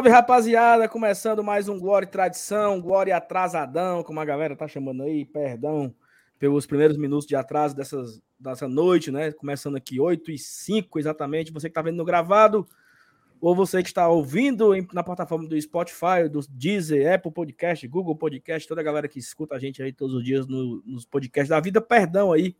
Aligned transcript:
Salve, 0.00 0.08
rapaziada! 0.08 0.88
Começando 0.88 1.44
mais 1.44 1.68
um 1.68 1.78
Glória 1.78 2.06
e 2.06 2.08
Tradição, 2.08 2.80
Glória 2.80 3.14
Atrasadão, 3.14 4.02
como 4.02 4.18
a 4.18 4.24
galera 4.24 4.56
tá 4.56 4.66
chamando 4.66 5.02
aí, 5.02 5.26
perdão 5.26 5.94
pelos 6.38 6.64
primeiros 6.64 6.96
minutos 6.96 7.26
de 7.26 7.36
atraso 7.36 7.76
dessas, 7.76 8.18
dessa 8.38 8.66
noite, 8.66 9.10
né? 9.10 9.30
Começando 9.32 9.76
aqui 9.76 10.00
8 10.00 10.30
e 10.30 10.38
5 10.38 10.98
exatamente. 10.98 11.52
Você 11.52 11.68
que 11.68 11.74
tá 11.74 11.82
vendo 11.82 11.98
no 11.98 12.04
gravado, 12.06 12.66
ou 13.42 13.54
você 13.54 13.82
que 13.82 13.90
está 13.90 14.08
ouvindo 14.08 14.70
na 14.90 15.02
plataforma 15.02 15.46
do 15.46 15.60
Spotify, 15.60 16.30
do 16.32 16.40
Deezer, 16.48 17.12
Apple 17.12 17.30
Podcast, 17.30 17.86
Google 17.86 18.16
Podcast, 18.16 18.66
toda 18.66 18.80
a 18.80 18.84
galera 18.84 19.06
que 19.06 19.18
escuta 19.18 19.54
a 19.54 19.58
gente 19.58 19.82
aí 19.82 19.92
todos 19.92 20.14
os 20.14 20.24
dias 20.24 20.46
no, 20.46 20.82
nos 20.86 21.04
podcasts 21.04 21.50
da 21.50 21.60
vida, 21.60 21.78
perdão 21.78 22.32
aí 22.32 22.56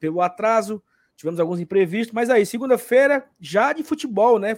pelo 0.00 0.20
atraso, 0.20 0.82
tivemos 1.14 1.38
alguns 1.38 1.60
imprevistos, 1.60 2.12
mas 2.12 2.28
aí, 2.28 2.44
segunda-feira, 2.44 3.24
já 3.38 3.72
de 3.72 3.84
futebol, 3.84 4.40
né? 4.40 4.56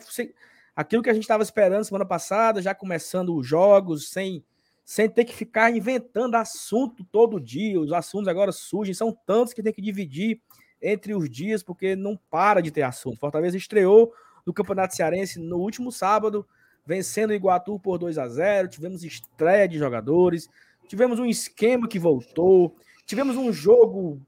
Aquilo 0.74 1.02
que 1.02 1.10
a 1.10 1.14
gente 1.14 1.24
estava 1.24 1.42
esperando 1.42 1.84
semana 1.84 2.06
passada, 2.06 2.62
já 2.62 2.74
começando 2.74 3.36
os 3.36 3.46
jogos, 3.46 4.08
sem, 4.08 4.42
sem 4.84 5.08
ter 5.08 5.24
que 5.24 5.34
ficar 5.34 5.70
inventando 5.70 6.34
assunto 6.34 7.04
todo 7.04 7.40
dia. 7.40 7.78
Os 7.78 7.92
assuntos 7.92 8.28
agora 8.28 8.52
surgem, 8.52 8.94
são 8.94 9.16
tantos 9.26 9.52
que 9.52 9.62
tem 9.62 9.72
que 9.72 9.82
dividir 9.82 10.40
entre 10.80 11.14
os 11.14 11.28
dias, 11.28 11.62
porque 11.62 11.94
não 11.94 12.18
para 12.30 12.60
de 12.60 12.70
ter 12.70 12.82
assunto. 12.82 13.20
Fortaleza 13.20 13.56
estreou 13.56 14.12
no 14.46 14.52
Campeonato 14.52 14.96
Cearense 14.96 15.38
no 15.38 15.58
último 15.58 15.92
sábado, 15.92 16.46
vencendo 16.84 17.30
o 17.30 17.34
Iguatu 17.34 17.78
por 17.78 17.98
2 17.98 18.18
a 18.18 18.28
0 18.28 18.68
Tivemos 18.68 19.04
estreia 19.04 19.68
de 19.68 19.78
jogadores, 19.78 20.48
tivemos 20.88 21.18
um 21.18 21.26
esquema 21.26 21.86
que 21.86 21.98
voltou, 21.98 22.74
tivemos 23.06 23.36
um 23.36 23.52
jogo 23.52 24.20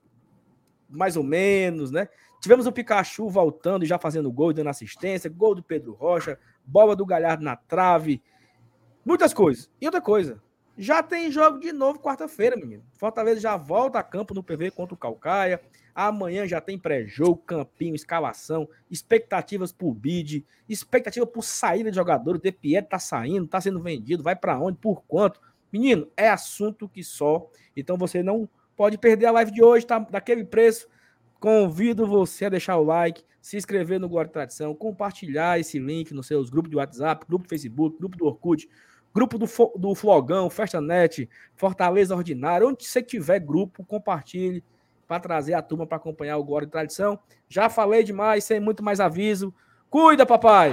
mais 0.88 1.16
ou 1.16 1.24
menos, 1.24 1.90
né? 1.90 2.08
Tivemos 2.44 2.66
o 2.66 2.72
Pikachu 2.72 3.26
voltando 3.26 3.84
e 3.84 3.86
já 3.86 3.98
fazendo 3.98 4.30
gol, 4.30 4.52
dando 4.52 4.68
assistência, 4.68 5.30
gol 5.30 5.54
do 5.54 5.62
Pedro 5.62 5.94
Rocha, 5.94 6.38
bola 6.62 6.94
do 6.94 7.06
Galhardo 7.06 7.42
na 7.42 7.56
trave, 7.56 8.22
muitas 9.02 9.32
coisas. 9.32 9.70
E 9.80 9.86
outra 9.86 10.02
coisa, 10.02 10.42
já 10.76 11.02
tem 11.02 11.32
jogo 11.32 11.58
de 11.58 11.72
novo 11.72 12.00
quarta-feira, 12.00 12.54
menino. 12.54 12.84
Fortaleza 12.98 13.40
já 13.40 13.56
volta 13.56 13.98
a 13.98 14.02
campo 14.02 14.34
no 14.34 14.42
PV 14.42 14.72
contra 14.72 14.94
o 14.94 14.98
Calcaia. 14.98 15.58
Amanhã 15.94 16.46
já 16.46 16.60
tem 16.60 16.78
pré-jogo, 16.78 17.38
campinho, 17.46 17.94
escalação, 17.94 18.68
expectativas 18.90 19.72
por 19.72 19.94
bid, 19.94 20.44
expectativa 20.68 21.26
por 21.26 21.42
saída 21.42 21.90
de 21.90 21.96
jogador. 21.96 22.36
O 22.36 22.38
De 22.38 22.52
Pietro 22.52 22.90
tá 22.90 22.98
saindo, 22.98 23.48
tá 23.48 23.58
sendo 23.58 23.80
vendido, 23.80 24.22
vai 24.22 24.36
para 24.36 24.60
onde, 24.60 24.76
por 24.76 25.02
quanto. 25.04 25.40
Menino, 25.72 26.10
é 26.14 26.28
assunto 26.28 26.90
que 26.90 27.02
só. 27.02 27.50
Então 27.74 27.96
você 27.96 28.22
não 28.22 28.46
pode 28.76 28.98
perder 28.98 29.24
a 29.24 29.32
live 29.32 29.50
de 29.50 29.64
hoje, 29.64 29.86
tá 29.86 29.98
daquele 29.98 30.44
preço. 30.44 30.92
Convido 31.44 32.06
você 32.06 32.46
a 32.46 32.48
deixar 32.48 32.78
o 32.78 32.82
like, 32.82 33.22
se 33.38 33.58
inscrever 33.58 34.00
no 34.00 34.08
Glória 34.08 34.30
Tradição, 34.30 34.74
compartilhar 34.74 35.60
esse 35.60 35.78
link 35.78 36.14
nos 36.14 36.26
seus 36.26 36.48
grupos 36.48 36.70
de 36.70 36.76
WhatsApp, 36.78 37.26
grupo 37.28 37.44
do 37.44 37.50
Facebook, 37.50 37.98
grupo 37.98 38.16
do 38.16 38.24
Orkut, 38.24 38.66
grupo 39.14 39.36
do, 39.36 39.44
do 39.76 39.94
Flogão, 39.94 40.48
Festanet, 40.48 41.28
Fortaleza 41.54 42.16
Ordinária, 42.16 42.66
onde 42.66 42.86
você 42.86 43.02
tiver 43.02 43.40
grupo, 43.40 43.84
compartilhe 43.84 44.64
para 45.06 45.20
trazer 45.20 45.52
a 45.52 45.60
turma 45.60 45.86
para 45.86 45.98
acompanhar 45.98 46.38
o 46.38 46.44
Glória 46.44 46.66
Tradição. 46.66 47.18
Já 47.46 47.68
falei 47.68 48.02
demais, 48.02 48.44
sem 48.44 48.58
muito 48.58 48.82
mais 48.82 48.98
aviso. 48.98 49.54
Cuida, 49.90 50.24
papai! 50.24 50.72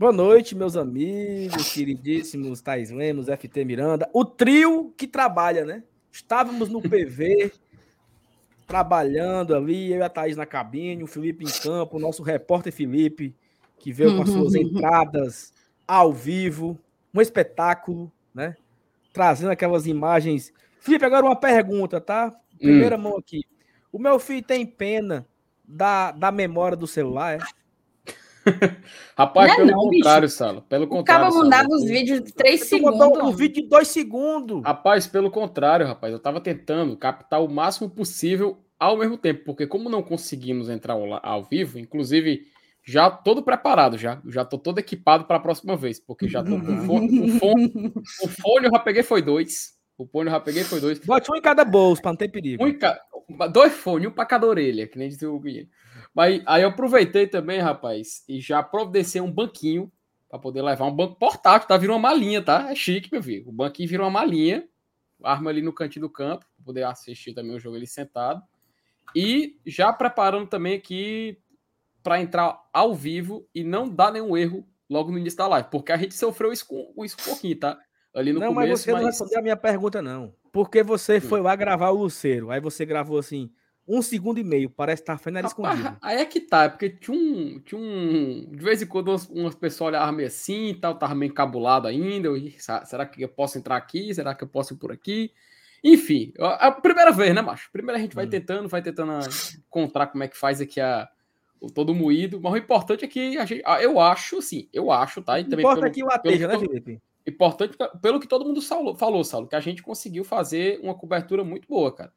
Boa 0.00 0.12
noite, 0.12 0.54
meus 0.56 0.78
amigos, 0.78 1.74
queridíssimos 1.74 2.62
Thais 2.62 2.90
Lemos, 2.90 3.26
FT 3.26 3.66
Miranda. 3.66 4.08
O 4.14 4.24
trio 4.24 4.94
que 4.96 5.06
trabalha, 5.06 5.66
né? 5.66 5.84
Estávamos 6.10 6.70
no 6.70 6.80
PV, 6.80 7.52
trabalhando 8.66 9.54
ali, 9.54 9.92
eu 9.92 9.98
e 9.98 10.02
a 10.02 10.08
Thaís 10.08 10.38
na 10.38 10.46
cabine, 10.46 11.02
o 11.04 11.06
Felipe 11.06 11.44
em 11.44 11.62
campo, 11.62 11.98
o 11.98 12.00
nosso 12.00 12.22
repórter 12.22 12.72
Felipe, 12.72 13.36
que 13.78 13.92
veio 13.92 14.16
com 14.16 14.22
as 14.22 14.30
suas 14.30 14.54
entradas 14.56 15.52
ao 15.86 16.14
vivo, 16.14 16.78
um 17.12 17.20
espetáculo, 17.20 18.10
né? 18.34 18.56
Trazendo 19.12 19.50
aquelas 19.50 19.86
imagens. 19.86 20.50
Felipe, 20.78 21.04
agora 21.04 21.26
uma 21.26 21.36
pergunta, 21.36 22.00
tá? 22.00 22.34
Primeira 22.58 22.96
hum. 22.96 23.02
mão 23.02 23.18
aqui. 23.18 23.42
O 23.92 23.98
meu 23.98 24.18
filho 24.18 24.42
tem 24.42 24.64
pena 24.64 25.26
da, 25.62 26.10
da 26.10 26.32
memória 26.32 26.74
do 26.74 26.86
celular, 26.86 27.36
é? 27.36 27.59
Rapaz, 29.16 29.48
não 29.48 29.54
é 29.54 29.56
pelo 29.56 29.70
não, 29.70 29.90
contrário, 29.90 30.28
bicho. 30.28 30.36
Salo. 30.36 30.62
Pelo 30.62 30.86
contrário. 30.86 31.26
Acaba 31.26 31.42
mandando 31.42 31.74
os 31.74 31.84
vídeos 31.84 32.22
de 32.22 32.32
3 32.32 32.60
segundos. 32.64 33.18
Um 33.22 33.32
vídeo 33.32 33.62
de 33.62 33.68
2 33.68 33.88
segundos. 33.88 34.62
Rapaz, 34.64 35.06
pelo 35.06 35.30
contrário, 35.30 35.86
rapaz. 35.86 36.12
Eu 36.12 36.18
tava 36.18 36.40
tentando 36.40 36.96
captar 36.96 37.42
o 37.42 37.48
máximo 37.48 37.88
possível 37.88 38.58
ao 38.78 38.96
mesmo 38.96 39.18
tempo, 39.18 39.44
porque 39.44 39.66
como 39.66 39.90
não 39.90 40.02
conseguimos 40.02 40.70
entrar 40.70 40.94
ao, 40.94 41.20
ao 41.22 41.44
vivo, 41.44 41.78
inclusive 41.78 42.46
já 42.82 43.10
todo 43.10 43.42
preparado, 43.42 43.98
já. 43.98 44.20
Já 44.26 44.44
tô 44.44 44.58
todo 44.58 44.78
equipado 44.78 45.24
para 45.24 45.36
a 45.36 45.40
próxima 45.40 45.76
vez, 45.76 46.00
porque 46.00 46.28
já 46.28 46.42
tô 46.42 46.58
com 46.58 46.86
fone, 46.86 47.20
o 47.20 47.38
fone. 47.38 47.92
O 48.22 48.28
fone 48.28 48.66
eu 48.66 48.70
já 48.70 48.78
peguei 48.78 49.02
foi 49.02 49.20
dois. 49.20 49.78
O 49.98 50.06
fone 50.06 50.28
eu 50.28 50.32
já 50.32 50.40
peguei 50.40 50.64
foi 50.64 50.80
dois. 50.80 50.98
Bote 51.00 51.30
um 51.30 51.36
em 51.36 51.42
cada 51.42 51.64
bolso, 51.64 52.00
para 52.00 52.12
não 52.12 52.16
ter 52.16 52.28
perigo. 52.28 52.64
Um 52.64 52.68
em 52.68 52.78
ca... 52.78 52.98
Dois 53.52 53.72
fones, 53.72 54.08
um 54.08 54.10
para 54.10 54.26
cada 54.26 54.46
orelha, 54.46 54.88
que 54.88 54.98
nem 54.98 55.08
disse 55.08 55.24
o 55.24 55.38
menino. 55.38 55.68
Mas 56.14 56.42
aí 56.46 56.62
eu 56.62 56.68
aproveitei 56.68 57.26
também, 57.26 57.60
rapaz, 57.60 58.24
e 58.28 58.40
já 58.40 58.62
providenciei 58.62 59.22
um 59.22 59.30
banquinho 59.30 59.90
para 60.28 60.38
poder 60.38 60.62
levar 60.62 60.86
um 60.86 60.94
banco 60.94 61.16
portátil, 61.16 61.68
tá? 61.68 61.76
Virou 61.76 61.96
uma 61.96 62.08
malinha, 62.10 62.42
tá? 62.42 62.70
É 62.70 62.74
chique, 62.74 63.08
meu 63.10 63.22
filho. 63.22 63.48
O 63.48 63.52
banquinho 63.52 63.88
virou 63.88 64.06
uma 64.06 64.20
malinha, 64.20 64.68
arma 65.22 65.50
ali 65.50 65.60
no 65.60 65.72
cantinho 65.72 66.06
do 66.06 66.10
campo, 66.10 66.46
para 66.56 66.64
poder 66.64 66.84
assistir 66.84 67.34
também 67.34 67.54
o 67.54 67.60
jogo 67.60 67.76
ali 67.76 67.86
sentado. 67.86 68.42
E 69.14 69.58
já 69.66 69.92
preparando 69.92 70.46
também 70.46 70.74
aqui 70.74 71.38
para 72.02 72.20
entrar 72.20 72.60
ao 72.72 72.94
vivo 72.94 73.46
e 73.54 73.62
não 73.64 73.88
dar 73.88 74.12
nenhum 74.12 74.36
erro 74.36 74.66
logo 74.88 75.10
no 75.10 75.18
início 75.18 75.38
da 75.38 75.46
live, 75.46 75.68
porque 75.70 75.92
a 75.92 75.96
gente 75.96 76.14
sofreu 76.14 76.52
isso, 76.52 76.66
com, 76.66 77.04
isso 77.04 77.16
um 77.20 77.24
pouquinho, 77.24 77.56
tá? 77.56 77.78
Ali 78.14 78.32
no 78.32 78.40
não, 78.40 78.54
começo, 78.54 78.70
mas 78.70 78.80
você 78.80 78.92
mas... 78.92 79.00
não 79.00 79.08
respondeu 79.08 79.38
a 79.38 79.42
minha 79.42 79.56
pergunta, 79.56 80.02
não. 80.02 80.34
Porque 80.52 80.82
você 80.82 81.18
hum. 81.18 81.20
foi 81.20 81.40
lá 81.40 81.54
gravar 81.54 81.90
o 81.90 81.98
Luceiro, 81.98 82.50
aí 82.50 82.60
você 82.60 82.84
gravou 82.84 83.18
assim, 83.18 83.52
um 83.90 84.00
segundo 84.02 84.38
e 84.38 84.44
meio, 84.44 84.70
parece 84.70 85.02
estar 85.02 85.16
tá 85.16 85.18
fazendo 85.18 85.46
escondido. 85.46 85.96
Aí 86.00 86.18
é 86.18 86.24
que 86.24 86.40
tá, 86.40 86.64
é 86.64 86.68
porque 86.68 86.90
tinha 86.90 87.16
um, 87.16 87.58
tinha 87.58 87.80
um. 87.80 88.46
De 88.48 88.62
vez 88.62 88.80
em 88.80 88.86
quando 88.86 89.08
umas, 89.08 89.28
umas 89.28 89.54
pessoas 89.56 89.88
olhavam 89.88 90.14
meio 90.14 90.28
assim 90.28 90.68
e 90.68 90.74
tal, 90.74 90.94
tava 90.94 91.14
meio 91.14 91.30
encabulado 91.30 91.88
ainda. 91.88 92.28
Eu, 92.28 92.36
será 92.84 93.04
que 93.04 93.22
eu 93.22 93.28
posso 93.28 93.58
entrar 93.58 93.76
aqui? 93.76 94.14
Será 94.14 94.34
que 94.34 94.44
eu 94.44 94.48
posso 94.48 94.74
ir 94.74 94.76
por 94.76 94.92
aqui? 94.92 95.32
Enfim, 95.82 96.32
a 96.38 96.70
primeira 96.70 97.10
vez, 97.10 97.34
né, 97.34 97.40
macho? 97.40 97.70
Primeiro 97.72 97.98
a 97.98 98.02
gente 98.02 98.14
vai 98.14 98.26
hum. 98.26 98.30
tentando, 98.30 98.68
vai 98.68 98.82
tentando 98.82 99.12
encontrar 99.66 100.06
como 100.06 100.22
é 100.22 100.28
que 100.28 100.36
faz 100.36 100.60
aqui 100.60 100.78
a, 100.78 101.08
o 101.60 101.68
todo 101.68 101.94
moído, 101.94 102.40
mas 102.40 102.52
o 102.52 102.56
importante 102.58 103.04
é 103.04 103.08
que 103.08 103.38
a 103.38 103.44
gente, 103.44 103.62
eu 103.80 103.98
acho, 103.98 104.38
assim, 104.38 104.68
eu 104.72 104.90
acho, 104.90 105.22
tá? 105.22 105.40
E 105.40 105.44
também 105.44 105.64
Importa 105.64 105.80
pelo, 105.80 105.90
aqui 105.90 106.04
o 106.04 106.10
ateja, 106.10 106.46
né, 106.46 106.58
Felipe? 106.58 107.00
Importante, 107.26 107.76
pelo 108.00 108.20
que 108.20 108.28
todo 108.28 108.44
mundo 108.44 108.60
falou, 108.96 109.24
Saulo, 109.24 109.48
que 109.48 109.56
a 109.56 109.60
gente 109.60 109.82
conseguiu 109.82 110.22
fazer 110.22 110.78
uma 110.82 110.94
cobertura 110.94 111.42
muito 111.42 111.66
boa, 111.66 111.92
cara. 111.94 112.12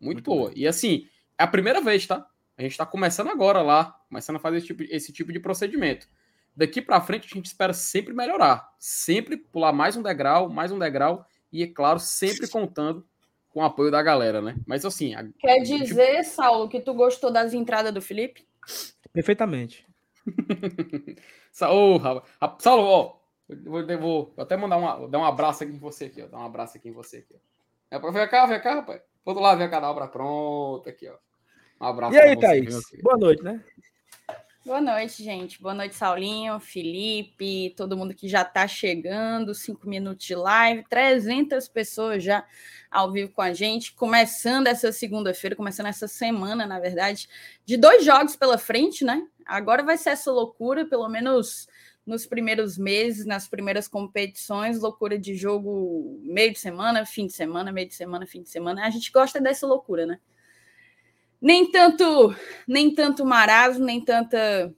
Muito, 0.00 0.16
Muito 0.16 0.30
boa. 0.30 0.50
Bem. 0.50 0.58
E 0.62 0.66
assim, 0.66 1.08
é 1.36 1.44
a 1.44 1.46
primeira 1.46 1.80
vez, 1.80 2.06
tá? 2.06 2.26
A 2.56 2.62
gente 2.62 2.72
está 2.72 2.84
começando 2.84 3.28
agora 3.28 3.62
lá, 3.62 3.96
começando 4.08 4.36
a 4.36 4.40
fazer 4.40 4.58
esse 4.58 4.66
tipo, 4.66 4.82
esse 4.82 5.12
tipo 5.12 5.32
de 5.32 5.38
procedimento. 5.38 6.08
Daqui 6.56 6.82
para 6.82 7.00
frente 7.00 7.28
a 7.30 7.34
gente 7.36 7.46
espera 7.46 7.72
sempre 7.72 8.12
melhorar, 8.12 8.68
sempre 8.80 9.36
pular 9.36 9.72
mais 9.72 9.96
um 9.96 10.02
degrau, 10.02 10.48
mais 10.48 10.72
um 10.72 10.78
degrau 10.78 11.24
e 11.52 11.62
é 11.62 11.68
claro 11.68 12.00
sempre 12.00 12.48
contando 12.50 13.06
com 13.48 13.60
o 13.60 13.64
apoio 13.64 13.92
da 13.92 14.02
galera, 14.02 14.42
né? 14.42 14.56
Mas 14.66 14.84
assim, 14.84 15.14
a... 15.14 15.24
quer 15.38 15.60
dizer, 15.60 16.22
tipo... 16.22 16.30
Saulo, 16.30 16.68
que 16.68 16.80
tu 16.80 16.92
gostou 16.94 17.30
das 17.30 17.54
entradas 17.54 17.94
do 17.94 18.02
Felipe? 18.02 18.44
Perfeitamente. 19.12 19.86
Saulo, 21.52 22.00
Saulo, 22.58 22.82
ó, 22.82 23.18
vou, 23.64 23.86
vou 23.86 24.34
até 24.36 24.56
mandar 24.56 24.76
uma, 24.76 25.08
dar 25.08 25.18
um 25.20 25.24
abraço 25.24 25.62
aqui 25.62 25.72
em 25.72 25.78
você 25.78 26.06
aqui, 26.06 26.22
ó, 26.22 26.26
dar 26.26 26.38
um 26.38 26.46
abraço 26.46 26.76
aqui 26.76 26.88
em 26.88 26.92
você 26.92 27.18
aqui. 27.18 27.34
Ó. 27.34 27.48
É, 27.90 27.98
vem 27.98 28.28
cá, 28.28 28.46
vem 28.46 28.60
cá, 28.60 28.74
rapaz. 28.74 29.00
Todo 29.28 29.40
lado 29.40 29.58
vem 29.58 29.66
a 29.66 29.70
cadabra 29.70 30.08
pronta 30.08 30.88
aqui, 30.88 31.06
ó. 31.06 31.14
Um 31.78 31.86
abraço. 31.86 32.14
E 32.14 32.18
aí, 32.18 32.34
você, 32.34 32.40
Thaís? 32.40 32.80
Boa 33.02 33.18
noite, 33.18 33.42
né? 33.42 33.62
Boa 34.64 34.80
noite, 34.80 35.22
gente. 35.22 35.60
Boa 35.60 35.74
noite, 35.74 35.94
Saulinho, 35.96 36.58
Felipe, 36.58 37.74
todo 37.76 37.94
mundo 37.94 38.14
que 38.14 38.26
já 38.26 38.40
está 38.40 38.66
chegando. 38.66 39.54
Cinco 39.54 39.86
minutos 39.86 40.24
de 40.24 40.34
live, 40.34 40.82
300 40.88 41.68
pessoas 41.68 42.24
já 42.24 42.42
ao 42.90 43.12
vivo 43.12 43.30
com 43.30 43.42
a 43.42 43.52
gente. 43.52 43.92
Começando 43.92 44.66
essa 44.66 44.90
segunda-feira, 44.92 45.54
começando 45.54 45.88
essa 45.88 46.08
semana, 46.08 46.66
na 46.66 46.80
verdade, 46.80 47.28
de 47.66 47.76
dois 47.76 48.02
jogos 48.02 48.34
pela 48.34 48.56
frente, 48.56 49.04
né? 49.04 49.28
Agora 49.44 49.82
vai 49.82 49.98
ser 49.98 50.08
essa 50.08 50.32
loucura, 50.32 50.86
pelo 50.86 51.06
menos 51.06 51.68
nos 52.08 52.26
primeiros 52.26 52.78
meses, 52.78 53.26
nas 53.26 53.46
primeiras 53.46 53.86
competições, 53.86 54.80
loucura 54.80 55.18
de 55.18 55.34
jogo 55.34 56.18
meio 56.24 56.52
de 56.52 56.58
semana, 56.58 57.04
fim 57.04 57.26
de 57.26 57.34
semana, 57.34 57.70
meio 57.70 57.86
de 57.86 57.94
semana, 57.94 58.26
fim 58.26 58.42
de 58.42 58.48
semana. 58.48 58.86
A 58.86 58.90
gente 58.90 59.12
gosta 59.12 59.40
dessa 59.40 59.66
loucura, 59.66 60.06
né? 60.06 60.18
Nem 61.40 61.70
tanto, 61.70 62.34
nem 62.66 62.92
tanto 62.94 63.24
marasmo, 63.24 63.84
nem 63.84 64.02
tanta 64.04 64.74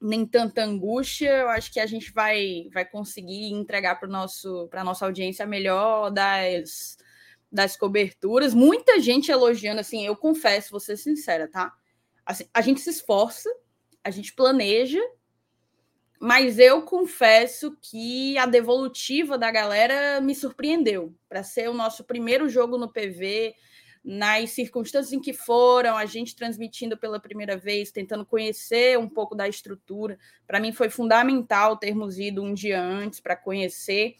nem 0.00 0.26
tanta 0.26 0.62
angústia, 0.62 1.30
eu 1.30 1.48
acho 1.48 1.72
que 1.72 1.80
a 1.80 1.86
gente 1.86 2.12
vai, 2.12 2.68
vai 2.72 2.84
conseguir 2.84 3.52
entregar 3.52 3.98
para 3.98 4.06
a 4.06 4.84
nossa 4.84 5.04
audiência 5.04 5.44
a 5.44 5.48
melhor 5.48 6.10
das, 6.10 6.98
das 7.50 7.76
coberturas. 7.76 8.54
Muita 8.54 9.00
gente 9.00 9.32
elogiando, 9.32 9.80
assim, 9.80 10.06
eu 10.06 10.14
confesso, 10.14 10.70
vou 10.70 10.80
ser 10.80 10.96
sincera, 10.98 11.48
tá? 11.48 11.72
Assim, 12.24 12.44
a 12.52 12.60
gente 12.60 12.80
se 12.80 12.90
esforça, 12.90 13.50
a 14.04 14.10
gente 14.10 14.34
planeja, 14.34 15.00
mas 16.20 16.58
eu 16.58 16.82
confesso 16.82 17.76
que 17.80 18.36
a 18.38 18.46
devolutiva 18.46 19.36
da 19.36 19.50
galera 19.50 20.20
me 20.20 20.34
surpreendeu. 20.34 21.14
Para 21.28 21.42
ser 21.42 21.68
o 21.68 21.74
nosso 21.74 22.04
primeiro 22.04 22.48
jogo 22.48 22.78
no 22.78 22.90
PV, 22.90 23.54
nas 24.02 24.50
circunstâncias 24.50 25.12
em 25.12 25.20
que 25.20 25.32
foram, 25.32 25.96
a 25.96 26.06
gente 26.06 26.36
transmitindo 26.36 26.96
pela 26.96 27.18
primeira 27.18 27.56
vez, 27.56 27.90
tentando 27.90 28.24
conhecer 28.24 28.96
um 28.96 29.08
pouco 29.08 29.34
da 29.34 29.48
estrutura. 29.48 30.16
Para 30.46 30.60
mim 30.60 30.72
foi 30.72 30.88
fundamental 30.88 31.76
termos 31.76 32.18
ido 32.18 32.42
um 32.42 32.54
dia 32.54 32.80
antes 32.80 33.18
para 33.18 33.34
conhecer. 33.34 34.14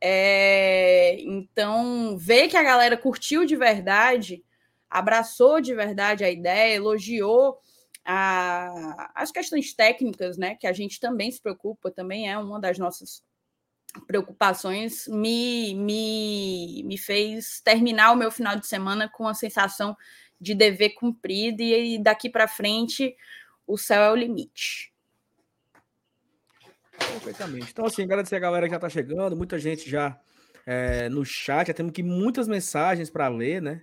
É... 0.00 1.16
Então, 1.20 2.18
ver 2.18 2.48
que 2.48 2.56
a 2.56 2.62
galera 2.62 2.96
curtiu 2.96 3.46
de 3.46 3.54
verdade, 3.54 4.42
abraçou 4.90 5.60
de 5.60 5.74
verdade 5.74 6.24
a 6.24 6.30
ideia, 6.30 6.74
elogiou 6.74 7.58
a... 8.04 9.12
as 9.14 9.30
questões 9.30 9.74
técnicas, 9.74 10.36
né? 10.36 10.54
Que 10.54 10.66
a 10.66 10.72
gente 10.72 11.00
também 11.00 11.30
se 11.30 11.40
preocupa, 11.40 11.90
também 11.90 12.30
é 12.30 12.38
uma 12.38 12.60
das 12.60 12.78
nossas 12.78 13.22
preocupações 14.06 15.08
me, 15.08 15.74
me, 15.74 16.82
me 16.84 16.96
fez 16.96 17.60
terminar 17.60 18.12
o 18.12 18.16
meu 18.16 18.30
final 18.30 18.56
de 18.56 18.66
semana 18.66 19.08
com 19.08 19.26
a 19.26 19.34
sensação 19.34 19.96
de 20.40 20.54
dever 20.54 20.90
cumprido 20.90 21.62
e 21.62 21.98
daqui 21.98 22.30
para 22.30 22.48
frente 22.48 23.16
o 23.66 23.76
céu 23.76 24.02
é 24.02 24.10
o 24.12 24.16
limite. 24.16 24.92
Perfeitamente. 26.98 27.70
Então, 27.70 27.86
assim, 27.86 28.02
agradecer 28.02 28.36
a 28.36 28.40
galera 28.40 28.66
que 28.66 28.70
já 28.70 28.76
está 28.76 28.88
chegando, 28.88 29.36
muita 29.36 29.58
gente 29.58 29.88
já 29.88 30.18
é, 30.66 31.08
no 31.08 31.24
chat, 31.24 31.68
já 31.68 31.74
temos 31.74 31.90
aqui 31.90 32.02
muitas 32.02 32.46
mensagens 32.46 33.10
para 33.10 33.28
ler, 33.28 33.60
né? 33.60 33.82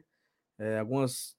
É, 0.57 0.79
algumas, 0.79 1.36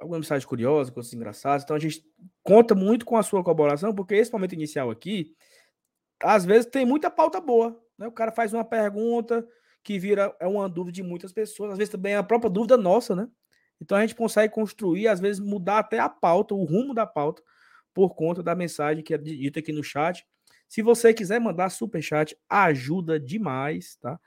algumas 0.00 0.20
mensagens 0.20 0.44
curiosas, 0.44 0.92
coisas 0.92 1.12
engraçadas. 1.12 1.62
Então, 1.62 1.76
a 1.76 1.78
gente 1.78 2.04
conta 2.42 2.74
muito 2.74 3.04
com 3.04 3.16
a 3.16 3.22
sua 3.22 3.42
colaboração, 3.42 3.94
porque 3.94 4.14
esse 4.14 4.32
momento 4.32 4.54
inicial 4.54 4.90
aqui 4.90 5.34
às 6.22 6.44
vezes 6.44 6.66
tem 6.70 6.86
muita 6.86 7.10
pauta 7.10 7.40
boa. 7.40 7.78
Né? 7.98 8.06
O 8.06 8.12
cara 8.12 8.32
faz 8.32 8.52
uma 8.52 8.64
pergunta 8.64 9.46
que 9.82 9.98
vira 9.98 10.34
é 10.40 10.46
uma 10.46 10.68
dúvida 10.68 10.94
de 10.94 11.02
muitas 11.02 11.32
pessoas, 11.32 11.72
às 11.72 11.78
vezes 11.78 11.92
também 11.92 12.14
é 12.14 12.16
a 12.16 12.22
própria 12.22 12.50
dúvida 12.50 12.76
nossa, 12.76 13.14
né? 13.14 13.28
Então 13.80 13.96
a 13.96 14.00
gente 14.00 14.16
consegue 14.16 14.52
construir, 14.52 15.06
às 15.06 15.20
vezes 15.20 15.38
mudar 15.38 15.78
até 15.78 15.98
a 15.98 16.08
pauta, 16.08 16.54
o 16.54 16.64
rumo 16.64 16.92
da 16.94 17.06
pauta, 17.06 17.42
por 17.94 18.14
conta 18.14 18.42
da 18.42 18.54
mensagem 18.54 19.04
que 19.04 19.14
é 19.14 19.18
dita 19.18 19.60
aqui 19.60 19.72
no 19.72 19.84
chat. 19.84 20.26
Se 20.68 20.82
você 20.82 21.14
quiser 21.14 21.40
mandar 21.40 21.70
super 21.70 22.02
chat, 22.02 22.36
ajuda 22.48 23.20
demais, 23.20 23.96
tá? 24.00 24.18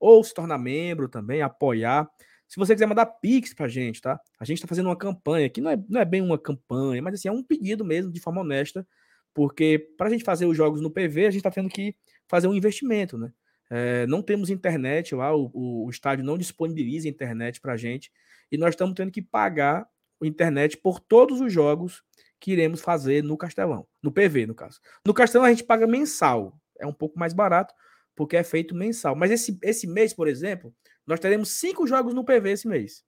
Ou 0.00 0.24
se 0.24 0.34
tornar 0.34 0.58
membro 0.58 1.08
também, 1.08 1.42
apoiar. 1.42 2.10
Se 2.54 2.58
você 2.60 2.72
quiser 2.72 2.86
mandar 2.86 3.06
pix 3.06 3.52
pra 3.52 3.66
gente, 3.66 4.00
tá? 4.00 4.20
A 4.38 4.44
gente 4.44 4.62
tá 4.62 4.68
fazendo 4.68 4.86
uma 4.86 4.94
campanha 4.94 5.50
que 5.50 5.60
não 5.60 5.72
é, 5.72 5.76
não 5.88 6.00
é 6.00 6.04
bem 6.04 6.22
uma 6.22 6.38
campanha, 6.38 7.02
mas 7.02 7.14
assim, 7.14 7.26
é 7.26 7.32
um 7.32 7.42
pedido 7.42 7.84
mesmo, 7.84 8.12
de 8.12 8.20
forma 8.20 8.42
honesta, 8.42 8.86
porque 9.34 9.92
para 9.98 10.06
a 10.06 10.10
gente 10.10 10.22
fazer 10.22 10.46
os 10.46 10.56
jogos 10.56 10.80
no 10.80 10.88
PV, 10.88 11.26
a 11.26 11.30
gente 11.32 11.38
está 11.38 11.50
tendo 11.50 11.68
que 11.68 11.96
fazer 12.28 12.46
um 12.46 12.54
investimento, 12.54 13.18
né? 13.18 13.32
É, 13.68 14.06
não 14.06 14.22
temos 14.22 14.50
internet 14.50 15.16
lá, 15.16 15.34
o, 15.34 15.50
o, 15.52 15.90
estádio 15.90 16.24
não 16.24 16.38
disponibiliza 16.38 17.08
internet 17.08 17.60
para 17.60 17.72
a 17.72 17.76
gente, 17.76 18.12
e 18.52 18.56
nós 18.56 18.70
estamos 18.70 18.94
tendo 18.94 19.10
que 19.10 19.20
pagar 19.20 19.88
a 20.22 20.24
internet 20.24 20.76
por 20.76 21.00
todos 21.00 21.40
os 21.40 21.52
jogos 21.52 22.04
que 22.38 22.52
iremos 22.52 22.80
fazer 22.80 23.24
no 23.24 23.36
Castelão, 23.36 23.84
no 24.00 24.12
PV, 24.12 24.46
no 24.46 24.54
caso. 24.54 24.78
No 25.04 25.12
Castelão 25.12 25.44
a 25.44 25.50
gente 25.50 25.64
paga 25.64 25.88
mensal, 25.88 26.56
é 26.78 26.86
um 26.86 26.92
pouco 26.92 27.18
mais 27.18 27.32
barato, 27.32 27.74
porque 28.14 28.36
é 28.36 28.44
feito 28.44 28.74
mensal. 28.74 29.14
Mas 29.14 29.30
esse, 29.30 29.58
esse 29.62 29.86
mês, 29.86 30.12
por 30.12 30.28
exemplo, 30.28 30.74
nós 31.06 31.20
teremos 31.20 31.50
cinco 31.50 31.86
jogos 31.86 32.14
no 32.14 32.24
PV 32.24 32.52
esse 32.52 32.68
mês. 32.68 33.04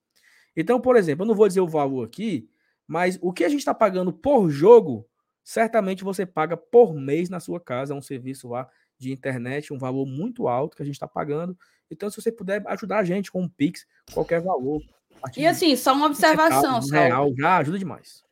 Então, 0.57 0.81
por 0.81 0.97
exemplo, 0.97 1.25
eu 1.25 1.29
não 1.29 1.35
vou 1.35 1.49
dizer 1.49 1.61
o 1.61 1.69
valor 1.69 2.05
aqui, 2.05 2.49
mas 2.87 3.19
o 3.21 3.33
que 3.33 3.45
a 3.45 3.49
gente 3.49 3.61
está 3.61 3.75
pagando 3.75 4.13
por 4.13 4.49
jogo 4.49 5.07
certamente 5.47 6.03
você 6.03 6.27
paga 6.27 6.57
por 6.57 6.93
mês 6.93 7.31
na 7.31 7.39
sua 7.39 7.61
casa 7.61 7.95
um 7.95 8.03
serviço 8.03 8.49
lá 8.49 8.69
de 8.99 9.13
internet, 9.13 9.73
um 9.73 9.79
valor 9.79 10.05
muito 10.05 10.49
alto 10.49 10.77
que 10.77 10.83
a 10.83 10.85
gente 10.85 10.97
está 10.97 11.07
pagando. 11.07 11.57
Então, 11.89 12.11
se 12.11 12.21
você 12.21 12.33
puder 12.33 12.65
ajudar 12.67 12.99
a 12.99 13.05
gente 13.05 13.31
com 13.31 13.43
um 13.43 13.49
Pix, 13.49 13.87
qualquer 14.13 14.41
valor. 14.41 14.83
E 15.37 15.47
assim, 15.47 15.77
só 15.77 15.93
uma 15.93 16.07
observação, 16.07 16.81
um 16.81 16.91
real, 16.91 17.33
já 17.39 17.59
ajuda 17.59 17.79
demais. 17.79 18.25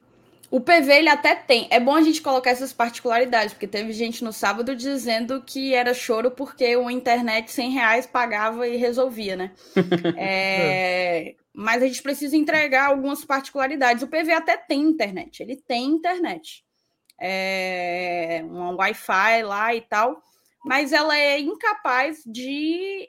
O 0.55 0.61
PV 0.61 0.93
ele 0.93 1.09
até 1.09 1.35
tem. 1.35 1.67
É 1.69 1.81
bom 1.81 1.97
a 1.97 2.03
gente 2.03 2.23
colocar 2.23 2.51
essas 2.51 2.73
particularidades, 2.73 3.53
porque 3.53 3.67
teve 3.67 3.93
gente 3.93 4.23
no 4.23 4.33
sábado 4.33 4.77
dizendo 4.77 5.43
que 5.43 5.75
era 5.75 5.93
choro 5.93 6.31
porque 6.31 6.77
o 6.77 6.89
internet 6.89 7.51
100 7.51 7.71
reais 7.71 8.07
pagava 8.07 8.69
e 8.69 8.77
resolvia, 8.77 9.35
né? 9.35 9.53
é... 10.17 11.35
Mas 11.53 11.83
a 11.83 11.87
gente 11.87 12.03
precisa 12.03 12.37
entregar 12.37 12.91
algumas 12.91 13.25
particularidades. 13.25 14.05
O 14.05 14.07
PV 14.07 14.33
até 14.33 14.57
tem 14.57 14.83
internet, 14.83 15.43
ele 15.43 15.57
tem 15.57 15.87
internet 15.87 16.65
é, 17.21 18.45
um 18.45 18.77
Wi-Fi 18.77 19.43
lá 19.43 19.75
e 19.75 19.81
tal, 19.81 20.23
mas 20.65 20.93
ela 20.93 21.17
é 21.17 21.41
incapaz 21.41 22.23
de 22.25 23.09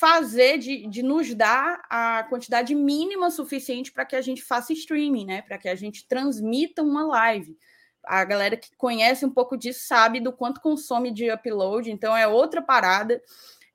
fazer, 0.00 0.56
de, 0.56 0.86
de 0.86 1.02
nos 1.02 1.34
dar 1.34 1.82
a 1.90 2.24
quantidade 2.24 2.74
mínima 2.74 3.30
suficiente 3.30 3.92
para 3.92 4.06
que 4.06 4.16
a 4.16 4.22
gente 4.22 4.42
faça 4.42 4.72
streaming, 4.72 5.26
né? 5.26 5.42
Para 5.42 5.58
que 5.58 5.68
a 5.68 5.74
gente 5.74 6.08
transmita 6.08 6.82
uma 6.82 7.04
live. 7.04 7.54
A 8.02 8.24
galera 8.24 8.56
que 8.56 8.74
conhece 8.78 9.26
um 9.26 9.30
pouco 9.30 9.58
disso 9.58 9.80
sabe 9.86 10.18
do 10.18 10.32
quanto 10.32 10.62
consome 10.62 11.10
de 11.10 11.30
upload, 11.30 11.90
então 11.90 12.16
é 12.16 12.26
outra 12.26 12.62
parada, 12.62 13.20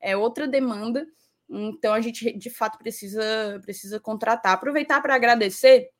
é 0.02 0.18
outra 0.18 0.48
demanda. 0.48 1.06
Então 1.48 1.94
a 1.94 2.02
gente 2.02 2.36
de 2.36 2.50
fato 2.50 2.80
precisa 2.80 3.60
precisa 3.62 4.00
contratar. 4.00 4.54
Aproveitar 4.54 5.00
para 5.04 5.14
agradecer 5.14 5.92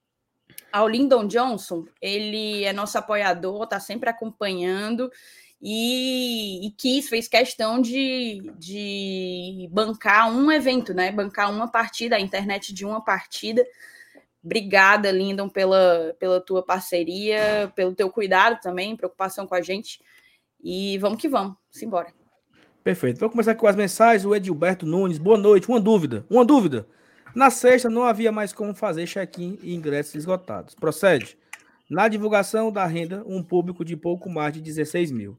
ao 0.72 0.88
Lyndon 0.88 1.28
Johnson, 1.28 1.86
ele 2.02 2.64
é 2.64 2.74
nosso 2.74 2.98
apoiador, 2.98 3.64
está 3.64 3.80
sempre 3.80 4.10
acompanhando 4.10 5.12
e, 5.62 6.68
e, 6.68 6.72
quis, 6.72 7.08
fez 7.10 7.28
questão 7.28 7.82
de, 7.82 8.42
de 8.58 9.68
bancar 9.72 10.32
um 10.32 10.52
evento, 10.52 10.94
né? 10.94 11.12
Bancar 11.12 11.52
uma 11.52 11.68
partida, 11.68 12.16
a 12.16 12.20
internet 12.20 12.74
de 12.74 12.86
uma 12.86 13.04
partida. 13.04 13.66
Obrigada, 14.44 15.12
Lindon, 15.12 15.50
pela, 15.50 16.16
pela 16.20 16.40
tua 16.40 16.64
parceria, 16.64 17.72
pelo 17.76 17.96
teu 17.96 18.12
cuidado 18.12 18.60
também, 18.62 18.96
preocupação 18.96 19.48
com 19.48 19.56
a 19.56 19.62
gente. 19.62 20.00
E 20.64 20.98
vamos 21.00 21.20
que 21.20 21.28
vamos, 21.28 21.56
simbora. 21.72 22.14
Perfeito. 22.84 23.20
Vamos 23.20 23.34
começar 23.34 23.56
com 23.56 23.66
as 23.66 23.76
mensagens. 23.76 24.26
O 24.26 24.36
Edilberto 24.36 24.86
Nunes, 24.86 25.18
boa 25.18 25.38
noite. 25.38 25.68
Uma 25.68 25.80
dúvida, 25.80 26.24
uma 26.30 26.46
dúvida. 26.46 26.88
Na 27.34 27.50
sexta, 27.50 27.90
não 27.90 28.04
havia 28.04 28.32
mais 28.32 28.54
como 28.54 28.76
fazer 28.76 29.08
check-in 29.08 29.58
e 29.64 29.74
ingressos 29.74 30.14
esgotados. 30.14 30.76
Procede. 30.76 31.38
Na 31.90 32.08
divulgação 32.08 32.72
da 32.72 32.86
renda, 32.86 33.24
um 33.26 33.44
público 33.44 33.84
de 33.84 33.98
pouco 33.98 34.30
mais 34.30 34.54
de 34.54 34.62
16 34.62 35.12
mil. 35.12 35.38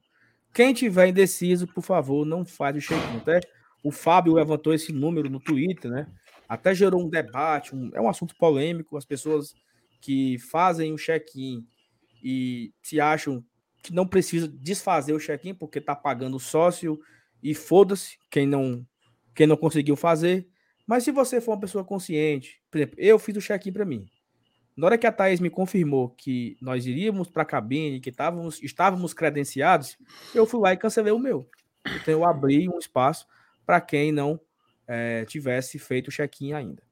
Quem 0.53 0.73
tiver 0.73 1.09
indeciso, 1.09 1.67
por 1.67 1.83
favor, 1.83 2.25
não 2.25 2.45
faz 2.45 2.77
o 2.77 2.81
check-in. 2.81 3.19
Até 3.19 3.41
o 3.83 3.91
Fábio 3.91 4.35
levantou 4.35 4.73
esse 4.73 4.93
número 4.93 5.29
no 5.31 5.39
Twitter, 5.39 5.91
né? 5.91 6.07
Até 6.49 6.75
gerou 6.75 7.05
um 7.05 7.09
debate, 7.09 7.75
um, 7.75 7.91
é 7.95 8.01
um 8.01 8.09
assunto 8.09 8.35
polêmico. 8.37 8.97
As 8.97 9.05
pessoas 9.05 9.55
que 10.01 10.39
fazem 10.39 10.93
o 10.93 10.97
check-in 10.97 11.67
e 12.23 12.73
se 12.83 13.01
acham 13.01 13.45
que 13.83 13.93
não 13.93 14.07
precisa 14.07 14.49
desfazer 14.49 15.13
o 15.13 15.19
check-in 15.21 15.55
porque 15.55 15.79
está 15.79 15.95
pagando 15.95 16.39
sócio 16.41 16.99
e 17.43 17.55
foda-se 17.55 18.19
quem 18.31 18.47
não, 18.47 18.85
quem 19.35 19.47
não 19.47 19.57
conseguiu 19.57 19.95
fazer. 19.95 20.49
Mas 20.87 21.05
se 21.05 21.13
você 21.13 21.41
for 21.41 21.53
uma 21.53 21.61
pessoa 21.61 21.85
consciente, 21.85 22.61
por 22.71 22.79
exemplo, 22.79 22.97
eu 22.99 23.19
fiz 23.19 23.37
o 23.37 23.41
check-in 23.41 23.73
para 23.73 23.85
mim. 23.85 24.07
Na 24.77 24.87
hora 24.87 24.99
que 24.99 25.07
a 25.07 25.13
Thaís 25.13 25.41
me 25.41 25.49
confirmou 25.49 26.11
que 26.11 26.57
nós 26.61 26.87
iríamos 26.87 27.29
para 27.29 27.43
a 27.43 27.47
cabine, 27.47 28.01
que 28.01 28.11
estávamos, 28.11 28.63
estávamos 28.63 29.15
credenciados, 29.15 29.97
eu 30.35 30.47
fui 30.47 30.61
lá 30.61 30.73
e 30.73 30.77
cancelei 30.77 31.13
o 31.13 31.19
meu. 31.19 31.49
Então 31.87 32.13
eu 32.13 32.25
abri 32.27 32.69
um 32.69 32.79
espaço 32.79 33.27
para 33.65 33.81
quem 33.81 34.13
não 34.13 34.39
é, 34.87 35.25
tivesse 35.25 35.79
feito 35.79 36.09
o 36.09 36.13
check-in 36.13 36.53
ainda. 36.53 36.83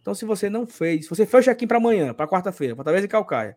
Então, 0.00 0.14
se 0.14 0.24
você 0.24 0.50
não 0.50 0.66
fez, 0.66 1.04
se 1.04 1.10
você 1.10 1.24
fez 1.26 1.44
o 1.44 1.50
check-in 1.50 1.66
para 1.66 1.78
amanhã, 1.78 2.12
para 2.12 2.28
quarta-feira, 2.28 2.74
para 2.74 2.84
talvez 2.84 3.04
em 3.04 3.08
Calcaia, 3.08 3.56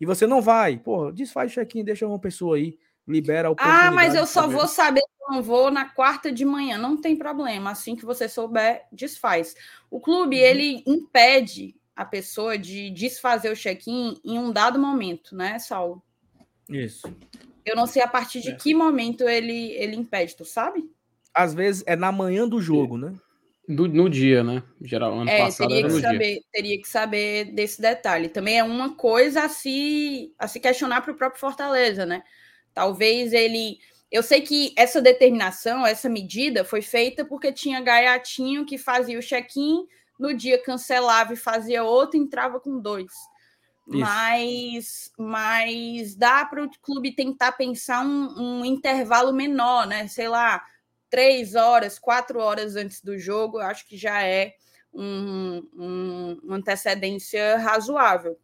e 0.00 0.06
você 0.06 0.26
não 0.26 0.40
vai, 0.40 0.78
pô, 0.78 1.10
desfaz 1.12 1.50
o 1.50 1.54
check-in, 1.54 1.84
deixa 1.84 2.06
uma 2.06 2.18
pessoa 2.18 2.56
aí, 2.56 2.78
libera 3.06 3.50
o 3.50 3.56
Ah, 3.58 3.90
mas 3.90 4.14
eu 4.14 4.26
só 4.26 4.46
vou 4.46 4.66
saber 4.66 5.02
não 5.28 5.42
vou 5.42 5.70
na 5.70 5.86
quarta 5.86 6.30
de 6.30 6.44
manhã, 6.44 6.76
não 6.76 6.96
tem 6.96 7.16
problema. 7.16 7.70
Assim 7.70 7.96
que 7.96 8.04
você 8.04 8.28
souber, 8.28 8.84
desfaz. 8.92 9.54
O 9.90 10.00
clube 10.00 10.36
uhum. 10.36 10.42
ele 10.42 10.82
impede 10.86 11.74
a 11.94 12.04
pessoa 12.04 12.56
de 12.56 12.90
desfazer 12.90 13.50
o 13.50 13.56
check-in 13.56 14.18
em 14.24 14.38
um 14.38 14.52
dado 14.52 14.78
momento, 14.78 15.36
né, 15.36 15.58
Saulo? 15.58 16.02
Isso. 16.68 17.14
Eu 17.64 17.76
não 17.76 17.86
sei 17.86 18.02
a 18.02 18.08
partir 18.08 18.40
de 18.40 18.50
é. 18.50 18.56
que 18.56 18.74
momento 18.74 19.28
ele, 19.28 19.72
ele 19.72 19.96
impede, 19.96 20.36
tu 20.36 20.44
sabe? 20.44 20.90
Às 21.34 21.54
vezes 21.54 21.82
é 21.86 21.94
na 21.94 22.10
manhã 22.10 22.48
do 22.48 22.60
jogo, 22.60 22.96
né? 22.96 23.14
Do, 23.68 23.86
no 23.86 24.10
dia, 24.10 24.42
né? 24.42 24.62
Geral, 24.80 25.14
ano 25.14 25.30
é, 25.30 25.38
passado 25.38 25.68
teria 25.68 25.84
que 25.84 26.00
saber, 26.00 26.32
dia. 26.32 26.42
Teria 26.52 26.80
que 26.80 26.88
saber 26.88 27.44
desse 27.52 27.80
detalhe. 27.80 28.28
Também 28.28 28.58
é 28.58 28.64
uma 28.64 28.96
coisa 28.96 29.44
a 29.44 29.48
se, 29.48 30.34
a 30.38 30.48
se 30.48 30.58
questionar 30.58 31.00
para 31.00 31.12
o 31.12 31.16
próprio 31.16 31.40
Fortaleza, 31.40 32.04
né? 32.04 32.22
Talvez 32.74 33.32
ele. 33.32 33.78
Eu 34.10 34.22
sei 34.22 34.42
que 34.42 34.74
essa 34.76 35.00
determinação, 35.00 35.86
essa 35.86 36.08
medida 36.08 36.64
foi 36.64 36.82
feita 36.82 37.24
porque 37.24 37.50
tinha 37.52 37.80
gaiatinho 37.80 38.66
que 38.66 38.76
fazia 38.76 39.18
o 39.18 39.22
check-in, 39.22 39.86
no 40.22 40.32
dia 40.32 40.62
cancelava 40.62 41.32
e 41.32 41.36
fazia 41.36 41.82
outro, 41.82 42.16
entrava 42.16 42.60
com 42.60 42.78
dois. 42.78 43.12
Mas, 43.84 45.10
mas 45.18 46.14
dá 46.14 46.44
para 46.44 46.62
o 46.62 46.70
clube 46.80 47.16
tentar 47.16 47.50
pensar 47.52 48.06
um, 48.06 48.60
um, 48.60 48.64
intervalo 48.64 49.32
menor, 49.32 49.84
né? 49.88 50.06
Sei 50.06 50.28
lá, 50.28 50.62
três 51.10 51.56
horas, 51.56 51.98
quatro 51.98 52.38
horas 52.38 52.76
antes 52.76 53.02
do 53.02 53.18
jogo, 53.18 53.58
eu 53.58 53.66
acho 53.66 53.84
que 53.88 53.96
já 53.96 54.22
é 54.22 54.54
um, 54.94 55.68
um, 55.74 56.40
uma 56.44 56.56
antecedência 56.56 57.58
razoável. 57.58 58.38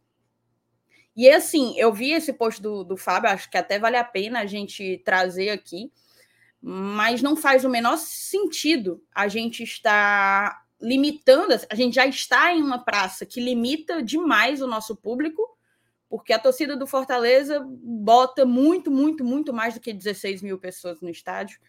E 1.15 1.29
assim, 1.29 1.73
eu 1.77 1.93
vi 1.93 2.11
esse 2.11 2.33
post 2.33 2.61
do, 2.61 2.83
do 2.83 2.97
Fábio, 2.97 3.29
acho 3.29 3.49
que 3.49 3.57
até 3.57 3.79
vale 3.79 3.95
a 3.95 4.03
pena 4.03 4.41
a 4.41 4.45
gente 4.45 5.01
trazer 5.05 5.49
aqui, 5.49 5.89
mas 6.61 7.21
não 7.21 7.37
faz 7.37 7.63
o 7.63 7.69
menor 7.69 7.97
sentido 7.97 9.01
a 9.15 9.29
gente 9.29 9.63
estar 9.63 10.68
limitando, 10.81 11.53
a 11.69 11.75
gente 11.75 11.95
já 11.95 12.05
está 12.05 12.53
em 12.53 12.61
uma 12.61 12.79
praça 12.79 13.25
que 13.25 13.41
limita 13.41 14.01
demais 14.01 14.61
o 14.61 14.67
nosso 14.67 14.95
público, 14.95 15.47
porque 16.09 16.33
a 16.33 16.39
torcida 16.39 16.75
do 16.75 16.87
Fortaleza 16.87 17.63
bota 17.67 18.45
muito, 18.45 18.89
muito, 18.89 19.23
muito 19.23 19.53
mais 19.53 19.73
do 19.73 19.79
que 19.79 19.93
16 19.93 20.41
mil 20.41 20.57
pessoas 20.57 21.01
no 21.01 21.09
estádio. 21.09 21.59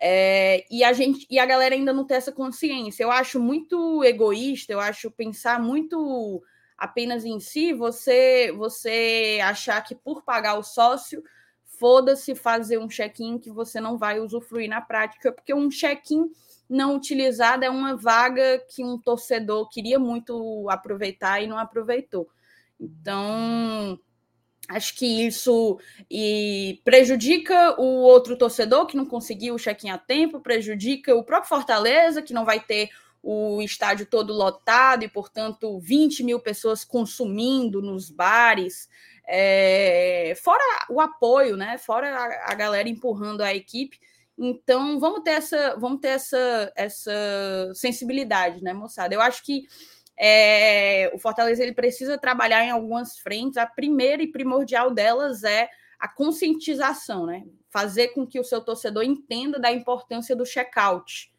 É, 0.00 0.64
e 0.70 0.82
a 0.82 0.92
gente 0.92 1.26
e 1.30 1.38
a 1.38 1.46
galera 1.46 1.74
ainda 1.74 1.92
não 1.92 2.04
tem 2.04 2.16
essa 2.16 2.32
consciência. 2.32 3.02
Eu 3.02 3.10
acho 3.10 3.38
muito 3.38 4.02
egoísta, 4.02 4.72
eu 4.72 4.80
acho 4.80 5.10
pensar 5.10 5.60
muito 5.60 6.42
apenas 6.76 7.24
em 7.24 7.38
si, 7.38 7.72
você 7.72 8.52
você 8.52 9.38
achar 9.42 9.80
que 9.82 9.94
por 9.94 10.22
pagar 10.22 10.58
o 10.58 10.62
sócio, 10.62 11.22
foda-se 11.64 12.34
fazer 12.34 12.78
um 12.78 12.88
check-in 12.88 13.38
que 13.38 13.50
você 13.50 13.80
não 13.80 13.96
vai 13.96 14.18
usufruir 14.18 14.68
na 14.68 14.80
prática, 14.80 15.30
porque 15.30 15.54
um 15.54 15.68
check-in 15.68 16.30
não 16.74 16.96
utilizado 16.96 17.64
é 17.64 17.70
uma 17.70 17.96
vaga 17.96 18.58
que 18.68 18.84
um 18.84 18.98
torcedor 18.98 19.68
queria 19.68 19.98
muito 19.98 20.68
aproveitar 20.68 21.40
e 21.40 21.46
não 21.46 21.58
aproveitou. 21.58 22.28
Então, 22.80 23.98
acho 24.68 24.96
que 24.96 25.26
isso 25.26 25.78
e 26.10 26.80
prejudica 26.84 27.80
o 27.80 28.02
outro 28.02 28.36
torcedor 28.36 28.86
que 28.86 28.96
não 28.96 29.06
conseguiu 29.06 29.54
o 29.54 29.58
check-in 29.58 29.90
a 29.90 29.98
tempo, 29.98 30.40
prejudica 30.40 31.14
o 31.14 31.24
próprio 31.24 31.48
Fortaleza, 31.48 32.22
que 32.22 32.34
não 32.34 32.44
vai 32.44 32.60
ter 32.60 32.90
o 33.22 33.62
estádio 33.62 34.04
todo 34.04 34.34
lotado 34.34 35.02
e, 35.02 35.08
portanto, 35.08 35.80
20 35.80 36.22
mil 36.22 36.40
pessoas 36.40 36.84
consumindo 36.84 37.80
nos 37.80 38.10
bares. 38.10 38.86
É, 39.26 40.34
fora 40.42 40.62
o 40.90 41.00
apoio, 41.00 41.56
né? 41.56 41.78
Fora 41.78 42.14
a, 42.14 42.52
a, 42.52 42.54
galera 42.54 42.86
empurrando 42.86 43.40
a 43.40 43.54
equipe. 43.54 43.98
Então, 44.36 44.98
vamos 44.98 45.22
ter 45.22 45.30
essa, 45.30 45.76
vamos 45.76 46.00
ter 46.00 46.08
essa, 46.08 46.72
essa 46.74 47.72
sensibilidade, 47.74 48.62
né, 48.62 48.72
moçada? 48.72 49.14
Eu 49.14 49.20
acho 49.20 49.44
que 49.44 49.64
é, 50.18 51.10
o 51.14 51.18
Fortaleza 51.18 51.62
ele 51.62 51.72
precisa 51.72 52.18
trabalhar 52.18 52.64
em 52.64 52.70
algumas 52.70 53.18
frentes. 53.18 53.56
A 53.56 53.66
primeira 53.66 54.22
e 54.22 54.30
primordial 54.30 54.90
delas 54.90 55.44
é 55.44 55.68
a 55.98 56.08
conscientização, 56.08 57.26
né? 57.26 57.44
Fazer 57.70 58.08
com 58.08 58.26
que 58.26 58.38
o 58.38 58.44
seu 58.44 58.60
torcedor 58.60 59.04
entenda 59.04 59.58
da 59.58 59.70
importância 59.70 60.34
do 60.34 60.44
check-out 60.44 61.32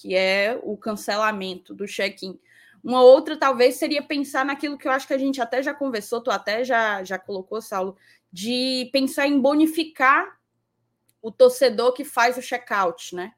que 0.00 0.14
é 0.14 0.58
o 0.62 0.78
cancelamento 0.78 1.74
do 1.74 1.86
check-in. 1.86 2.38
Uma 2.82 3.02
outra, 3.02 3.36
talvez, 3.36 3.74
seria 3.74 4.02
pensar 4.02 4.46
naquilo 4.46 4.78
que 4.78 4.88
eu 4.88 4.92
acho 4.92 5.06
que 5.06 5.12
a 5.12 5.18
gente 5.18 5.42
até 5.42 5.62
já 5.62 5.74
conversou, 5.74 6.22
tu 6.22 6.30
até 6.30 6.64
já, 6.64 7.04
já 7.04 7.18
colocou, 7.18 7.60
Saulo, 7.60 7.96
de 8.32 8.88
pensar 8.92 9.26
em 9.26 9.38
bonificar 9.38 10.39
o 11.22 11.30
torcedor 11.30 11.92
que 11.92 12.04
faz 12.04 12.36
o 12.36 12.42
check-out, 12.42 13.14
né? 13.14 13.32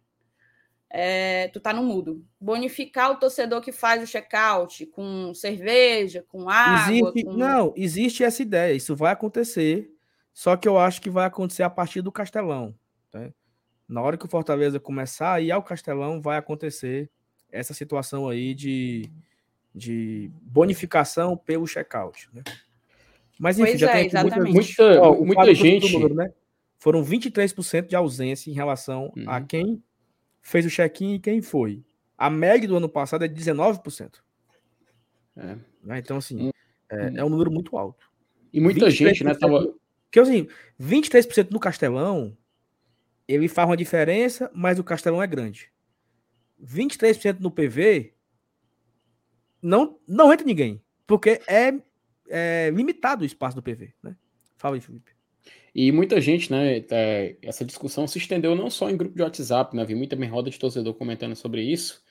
É, 0.88 1.48
tu 1.48 1.58
tá 1.58 1.72
no 1.72 1.82
mudo. 1.82 2.24
Bonificar 2.38 3.10
o 3.10 3.16
torcedor 3.16 3.62
que 3.62 3.72
faz 3.72 4.02
o 4.02 4.06
check-out 4.06 4.84
com 4.86 5.32
cerveja, 5.34 6.24
com 6.28 6.48
água. 6.50 6.92
Existe, 6.92 7.24
com... 7.24 7.32
Não, 7.32 7.72
existe 7.76 8.24
essa 8.24 8.42
ideia. 8.42 8.74
Isso 8.74 8.94
vai 8.94 9.12
acontecer. 9.12 9.90
Só 10.34 10.56
que 10.56 10.68
eu 10.68 10.78
acho 10.78 11.00
que 11.00 11.10
vai 11.10 11.26
acontecer 11.26 11.62
a 11.62 11.70
partir 11.70 12.02
do 12.02 12.12
Castelão. 12.12 12.74
Tá? 13.10 13.30
na 13.92 14.00
hora 14.00 14.16
que 14.16 14.24
o 14.24 14.28
Fortaleza 14.28 14.80
começar 14.80 15.34
a 15.34 15.40
ir 15.40 15.50
ao 15.50 15.62
Castelão, 15.62 16.20
vai 16.20 16.38
acontecer 16.38 17.10
essa 17.50 17.74
situação 17.74 18.26
aí 18.26 18.54
de, 18.54 19.10
de 19.74 20.30
bonificação 20.40 21.36
pelo 21.36 21.66
check-out. 21.66 22.28
Né? 22.32 22.42
Mas 23.38 23.58
enfim, 23.58 23.70
pois 23.70 23.80
já 23.80 23.90
é, 23.90 24.08
tem 24.08 24.22
muita, 24.22 24.40
muita, 24.40 25.02
ó, 25.02 25.14
muita 25.14 25.54
gente. 25.54 25.92
Número, 25.92 26.14
né? 26.14 26.32
Foram 26.82 27.00
23% 27.04 27.86
de 27.86 27.94
ausência 27.94 28.50
em 28.50 28.54
relação 28.54 29.12
uhum. 29.16 29.30
a 29.30 29.40
quem 29.40 29.80
fez 30.40 30.66
o 30.66 30.68
check-in 30.68 31.14
e 31.14 31.20
quem 31.20 31.40
foi. 31.40 31.84
A 32.18 32.28
média 32.28 32.66
do 32.66 32.76
ano 32.76 32.88
passado 32.88 33.24
é 33.24 33.28
19%. 33.28 34.16
É. 35.36 35.56
Né? 35.80 35.98
Então, 36.00 36.16
assim, 36.16 36.48
hum. 36.48 36.50
é, 36.90 37.20
é, 37.20 37.24
um 37.24 37.28
número 37.28 37.52
muito 37.52 37.78
alto. 37.78 38.10
E 38.52 38.60
muita 38.60 38.90
gente, 38.90 39.22
né? 39.22 39.32
Tava... 39.32 39.72
Que 40.10 40.18
assim, 40.18 40.48
23% 40.80 41.52
no 41.52 41.60
Castelão 41.60 42.36
ele 43.28 43.46
faz 43.46 43.68
uma 43.68 43.76
diferença, 43.76 44.50
mas 44.52 44.80
o 44.80 44.84
Castelão 44.84 45.22
é 45.22 45.26
grande. 45.28 45.70
23% 46.60 47.38
no 47.38 47.52
PV 47.52 48.12
não, 49.62 50.00
não 50.04 50.32
entra 50.32 50.44
ninguém, 50.44 50.82
porque 51.06 51.40
é, 51.46 51.80
é, 52.28 52.70
limitado 52.70 53.22
o 53.22 53.26
espaço 53.26 53.54
do 53.54 53.62
PV. 53.62 53.94
Né? 54.02 54.16
Fala 54.56 54.74
aí, 54.74 54.80
Felipe. 54.80 55.12
E 55.75 55.91
muita 55.91 56.21
gente, 56.21 56.50
né? 56.50 56.85
É, 56.91 57.37
essa 57.43 57.64
discussão 57.64 58.07
se 58.07 58.19
estendeu 58.19 58.55
não 58.55 58.69
só 58.69 58.91
em 58.91 58.97
grupo 58.97 59.17
de 59.17 59.23
WhatsApp, 59.23 59.75
né? 59.75 59.85
Vi 59.85 59.95
muita 59.95 60.17
roda 60.26 60.50
de 60.50 60.59
torcedor 60.59 60.95
comentando 60.95 61.35
sobre 61.35 61.62
isso. 61.62 62.02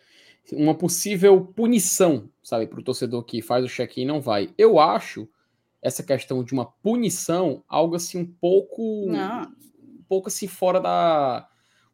Uma 0.51 0.73
possível 0.73 1.39
punição, 1.55 2.29
sabe, 2.41 2.65
para 2.65 2.79
o 2.79 2.83
torcedor 2.83 3.23
que 3.23 3.41
faz 3.41 3.63
o 3.63 3.69
check-in 3.69 4.01
e 4.01 4.05
não 4.05 4.19
vai. 4.19 4.49
Eu 4.57 4.79
acho 4.79 5.29
essa 5.81 6.01
questão 6.01 6.43
de 6.43 6.53
uma 6.53 6.65
punição 6.65 7.63
algo 7.67 7.95
assim 7.95 8.19
um 8.19 8.25
pouco. 8.25 9.05
Não 9.07 9.61
pouco 10.11 10.27
assim 10.27 10.45
fora 10.45 10.81
da. 10.81 11.47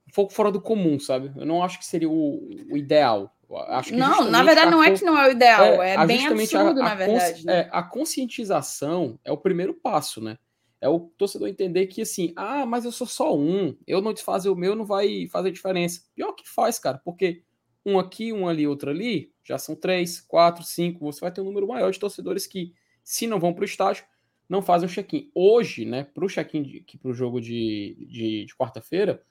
um 0.07 0.11
pouco 0.11 0.33
fora 0.33 0.51
do 0.51 0.59
comum, 0.59 0.99
sabe? 0.99 1.31
Eu 1.37 1.45
não 1.45 1.63
acho 1.63 1.77
que 1.77 1.85
seria 1.85 2.09
o, 2.09 2.49
o 2.71 2.75
ideal. 2.75 3.31
Acho 3.67 3.95
não, 3.95 4.29
na 4.29 4.43
verdade, 4.43 4.71
não 4.71 4.83
é 4.83 4.91
que 4.91 5.05
não 5.05 5.17
é 5.17 5.29
o 5.29 5.31
ideal, 5.31 5.81
é, 5.81 5.93
é 5.93 6.05
bem 6.05 6.27
absurdo, 6.27 6.81
a, 6.81 6.85
a 6.85 6.89
na 6.89 6.95
verdade. 6.95 7.45
Né? 7.45 7.59
É, 7.59 7.69
a 7.71 7.81
conscientização 7.81 9.17
é 9.23 9.31
o 9.31 9.37
primeiro 9.37 9.73
passo, 9.73 10.19
né? 10.19 10.37
É 10.79 10.87
o 10.87 10.99
torcedor 11.17 11.47
entender 11.47 11.87
que 11.87 12.01
assim, 12.01 12.33
ah, 12.35 12.65
mas 12.65 12.85
eu 12.85 12.91
sou 12.91 13.07
só 13.07 13.35
um, 13.35 13.75
eu 13.87 14.01
não 14.01 14.13
desfazer 14.13 14.49
o 14.49 14.55
meu 14.55 14.75
não 14.75 14.85
vai 14.85 15.27
fazer 15.27 15.51
diferença. 15.51 16.01
Pior 16.13 16.33
que 16.33 16.47
faz, 16.47 16.77
cara, 16.77 16.99
porque 17.03 17.43
um 17.85 17.97
aqui, 17.97 18.33
um 18.33 18.47
ali, 18.47 18.67
outro 18.67 18.89
ali, 18.91 19.31
já 19.43 19.57
são 19.57 19.75
três, 19.75 20.19
quatro, 20.19 20.63
cinco, 20.63 20.99
você 21.05 21.21
vai 21.21 21.31
ter 21.31 21.41
um 21.41 21.45
número 21.45 21.67
maior 21.67 21.89
de 21.89 21.99
torcedores 21.99 22.45
que, 22.45 22.73
se 23.03 23.25
não 23.25 23.39
vão 23.39 23.53
para 23.53 23.61
o 23.61 23.65
estádio, 23.65 24.03
não 24.49 24.61
fazem 24.61 24.87
o 24.87 24.91
check-in. 24.91 25.31
Hoje, 25.33 25.85
né, 25.85 26.03
para 26.03 26.25
o 26.25 26.27
check-in, 26.27 26.83
para 27.01 27.11
o 27.11 27.13
jogo 27.13 27.39
de, 27.39 27.97
de, 28.09 28.45
de 28.45 28.55
quarta-feira, 28.55 29.23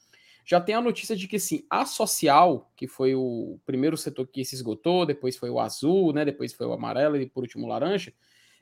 já 0.44 0.60
tem 0.60 0.74
a 0.74 0.80
notícia 0.80 1.16
de 1.16 1.26
que, 1.28 1.38
sim, 1.38 1.66
a 1.68 1.84
social, 1.84 2.72
que 2.76 2.86
foi 2.86 3.14
o 3.14 3.58
primeiro 3.66 3.96
setor 3.96 4.26
que 4.26 4.44
se 4.44 4.54
esgotou, 4.54 5.04
depois 5.04 5.36
foi 5.36 5.50
o 5.50 5.60
azul, 5.60 6.12
né, 6.12 6.24
depois 6.24 6.52
foi 6.52 6.66
o 6.66 6.72
amarelo 6.72 7.20
e 7.20 7.28
por 7.28 7.42
último 7.42 7.66
o 7.66 7.68
laranja, 7.68 8.12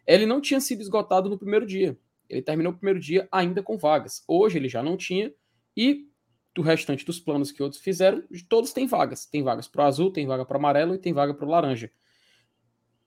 ele 0.07 0.27
não 0.27 0.41
tinha 0.41 0.61
sido 0.61 0.81
esgotado 0.81 1.29
no 1.29 1.39
primeiro 1.39 1.67
dia. 1.67 1.97
Ele 2.29 2.43
terminou 2.43 2.73
o 2.73 2.77
primeiro 2.77 3.01
dia 3.01 3.29
ainda 3.31 3.63
com 3.63 3.77
vagas. 3.77 4.23
Hoje 4.27 4.59
ele 4.59 4.69
já 4.69 4.83
não 4.83 4.97
tinha 4.97 5.33
e 5.77 6.07
do 6.55 6.63
restante 6.63 7.05
dos 7.05 7.19
planos 7.19 7.51
que 7.51 7.63
outros 7.63 7.83
fizeram, 7.83 8.23
todos 8.49 8.73
têm 8.73 8.87
vagas. 8.87 9.27
Tem 9.27 9.43
vagas 9.43 9.67
para 9.67 9.85
o 9.85 9.87
azul, 9.87 10.13
tem 10.13 10.27
vaga 10.27 10.45
para 10.45 10.57
o 10.57 10.59
amarelo 10.59 10.95
e 10.95 10.99
tem 10.99 11.13
vaga 11.13 11.35
para 11.35 11.45
o 11.45 11.49
laranja. 11.49 11.91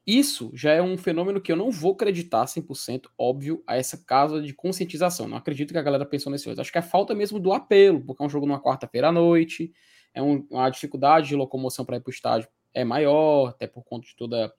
Isso 0.05 0.51
já 0.53 0.71
é 0.71 0.81
um 0.81 0.97
fenômeno 0.97 1.41
que 1.41 1.51
eu 1.51 1.55
não 1.55 1.69
vou 1.69 1.93
acreditar 1.93 2.45
100%, 2.45 3.07
óbvio, 3.17 3.63
a 3.67 3.75
essa 3.75 3.97
causa 3.97 4.41
de 4.41 4.53
conscientização. 4.53 5.27
Não 5.27 5.37
acredito 5.37 5.71
que 5.71 5.77
a 5.77 5.81
galera 5.81 6.05
pensou 6.05 6.31
nesse 6.31 6.49
hoje. 6.49 6.61
Acho 6.61 6.71
que 6.71 6.77
é 6.77 6.81
falta 6.81 7.13
mesmo 7.13 7.39
do 7.39 7.51
apelo, 7.51 8.01
porque 8.01 8.23
é 8.23 8.25
um 8.25 8.29
jogo 8.29 8.45
numa 8.45 8.61
quarta-feira 8.61 9.09
à 9.09 9.11
noite, 9.11 9.73
é 10.13 10.21
um, 10.21 10.47
uma 10.49 10.69
dificuldade 10.69 11.27
de 11.27 11.35
locomoção 11.35 11.83
para 11.83 11.97
ir 11.97 12.01
para 12.01 12.09
o 12.09 12.13
estádio 12.13 12.47
é 12.77 12.83
maior, 12.83 13.49
até 13.49 13.65
por 13.65 13.83
conta 13.83 14.07
de 14.07 14.15
toda, 14.15 14.53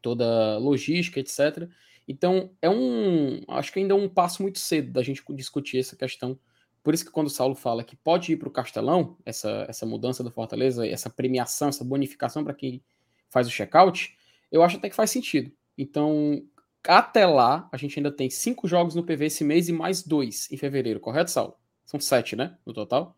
toda 0.00 0.56
logística, 0.58 1.18
etc. 1.18 1.68
Então, 2.06 2.50
é 2.60 2.68
um. 2.68 3.40
Acho 3.48 3.72
que 3.72 3.78
ainda 3.78 3.94
é 3.94 3.96
um 3.96 4.08
passo 4.08 4.42
muito 4.42 4.58
cedo 4.58 4.92
da 4.92 5.02
gente 5.02 5.22
discutir 5.30 5.78
essa 5.78 5.96
questão. 5.96 6.38
Por 6.82 6.94
isso 6.94 7.04
que 7.04 7.10
quando 7.10 7.26
o 7.26 7.30
Saulo 7.30 7.54
fala 7.54 7.84
que 7.84 7.94
pode 7.94 8.32
ir 8.32 8.36
para 8.36 8.48
o 8.48 8.52
Castelão, 8.52 9.16
essa, 9.24 9.66
essa 9.68 9.84
mudança 9.84 10.24
do 10.24 10.30
Fortaleza, 10.30 10.86
essa 10.86 11.10
premiação, 11.10 11.68
essa 11.68 11.84
bonificação 11.84 12.42
para 12.42 12.54
quem 12.54 12.82
faz 13.28 13.46
o 13.46 13.50
check-out, 13.50 14.16
eu 14.50 14.62
acho 14.62 14.78
até 14.78 14.88
que 14.88 14.96
faz 14.96 15.10
sentido. 15.10 15.52
Então, 15.76 16.42
até 16.86 17.26
lá, 17.26 17.68
a 17.70 17.76
gente 17.76 17.98
ainda 17.98 18.10
tem 18.10 18.30
cinco 18.30 18.66
jogos 18.66 18.94
no 18.94 19.04
PV 19.04 19.26
esse 19.26 19.44
mês 19.44 19.68
e 19.68 19.72
mais 19.72 20.02
dois 20.02 20.50
em 20.50 20.56
fevereiro, 20.56 21.00
correto, 21.00 21.30
Saulo? 21.30 21.54
São 21.84 22.00
sete, 22.00 22.34
né? 22.34 22.56
No 22.64 22.72
total? 22.72 23.16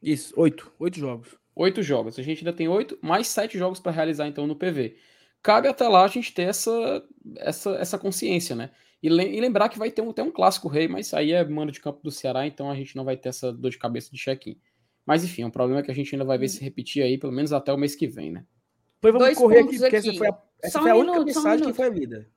Isso, 0.00 0.32
oito. 0.36 0.72
Oito 0.78 0.98
jogos. 0.98 1.36
Oito 1.54 1.82
jogos. 1.82 2.18
A 2.18 2.22
gente 2.22 2.40
ainda 2.40 2.52
tem 2.52 2.68
oito, 2.68 2.98
mais 3.00 3.28
sete 3.28 3.56
jogos 3.58 3.80
para 3.80 3.92
realizar, 3.92 4.26
então, 4.26 4.46
no 4.46 4.56
PV. 4.56 4.96
Cabe 5.42 5.68
até 5.68 5.88
lá 5.88 6.04
a 6.04 6.08
gente 6.08 6.32
ter 6.32 6.42
essa, 6.42 7.04
essa, 7.38 7.70
essa 7.72 7.98
consciência, 7.98 8.54
né? 8.54 8.70
E, 9.02 9.08
e 9.08 9.40
lembrar 9.40 9.68
que 9.68 9.78
vai 9.78 9.90
ter 9.90 10.00
um, 10.00 10.12
ter 10.12 10.22
um 10.22 10.30
clássico 10.30 10.68
rei, 10.68 10.86
mas 10.86 11.12
aí 11.12 11.32
é 11.32 11.44
mano 11.44 11.72
de 11.72 11.80
campo 11.80 12.00
do 12.02 12.10
Ceará, 12.10 12.46
então 12.46 12.70
a 12.70 12.76
gente 12.76 12.94
não 12.94 13.04
vai 13.04 13.16
ter 13.16 13.30
essa 13.30 13.52
dor 13.52 13.70
de 13.70 13.78
cabeça 13.78 14.10
de 14.12 14.18
check-in. 14.18 14.56
Mas 15.04 15.24
enfim, 15.24 15.42
é 15.42 15.46
um 15.46 15.50
problema 15.50 15.82
que 15.82 15.90
a 15.90 15.94
gente 15.94 16.14
ainda 16.14 16.24
vai 16.24 16.38
ver 16.38 16.48
se 16.48 16.62
repetir 16.62 17.02
aí, 17.02 17.18
pelo 17.18 17.32
menos 17.32 17.52
até 17.52 17.72
o 17.72 17.76
mês 17.76 17.96
que 17.96 18.06
vem, 18.06 18.30
né? 18.30 18.44
Pois 19.00 19.12
vamos 19.12 19.26
Dois 19.26 19.38
correr 19.38 19.58
aqui, 19.58 19.78
porque 19.78 19.96
aqui. 19.96 20.08
essa 20.10 20.18
foi 20.18 20.28
a, 20.28 20.38
essa 20.62 20.80
foi 20.80 20.90
a 20.90 20.94
única 20.94 21.12
minuto, 21.18 21.26
mensagem 21.26 21.66
um 21.66 21.70
que 21.70 21.76
foi 21.76 21.88
lida. 21.90 22.30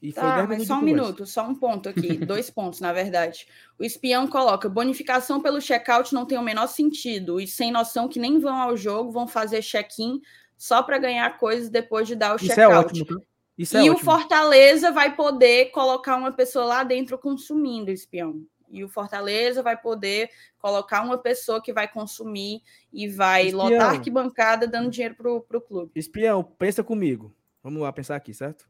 E 0.00 0.12
tá, 0.12 0.46
mas 0.46 0.66
só 0.66 0.76
um 0.76 0.82
minuto, 0.82 1.26
só 1.26 1.46
um 1.46 1.54
ponto 1.54 1.88
aqui, 1.88 2.16
dois 2.24 2.48
pontos, 2.48 2.80
na 2.80 2.92
verdade. 2.92 3.46
O 3.78 3.84
espião 3.84 4.26
coloca: 4.26 4.68
bonificação 4.68 5.42
pelo 5.42 5.60
check-out 5.60 6.14
não 6.14 6.24
tem 6.24 6.38
o 6.38 6.42
menor 6.42 6.68
sentido, 6.68 7.38
e 7.38 7.46
sem 7.46 7.70
noção 7.70 8.08
que 8.08 8.18
nem 8.18 8.38
vão 8.38 8.54
ao 8.54 8.76
jogo, 8.76 9.10
vão 9.10 9.26
fazer 9.26 9.60
check-in 9.62 10.22
só 10.56 10.82
para 10.82 10.98
ganhar 10.98 11.38
coisas 11.38 11.68
depois 11.68 12.08
de 12.08 12.14
dar 12.14 12.34
o 12.34 12.38
check-out. 12.38 12.60
É 12.60 12.68
ótimo, 12.68 13.06
tá? 13.06 13.16
Isso 13.58 13.76
é 13.76 13.80
e 13.80 13.90
ótimo. 13.90 13.96
o 13.96 14.04
Fortaleza 14.04 14.90
vai 14.92 15.14
poder 15.14 15.70
colocar 15.70 16.16
uma 16.16 16.32
pessoa 16.32 16.64
lá 16.64 16.84
dentro 16.84 17.18
consumindo 17.18 17.90
espião. 17.90 18.42
E 18.68 18.84
o 18.84 18.88
Fortaleza 18.88 19.62
vai 19.62 19.76
poder 19.76 20.28
colocar 20.58 21.02
uma 21.02 21.16
pessoa 21.16 21.62
que 21.62 21.72
vai 21.72 21.88
consumir 21.88 22.62
e 22.92 23.08
vai 23.08 23.46
espião. 23.46 23.70
lotar 23.70 23.90
arquibancada 23.90 24.66
dando 24.66 24.90
dinheiro 24.90 25.14
pro, 25.14 25.40
pro 25.40 25.60
clube. 25.60 25.92
Espião, 25.94 26.42
pensa 26.42 26.82
comigo. 26.82 27.34
Vamos 27.62 27.82
lá 27.82 27.92
pensar 27.92 28.16
aqui, 28.16 28.34
certo? 28.34 28.68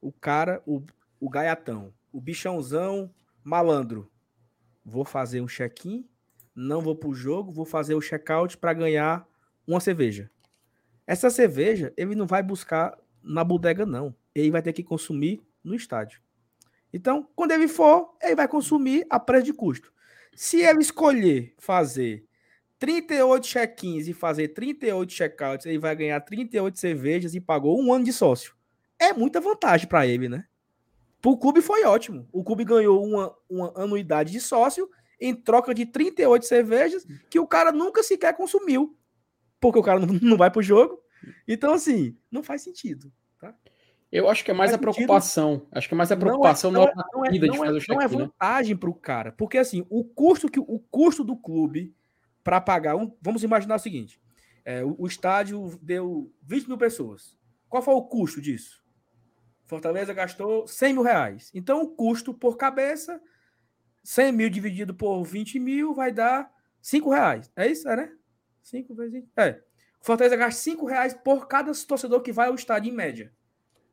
O 0.00 0.10
cara, 0.10 0.62
o, 0.66 0.82
o 1.20 1.28
gaiatão, 1.28 1.92
o 2.12 2.20
bichãozão 2.20 3.10
malandro. 3.44 4.10
Vou 4.84 5.04
fazer 5.04 5.40
um 5.40 5.46
check-in, 5.46 6.08
não 6.54 6.80
vou 6.80 6.96
pro 6.96 7.14
jogo, 7.14 7.52
vou 7.52 7.64
fazer 7.64 7.94
o 7.94 8.00
check-out 8.00 8.56
para 8.56 8.72
ganhar 8.72 9.26
uma 9.66 9.80
cerveja. 9.80 10.30
Essa 11.06 11.30
cerveja 11.30 11.92
ele 11.96 12.14
não 12.14 12.26
vai 12.26 12.42
buscar 12.42 12.96
na 13.22 13.44
bodega, 13.44 13.86
não. 13.86 14.14
Ele 14.34 14.50
vai 14.50 14.62
ter 14.62 14.72
que 14.72 14.82
consumir 14.82 15.42
no 15.62 15.74
estádio. 15.74 16.20
Então, 16.92 17.28
quando 17.34 17.52
ele 17.52 17.68
for, 17.68 18.16
ele 18.22 18.36
vai 18.36 18.48
consumir 18.48 19.06
a 19.10 19.18
preço 19.18 19.44
de 19.44 19.52
custo. 19.52 19.92
Se 20.34 20.62
ele 20.62 20.80
escolher 20.80 21.54
fazer 21.58 22.26
38 22.78 23.44
check-ins 23.44 24.08
e 24.08 24.12
fazer 24.12 24.48
38 24.48 25.10
check-outs, 25.10 25.66
ele 25.66 25.78
vai 25.78 25.96
ganhar 25.96 26.20
38 26.20 26.78
cervejas 26.78 27.34
e 27.34 27.40
pagou 27.40 27.80
um 27.80 27.92
ano 27.92 28.04
de 28.04 28.12
sócio. 28.12 28.54
É 28.98 29.12
muita 29.12 29.40
vantagem 29.40 29.88
para 29.88 30.06
ele, 30.06 30.28
né? 30.28 30.44
Para 31.20 31.30
o 31.30 31.38
clube 31.38 31.60
foi 31.60 31.84
ótimo. 31.84 32.28
O 32.32 32.44
clube 32.44 32.64
ganhou 32.64 33.04
uma, 33.04 33.34
uma 33.48 33.72
anuidade 33.82 34.32
de 34.32 34.40
sócio 34.40 34.88
em 35.20 35.34
troca 35.34 35.74
de 35.74 35.86
38 35.86 36.44
cervejas 36.44 37.06
que 37.30 37.38
o 37.38 37.46
cara 37.46 37.72
nunca 37.72 38.02
sequer 38.02 38.34
consumiu. 38.36 38.96
Porque 39.60 39.78
o 39.78 39.82
cara 39.82 40.00
não, 40.22 40.36
vai 40.36 40.50
para 40.50 40.60
o 40.60 40.62
jogo, 40.62 41.02
então, 41.46 41.74
assim, 41.74 42.16
não 42.30 42.42
faz 42.42 42.62
sentido. 42.62 43.12
Tá? 43.38 43.54
Eu 44.10 44.28
acho 44.28 44.44
que 44.44 44.50
é 44.50 44.54
mais 44.54 44.72
a 44.72 44.78
preocupação. 44.78 45.54
Sentido. 45.54 45.68
Acho 45.72 45.88
que 45.88 45.94
é 45.94 45.96
mais 45.96 46.12
a 46.12 46.16
preocupação 46.16 46.70
não 46.70 46.84
é, 46.84 46.94
não, 46.94 46.94
não, 46.94 47.24
é, 47.24 47.30
não, 47.30 47.46
é, 47.46 47.48
não, 47.48 47.76
é, 47.76 47.80
não 47.88 48.02
é 48.02 48.08
vantagem 48.08 48.76
para 48.76 48.90
o 48.90 48.94
cara. 48.94 49.32
Porque, 49.32 49.58
assim, 49.58 49.84
o 49.90 50.04
custo, 50.04 50.48
que, 50.48 50.60
o 50.60 50.78
custo 50.90 51.24
do 51.24 51.36
clube 51.36 51.94
para 52.46 52.60
pagar. 52.60 52.94
Um, 52.94 53.12
vamos 53.20 53.42
imaginar 53.42 53.74
o 53.74 53.80
seguinte: 53.80 54.20
é, 54.64 54.84
o, 54.84 54.94
o, 54.96 55.06
estádio 55.08 55.76
deu 55.82 56.32
20 56.42 56.68
mil 56.68 56.78
pessoas. 56.78 57.36
Qual 57.68 57.82
foi 57.82 57.94
o 57.94 58.04
custo 58.04 58.40
disso? 58.40 58.84
Fortaleza 59.64 60.14
gastou 60.14 60.64
100 60.64 60.92
mil 60.92 61.02
reais. 61.02 61.50
Então, 61.52 61.82
o 61.82 61.88
custo 61.88 62.32
por 62.32 62.56
cabeça, 62.56 63.20
100 64.04 64.30
mil 64.30 64.48
dividido 64.48 64.94
por 64.94 65.24
20 65.24 65.58
mil, 65.58 65.92
vai 65.92 66.12
dar 66.12 66.48
5 66.80 67.10
reais. 67.10 67.50
É 67.56 67.66
isso? 67.66 67.88
É, 67.88 67.96
né? 67.96 68.12
5 68.62 68.94
vezes. 68.94 69.24
É. 69.36 69.60
Fortaleza 70.00 70.36
gasta 70.36 70.60
5 70.60 70.86
reais 70.86 71.14
por 71.14 71.48
cada 71.48 71.72
torcedor 71.86 72.20
que 72.20 72.32
vai 72.32 72.48
ao 72.48 72.54
estádio, 72.54 72.92
em 72.92 72.94
média. 72.94 73.32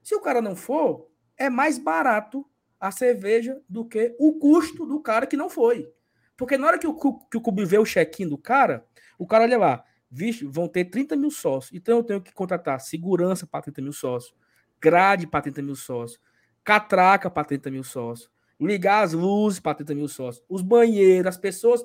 Se 0.02 0.14
o 0.16 0.22
cara 0.22 0.42
não 0.42 0.56
for, 0.56 1.10
é 1.38 1.50
mais 1.50 1.78
barato 1.78 2.48
a 2.80 2.92
cerveja 2.92 3.62
do 3.68 3.86
que 3.86 4.16
o 4.20 4.34
custo 4.34 4.86
do 4.86 5.00
cara 5.00 5.26
que 5.26 5.38
não 5.38 5.50
foi. 5.50 5.92
Porque 6.36 6.58
na 6.58 6.68
hora 6.68 6.78
que 6.78 6.88
o, 6.88 6.94
que 6.94 7.38
o 7.38 7.42
clube 7.42 7.66
vê 7.66 7.78
o 7.78 7.86
check-in 7.86 8.28
do 8.28 8.38
cara, 8.38 8.86
o 9.18 9.26
cara 9.26 9.46
olha 9.46 9.58
lá, 9.58 9.86
vixe, 10.12 10.46
vão 10.46 10.68
ter 10.68 10.86
30 10.86 11.16
mil 11.16 11.32
sócios. 11.32 11.74
Então 11.74 11.98
eu 11.98 12.04
tenho 12.04 12.22
que 12.22 12.34
contratar 12.34 12.80
segurança 12.82 13.48
para 13.48 13.62
30 13.62 13.82
mil 13.82 13.94
sócios, 13.94 14.36
grade 14.82 15.26
para 15.26 15.42
30 15.42 15.62
mil 15.62 15.76
sócios, 15.76 16.20
catraca 16.64 17.30
para 17.30 17.46
30 17.46 17.72
mil 17.72 17.84
sócios, 17.84 18.30
ligar 18.60 19.04
as 19.04 19.14
luzes 19.14 19.60
para 19.60 19.76
30 19.76 19.96
mil 19.96 20.08
sócios, 20.08 20.44
os 20.48 20.62
banheiros, 20.62 21.28
as 21.28 21.38
pessoas. 21.38 21.82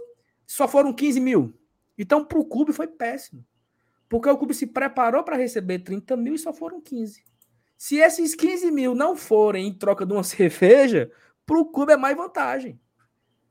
Só 0.46 0.66
foram 0.66 0.92
15 0.92 1.20
mil. 1.20 1.58
Então, 1.96 2.24
para 2.24 2.38
o 2.38 2.44
clube 2.44 2.72
foi 2.72 2.86
péssimo. 2.86 3.44
Porque 4.08 4.28
o 4.28 4.36
clube 4.36 4.54
se 4.54 4.66
preparou 4.66 5.22
para 5.22 5.36
receber 5.36 5.80
30 5.80 6.16
mil 6.16 6.34
e 6.34 6.38
só 6.38 6.52
foram 6.52 6.80
15. 6.80 7.22
Se 7.76 7.96
esses 7.98 8.34
15 8.34 8.70
mil 8.70 8.94
não 8.94 9.14
forem 9.16 9.68
em 9.68 9.74
troca 9.74 10.06
de 10.06 10.12
uma 10.12 10.24
cerveja, 10.24 11.10
para 11.44 11.58
o 11.58 11.66
clube 11.66 11.92
é 11.92 11.96
mais 11.96 12.16
vantagem. 12.16 12.80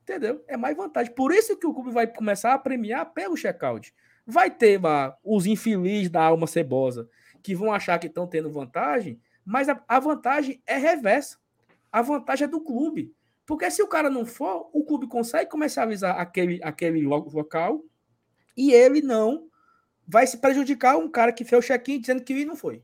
Entendeu? 0.02 0.42
É 0.48 0.56
mais 0.56 0.76
vantagem. 0.76 1.14
Por 1.14 1.32
isso 1.32 1.56
que 1.56 1.66
o 1.66 1.74
clube 1.74 1.90
vai 1.90 2.06
começar 2.06 2.54
a 2.54 2.58
premiar 2.58 3.12
pelo 3.12 3.36
check-out. 3.36 3.94
Vai 4.26 4.50
ter 4.50 4.80
lá 4.82 5.16
os 5.22 5.46
infelizes 5.46 6.10
da 6.10 6.22
alma 6.22 6.46
cebosa 6.46 7.08
que 7.42 7.54
vão 7.54 7.72
achar 7.72 7.98
que 7.98 8.06
estão 8.06 8.26
tendo 8.26 8.50
vantagem, 8.50 9.20
mas 9.44 9.68
a, 9.68 9.82
a 9.86 10.00
vantagem 10.00 10.62
é 10.66 10.76
reversa. 10.76 11.38
A 11.90 12.02
vantagem 12.02 12.44
é 12.44 12.48
do 12.48 12.60
clube. 12.60 13.14
Porque 13.46 13.70
se 13.70 13.82
o 13.82 13.88
cara 13.88 14.10
não 14.10 14.26
for, 14.26 14.68
o 14.72 14.84
clube 14.84 15.06
consegue 15.06 15.50
comercializar 15.50 16.18
aquele, 16.18 16.60
aquele 16.62 17.06
local 17.06 17.82
e 18.54 18.72
ele 18.72 19.00
não 19.00 19.48
vai 20.08 20.26
se 20.26 20.38
prejudicar 20.38 20.96
um 20.96 21.10
cara 21.10 21.32
que 21.32 21.44
fez 21.44 21.62
o 21.62 21.66
check-in 21.66 22.00
dizendo 22.00 22.24
que 22.24 22.44
não 22.46 22.56
foi. 22.56 22.82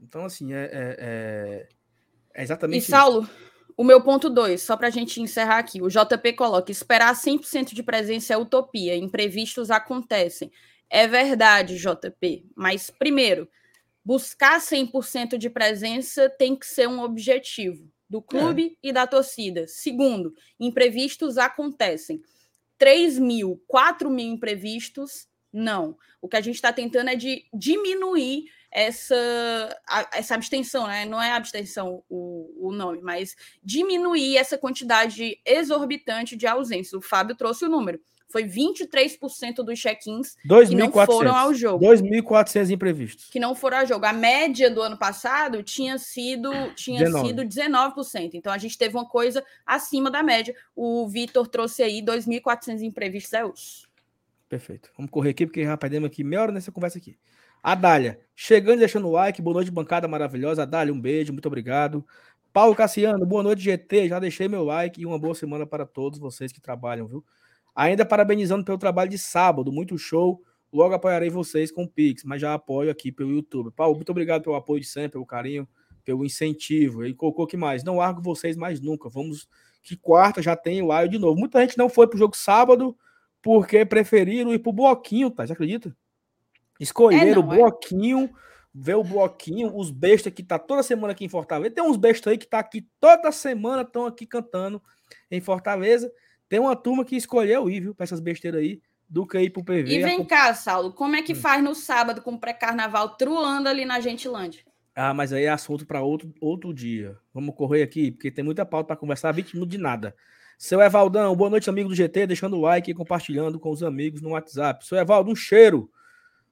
Então, 0.00 0.24
assim, 0.24 0.54
é, 0.54 0.62
é, 0.62 0.96
é, 0.98 1.68
é 2.32 2.42
exatamente 2.42 2.78
E, 2.78 2.86
Saulo, 2.86 3.24
isso. 3.24 3.32
o 3.76 3.82
meu 3.82 4.00
ponto 4.00 4.30
2, 4.30 4.62
só 4.62 4.76
para 4.76 4.86
a 4.86 4.90
gente 4.90 5.20
encerrar 5.20 5.58
aqui, 5.58 5.82
o 5.82 5.88
JP 5.88 6.32
coloca, 6.34 6.70
esperar 6.70 7.12
100% 7.14 7.74
de 7.74 7.82
presença 7.82 8.32
é 8.32 8.36
utopia, 8.36 8.96
imprevistos 8.96 9.68
acontecem. 9.70 10.50
É 10.88 11.08
verdade, 11.08 11.76
JP, 11.76 12.46
mas, 12.54 12.88
primeiro, 12.88 13.48
buscar 14.04 14.60
100% 14.60 15.36
de 15.36 15.50
presença 15.50 16.30
tem 16.30 16.56
que 16.56 16.66
ser 16.66 16.88
um 16.88 17.02
objetivo 17.02 17.90
do 18.08 18.22
clube 18.22 18.76
é. 18.82 18.88
e 18.88 18.92
da 18.92 19.06
torcida. 19.06 19.66
Segundo, 19.68 20.32
imprevistos 20.58 21.36
acontecem. 21.36 22.22
3 22.78 23.18
mil, 23.18 23.62
4 23.68 24.10
mil 24.10 24.32
imprevistos 24.32 25.29
não. 25.52 25.96
O 26.20 26.28
que 26.28 26.36
a 26.36 26.40
gente 26.40 26.56
está 26.56 26.72
tentando 26.72 27.10
é 27.10 27.16
de 27.16 27.46
diminuir 27.52 28.44
essa, 28.70 29.16
essa 30.12 30.34
abstenção, 30.34 30.86
né? 30.86 31.04
Não 31.04 31.20
é 31.20 31.32
abstenção 31.32 32.02
o, 32.08 32.68
o 32.68 32.72
nome, 32.72 33.00
mas 33.02 33.34
diminuir 33.62 34.36
essa 34.36 34.56
quantidade 34.56 35.40
exorbitante 35.44 36.36
de 36.36 36.46
ausências. 36.46 36.92
O 36.92 37.00
Fábio 37.00 37.34
trouxe 37.34 37.64
o 37.64 37.68
número. 37.68 38.00
Foi 38.30 38.44
23% 38.44 39.56
dos 39.56 39.76
check-ins 39.76 40.36
que 40.36 40.74
não 40.76 40.92
foram 40.92 41.34
ao 41.34 41.52
jogo. 41.52 41.84
2.400 41.84 42.70
imprevistos. 42.70 43.28
Que 43.28 43.40
não 43.40 43.56
foram 43.56 43.78
ao 43.78 43.86
jogo. 43.86 44.06
A 44.06 44.12
média 44.12 44.70
do 44.70 44.80
ano 44.80 44.96
passado 44.96 45.64
tinha 45.64 45.98
sido, 45.98 46.52
tinha 46.76 47.00
19. 47.00 47.26
sido 47.26 47.42
19%. 47.42 48.30
Então 48.34 48.52
a 48.52 48.58
gente 48.58 48.78
teve 48.78 48.96
uma 48.96 49.04
coisa 49.08 49.44
acima 49.66 50.12
da 50.12 50.22
média. 50.22 50.54
O 50.76 51.08
Vitor 51.08 51.48
trouxe 51.48 51.82
aí 51.82 52.00
2.400 52.00 52.82
imprevistos. 52.82 53.32
É 53.32 53.44
os. 53.44 53.89
Perfeito. 54.50 54.90
Vamos 54.96 55.12
correr 55.12 55.30
aqui, 55.30 55.46
porque 55.46 55.62
rapaz, 55.62 55.88
demos 55.92 56.08
aqui 56.08 56.24
meia 56.24 56.42
hora 56.42 56.50
nessa 56.50 56.72
conversa 56.72 56.98
aqui. 56.98 57.16
Adália, 57.62 58.18
chegando 58.34 58.78
e 58.78 58.80
deixando 58.80 59.06
o 59.06 59.12
like, 59.12 59.40
boa 59.40 59.54
noite, 59.54 59.70
bancada 59.70 60.08
maravilhosa. 60.08 60.64
Adália, 60.64 60.92
um 60.92 61.00
beijo, 61.00 61.32
muito 61.32 61.46
obrigado. 61.46 62.04
Paulo 62.52 62.74
Cassiano, 62.74 63.24
boa 63.24 63.44
noite, 63.44 63.62
GT. 63.62 64.08
Já 64.08 64.18
deixei 64.18 64.48
meu 64.48 64.64
like 64.64 65.00
e 65.00 65.06
uma 65.06 65.20
boa 65.20 65.36
semana 65.36 65.64
para 65.64 65.86
todos 65.86 66.18
vocês 66.18 66.50
que 66.50 66.60
trabalham, 66.60 67.06
viu? 67.06 67.24
Ainda 67.76 68.04
parabenizando 68.04 68.64
pelo 68.64 68.76
trabalho 68.76 69.08
de 69.08 69.18
sábado, 69.18 69.70
muito 69.70 69.96
show. 69.96 70.42
Logo 70.72 70.94
apoiarei 70.94 71.30
vocês 71.30 71.70
com 71.70 71.84
o 71.84 71.88
Pix, 71.88 72.24
mas 72.24 72.40
já 72.40 72.52
apoio 72.52 72.90
aqui 72.90 73.12
pelo 73.12 73.30
YouTube. 73.30 73.70
Paulo, 73.70 73.94
muito 73.94 74.10
obrigado 74.10 74.42
pelo 74.42 74.56
apoio 74.56 74.80
de 74.80 74.88
sempre, 74.88 75.12
pelo 75.12 75.26
carinho, 75.26 75.68
pelo 76.04 76.24
incentivo. 76.26 77.04
Ele 77.04 77.14
colocou 77.14 77.46
que 77.46 77.56
mais? 77.56 77.84
Não 77.84 77.98
largo 77.98 78.20
vocês 78.20 78.56
mais 78.56 78.80
nunca. 78.80 79.08
Vamos 79.08 79.48
que 79.80 79.96
quarta 79.96 80.42
já 80.42 80.56
tem 80.56 80.82
o 80.82 81.06
de 81.06 81.20
novo. 81.20 81.38
Muita 81.38 81.60
gente 81.60 81.78
não 81.78 81.88
foi 81.88 82.08
pro 82.08 82.18
jogo 82.18 82.36
sábado 82.36 82.96
porque 83.42 83.84
preferiram 83.84 84.52
ir 84.52 84.58
pro 84.58 84.72
bloquinho, 84.72 85.30
tá? 85.30 85.46
Você 85.46 85.52
acredita? 85.52 85.96
Escolheram 86.78 87.26
é, 87.26 87.34
não, 87.34 87.48
o 87.48 87.52
é? 87.52 87.56
bloquinho, 87.56 88.24
é? 88.24 88.30
ver 88.74 88.94
o 88.94 89.04
bloquinho, 89.04 89.76
os 89.76 89.90
bestas 89.90 90.32
que 90.32 90.42
tá 90.42 90.58
toda 90.58 90.82
semana 90.82 91.12
aqui 91.12 91.24
em 91.24 91.28
Fortaleza. 91.28 91.74
Tem 91.74 91.84
uns 91.84 91.96
bestas 91.96 92.32
aí 92.32 92.38
que 92.38 92.46
tá 92.46 92.58
aqui 92.58 92.86
toda 93.00 93.30
semana, 93.32 93.82
estão 93.82 94.06
aqui 94.06 94.26
cantando 94.26 94.82
em 95.30 95.40
Fortaleza. 95.40 96.10
Tem 96.48 96.58
uma 96.58 96.74
turma 96.74 97.04
que 97.04 97.16
escolheu 97.16 97.68
ir, 97.70 97.80
viu, 97.80 97.94
pra 97.94 98.04
essas 98.04 98.20
besteiras 98.20 98.60
aí, 98.60 98.80
do 99.08 99.26
que 99.26 99.38
ir 99.38 99.50
pro 99.50 99.64
PV. 99.64 99.84
E 99.88 100.02
vem 100.02 100.24
cá, 100.24 100.54
Saulo, 100.54 100.92
como 100.92 101.16
é 101.16 101.22
que 101.22 101.32
hum. 101.32 101.36
faz 101.36 101.62
no 101.62 101.74
sábado 101.74 102.22
com 102.22 102.32
o 102.32 102.40
pré-carnaval 102.40 103.16
truando 103.16 103.68
ali 103.68 103.84
na 103.84 104.00
Gentilândia? 104.00 104.62
Ah, 104.94 105.14
mas 105.14 105.32
aí 105.32 105.44
é 105.44 105.48
assunto 105.48 105.86
para 105.86 106.02
outro, 106.02 106.32
outro 106.40 106.74
dia. 106.74 107.16
Vamos 107.32 107.54
correr 107.54 107.82
aqui, 107.82 108.10
porque 108.10 108.30
tem 108.30 108.44
muita 108.44 108.66
pauta 108.66 108.88
para 108.88 108.96
conversar, 108.96 109.32
20 109.32 109.54
minutos 109.54 109.76
de 109.76 109.82
nada. 109.82 110.14
Seu 110.60 110.78
Evaldão, 110.82 111.34
boa 111.34 111.48
noite, 111.48 111.70
amigo 111.70 111.88
do 111.88 111.94
GT, 111.94 112.26
deixando 112.26 112.54
o 112.54 112.60
like 112.60 112.90
e 112.90 112.94
compartilhando 112.94 113.58
com 113.58 113.70
os 113.70 113.82
amigos 113.82 114.20
no 114.20 114.32
WhatsApp. 114.32 114.86
Seu 114.86 114.98
Evaldo, 114.98 115.30
um 115.30 115.34
cheiro. 115.34 115.90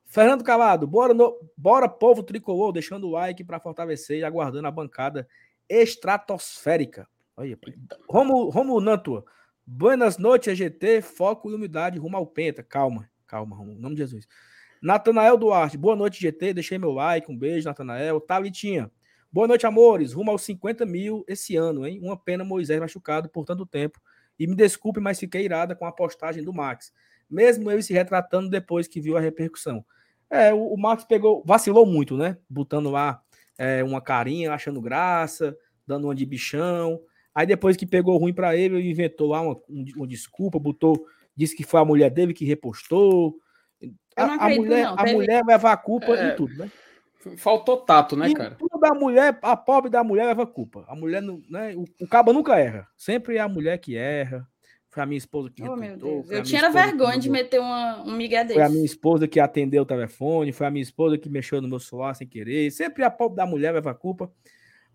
Fernando 0.06 0.42
Calado, 0.42 0.86
bora, 0.86 1.12
no... 1.12 1.38
bora 1.54 1.86
povo 1.86 2.22
tricolor, 2.22 2.72
deixando 2.72 3.06
o 3.06 3.10
like 3.10 3.44
para 3.44 3.60
fortalecer 3.60 4.20
e 4.20 4.24
aguardando 4.24 4.66
a 4.66 4.70
bancada 4.70 5.28
estratosférica. 5.68 7.06
Olha, 7.36 7.58
Romulo, 8.08 8.48
Romulo 8.48 8.80
Nantua. 8.80 9.26
Buenas 9.66 10.16
noites, 10.16 10.58
EGT. 10.58 11.02
Foco 11.02 11.50
e 11.50 11.54
humildade 11.54 11.98
rumo 11.98 12.16
ao 12.16 12.26
Penta. 12.26 12.62
Calma, 12.62 13.10
calma, 13.26 13.54
Romulo. 13.54 13.76
Em 13.76 13.82
nome 13.82 13.94
de 13.94 14.00
Jesus. 14.00 14.26
Natanael 14.80 15.36
Duarte. 15.36 15.76
Boa 15.76 15.94
noite, 15.94 16.18
GT. 16.18 16.54
Deixei 16.54 16.78
meu 16.78 16.92
like. 16.92 17.30
Um 17.30 17.36
beijo, 17.36 17.68
Natanael. 17.68 18.22
Talitinha. 18.22 18.90
Boa 19.30 19.46
noite, 19.46 19.66
amores. 19.66 20.14
Rumo 20.14 20.30
aos 20.30 20.42
50 20.42 20.86
mil 20.86 21.22
esse 21.28 21.54
ano, 21.54 21.86
hein? 21.86 22.00
Uma 22.02 22.16
pena 22.16 22.42
Moisés 22.42 22.80
machucado 22.80 23.28
por 23.28 23.44
tanto 23.44 23.66
tempo. 23.66 24.00
E 24.38 24.46
me 24.46 24.54
desculpe, 24.54 25.00
mas 25.00 25.18
fiquei 25.18 25.44
irada 25.44 25.74
com 25.74 25.84
a 25.84 25.92
postagem 25.92 26.42
do 26.42 26.52
Max. 26.52 26.92
Mesmo 27.28 27.70
ele 27.70 27.82
se 27.82 27.92
retratando 27.92 28.48
depois 28.48 28.88
que 28.88 29.02
viu 29.02 29.18
a 29.18 29.20
repercussão. 29.20 29.84
É, 30.30 30.52
o, 30.54 30.72
o 30.72 30.78
Max 30.78 31.04
pegou, 31.04 31.42
vacilou 31.44 31.84
muito, 31.84 32.16
né? 32.16 32.38
Botando 32.48 32.90
lá 32.90 33.20
é, 33.58 33.84
uma 33.84 34.00
carinha, 34.00 34.54
achando 34.54 34.80
graça, 34.80 35.54
dando 35.86 36.04
uma 36.04 36.14
de 36.14 36.24
bichão. 36.24 36.98
Aí 37.34 37.46
depois 37.46 37.76
que 37.76 37.84
pegou 37.84 38.16
ruim 38.16 38.32
para 38.32 38.56
ele, 38.56 38.76
ele 38.78 38.90
inventou 38.90 39.28
lá 39.28 39.42
uma, 39.42 39.60
uma, 39.68 40.06
desculpa, 40.06 40.58
botou, 40.58 41.06
disse 41.36 41.54
que 41.54 41.64
foi 41.64 41.80
a 41.80 41.84
mulher 41.84 42.10
dele 42.10 42.32
que 42.32 42.46
repostou. 42.46 43.36
A, 44.16 44.46
a, 44.46 44.48
mulher, 44.48 44.84
não, 44.84 44.98
a 44.98 45.06
mulher 45.12 45.44
leva 45.46 45.70
a 45.70 45.76
culpa 45.76 46.16
é... 46.16 46.32
em 46.32 46.36
tudo, 46.36 46.54
né? 46.54 46.70
Faltou 47.36 47.78
tato, 47.78 48.16
né, 48.16 48.28
e 48.28 48.34
cara? 48.34 48.54
Tudo 48.54 48.78
da 48.78 48.94
mulher, 48.94 49.38
a 49.42 49.56
pobre 49.56 49.90
da 49.90 50.04
mulher 50.04 50.26
leva 50.26 50.46
culpa. 50.46 50.84
A 50.86 50.94
mulher, 50.94 51.20
não, 51.20 51.42
né? 51.50 51.74
O, 51.74 51.84
o 52.04 52.08
cabo 52.08 52.32
nunca 52.32 52.56
erra. 52.56 52.86
Sempre 52.96 53.36
é 53.36 53.40
a 53.40 53.48
mulher 53.48 53.78
que 53.78 53.96
erra. 53.96 54.46
Foi 54.90 55.02
a 55.02 55.06
minha 55.06 55.18
esposa 55.18 55.50
que 55.50 55.62
oh, 55.62 55.74
retornou, 55.74 56.24
Eu 56.30 56.42
tinha 56.42 56.70
vergonha 56.70 57.18
de 57.18 57.28
meter 57.28 57.60
uma, 57.60 58.02
um 58.02 58.16
migué 58.16 58.42
desse. 58.42 58.54
Foi 58.54 58.62
a 58.62 58.68
minha 58.68 58.84
esposa 58.84 59.28
que 59.28 59.38
atendeu 59.38 59.82
o 59.82 59.86
telefone. 59.86 60.52
Foi 60.52 60.66
a 60.66 60.70
minha 60.70 60.82
esposa 60.82 61.18
que 61.18 61.28
mexeu 61.28 61.60
no 61.60 61.68
meu 61.68 61.78
celular 61.78 62.14
sem 62.14 62.26
querer. 62.26 62.70
Sempre 62.70 63.04
a 63.04 63.10
pobre 63.10 63.36
da 63.36 63.44
mulher 63.44 63.72
leva 63.72 63.94
culpa. 63.94 64.30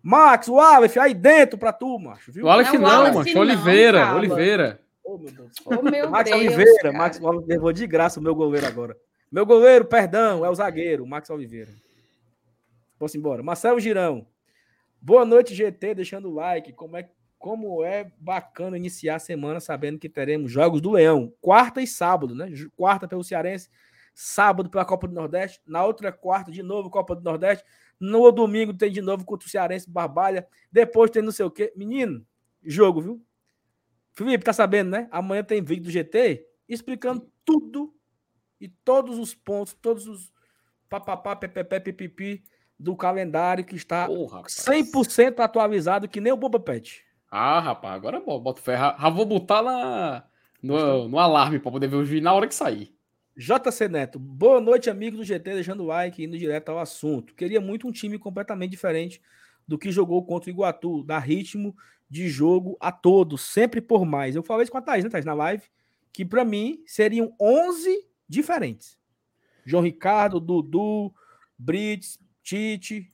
Max, 0.02 0.48
o 0.48 0.58
Aleph, 0.58 0.96
aí 0.98 1.14
dentro 1.14 1.56
pra 1.56 1.72
tu, 1.72 1.98
macho. 1.98 2.32
Viu? 2.32 2.46
O 2.46 2.48
Aleph 2.48 2.72
não, 2.72 2.80
não 2.80 3.14
macho. 3.14 3.38
Oliveira, 3.38 4.06
não, 4.06 4.16
Oliveira. 4.16 4.80
Oh, 5.04 5.16
meu 5.16 5.32
Deus. 5.32 5.52
Oh, 5.64 5.82
meu 5.82 6.08
Max 6.10 6.30
Deus, 6.30 6.42
Oliveira. 6.42 6.82
Cara. 6.82 6.98
Max 6.98 7.20
levou 7.46 7.72
de 7.72 7.86
graça 7.86 8.18
o 8.18 8.22
meu 8.22 8.34
goleiro 8.34 8.66
agora. 8.66 8.96
Meu 9.30 9.46
goleiro, 9.46 9.84
perdão, 9.84 10.44
é 10.44 10.50
o 10.50 10.54
zagueiro, 10.54 11.06
Max 11.06 11.30
Oliveira. 11.30 11.70
Posso 12.98 13.16
embora. 13.16 13.42
Marcelo 13.42 13.80
Girão. 13.80 14.26
Boa 15.00 15.24
noite, 15.24 15.54
GT, 15.54 15.94
deixando 15.94 16.30
o 16.30 16.34
like. 16.34 16.72
Como 16.72 16.96
é, 16.96 17.10
como 17.38 17.84
é 17.84 18.10
bacana 18.18 18.76
iniciar 18.76 19.16
a 19.16 19.18
semana 19.18 19.60
sabendo 19.60 19.98
que 19.98 20.08
teremos 20.08 20.50
jogos 20.50 20.80
do 20.80 20.92
Leão, 20.92 21.32
quarta 21.40 21.82
e 21.82 21.86
sábado, 21.86 22.34
né? 22.34 22.50
Quarta 22.76 23.06
pelo 23.06 23.22
Cearense, 23.22 23.68
sábado 24.14 24.70
pela 24.70 24.84
Copa 24.84 25.06
do 25.06 25.14
Nordeste, 25.14 25.60
na 25.66 25.84
outra 25.84 26.10
quarta 26.12 26.50
de 26.50 26.62
novo 26.62 26.88
Copa 26.88 27.14
do 27.14 27.22
Nordeste, 27.22 27.64
no 28.00 28.30
domingo 28.32 28.72
tem 28.72 28.90
de 28.90 29.02
novo 29.02 29.24
contra 29.24 29.46
o 29.46 29.50
Cearense 29.50 29.90
Barbalha, 29.90 30.46
depois 30.70 31.10
tem 31.10 31.22
não 31.22 31.32
sei 31.32 31.44
o 31.44 31.50
quê. 31.50 31.72
Menino, 31.76 32.24
jogo, 32.62 33.02
viu? 33.02 33.22
Felipe, 34.12 34.44
tá 34.44 34.52
sabendo, 34.52 34.90
né? 34.90 35.08
Amanhã 35.10 35.42
tem 35.42 35.62
vídeo 35.62 35.84
do 35.84 35.90
GT 35.90 36.46
explicando 36.68 37.30
tudo 37.44 37.94
e 38.60 38.68
todos 38.68 39.18
os 39.18 39.34
pontos, 39.34 39.74
todos 39.74 40.06
os 40.06 40.32
papapá, 40.88 41.34
ppp, 41.34 41.80
pipipi 41.80 42.44
do 42.78 42.96
calendário 42.96 43.64
que 43.64 43.76
está 43.76 44.08
oh, 44.08 44.28
100% 44.28 45.40
atualizado, 45.40 46.08
que 46.08 46.20
nem 46.20 46.32
o 46.32 46.36
Boba 46.36 46.58
Pet. 46.58 47.04
Ah, 47.30 47.58
rapaz, 47.60 47.94
agora 47.94 48.18
é 48.18 48.20
bom, 48.20 48.38
bota 48.38 48.62
fé. 48.62 48.76
Já 48.76 49.10
vou 49.10 49.26
botar 49.26 49.62
na, 49.62 50.24
no, 50.62 51.08
no 51.08 51.18
alarme 51.18 51.58
para 51.58 51.72
poder 51.72 51.88
ver 51.88 51.96
o 51.96 52.04
vídeo 52.04 52.22
na 52.22 52.32
hora 52.32 52.46
que 52.46 52.54
sair. 52.54 52.94
JC 53.36 53.88
Neto, 53.88 54.20
boa 54.20 54.60
noite, 54.60 54.88
amigo 54.88 55.16
do 55.16 55.24
GT, 55.24 55.54
deixando 55.54 55.82
o 55.82 55.86
like 55.86 56.22
e 56.22 56.24
indo 56.24 56.38
direto 56.38 56.68
ao 56.68 56.78
assunto. 56.78 57.34
Queria 57.34 57.60
muito 57.60 57.88
um 57.88 57.90
time 57.90 58.16
completamente 58.20 58.70
diferente 58.70 59.20
do 59.66 59.76
que 59.76 59.90
jogou 59.90 60.24
contra 60.24 60.48
o 60.48 60.52
Iguatu, 60.52 61.02
dar 61.02 61.18
ritmo 61.18 61.74
de 62.08 62.28
jogo 62.28 62.76
a 62.80 62.92
todos, 62.92 63.40
sempre 63.40 63.80
por 63.80 64.04
mais. 64.04 64.36
Eu 64.36 64.42
falei 64.44 64.62
isso 64.62 64.70
com 64.70 64.78
a 64.78 64.82
Thaís, 64.82 65.02
né, 65.02 65.10
Thaís, 65.10 65.24
na 65.24 65.34
live, 65.34 65.64
que 66.12 66.24
para 66.24 66.44
mim 66.44 66.84
seriam 66.86 67.34
11 67.40 68.06
diferentes. 68.28 68.96
João 69.66 69.82
Ricardo, 69.82 70.38
Dudu, 70.38 71.12
Brits, 71.58 72.16
Tite, 72.44 73.12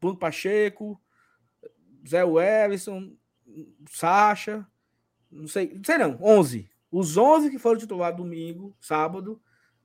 Bruno 0.00 0.18
Pacheco, 0.18 1.00
Zé 2.08 2.24
Wellison, 2.24 3.12
Sacha, 3.88 4.66
não 5.30 5.46
sei, 5.46 5.74
não 5.74 5.84
sei 5.84 5.98
não, 5.98 6.18
11. 6.20 6.68
Os 6.90 7.16
11 7.16 7.50
que 7.50 7.58
foram 7.58 7.78
titulados 7.78 8.18
domingo, 8.18 8.74
sábado, 8.80 9.40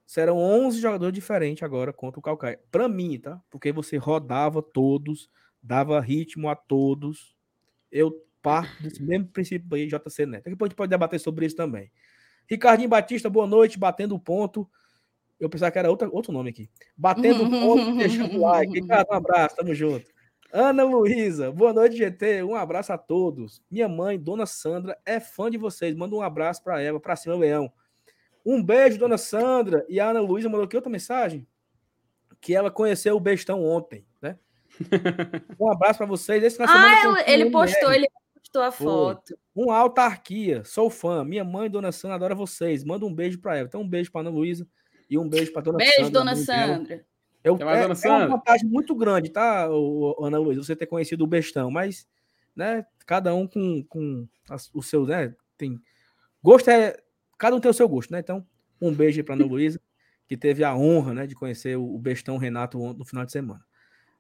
serão 0.05 0.37
11 0.37 0.79
jogadores 0.79 1.13
diferentes 1.13 1.61
agora 1.61 1.93
contra 1.93 2.19
o 2.19 2.23
Calcaia. 2.23 2.59
Para 2.71 2.87
mim, 2.87 3.19
tá? 3.19 3.39
Porque 3.49 3.71
você 3.71 3.97
rodava 3.97 4.61
todos, 4.61 5.29
dava 5.61 5.99
ritmo 5.99 6.49
a 6.49 6.55
todos. 6.55 7.35
Eu 7.91 8.25
parto 8.41 8.81
desse 8.81 9.03
mesmo 9.03 9.27
princípio 9.27 9.75
aí, 9.75 9.87
JC 9.87 10.25
Neto. 10.25 10.49
Depois 10.49 10.67
a 10.67 10.69
gente 10.69 10.77
pode 10.77 10.89
debater 10.89 11.19
sobre 11.19 11.45
isso 11.45 11.55
também. 11.55 11.91
Ricardinho 12.47 12.89
Batista, 12.89 13.29
boa 13.29 13.47
noite, 13.47 13.77
batendo 13.77 14.15
o 14.15 14.19
ponto. 14.19 14.69
Eu 15.39 15.49
pensava 15.49 15.71
que 15.71 15.79
era 15.79 15.89
outra, 15.89 16.09
outro 16.09 16.31
nome 16.31 16.49
aqui. 16.49 16.69
Batendo 16.95 17.43
o 17.43 17.49
ponto, 17.49 17.97
deixando 17.97 18.37
o 18.37 18.41
like. 18.41 18.71
Ricardo, 18.79 19.07
um 19.11 19.15
abraço, 19.15 19.55
tamo 19.55 19.73
junto. 19.73 20.05
Ana 20.51 20.83
Luísa, 20.83 21.51
boa 21.51 21.73
noite, 21.73 21.97
GT. 21.97 22.43
Um 22.43 22.55
abraço 22.55 22.93
a 22.93 22.97
todos. 22.97 23.61
Minha 23.69 23.89
mãe, 23.89 24.17
Dona 24.17 24.45
Sandra, 24.45 24.97
é 25.05 25.19
fã 25.19 25.51
de 25.51 25.57
vocês. 25.57 25.93
Manda 25.93 26.15
um 26.15 26.21
abraço 26.21 26.63
para 26.63 26.81
ela, 26.81 26.99
para 26.99 27.15
cima, 27.17 27.35
Leão. 27.35 27.69
Um 28.45 28.63
beijo, 28.63 28.97
Dona 28.97 29.17
Sandra. 29.17 29.85
E 29.89 29.99
a 29.99 30.09
Ana 30.09 30.21
Luísa 30.21 30.47
mandou 30.47 30.65
aqui 30.65 30.77
outra 30.77 30.91
mensagem 30.91 31.45
que 32.39 32.55
ela 32.55 32.71
conheceu 32.71 33.15
o 33.17 33.19
bestão 33.19 33.63
ontem, 33.63 34.05
né? 34.21 34.37
Um 35.59 35.71
abraço 35.71 35.97
para 35.97 36.07
vocês. 36.07 36.43
Esse 36.43 36.61
ah, 36.61 37.23
ele 37.27 37.49
postou, 37.49 37.91
ele 37.91 38.07
postou 38.35 38.61
a 38.61 38.71
foto. 38.71 39.37
Um 39.55 39.71
autarquia, 39.71 40.63
sou 40.63 40.89
fã. 40.89 41.25
Minha 41.25 41.43
mãe, 41.43 41.69
Dona 41.69 41.91
Sandra, 41.91 42.15
adora 42.15 42.35
vocês. 42.35 42.83
Manda 42.83 43.05
um 43.05 43.13
beijo 43.13 43.39
para 43.39 43.57
ela. 43.57 43.67
Então, 43.67 43.81
um 43.81 43.89
beijo 43.89 44.11
para 44.11 44.21
Ana 44.21 44.29
Luísa 44.29 44.65
e 45.09 45.17
um 45.17 45.27
beijo 45.27 45.51
para 45.51 45.61
Dona 45.61 45.77
beijo, 45.77 45.91
Sandra. 45.91 46.03
Beijo, 46.03 46.13
Dona 46.13 46.35
Sandra. 46.35 47.05
Eu, 47.43 47.57
é, 47.57 47.63
é, 47.63 47.83
é, 47.83 48.09
uma 48.09 48.27
vantagem 48.27 48.67
muito 48.67 48.95
grande, 48.95 49.29
tá, 49.29 49.65
Ana 50.19 50.39
Luísa, 50.39 50.63
você 50.63 50.75
ter 50.75 50.87
conhecido 50.87 51.23
o 51.23 51.27
bestão, 51.27 51.69
mas, 51.69 52.07
né, 52.55 52.85
cada 53.05 53.35
um 53.35 53.47
com, 53.47 53.83
com 53.83 54.27
o 54.73 54.81
seu, 54.81 55.05
né, 55.05 55.33
tem... 55.55 55.79
Gosto 56.41 56.69
é... 56.69 56.97
Cada 57.37 57.55
um 57.55 57.59
tem 57.59 57.69
o 57.69 57.73
seu 57.73 57.87
gosto, 57.89 58.11
né? 58.11 58.19
Então, 58.19 58.45
um 58.81 58.93
beijo 58.93 59.21
para 59.23 59.35
Ana 59.35 59.45
Luísa, 59.45 59.79
que 60.25 60.37
teve 60.37 60.63
a 60.63 60.75
honra, 60.75 61.13
né, 61.13 61.27
de 61.27 61.35
conhecer 61.35 61.77
o 61.77 61.97
bestão 61.99 62.37
Renato 62.37 62.79
no 62.93 63.05
final 63.05 63.25
de 63.25 63.31
semana. 63.31 63.63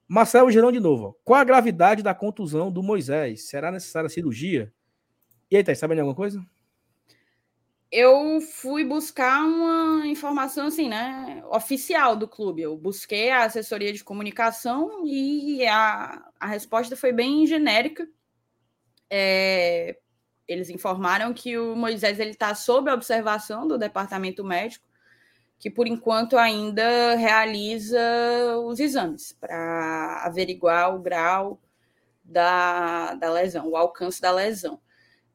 Marcelo 0.07 0.51
Girão 0.51 0.71
de 0.71 0.79
novo. 0.79 1.05
Ó. 1.05 1.13
Qual 1.23 1.39
a 1.39 1.43
gravidade 1.43 2.03
da 2.03 2.13
contusão 2.13 2.71
do 2.71 2.83
Moisés? 2.83 3.47
Será 3.47 3.71
necessária 3.71 4.09
cirurgia? 4.09 4.71
E 5.49 5.57
aí, 5.57 5.63
Thaís, 5.63 5.79
sabe 5.79 5.95
de 5.95 6.01
alguma 6.01 6.15
coisa? 6.15 6.45
Eu 7.97 8.41
fui 8.41 8.83
buscar 8.83 9.41
uma 9.45 10.05
informação 10.05 10.67
assim, 10.67 10.89
né, 10.89 11.41
oficial 11.49 12.17
do 12.17 12.27
clube. 12.27 12.61
Eu 12.61 12.75
busquei 12.75 13.29
a 13.29 13.45
assessoria 13.45 13.93
de 13.93 14.03
comunicação 14.03 15.05
e 15.05 15.65
a, 15.65 16.29
a 16.37 16.45
resposta 16.45 16.97
foi 16.97 17.13
bem 17.13 17.47
genérica. 17.47 18.05
É, 19.09 19.97
eles 20.45 20.69
informaram 20.69 21.33
que 21.33 21.57
o 21.57 21.73
Moisés 21.73 22.19
ele 22.19 22.31
está 22.31 22.53
sob 22.53 22.91
observação 22.91 23.65
do 23.65 23.77
departamento 23.77 24.43
médico 24.43 24.85
que 25.57 25.69
por 25.69 25.87
enquanto 25.87 26.37
ainda 26.37 27.15
realiza 27.15 27.97
os 28.65 28.77
exames 28.77 29.31
para 29.39 30.21
averiguar 30.25 30.93
o 30.93 30.99
grau 30.99 31.61
da, 32.25 33.13
da 33.13 33.31
lesão, 33.31 33.69
o 33.69 33.77
alcance 33.77 34.21
da 34.21 34.31
lesão. 34.31 34.81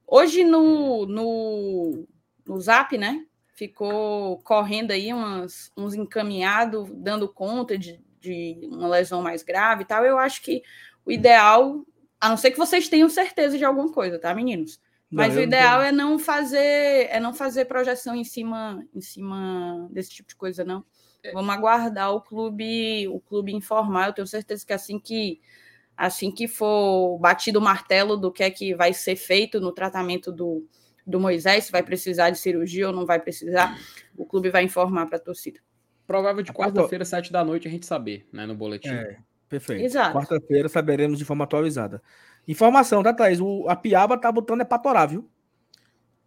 Hoje 0.06 0.44
no, 0.44 1.06
no, 1.06 2.06
no 2.50 2.60
Zap, 2.60 2.98
né? 2.98 3.24
Ficou 3.54 4.38
correndo 4.38 4.90
aí 4.90 5.12
umas, 5.12 5.70
uns 5.76 5.94
encaminhados, 5.94 6.90
dando 6.92 7.28
conta 7.28 7.78
de, 7.78 8.00
de 8.18 8.58
uma 8.64 8.88
lesão 8.88 9.22
mais 9.22 9.44
grave 9.44 9.82
e 9.82 9.84
tal. 9.86 10.04
Eu 10.04 10.18
acho 10.18 10.42
que 10.42 10.62
o 11.06 11.12
ideal, 11.12 11.86
a 12.20 12.28
não 12.28 12.36
ser 12.36 12.50
que 12.50 12.58
vocês 12.58 12.88
tenham 12.88 13.08
certeza 13.08 13.56
de 13.56 13.64
alguma 13.64 13.92
coisa, 13.92 14.18
tá, 14.18 14.34
meninos? 14.34 14.80
Mas 15.08 15.34
não, 15.34 15.40
o 15.40 15.44
ideal 15.44 15.80
é 15.82 15.92
não 15.92 16.18
fazer 16.18 17.08
é 17.10 17.20
não 17.20 17.34
fazer 17.34 17.64
projeção 17.64 18.14
em 18.14 18.22
cima 18.22 18.84
em 18.94 19.00
cima 19.00 19.88
desse 19.90 20.10
tipo 20.10 20.28
de 20.28 20.36
coisa 20.36 20.64
não. 20.64 20.84
É. 21.22 21.32
Vamos 21.32 21.52
aguardar 21.52 22.12
o 22.14 22.20
clube 22.20 23.08
o 23.08 23.20
clube 23.20 23.52
informar. 23.52 24.08
Eu 24.08 24.12
tenho 24.12 24.26
certeza 24.26 24.64
que 24.64 24.72
assim 24.72 25.00
que 25.00 25.40
assim 25.96 26.30
que 26.30 26.46
for 26.46 27.18
batido 27.18 27.58
o 27.58 27.62
martelo 27.62 28.16
do 28.16 28.30
que 28.32 28.44
é 28.44 28.50
que 28.50 28.72
vai 28.72 28.92
ser 28.92 29.16
feito 29.16 29.60
no 29.60 29.72
tratamento 29.72 30.30
do, 30.30 30.64
do 31.10 31.20
Moisés, 31.20 31.64
se 31.64 31.72
vai 31.72 31.82
precisar 31.82 32.30
de 32.30 32.38
cirurgia 32.38 32.86
ou 32.88 32.94
não 32.94 33.04
vai 33.04 33.20
precisar, 33.20 33.78
o 34.16 34.24
clube 34.24 34.50
vai 34.50 34.62
informar 34.62 35.06
para 35.06 35.16
a 35.16 35.20
torcida. 35.20 35.60
Provável 36.06 36.42
de 36.42 36.52
quarta-feira, 36.52 37.04
sete 37.04 37.30
da 37.32 37.44
noite, 37.44 37.68
a 37.68 37.70
gente 37.70 37.86
saber, 37.86 38.26
né, 38.32 38.46
no 38.46 38.54
boletim. 38.54 38.88
É, 38.88 39.18
perfeito. 39.48 39.94
Quarta-feira 39.94 40.68
saberemos 40.68 41.18
de 41.18 41.24
forma 41.24 41.44
atualizada. 41.44 42.02
Informação, 42.48 43.02
tá, 43.02 43.12
Thaís? 43.12 43.40
O, 43.40 43.68
a 43.68 43.76
Piaba 43.76 44.18
tá 44.18 44.32
botando 44.32 44.62
é 44.62 44.64
pra 44.64 44.78
torar, 44.78 45.08
viu? 45.08 45.28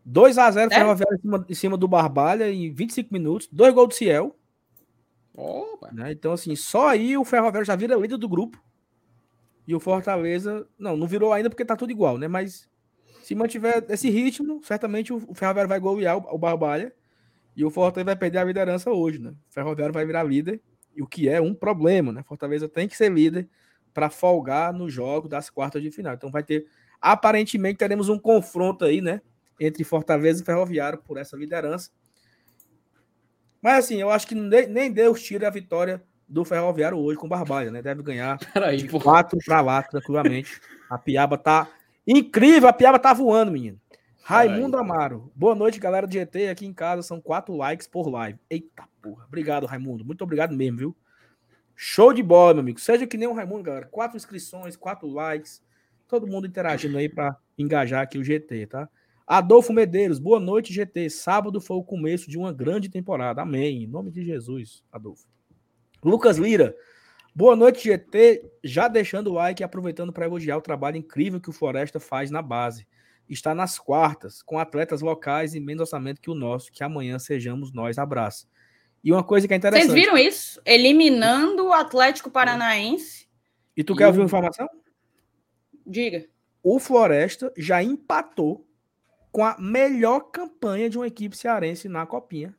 2x0 0.08 0.72
é? 0.72 0.76
Ferroviária 0.76 1.16
em 1.16 1.22
cima, 1.22 1.46
em 1.50 1.54
cima 1.54 1.78
do 1.78 1.88
Barbalha 1.88 2.52
em 2.52 2.72
25 2.72 3.14
minutos. 3.14 3.48
Dois 3.52 3.74
gols 3.74 3.90
do 3.90 3.94
Ciel. 3.94 4.36
Oh, 5.36 5.78
né? 5.92 6.12
Então, 6.12 6.34
assim, 6.34 6.56
só 6.56 6.90
aí 6.90 7.18
o 7.18 7.26
Ferroviário 7.26 7.66
já 7.66 7.76
vira 7.76 7.96
líder 7.96 8.18
do 8.18 8.30
grupo. 8.30 8.62
E 9.68 9.74
o 9.74 9.80
Fortaleza, 9.80 10.68
não, 10.78 10.96
não 10.98 11.08
virou 11.08 11.32
ainda 11.32 11.50
porque 11.50 11.66
tá 11.66 11.76
tudo 11.76 11.92
igual, 11.92 12.18
né? 12.18 12.28
Mas 12.28 12.70
se 13.24 13.34
mantiver 13.34 13.86
esse 13.90 14.10
ritmo, 14.10 14.62
certamente 14.64 15.14
o 15.14 15.34
Ferroviário 15.34 15.70
vai 15.70 15.80
golear 15.80 16.18
o 16.18 16.38
Barbalha 16.38 16.94
e 17.56 17.64
o 17.64 17.70
Fortaleza 17.70 18.06
vai 18.06 18.16
perder 18.16 18.40
a 18.40 18.44
liderança 18.44 18.92
hoje, 18.92 19.20
né? 19.20 19.32
O 19.50 19.54
Ferroviário 19.54 19.94
vai 19.94 20.06
virar 20.06 20.24
líder, 20.24 20.62
e 20.96 21.02
o 21.02 21.08
que 21.08 21.28
é 21.28 21.42
um 21.42 21.54
problema, 21.56 22.12
né? 22.12 22.24
Fortaleza 22.24 22.70
tem 22.70 22.88
que 22.88 22.96
ser 22.96 23.12
líder 23.12 23.50
para 23.94 24.10
folgar 24.10 24.74
no 24.74 24.90
jogo 24.90 25.28
das 25.28 25.50
quartas 25.50 25.82
de 25.82 25.90
final. 25.90 26.14
Então 26.14 26.30
vai 26.30 26.44
ter, 26.44 26.68
aparentemente, 27.02 27.78
teremos 27.78 28.10
um 28.10 28.20
confronto 28.20 28.86
aí, 28.86 29.02
né? 29.02 29.22
Entre 29.60 29.84
Fortaleza 29.84 30.42
e 30.42 30.46
Ferroviário 30.46 31.00
por 31.00 31.18
essa 31.18 31.38
liderança. 31.38 31.90
Mas 33.62 33.86
assim, 33.86 34.02
eu 34.02 34.10
acho 34.10 34.28
que 34.28 34.36
nem 34.36 34.92
Deus 34.92 35.22
tira 35.22 35.48
a 35.48 35.52
vitória 35.52 36.04
do 36.28 36.44
Ferroviário 36.44 36.98
hoje 36.98 37.18
com 37.18 37.28
o 37.28 37.30
Barbalha, 37.30 37.72
né? 37.72 37.82
Deve 37.82 38.04
ganhar 38.04 38.38
Peraí, 38.54 38.78
de 38.78 38.88
4 38.88 39.38
para 39.46 39.62
lá, 39.62 39.82
tranquilamente. 39.84 40.60
A 40.90 40.98
Piaba 40.98 41.38
tá 41.38 41.70
incrível, 42.08 42.68
a 42.70 42.74
Piaba 42.74 43.00
tá 43.00 43.14
voando, 43.14 43.52
menino. 43.52 43.80
Raimundo 44.24 44.78
Amaro. 44.78 45.32
Boa 45.36 45.54
noite, 45.54 45.80
galera 45.80 46.08
do 46.08 46.14
GT. 46.14 46.48
Aqui 46.48 46.66
em 46.66 46.74
casa 46.74 47.02
são 47.02 47.20
quatro 47.20 47.54
likes 47.56 47.88
por 47.88 48.08
live. 48.08 48.40
Eita 48.50 48.88
porra. 49.02 49.26
Obrigado, 49.26 49.66
Raimundo. 49.66 50.06
Muito 50.06 50.24
obrigado 50.24 50.56
mesmo, 50.56 50.78
viu? 50.78 50.98
Show 51.76 52.14
de 52.14 52.24
bola, 52.24 52.54
meu 52.54 52.62
amigo. 52.62 52.80
Seja 52.80 53.06
que 53.06 53.18
nem 53.18 53.28
o 53.28 53.34
Raimundo, 53.34 53.64
galera. 53.64 53.86
Quatro 53.86 54.16
inscrições, 54.16 54.78
quatro 54.78 55.08
likes. 55.10 55.62
Todo 56.08 56.26
mundo 56.26 56.48
interagindo 56.48 56.98
aí 56.98 57.10
para 57.10 57.36
engajar 57.58 58.02
aqui 58.02 58.18
o 58.18 58.24
GT, 58.24 58.68
tá? 58.68 58.88
Adolfo 59.28 59.74
Medeiros. 59.74 60.20
Boa 60.20 60.40
noite, 60.40 60.74
GT. 60.74 61.10
Sábado 61.10 61.60
foi 61.60 61.76
o 61.76 61.84
começo 61.84 62.30
de 62.30 62.38
uma 62.38 62.54
grande 62.54 62.90
temporada. 62.90 63.42
Amém. 63.42 63.84
Em 63.84 63.88
nome 63.88 64.10
de 64.10 64.24
Jesus, 64.24 64.84
Adolfo. 64.92 65.28
Lucas 66.02 66.38
Lira. 66.38 66.76
Boa 67.36 67.56
noite, 67.56 67.84
GT. 67.84 68.52
Já 68.64 68.88
deixando 68.88 69.32
o 69.32 69.34
like 69.34 69.62
e 69.62 69.66
aproveitando 69.66 70.14
para 70.14 70.26
elogiar 70.26 70.58
o 70.58 70.62
trabalho 70.62 70.98
incrível 70.98 71.42
que 71.42 71.50
o 71.50 71.54
Floresta 71.54 72.00
faz 72.00 72.30
na 72.30 72.42
base 72.42 72.88
está 73.28 73.56
nas 73.56 73.80
quartas, 73.80 74.42
com 74.42 74.60
atletas 74.60 75.02
locais 75.02 75.56
e 75.56 75.60
menos 75.60 75.82
orçamento 75.82 76.22
que 76.22 76.30
o 76.30 76.36
nosso, 76.36 76.72
que 76.72 76.84
amanhã 76.84 77.18
sejamos 77.18 77.74
nós. 77.74 77.98
Abraço. 77.98 78.48
E 79.04 79.12
uma 79.12 79.24
coisa 79.24 79.48
que 79.48 79.54
é 79.54 79.58
interessante. 79.58 79.90
Vocês 79.90 80.00
viram 80.00 80.18
isso? 80.18 80.62
Eliminando 80.66 81.66
o 81.66 81.74
Atlético 81.74 82.30
Paranaense. 82.30 83.28
E 83.76 83.84
tu 83.84 83.94
e 83.94 83.98
quer 83.98 84.08
ouvir 84.08 84.20
uma 84.20 84.26
informação? 84.26 84.68
Diga. 85.86 86.26
O 86.62 86.80
Floresta 86.80 87.52
já 87.58 87.84
empatou 87.84 88.66
com 89.32 89.44
a 89.44 89.58
melhor 89.60 90.32
campanha 90.32 90.90
de 90.90 90.98
uma 90.98 91.08
equipe 91.08 91.36
cearense 91.36 91.90
na 91.90 92.06
Copinha, 92.06 92.56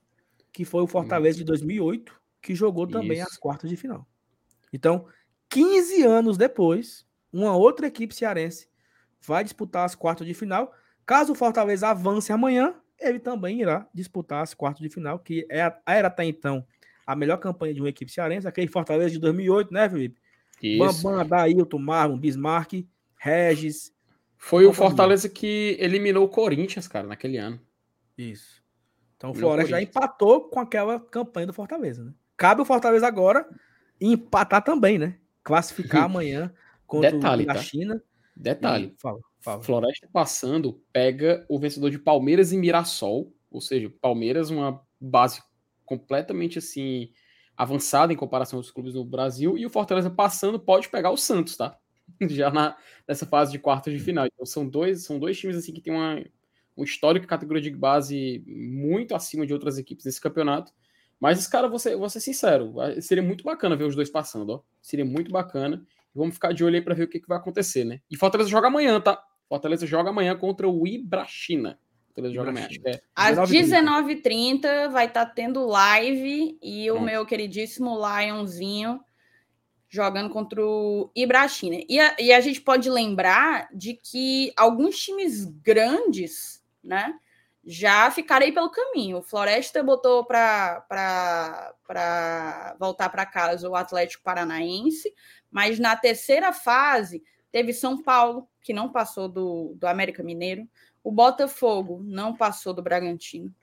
que 0.53 0.65
foi 0.65 0.83
o 0.83 0.87
Fortaleza 0.87 1.39
de 1.39 1.45
2008, 1.45 2.21
que 2.43 2.55
jogou 2.55 2.87
também 2.87 3.19
isso. 3.19 3.29
as 3.29 3.37
quartas 3.39 3.71
de 3.71 3.77
final. 3.77 4.07
Então, 4.75 5.07
15 5.51 6.03
anos 6.03 6.37
depois, 6.37 7.07
uma 7.33 7.57
outra 7.57 7.87
equipe 7.87 8.13
cearense 8.13 8.69
vai 9.21 9.45
disputar 9.45 9.85
as 9.85 9.95
quartas 9.95 10.27
de 10.27 10.35
final. 10.35 10.75
Caso 11.07 11.33
o 11.33 11.37
Fortaleza 11.37 11.89
avance 11.89 12.33
amanhã, 12.33 12.75
ele 12.99 13.21
também 13.21 13.61
irá 13.61 13.87
disputar 13.95 14.43
as 14.43 14.53
quartas 14.53 14.83
de 14.83 14.89
final, 14.89 15.21
que 15.21 15.47
é, 15.49 15.73
era 15.87 16.09
até 16.09 16.25
então 16.25 16.67
a 17.07 17.15
melhor 17.15 17.37
campanha 17.37 17.73
de 17.73 17.81
uma 17.81 17.89
equipe 17.89 18.11
cearense, 18.11 18.49
aquele 18.49 18.67
Fortaleza 18.67 19.11
de 19.11 19.21
2008, 19.21 19.73
né, 19.73 19.89
Felipe? 19.89 20.21
Isso. 20.61 21.05
Bambam, 21.05 21.25
Dailton, 21.25 21.79
Marlon, 21.79 22.19
Bismarck, 22.19 22.85
Regis. 23.17 23.95
Foi 24.37 24.67
o 24.67 24.73
Fortaleza 24.73 25.29
que 25.29 25.77
eliminou 25.79 26.25
o 26.25 26.29
Corinthians, 26.29 26.89
cara, 26.89 27.07
naquele 27.07 27.39
ano. 27.39 27.61
Isso. 28.19 28.61
Então 29.17 29.31
o 29.31 29.35
Floresta 29.35 29.71
já 29.71 29.81
empatou 29.81 30.49
com 30.49 30.59
aquela 30.59 30.99
campanha 30.99 31.47
do 31.47 31.53
Fortaleza, 31.53 32.03
né? 32.03 32.13
Cabe 32.37 32.61
o 32.61 32.65
Fortaleza 32.65 33.07
agora 33.07 33.47
empatar 34.01 34.63
também, 34.63 34.99
né? 34.99 35.19
Classificar 35.43 36.05
amanhã 36.05 36.53
contra 36.87 37.13
Detalhe, 37.13 37.45
o 37.45 37.47
da 37.47 37.55
tá? 37.55 37.63
China 37.63 38.03
Detalhe, 38.37 38.93
e, 38.97 39.01
fala, 39.01 39.21
fala. 39.41 39.63
Floresta 39.63 40.09
passando 40.13 40.83
pega 40.93 41.45
o 41.49 41.59
vencedor 41.59 41.91
de 41.91 41.99
Palmeiras 41.99 42.53
e 42.53 42.57
Mirassol, 42.57 43.33
ou 43.51 43.61
seja, 43.61 43.93
Palmeiras 44.01 44.51
uma 44.51 44.83
base 45.01 45.43
completamente 45.85 46.59
assim 46.59 47.11
avançada 47.57 48.13
em 48.13 48.17
comparação 48.17 48.59
aos 48.59 48.71
clubes 48.71 48.95
no 48.95 49.05
Brasil 49.05 49.57
e 49.57 49.65
o 49.65 49.71
Fortaleza 49.71 50.11
passando 50.11 50.59
pode 50.59 50.89
pegar 50.89 51.11
o 51.11 51.17
Santos, 51.17 51.57
tá? 51.57 51.79
Já 52.29 52.51
na, 52.51 52.77
nessa 53.07 53.25
fase 53.25 53.53
de 53.53 53.59
quartas 53.59 53.93
de 53.93 54.01
final. 54.01 54.27
Então 54.27 54.45
são 54.45 54.69
dois, 54.69 55.05
são 55.05 55.19
dois 55.19 55.39
times 55.39 55.57
assim 55.57 55.73
que 55.73 55.81
tem 55.81 55.93
uma 55.93 56.23
um 56.77 56.83
histórico 56.83 57.27
categoria 57.27 57.63
de 57.63 57.71
base 57.71 58.43
muito 58.47 59.15
acima 59.15 59.47
de 59.47 59.53
outras 59.53 59.79
equipes 59.79 60.05
nesse 60.05 60.21
campeonato. 60.21 60.73
Mas, 61.21 61.47
cara, 61.47 61.69
vou 61.69 61.79
ser, 61.79 61.97
vou 61.97 62.09
ser 62.11 62.21
sincero, 62.21 62.75
seria 63.01 63.23
muito 63.23 63.45
bacana 63.45 63.77
ver 63.77 63.85
os 63.85 63.97
dois 63.97 64.11
passando, 64.11 64.51
ó. 64.51 64.61
Seria 64.83 65.05
muito 65.05 65.31
bacana. 65.31 65.85
Vamos 66.15 66.35
ficar 66.35 66.53
de 66.53 66.63
olho 66.65 66.77
aí 66.77 66.83
para 66.83 66.95
ver 66.95 67.05
o 67.05 67.09
que, 67.09 67.19
que, 67.19 67.29
vai 67.29 67.39
acontecer, 67.39 67.85
né? 67.85 68.01
E 68.11 68.17
Fortaleza 68.17 68.49
joga 68.49 68.69
amanhã, 68.69 69.01
tá? 69.01 69.21
Fortaleza 69.49 69.87
joga 69.87 70.11
amanhã 70.11 70.37
contra 70.37 70.69
o 70.69 70.87
Ibrachina. 70.87 71.79
Fortaleza 72.07 72.35
joga 72.35 72.51
amanhã. 72.51 72.69
É 72.87 73.01
Às 73.15 73.37
19h30 73.51 74.91
vai 74.91 75.07
estar 75.07 75.27
tá 75.27 75.33
tendo 75.33 75.67
live 75.67 76.57
e 76.63 76.91
o 76.91 77.01
meu 77.01 77.27
queridíssimo 77.27 77.97
Lionzinho 77.97 79.01
jogando 79.95 80.29
contra 80.29 80.65
o 80.65 81.11
Ibrachina. 81.15 81.81
E 81.89 82.01
a, 82.01 82.17
e 82.19 82.33
a 82.33 82.41
gente 82.41 82.61
pode 82.61 82.91
lembrar 82.91 83.69
de 83.73 83.95
que 83.95 84.53
alguns 84.57 84.99
times 84.99 85.45
grandes, 85.45 86.63
né? 86.83 87.15
Já 87.67 88.11
ficaram 88.11 88.45
aí 88.45 88.53
pelo 88.53 88.71
caminho. 88.71 89.19
O 89.19 89.23
Floresta 89.23 89.83
botou 89.83 90.25
para 90.25 90.85
voltar 92.79 93.09
para 93.09 93.27
casa 93.27 93.69
o 93.69 93.75
Atlético 93.75 94.23
Paranaense, 94.23 95.15
mas 95.51 95.79
na 95.79 95.97
terceira 95.97 96.53
fase 96.53 97.23
teve 97.51 97.73
São 97.73 98.03
Paulo, 98.03 98.49
que 98.61 98.73
não 98.73 98.91
passou 98.91 99.29
do, 99.29 99.75
do 99.77 99.87
América 99.87 100.23
Mineiro, 100.23 100.69
o 101.03 101.13
Botafogo 101.13 102.01
não 102.03 102.35
passou 102.35 102.73
do 102.73 102.83
Bragantino. 102.83 103.55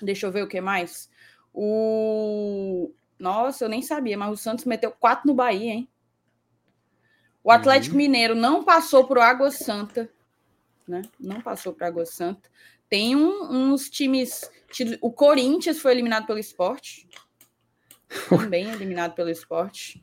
Deixa 0.00 0.26
eu 0.26 0.32
ver 0.32 0.42
o 0.42 0.48
que 0.48 0.60
mais. 0.60 1.10
O. 1.52 2.92
Nossa, 3.18 3.64
eu 3.64 3.68
nem 3.68 3.82
sabia, 3.82 4.16
mas 4.16 4.32
o 4.32 4.36
Santos 4.36 4.64
meteu 4.64 4.90
quatro 4.90 5.26
no 5.26 5.34
Bahia, 5.34 5.72
hein? 5.72 5.88
O 7.42 7.50
Atlético 7.50 7.94
uhum. 7.94 8.02
Mineiro 8.02 8.34
não 8.34 8.64
passou 8.64 9.06
para 9.06 9.20
o 9.20 9.22
Água 9.22 9.50
Santa, 9.50 10.10
né? 10.86 11.02
Não 11.18 11.40
passou 11.40 11.72
para 11.72 11.86
Água 11.86 12.04
Santa. 12.04 12.50
Tem 12.88 13.16
um, 13.16 13.72
uns 13.72 13.88
times. 13.90 14.48
O 15.00 15.12
Corinthians 15.12 15.78
foi 15.78 15.92
eliminado 15.92 16.26
pelo 16.26 16.38
esporte. 16.38 17.08
Também 18.28 18.70
eliminado 18.70 19.14
pelo 19.14 19.30
esporte. 19.30 20.02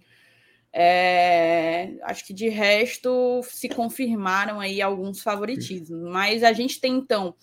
É, 0.76 1.94
acho 2.02 2.26
que 2.26 2.34
de 2.34 2.50
resto 2.50 3.42
se 3.44 3.70
confirmaram 3.70 4.60
aí 4.60 4.82
alguns 4.82 5.22
favoritismos, 5.22 6.02
mas 6.12 6.44
a 6.44 6.52
gente 6.52 6.82
tem 6.82 6.96
então 6.96 7.36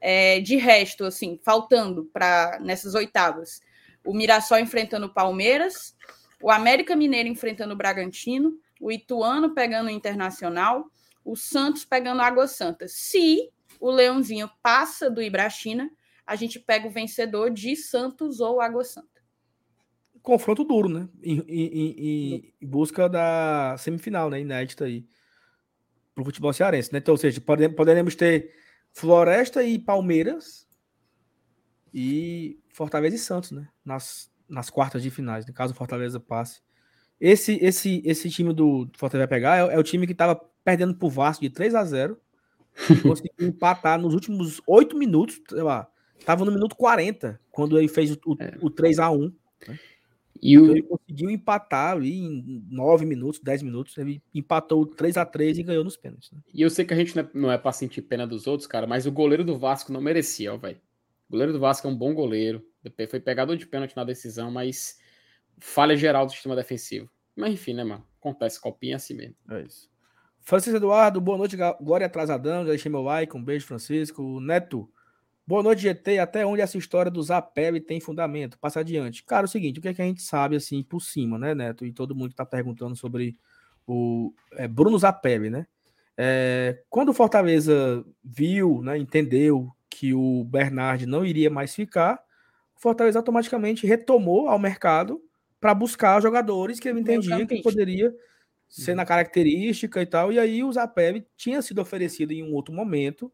é, 0.00 0.40
de 0.40 0.56
resto, 0.56 1.04
assim, 1.04 1.38
faltando 1.44 2.06
para 2.06 2.58
nessas 2.60 2.94
oitavas, 2.94 3.60
o 4.06 4.14
Mirassol 4.14 4.58
enfrentando 4.58 5.04
o 5.06 5.12
Palmeiras, 5.12 5.94
o 6.42 6.50
América 6.50 6.96
Mineiro 6.96 7.28
enfrentando 7.28 7.74
o 7.74 7.76
Bragantino, 7.76 8.58
o 8.80 8.90
Ituano 8.90 9.54
pegando 9.54 9.88
o 9.88 9.90
Internacional, 9.90 10.86
o 11.24 11.36
Santos 11.36 11.84
pegando 11.84 12.22
a 12.22 12.26
Água 12.26 12.46
Santa. 12.46 12.86
Se 12.88 13.50
o 13.80 13.90
Leãozinho 13.90 14.50
passa 14.62 15.10
do 15.10 15.22
Ibrachina, 15.22 15.90
a 16.26 16.36
gente 16.36 16.58
pega 16.58 16.86
o 16.86 16.90
vencedor 16.90 17.50
de 17.50 17.74
Santos 17.76 18.40
ou 18.40 18.60
Água 18.60 18.84
Santa 18.84 19.18
confronto 20.28 20.62
duro, 20.62 20.90
né? 20.90 21.08
Em, 21.22 21.42
em, 21.48 22.52
em, 22.60 22.66
busca 22.66 23.08
da 23.08 23.74
semifinal, 23.78 24.28
né? 24.28 24.38
Inédita 24.40 24.84
aí. 24.84 25.06
Pro 26.14 26.22
futebol 26.22 26.52
cearense, 26.52 26.92
né? 26.92 26.98
Então, 26.98 27.14
ou 27.14 27.18
seja, 27.18 27.40
pode, 27.40 27.66
poderemos 27.70 28.14
ter 28.14 28.52
Floresta 28.92 29.62
e 29.62 29.78
Palmeiras 29.78 30.68
e 31.94 32.60
Fortaleza 32.74 33.16
e 33.16 33.18
Santos, 33.18 33.52
né? 33.52 33.68
Nas, 33.82 34.30
nas 34.46 34.68
quartas 34.68 35.02
de 35.02 35.10
finais, 35.10 35.46
no 35.46 35.54
caso 35.54 35.72
o 35.72 35.76
Fortaleza 35.76 36.20
passe. 36.20 36.60
Esse, 37.18 37.58
esse, 37.64 38.02
esse 38.04 38.28
time 38.28 38.52
do 38.52 38.86
Fortaleza 38.98 39.26
vai 39.26 39.38
pegar 39.38 39.56
é, 39.56 39.74
é 39.74 39.78
o 39.78 39.82
time 39.82 40.06
que 40.06 40.12
estava 40.12 40.36
perdendo 40.62 40.94
pro 40.94 41.08
Vasco 41.08 41.42
de 41.42 41.48
3 41.48 41.74
a 41.74 41.84
0 41.84 42.20
conseguiu 43.02 43.48
empatar 43.48 44.00
nos 44.00 44.14
últimos 44.14 44.60
8 44.66 44.96
minutos, 44.96 45.40
sei 45.48 45.62
lá, 45.62 45.88
tava 46.24 46.44
no 46.44 46.52
minuto 46.52 46.76
40, 46.76 47.40
quando 47.50 47.78
ele 47.78 47.88
fez 47.88 48.12
o, 48.12 48.18
o, 48.26 48.36
é. 48.38 48.56
o 48.60 48.70
3 48.70 48.98
a 48.98 49.10
1 49.10 49.32
né? 49.66 49.78
E 50.40 50.54
então 50.54 50.66
o... 50.66 50.70
ele 50.70 50.82
conseguiu 50.82 51.30
empatar 51.30 51.92
ali 51.92 52.16
em 52.16 52.64
9 52.70 53.04
minutos, 53.04 53.40
10 53.40 53.62
minutos. 53.62 53.96
Ele 53.98 54.22
empatou 54.34 54.86
3 54.86 55.16
a 55.16 55.24
3 55.24 55.58
e 55.58 55.62
ganhou 55.62 55.84
nos 55.84 55.96
pênaltis. 55.96 56.30
Né? 56.30 56.40
E 56.54 56.62
eu 56.62 56.70
sei 56.70 56.84
que 56.84 56.94
a 56.94 56.96
gente 56.96 57.16
não 57.16 57.22
é, 57.22 57.30
não 57.34 57.52
é 57.52 57.58
pra 57.58 57.72
sentir 57.72 58.02
pena 58.02 58.26
dos 58.26 58.46
outros, 58.46 58.66
cara, 58.66 58.86
mas 58.86 59.06
o 59.06 59.12
goleiro 59.12 59.44
do 59.44 59.58
Vasco 59.58 59.92
não 59.92 60.00
merecia, 60.00 60.52
ó, 60.54 60.56
velho. 60.56 60.80
O 61.28 61.32
goleiro 61.32 61.52
do 61.52 61.60
Vasco 61.60 61.86
é 61.86 61.90
um 61.90 61.96
bom 61.96 62.14
goleiro. 62.14 62.64
Foi 63.10 63.20
pegador 63.20 63.56
de 63.56 63.66
pênalti 63.66 63.94
na 63.94 64.04
decisão, 64.04 64.50
mas 64.50 64.98
falha 65.58 65.96
geral 65.96 66.24
do 66.24 66.32
sistema 66.32 66.56
defensivo. 66.56 67.10
Mas 67.36 67.52
enfim, 67.52 67.74
né, 67.74 67.84
mano? 67.84 68.04
Acontece, 68.18 68.60
copinha 68.60 68.96
assim 68.96 69.14
mesmo. 69.14 69.36
É 69.50 69.62
isso. 69.62 69.90
Francisco 70.48 70.78
Eduardo, 70.78 71.20
boa 71.20 71.36
noite, 71.36 71.58
Glória 71.78 72.06
atrasadão. 72.06 72.64
Já 72.64 72.70
deixei 72.70 72.90
meu 72.90 73.02
like. 73.02 73.36
Um 73.36 73.44
beijo, 73.44 73.66
Francisco. 73.66 74.40
Neto, 74.40 74.90
Boa 75.46 75.62
noite, 75.62 75.82
GT. 75.82 76.18
Até 76.18 76.46
onde 76.46 76.62
essa 76.62 76.78
história 76.78 77.10
do 77.10 77.22
Zapelli 77.22 77.82
tem 77.82 78.00
fundamento? 78.00 78.58
Passa 78.58 78.80
adiante. 78.80 79.22
Cara, 79.24 79.44
é 79.44 79.44
o 79.44 79.48
seguinte, 79.48 79.78
o 79.78 79.82
que, 79.82 79.88
é 79.88 79.94
que 79.94 80.00
a 80.00 80.06
gente 80.06 80.22
sabe, 80.22 80.56
assim, 80.56 80.82
por 80.82 81.00
cima, 81.00 81.38
né, 81.38 81.54
Neto? 81.54 81.84
E 81.84 81.92
todo 81.92 82.14
mundo 82.14 82.30
está 82.30 82.46
perguntando 82.46 82.96
sobre 82.96 83.36
o 83.86 84.32
é, 84.52 84.66
Bruno 84.66 84.98
Zapelli, 84.98 85.50
né? 85.50 85.66
É, 86.16 86.82
quando 86.88 87.10
o 87.10 87.14
Fortaleza 87.14 88.02
viu, 88.24 88.80
né, 88.82 88.96
entendeu 88.96 89.70
que 89.90 90.14
o 90.14 90.44
Bernard 90.44 91.04
não 91.04 91.26
iria 91.26 91.50
mais 91.50 91.74
ficar, 91.74 92.18
o 92.74 92.80
Fortaleza 92.80 93.18
automaticamente 93.18 93.86
retomou 93.86 94.48
ao 94.48 94.58
mercado 94.58 95.20
para 95.60 95.74
buscar 95.74 96.22
jogadores 96.22 96.80
que 96.80 96.88
ele 96.88 97.00
entendia 97.00 97.46
que 97.46 97.62
poderia 97.62 98.14
ser 98.68 98.94
na 98.94 99.06
característica 99.06 100.00
e 100.02 100.06
tal. 100.06 100.30
E 100.30 100.38
aí 100.38 100.62
o 100.62 100.70
Zapelli 100.70 101.26
tinha 101.36 101.62
sido 101.62 101.80
oferecido 101.80 102.32
em 102.32 102.42
um 102.42 102.54
outro 102.54 102.72
momento, 102.72 103.32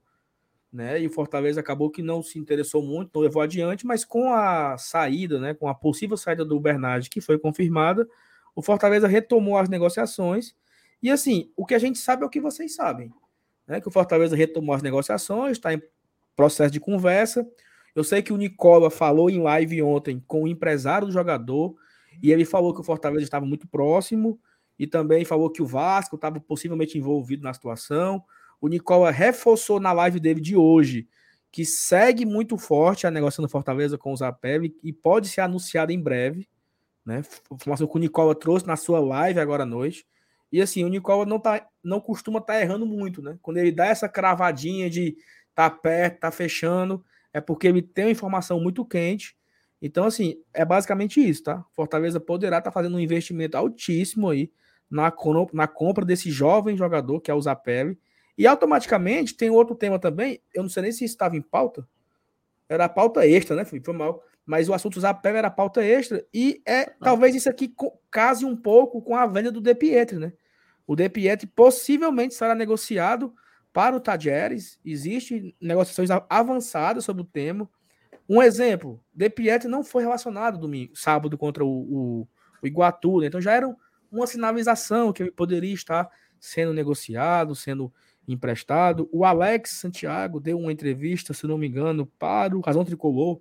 né? 0.73 1.01
E 1.01 1.07
o 1.07 1.11
Fortaleza 1.11 1.61
acabou 1.61 1.91
que 1.91 2.03
não 2.03 2.23
se 2.23 2.39
interessou 2.39 2.83
muito, 2.83 3.11
não 3.15 3.23
levou 3.23 3.43
adiante, 3.43 3.87
mas 3.87 4.05
com 4.05 4.33
a 4.33 4.79
saída, 4.79 5.39
né, 5.41 5.55
com 5.55 5.69
a 5.69 5.75
possível 5.75 6.17
saída 6.17 6.45
do 6.45 6.59
Bernard, 6.59 7.09
que 7.11 7.21
foi 7.21 7.39
confirmada, 7.39 8.09
o 8.55 8.63
Fortaleza 8.63 9.09
retomou 9.09 9.57
as 9.57 9.69
negociações. 9.69 10.55
E 11.03 11.11
assim, 11.11 11.53
o 11.57 11.67
que 11.67 11.75
a 11.75 11.79
gente 11.79 11.99
sabe 11.99 12.23
é 12.23 12.27
o 12.27 12.31
que 12.31 12.41
vocês 12.41 12.75
sabem, 12.75 13.13
né? 13.67 13.81
Que 13.81 13.89
o 13.89 13.91
Fortaleza 13.91 14.37
retomou 14.37 14.75
as 14.75 14.83
negociações, 14.83 15.53
está 15.59 15.75
em 15.75 15.83
processo 16.37 16.73
de 16.73 16.81
conversa. 16.81 17.47
Eu 17.95 18.03
sei 18.03 18.23
que 18.23 18.33
o 18.33 18.37
Nicola 18.37 18.91
falou 18.91 19.31
em 19.31 19.41
live 19.41 19.83
ontem 19.83 20.23
com 20.27 20.45
o 20.45 20.49
empresário 20.49 21.07
do 21.07 21.13
jogador 21.13 21.75
e 22.23 22.33
ele 22.33 22.45
falou 22.45 22.75
que 22.75 22.81
o 22.81 22.85
Fortaleza 22.85 23.23
estava 23.23 23.47
muito 23.47 23.69
próximo 23.69 24.41
e 24.79 24.87
também 24.87 25.25
falou 25.25 25.51
que 25.51 25.63
o 25.63 25.67
Vasco 25.67 26.17
estava 26.17 26.41
possivelmente 26.41 26.99
envolvido 26.99 27.43
na 27.43 27.55
situação. 27.55 28.23
O 28.61 28.69
Nicola 28.69 29.11
reforçou 29.11 29.79
na 29.79 29.93
live 29.93 30.19
dele 30.19 30.41
de 30.41 30.57
hoje 30.57 31.09
que 31.51 31.65
segue 31.65 32.27
muito 32.27 32.59
forte 32.59 33.07
a 33.07 33.13
negociação 33.13 33.45
do 33.45 33.49
Fortaleza 33.49 33.97
com 33.97 34.13
o 34.13 34.17
Zapelli 34.17 34.77
e 34.83 34.93
pode 34.93 35.29
ser 35.29 35.41
anunciada 35.41 35.93
em 35.93 36.01
breve. 36.01 36.49
Né? 37.07 37.23
Informação 37.53 37.87
que 37.87 37.97
o 37.97 38.01
Nicola 38.01 38.35
trouxe 38.35 38.67
na 38.67 38.77
sua 38.77 38.99
live 38.99 39.39
agora 39.39 39.63
à 39.63 39.67
noite. 39.67 40.05
E 40.51 40.61
assim, 40.61 40.83
o 40.83 40.89
Nicola 40.89 41.25
não, 41.25 41.39
tá, 41.39 41.65
não 41.83 42.01
costuma 42.01 42.41
estar 42.41 42.55
tá 42.55 42.61
errando 42.61 42.85
muito, 42.87 43.23
né? 43.23 43.39
Quando 43.41 43.59
ele 43.59 43.71
dá 43.71 43.87
essa 43.87 44.09
cravadinha 44.09 44.91
de 44.91 45.17
tá 45.55 45.71
perto, 45.71 46.21
tá 46.21 46.31
fechando, 46.33 47.05
é 47.33 47.41
porque 47.41 47.69
ele 47.69 47.83
tem 47.83 48.07
uma 48.07 48.11
informação 48.11 48.59
muito 48.59 48.85
quente. 48.85 49.37
Então, 49.81 50.07
assim, 50.07 50.37
é 50.53 50.65
basicamente 50.65 51.21
isso, 51.21 51.45
tá? 51.45 51.65
Fortaleza 51.73 52.19
poderá 52.19 52.59
estar 52.59 52.71
tá 52.71 52.75
fazendo 52.75 52.97
um 52.97 53.01
investimento 53.01 53.57
altíssimo 53.57 54.31
aí 54.31 54.51
na, 54.95 55.13
na 55.53 55.67
compra 55.67 56.05
desse 56.05 56.31
jovem 56.31 56.77
jogador, 56.77 57.21
que 57.21 57.29
é 57.29 57.35
o 57.35 57.41
Zapelli. 57.41 57.99
E 58.39 58.47
automaticamente 58.47 59.37
tem 59.37 59.51
outro 59.51 59.75
tema 59.75 59.99
também, 59.99 60.41
eu 60.55 60.63
não 60.63 60.71
sei 60.71 60.85
nem 60.85 60.93
se 60.93 61.05
estava 61.05 61.37
em 61.37 61.43
pauta, 61.43 61.87
era 62.69 62.89
pauta 62.89 63.27
extra, 63.27 63.57
né, 63.57 63.65
Felipe? 63.65 63.87
Foi 63.87 63.95
mal. 63.95 64.23
Mas 64.47 64.69
o 64.69 64.75
assunto 64.75 65.01
Zapelli 65.01 65.39
era 65.39 65.51
pauta 65.51 65.85
extra, 65.85 66.25
e 66.33 66.63
é 66.65 66.83
ah. 66.83 66.93
talvez 67.01 67.35
isso 67.35 67.49
aqui 67.49 67.75
case 68.11 68.45
um 68.45 68.57
pouco 68.57 69.03
com 69.03 69.17
a 69.17 69.27
venda 69.27 69.51
do 69.51 69.61
De 69.61 69.75
Pietri, 69.75 70.19
né? 70.19 70.33
O 70.87 70.95
De 70.95 71.09
Pietri 71.09 71.47
possivelmente 71.47 72.35
será 72.35 72.55
negociado 72.55 73.35
para 73.73 73.97
o 73.97 74.01
Tajeres, 74.01 74.79
existe 74.85 75.57
negociações 75.61 76.09
avançadas 76.29 77.05
sobre 77.05 77.23
o 77.23 77.27
tema. 77.27 77.69
Um 78.29 78.41
exemplo, 78.41 79.03
De 79.13 79.29
Pietri 79.29 79.69
não 79.69 79.83
foi 79.83 80.05
relacionado 80.05 80.59
domingo, 80.59 80.95
sábado 80.95 81.37
contra 81.37 81.65
o, 81.65 81.69
o, 81.69 82.29
o 82.63 82.67
Iguatu, 82.67 83.21
né? 83.21 83.27
então 83.27 83.41
já 83.41 83.53
era 83.53 83.75
uma 84.15 84.27
sinalização 84.27 85.13
que 85.13 85.23
ele 85.23 85.31
poderia 85.31 85.75
estar 85.75 86.09
sendo 86.39 86.73
negociado, 86.73 87.55
sendo 87.55 87.93
emprestado. 88.27 89.09
O 89.13 89.25
Alex 89.25 89.71
Santiago 89.71 90.41
deu 90.41 90.59
uma 90.59 90.73
entrevista, 90.73 91.35
se 91.35 91.47
não 91.47 91.59
me 91.59 91.67
engano, 91.67 92.07
para 92.19 92.57
o 92.57 92.61
Razão 92.61 92.85
Tricolor 92.85 93.41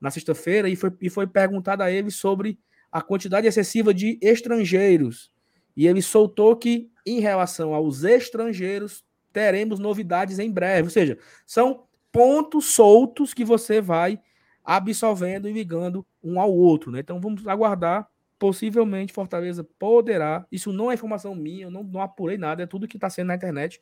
na 0.00 0.10
sexta-feira 0.10 0.68
e 0.68 0.76
foi, 0.76 0.92
e 1.00 1.08
foi 1.08 1.26
perguntado 1.26 1.82
a 1.82 1.90
ele 1.90 2.10
sobre 2.10 2.58
a 2.90 3.00
quantidade 3.00 3.46
excessiva 3.46 3.94
de 3.94 4.18
estrangeiros. 4.20 5.30
E 5.76 5.86
ele 5.86 6.02
soltou 6.02 6.56
que, 6.56 6.90
em 7.06 7.20
relação 7.20 7.74
aos 7.74 8.04
estrangeiros, 8.04 9.04
teremos 9.32 9.78
novidades 9.78 10.38
em 10.38 10.50
breve. 10.50 10.84
Ou 10.84 10.90
seja, 10.90 11.18
são 11.46 11.84
pontos 12.10 12.74
soltos 12.74 13.32
que 13.32 13.44
você 13.44 13.80
vai 13.80 14.20
absolvendo 14.64 15.48
e 15.48 15.52
ligando 15.52 16.06
um 16.22 16.38
ao 16.38 16.52
outro. 16.52 16.90
Né? 16.90 17.00
Então 17.00 17.20
vamos 17.20 17.46
aguardar 17.46 18.06
possivelmente 18.42 19.12
Fortaleza 19.12 19.62
poderá. 19.78 20.44
Isso 20.50 20.72
não 20.72 20.90
é 20.90 20.94
informação 20.94 21.32
minha, 21.32 21.66
eu 21.66 21.70
não, 21.70 21.84
não 21.84 22.00
apurei 22.02 22.36
nada, 22.36 22.64
é 22.64 22.66
tudo 22.66 22.88
que 22.88 22.96
está 22.96 23.08
sendo 23.08 23.28
na 23.28 23.36
internet. 23.36 23.80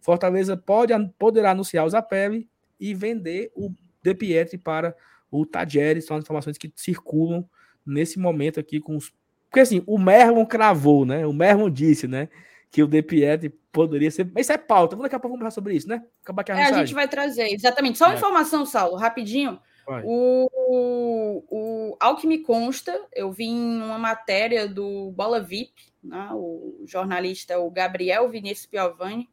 Fortaleza 0.00 0.56
pode, 0.56 0.92
poderá 1.16 1.52
anunciar 1.52 1.86
o 1.86 1.88
Zapelli 1.88 2.48
e 2.80 2.92
vender 2.92 3.52
o 3.54 3.72
De 4.02 4.12
Pietri 4.12 4.58
para 4.58 4.96
o 5.30 5.46
Tadjeri. 5.46 6.02
São 6.02 6.16
as 6.16 6.24
informações 6.24 6.58
que 6.58 6.72
circulam 6.74 7.48
nesse 7.86 8.18
momento 8.18 8.58
aqui 8.58 8.80
com 8.80 8.96
os. 8.96 9.12
Porque 9.48 9.60
assim, 9.60 9.80
o 9.86 9.96
Merlon 9.96 10.44
cravou, 10.44 11.06
né? 11.06 11.24
O 11.24 11.32
Merlon 11.32 11.70
disse, 11.70 12.08
né? 12.08 12.28
Que 12.68 12.82
o 12.82 12.88
De 12.88 13.02
Pietri 13.02 13.50
poderia 13.70 14.10
ser. 14.10 14.28
Mas 14.34 14.46
isso 14.46 14.52
é 14.52 14.58
pauta. 14.58 14.96
Vamos 14.96 15.04
daqui 15.04 15.14
a 15.14 15.20
pouco 15.20 15.36
conversar 15.36 15.54
sobre 15.54 15.74
isso, 15.74 15.88
né? 15.88 16.02
Acabar 16.24 16.40
aqui 16.40 16.50
a, 16.50 16.58
é, 16.58 16.64
a 16.64 16.72
gente 16.72 16.94
vai 16.94 17.06
trazer, 17.06 17.46
exatamente. 17.52 17.96
Só 17.96 18.06
uma 18.06 18.14
é. 18.14 18.16
informação, 18.16 18.66
Saulo, 18.66 18.96
rapidinho. 18.96 19.60
O, 20.04 21.42
o, 21.50 21.96
ao 21.98 22.16
que 22.16 22.26
me 22.26 22.38
consta, 22.38 22.98
eu 23.12 23.32
vi 23.32 23.46
em 23.46 23.82
uma 23.82 23.98
matéria 23.98 24.68
do 24.68 25.10
Bola 25.12 25.40
VIP, 25.40 25.72
né, 26.02 26.30
o 26.32 26.84
jornalista 26.86 27.58
o 27.58 27.70
Gabriel 27.70 28.28
Vinícius 28.28 28.66
Piovani, 28.66 29.28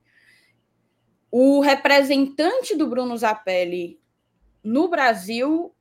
o 1.31 1.59
representante 1.59 2.75
do 2.75 2.87
Bruno 2.87 3.15
Zapelli 3.17 3.99
no 4.63 4.87
Brasil 4.87 5.73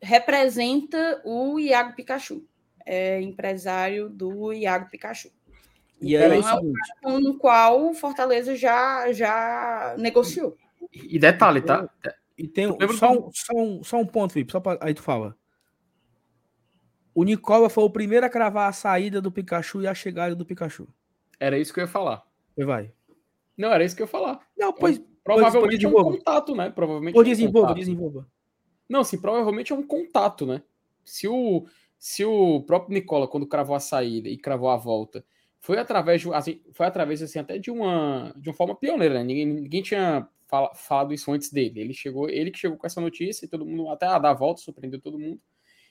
representa 0.00 1.20
o 1.24 1.58
Iago 1.58 1.94
Pikachu, 1.94 2.44
é 2.84 3.20
empresário 3.20 4.08
do 4.08 4.52
Iago 4.52 4.90
Pikachu. 4.90 5.30
E 6.00 6.16
então, 6.16 6.32
é, 6.32 6.38
é 6.38 6.54
o 6.54 6.72
com 7.00 7.30
o 7.30 7.38
qual 7.38 7.90
o 7.90 7.94
Fortaleza 7.94 8.56
já, 8.56 9.12
já 9.12 9.94
negociou. 9.98 10.56
E 10.92 11.16
detalhe, 11.16 11.60
tá? 11.60 11.88
E 12.36 12.48
tem 12.48 12.66
só 12.96 13.12
um, 13.12 13.30
só, 13.32 13.52
um, 13.54 13.84
só 13.84 13.96
um 13.98 14.06
ponto, 14.06 14.32
Felipe, 14.32 14.52
só 14.52 14.60
pra, 14.60 14.78
aí 14.80 14.94
tu 14.94 15.02
fala. 15.02 15.36
O 17.14 17.24
Nicola 17.24 17.68
foi 17.68 17.84
o 17.84 17.90
primeiro 17.90 18.24
a 18.24 18.30
cravar 18.30 18.68
a 18.68 18.72
saída 18.72 19.20
do 19.20 19.30
Pikachu 19.30 19.82
e 19.82 19.86
a 19.86 19.94
chegada 19.94 20.34
do 20.34 20.46
Pikachu. 20.46 20.88
Era 21.38 21.58
isso 21.58 21.72
que 21.72 21.80
eu 21.80 21.84
ia 21.84 21.88
falar. 21.88 22.24
E 22.56 22.64
vai. 22.64 22.92
Não, 23.56 23.70
era 23.70 23.84
isso 23.84 23.94
que 23.94 24.02
eu 24.02 24.06
ia 24.06 24.10
falar. 24.10 24.40
Não, 24.56 24.72
pois. 24.72 24.98
É, 24.98 25.02
provavelmente 25.22 25.86
pois, 25.86 25.94
é 25.94 25.98
um 25.98 26.12
contato, 26.12 26.54
né? 26.54 26.70
Provavelmente. 26.70 27.16
Ou 27.16 27.22
desenvolva, 27.22 27.72
um 27.72 27.74
desenvolva. 27.74 28.26
Não, 28.88 29.04
sim, 29.04 29.20
provavelmente 29.20 29.72
é 29.72 29.76
um 29.76 29.86
contato, 29.86 30.46
né? 30.46 30.62
Se 31.04 31.28
o, 31.28 31.66
se 31.98 32.24
o 32.24 32.62
próprio 32.62 32.94
Nicola, 32.94 33.28
quando 33.28 33.46
cravou 33.46 33.76
a 33.76 33.80
saída 33.80 34.28
e 34.28 34.38
cravou 34.38 34.70
a 34.70 34.76
volta, 34.76 35.24
foi 35.60 35.78
através, 35.78 36.26
assim, 36.26 36.60
foi 36.72 36.86
através 36.86 37.22
assim, 37.22 37.38
até 37.38 37.58
de 37.58 37.70
uma, 37.70 38.34
de 38.36 38.48
uma 38.48 38.54
forma 38.54 38.74
pioneira, 38.74 39.14
né? 39.14 39.24
Ninguém, 39.24 39.46
ninguém 39.46 39.82
tinha 39.82 40.28
fala, 40.52 40.74
falado 40.74 41.14
isso 41.14 41.32
antes 41.32 41.50
dele. 41.50 41.80
Ele 41.80 41.94
chegou, 41.94 42.28
ele 42.28 42.50
que 42.50 42.58
chegou 42.58 42.76
com 42.76 42.86
essa 42.86 43.00
notícia 43.00 43.46
e 43.46 43.48
todo 43.48 43.64
mundo 43.64 43.88
até 43.88 44.04
a 44.04 44.18
dar 44.18 44.32
a 44.32 44.34
volta, 44.34 44.60
surpreendeu 44.60 45.00
todo 45.00 45.18
mundo. 45.18 45.40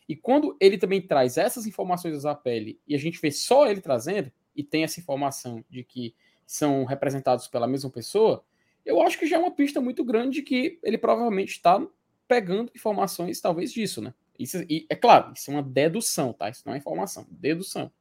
E 0.08 0.16
quando 0.16 0.56
ele 0.60 0.78
também 0.78 1.02
traz 1.02 1.36
essas 1.36 1.66
informações 1.66 2.14
do 2.14 2.20
Zapelli 2.20 2.80
e 2.88 2.94
a 2.94 3.00
gente 3.00 3.20
vê 3.20 3.32
só 3.32 3.68
ele 3.68 3.82
trazendo 3.82 4.32
e 4.56 4.64
tem 4.64 4.84
essa 4.84 5.00
informação 5.00 5.66
de 5.68 5.84
que 5.84 6.14
são 6.46 6.86
representados 6.86 7.48
pela 7.48 7.66
mesma 7.66 7.90
pessoa, 7.90 8.44
eu 8.86 9.02
acho 9.02 9.18
que 9.18 9.26
já 9.26 9.38
é 9.38 9.40
uma 9.40 9.52
pista 9.52 9.82
muito 9.82 10.04
grande 10.04 10.36
de 10.36 10.42
que 10.44 10.80
ele 10.84 10.98
provavelmente 10.98 11.54
está 11.54 11.84
pegando 12.28 12.72
informações 12.76 13.42
talvez 13.42 13.74
disso, 13.74 14.00
né? 14.00 14.14
Isso, 14.38 14.64
e, 14.70 14.86
é 14.90 14.96
claro, 14.96 15.34
isso 15.36 15.50
é 15.50 15.54
uma 15.56 15.64
dedução, 15.64 16.34
tá? 16.34 16.50
Isso 16.50 16.64
não 16.68 16.76
é 16.76 16.78
informação, 16.78 17.26
dedução. 17.32 17.92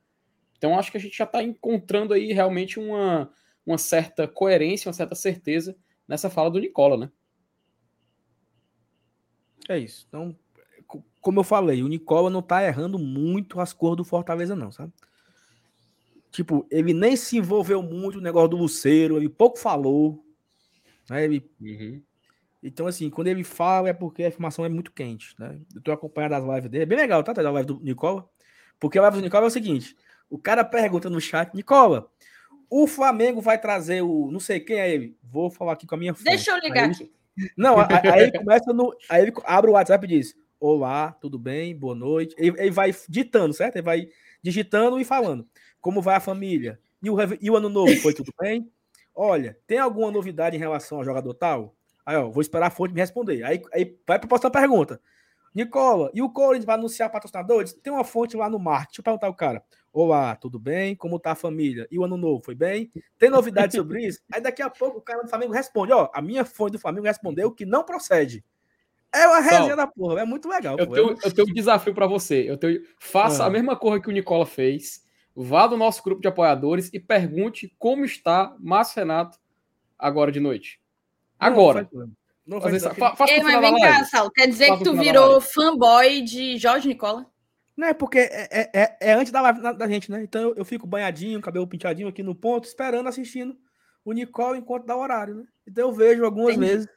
Então 0.58 0.78
acho 0.78 0.90
que 0.90 0.98
a 0.98 1.00
gente 1.00 1.16
já 1.16 1.24
está 1.24 1.42
encontrando 1.42 2.12
aí 2.12 2.32
realmente 2.32 2.78
uma, 2.78 3.32
uma 3.64 3.78
certa 3.78 4.28
coerência, 4.28 4.88
uma 4.88 4.94
certa 4.94 5.14
certeza 5.14 5.74
nessa 6.10 6.28
fala 6.28 6.50
do 6.50 6.58
Nicola, 6.58 6.96
né? 6.96 7.10
É 9.68 9.78
isso. 9.78 10.04
Então, 10.08 10.36
como 11.20 11.38
eu 11.38 11.44
falei, 11.44 11.84
o 11.84 11.88
Nicola 11.88 12.28
não 12.28 12.42
tá 12.42 12.64
errando 12.64 12.98
muito 12.98 13.60
as 13.60 13.72
cores 13.72 13.96
do 13.96 14.04
Fortaleza, 14.04 14.56
não, 14.56 14.72
sabe? 14.72 14.92
Tipo, 16.32 16.66
ele 16.68 16.92
nem 16.92 17.14
se 17.14 17.36
envolveu 17.36 17.80
muito 17.80 18.16
no 18.16 18.22
negócio 18.22 18.48
do 18.48 18.56
Luceiro, 18.56 19.16
ele 19.16 19.28
pouco 19.28 19.56
falou. 19.56 20.24
Né? 21.08 21.24
Ele... 21.24 21.48
Uhum. 21.60 22.02
Então, 22.60 22.88
assim, 22.88 23.08
quando 23.08 23.28
ele 23.28 23.44
fala 23.44 23.88
é 23.88 23.92
porque 23.92 24.24
a 24.24 24.28
informação 24.28 24.64
é 24.64 24.68
muito 24.68 24.92
quente, 24.92 25.34
né? 25.38 25.60
Eu 25.74 25.80
tô 25.80 25.92
acompanhando 25.92 26.34
as 26.34 26.44
lives 26.44 26.70
dele. 26.70 26.82
É 26.82 26.86
bem 26.86 26.98
legal, 26.98 27.22
tá? 27.22 27.32
A 27.40 27.50
live 27.50 27.66
do 27.68 27.80
Nicola. 27.80 28.28
Porque 28.80 28.98
a 28.98 29.02
live 29.02 29.18
do 29.18 29.22
Nicola 29.22 29.46
é 29.46 29.48
o 29.48 29.50
seguinte: 29.50 29.96
o 30.28 30.38
cara 30.38 30.62
pergunta 30.62 31.08
no 31.08 31.20
chat, 31.20 31.54
Nicola, 31.54 32.10
o 32.70 32.86
Flamengo 32.86 33.40
vai 33.40 33.60
trazer 33.60 34.02
o. 34.02 34.30
Não 34.30 34.38
sei 34.38 34.60
quem 34.60 34.78
é 34.78 34.88
ele. 34.88 35.18
Vou 35.22 35.50
falar 35.50 35.72
aqui 35.72 35.86
com 35.86 35.96
a 35.96 35.98
minha 35.98 36.14
fonte. 36.14 36.24
Deixa 36.24 36.52
eu 36.52 36.58
ligar 36.58 36.84
aí, 36.84 36.90
aqui. 36.92 37.12
Não, 37.56 37.76
aí 37.80 38.22
ele 38.22 38.38
começa 38.38 38.72
no. 38.72 38.96
Aí 39.08 39.22
ele 39.22 39.32
abre 39.44 39.70
o 39.70 39.74
WhatsApp 39.74 40.04
e 40.06 40.08
diz: 40.08 40.34
Olá, 40.60 41.12
tudo 41.20 41.38
bem? 41.38 41.76
Boa 41.76 41.94
noite. 41.94 42.34
Ele, 42.38 42.54
ele 42.58 42.70
vai 42.70 42.94
ditando, 43.08 43.52
certo? 43.52 43.76
Ele 43.76 43.84
vai 43.84 44.08
digitando 44.42 45.00
e 45.00 45.04
falando. 45.04 45.46
Como 45.80 46.00
vai 46.00 46.14
a 46.14 46.20
família? 46.20 46.78
E 47.02 47.10
o, 47.10 47.16
e 47.40 47.50
o 47.50 47.56
ano 47.56 47.68
novo? 47.68 47.94
Foi 47.96 48.14
tudo 48.14 48.32
bem? 48.40 48.70
Olha, 49.14 49.58
tem 49.66 49.78
alguma 49.78 50.10
novidade 50.10 50.56
em 50.56 50.60
relação 50.60 50.98
ao 50.98 51.04
jogador 51.04 51.34
tal? 51.34 51.74
Aí, 52.06 52.16
ó, 52.16 52.30
vou 52.30 52.40
esperar 52.40 52.66
a 52.68 52.70
fonte 52.70 52.94
me 52.94 53.00
responder. 53.00 53.42
Aí, 53.42 53.60
aí 53.72 53.84
vai 54.06 54.18
para 54.18 54.26
a 54.26 54.28
próxima 54.28 54.50
pergunta. 54.50 55.00
Nicola, 55.54 56.10
e 56.14 56.22
o 56.22 56.30
Corinthians 56.30 56.64
vai 56.64 56.76
anunciar 56.76 57.10
patrocinadores? 57.10 57.72
Tem 57.72 57.92
uma 57.92 58.04
fonte 58.04 58.36
lá 58.36 58.48
no 58.48 58.58
marketing. 58.58 58.90
Deixa 58.90 59.00
eu 59.00 59.04
perguntar 59.04 59.28
o 59.28 59.34
cara. 59.34 59.64
Olá, 59.92 60.36
tudo 60.36 60.58
bem? 60.58 60.94
Como 60.94 61.18
tá 61.18 61.32
a 61.32 61.36
família? 61.36 61.88
E 61.90 61.98
o 61.98 62.04
ano 62.04 62.16
novo, 62.16 62.42
foi 62.44 62.54
bem? 62.54 62.92
Tem 63.18 63.28
novidade 63.28 63.74
sobre 63.74 64.02
isso? 64.06 64.20
Aí 64.32 64.40
daqui 64.40 64.62
a 64.62 64.70
pouco 64.70 64.98
o 64.98 65.02
cara 65.02 65.22
do 65.22 65.28
Flamengo 65.28 65.52
responde: 65.52 65.92
Ó, 65.92 66.08
a 66.14 66.22
minha 66.22 66.44
fonte 66.44 66.72
do 66.72 66.78
Flamengo 66.78 67.06
respondeu 67.06 67.50
que 67.50 67.66
não 67.66 67.82
procede. 67.82 68.44
É 69.12 69.26
uma 69.26 69.40
resenha 69.40 69.74
da 69.74 69.88
porra, 69.88 70.20
é 70.20 70.24
muito 70.24 70.48
legal. 70.48 70.78
Eu, 70.78 70.86
pô. 70.86 70.94
tenho, 70.94 71.18
eu 71.24 71.34
tenho 71.34 71.48
um 71.48 71.52
desafio 71.52 71.92
para 71.92 72.06
você. 72.06 72.48
Eu 72.48 72.56
tenho, 72.56 72.80
faça 73.00 73.42
ah. 73.42 73.46
a 73.46 73.50
mesma 73.50 73.76
coisa 73.76 74.00
que 74.00 74.08
o 74.08 74.12
Nicola 74.12 74.46
fez. 74.46 75.04
Vá 75.34 75.66
do 75.66 75.76
nosso 75.76 76.02
grupo 76.02 76.20
de 76.20 76.28
apoiadores 76.28 76.90
e 76.92 77.00
pergunte 77.00 77.74
como 77.78 78.04
está 78.04 78.54
Márcio 78.60 79.00
Renato 79.00 79.38
agora 79.98 80.30
de 80.30 80.38
noite. 80.38 80.80
Agora. 81.38 81.88
Não, 81.92 82.10
não 82.46 82.60
faça 82.60 83.32
Ei, 83.32 83.42
mas 83.42 83.60
vem 83.60 83.80
cá, 83.80 84.04
Sal. 84.04 84.30
Quer 84.30 84.46
dizer 84.46 84.76
que 84.76 84.84
tu 84.84 84.96
virou 84.96 85.40
fanboy 85.40 86.22
de 86.22 86.56
Jorge 86.58 86.88
Nicola? 86.88 87.29
Não, 87.80 87.86
é 87.86 87.94
porque 87.94 88.18
é, 88.18 88.48
é, 88.50 88.70
é, 88.74 88.96
é 89.00 89.12
antes 89.14 89.32
da 89.32 89.40
live 89.40 89.62
da 89.62 89.88
gente, 89.88 90.10
né? 90.10 90.22
Então 90.22 90.42
eu, 90.42 90.54
eu, 90.56 90.64
fico 90.66 90.86
banhadinho, 90.86 91.40
cabelo 91.40 91.66
pintadinho 91.66 92.08
aqui 92.08 92.22
no 92.22 92.34
ponto, 92.34 92.66
esperando, 92.68 93.08
assistindo 93.08 93.56
o 94.04 94.12
Nicole 94.12 94.58
enquanto 94.58 94.84
dá 94.84 94.94
horário, 94.94 95.36
né? 95.36 95.44
Então 95.66 95.88
eu 95.88 95.92
vejo 95.94 96.22
algumas 96.22 96.56
Entendi. 96.56 96.72
vezes 96.72 96.88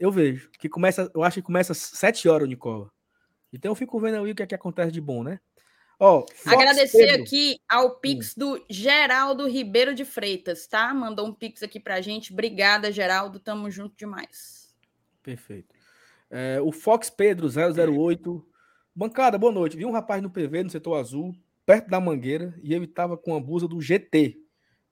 eu 0.00 0.10
vejo. 0.10 0.50
Que 0.58 0.68
começa, 0.68 1.08
eu 1.14 1.22
acho 1.22 1.36
que 1.36 1.42
começa 1.42 1.70
às 1.70 1.78
7 1.78 2.28
horas 2.28 2.46
o 2.46 2.48
Nicola. 2.48 2.90
Então 3.52 3.70
eu 3.70 3.76
fico 3.76 4.00
vendo 4.00 4.16
aí 4.16 4.32
o 4.32 4.34
que, 4.34 4.42
é 4.42 4.46
que 4.46 4.56
acontece 4.56 4.90
de 4.90 5.00
bom, 5.00 5.22
né? 5.22 5.38
Ó, 6.00 6.26
Agradecer 6.46 7.06
Pedro. 7.06 7.22
aqui 7.22 7.60
ao 7.68 8.00
Pix 8.00 8.36
hum. 8.36 8.40
do 8.40 8.66
Geraldo 8.68 9.46
Ribeiro 9.46 9.94
de 9.94 10.04
Freitas, 10.04 10.66
tá? 10.66 10.92
Mandou 10.92 11.28
um 11.28 11.32
Pix 11.32 11.62
aqui 11.62 11.78
pra 11.78 12.00
gente. 12.00 12.32
Obrigada, 12.32 12.90
Geraldo. 12.90 13.38
Tamo 13.38 13.70
junto 13.70 13.94
demais. 13.96 14.74
Perfeito. 15.22 15.72
É, 16.28 16.60
o 16.60 16.72
Fox 16.72 17.08
Pedro 17.08 17.46
008. 17.46 18.51
Bancada, 18.94 19.38
boa 19.38 19.52
noite. 19.52 19.76
Vi 19.76 19.86
um 19.86 19.90
rapaz 19.90 20.22
no 20.22 20.30
PV, 20.30 20.64
no 20.64 20.70
setor 20.70 20.96
azul, 20.96 21.34
perto 21.64 21.88
da 21.88 21.98
mangueira, 21.98 22.54
e 22.62 22.74
ele 22.74 22.86
tava 22.86 23.16
com 23.16 23.34
a 23.34 23.40
blusa 23.40 23.66
do 23.66 23.80
GT. 23.80 24.36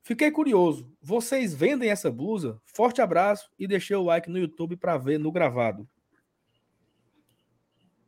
Fiquei 0.03 0.31
curioso. 0.31 0.91
Vocês 1.03 1.55
vendem 1.55 1.91
essa 1.91 2.11
blusa? 2.11 2.59
Forte 2.65 3.03
abraço 3.03 3.51
e 3.59 3.67
deixei 3.67 3.95
o 3.95 4.03
like 4.03 4.31
no 4.31 4.39
YouTube 4.39 4.77
para 4.77 4.97
ver 4.97 5.19
no 5.19 5.31
gravado. 5.31 5.87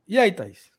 E 0.09 0.19
aí, 0.19 0.33
Thaís? 0.33 0.71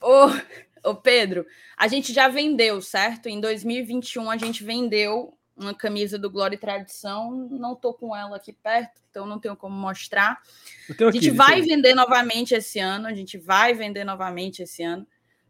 Ô, 0.00 0.90
ô 0.90 0.96
Pedro, 0.96 1.46
a 1.76 1.86
gente 1.86 2.12
já 2.12 2.26
vendeu, 2.26 2.80
certo? 2.80 3.28
Em 3.28 3.40
2021 3.40 4.28
a 4.28 4.36
gente 4.36 4.64
vendeu 4.64 5.38
uma 5.56 5.74
camisa 5.74 6.18
do 6.18 6.30
Glória 6.30 6.56
e 6.56 6.58
Tradição. 6.58 7.48
Não 7.50 7.74
tô 7.74 7.94
com 7.94 8.14
ela 8.16 8.36
aqui 8.36 8.52
perto, 8.52 9.00
então 9.10 9.26
não 9.26 9.38
tenho 9.38 9.56
como 9.56 9.76
mostrar. 9.76 10.40
a 10.88 11.10
gente 11.10 11.30
vai 11.30 11.60
vender 11.62 11.94
novamente 11.94 12.54
esse 12.54 12.78
ano. 12.78 13.06
A 13.06 13.14
gente 13.14 13.38
vai 13.38 13.74
vender 13.74 14.04
novamente 14.04 14.62
esse 14.62 14.82
ano. 14.82 15.06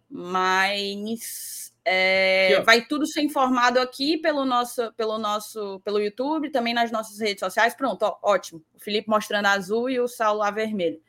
Mas 0.09 1.72
é, 1.84 2.61
vai 2.62 2.82
tudo 2.82 3.07
ser 3.07 3.22
informado 3.22 3.80
aqui 3.80 4.18
pelo 4.18 4.44
nosso, 4.44 4.92
pelo 4.92 5.18
nosso, 5.18 5.80
pelo 5.80 6.00
YouTube, 6.00 6.50
também 6.50 6.74
nas 6.74 6.90
nossas 6.90 7.18
redes 7.18 7.40
sociais. 7.40 7.74
Pronto, 7.74 8.03
ó, 8.03 8.18
ótimo. 8.22 8.62
O 8.74 8.80
Felipe 8.80 9.09
mostrando 9.09 9.46
azul 9.46 9.90
e 9.90 9.98
o 9.98 10.07
Saulo 10.07 10.40
lá 10.40 10.50
vermelho. 10.50 11.00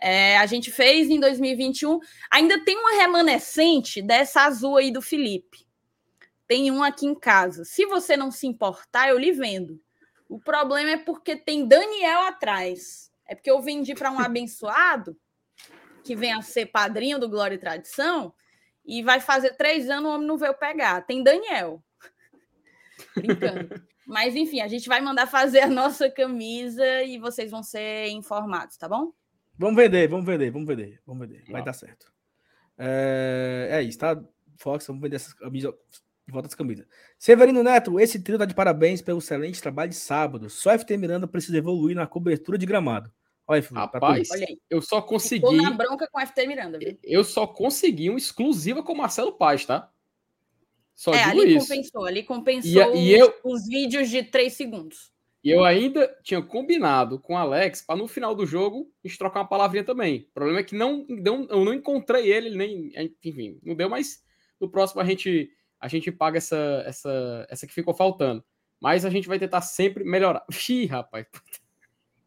É, 0.00 0.36
a 0.38 0.46
gente 0.46 0.70
fez 0.70 1.08
em 1.08 1.20
2021. 1.20 2.00
Ainda 2.30 2.64
tem 2.64 2.76
uma 2.76 2.96
remanescente 2.96 4.02
dessa 4.02 4.42
azul 4.42 4.76
aí 4.76 4.90
do 4.90 5.00
Felipe. 5.00 5.63
Tem 6.46 6.70
um 6.70 6.82
aqui 6.82 7.06
em 7.06 7.14
casa. 7.14 7.64
Se 7.64 7.86
você 7.86 8.16
não 8.16 8.30
se 8.30 8.46
importar, 8.46 9.08
eu 9.08 9.18
lhe 9.18 9.32
vendo. 9.32 9.80
O 10.28 10.38
problema 10.38 10.90
é 10.90 10.96
porque 10.96 11.36
tem 11.36 11.66
Daniel 11.66 12.20
atrás. 12.22 13.10
É 13.26 13.34
porque 13.34 13.50
eu 13.50 13.60
vendi 13.62 13.94
para 13.94 14.10
um 14.10 14.18
abençoado 14.20 15.16
que 16.02 16.14
vem 16.14 16.32
a 16.32 16.42
ser 16.42 16.66
padrinho 16.66 17.18
do 17.18 17.28
Glória 17.28 17.54
e 17.54 17.58
Tradição 17.58 18.34
e 18.84 19.02
vai 19.02 19.20
fazer 19.20 19.56
três 19.56 19.88
anos, 19.88 20.10
o 20.10 20.14
homem 20.14 20.26
não 20.26 20.36
veio 20.36 20.54
pegar. 20.54 21.00
Tem 21.02 21.22
Daniel. 21.22 21.82
Brincando. 23.16 23.82
Mas, 24.06 24.36
enfim, 24.36 24.60
a 24.60 24.68
gente 24.68 24.86
vai 24.86 25.00
mandar 25.00 25.26
fazer 25.26 25.60
a 25.60 25.66
nossa 25.66 26.10
camisa 26.10 27.02
e 27.02 27.18
vocês 27.18 27.50
vão 27.50 27.62
ser 27.62 28.08
informados, 28.08 28.76
tá 28.76 28.86
bom? 28.86 29.12
Vamos 29.56 29.76
vender, 29.76 30.06
vamos 30.08 30.26
vender, 30.26 30.50
vamos 30.50 30.68
vender, 30.68 31.00
vamos 31.06 31.26
vender. 31.26 31.44
Vai 31.50 31.64
dar 31.64 31.72
certo. 31.72 32.12
É, 32.76 33.68
é 33.70 33.82
isso, 33.82 33.98
tá? 33.98 34.20
Fox, 34.58 34.86
vamos 34.86 35.00
vender 35.00 35.16
essas 35.16 35.32
camisas. 35.32 35.72
De 36.26 36.32
volta 36.32 36.48
das 36.48 36.54
camisas. 36.54 36.86
Severino 37.18 37.62
Neto, 37.62 38.00
esse 38.00 38.18
trio 38.22 38.38
tá 38.38 38.44
de 38.44 38.54
parabéns 38.54 39.02
pelo 39.02 39.18
excelente 39.18 39.60
trabalho 39.60 39.90
de 39.90 39.96
sábado. 39.96 40.48
Só 40.48 40.76
FT 40.78 40.96
Miranda 40.96 41.28
precisa 41.28 41.58
evoluir 41.58 41.94
na 41.94 42.06
cobertura 42.06 42.56
de 42.56 42.64
gramado. 42.64 43.12
Olha, 43.46 43.62
Rapaz, 43.72 44.30
olha 44.30 44.46
aí. 44.48 44.58
eu 44.70 44.80
só 44.80 45.02
consegui. 45.02 45.46
Ficou 45.46 45.62
na 45.62 45.70
bronca 45.70 46.08
com 46.10 46.18
o 46.18 46.26
FT 46.26 46.46
Miranda, 46.46 46.78
viu? 46.78 46.98
Eu 47.02 47.22
só 47.22 47.46
consegui 47.46 48.08
um 48.08 48.16
exclusiva 48.16 48.82
com 48.82 48.94
o 48.94 48.96
Marcelo 48.96 49.32
Paz, 49.32 49.66
tá? 49.66 49.90
Só 50.94 51.12
é, 51.12 51.24
ali 51.24 51.56
isso. 51.56 51.68
compensou, 51.68 52.04
ali 52.06 52.22
compensou 52.22 52.94
e, 52.94 53.08
e 53.08 53.12
eu, 53.12 53.34
os 53.44 53.66
vídeos 53.66 54.08
de 54.08 54.22
três 54.22 54.54
segundos. 54.54 55.12
E 55.42 55.50
eu 55.50 55.62
ainda 55.62 56.08
tinha 56.22 56.40
combinado 56.40 57.18
com 57.18 57.34
o 57.34 57.36
Alex 57.36 57.82
para 57.82 57.96
no 57.96 58.08
final 58.08 58.34
do 58.34 58.46
jogo 58.46 58.90
a 59.04 59.08
gente 59.08 59.18
trocar 59.18 59.40
uma 59.40 59.48
palavrinha 59.48 59.84
também. 59.84 60.26
O 60.30 60.32
problema 60.32 60.60
é 60.60 60.64
que 60.64 60.74
não, 60.74 61.04
não, 61.06 61.46
eu 61.50 61.64
não 61.66 61.74
encontrei 61.74 62.32
ele, 62.32 62.56
nem. 62.56 62.90
Enfim, 63.22 63.58
não 63.62 63.74
deu, 63.74 63.90
mas 63.90 64.24
no 64.58 64.70
próximo 64.70 65.02
a 65.02 65.04
gente, 65.04 65.50
a 65.84 65.88
gente 65.88 66.10
paga 66.10 66.38
essa, 66.38 66.82
essa, 66.86 67.46
essa 67.50 67.66
que 67.66 67.74
ficou 67.74 67.92
faltando. 67.92 68.42
Mas 68.80 69.04
a 69.04 69.10
gente 69.10 69.28
vai 69.28 69.38
tentar 69.38 69.60
sempre 69.60 70.02
melhorar. 70.02 70.42
Ih, 70.70 70.86
rapaz. 70.86 71.26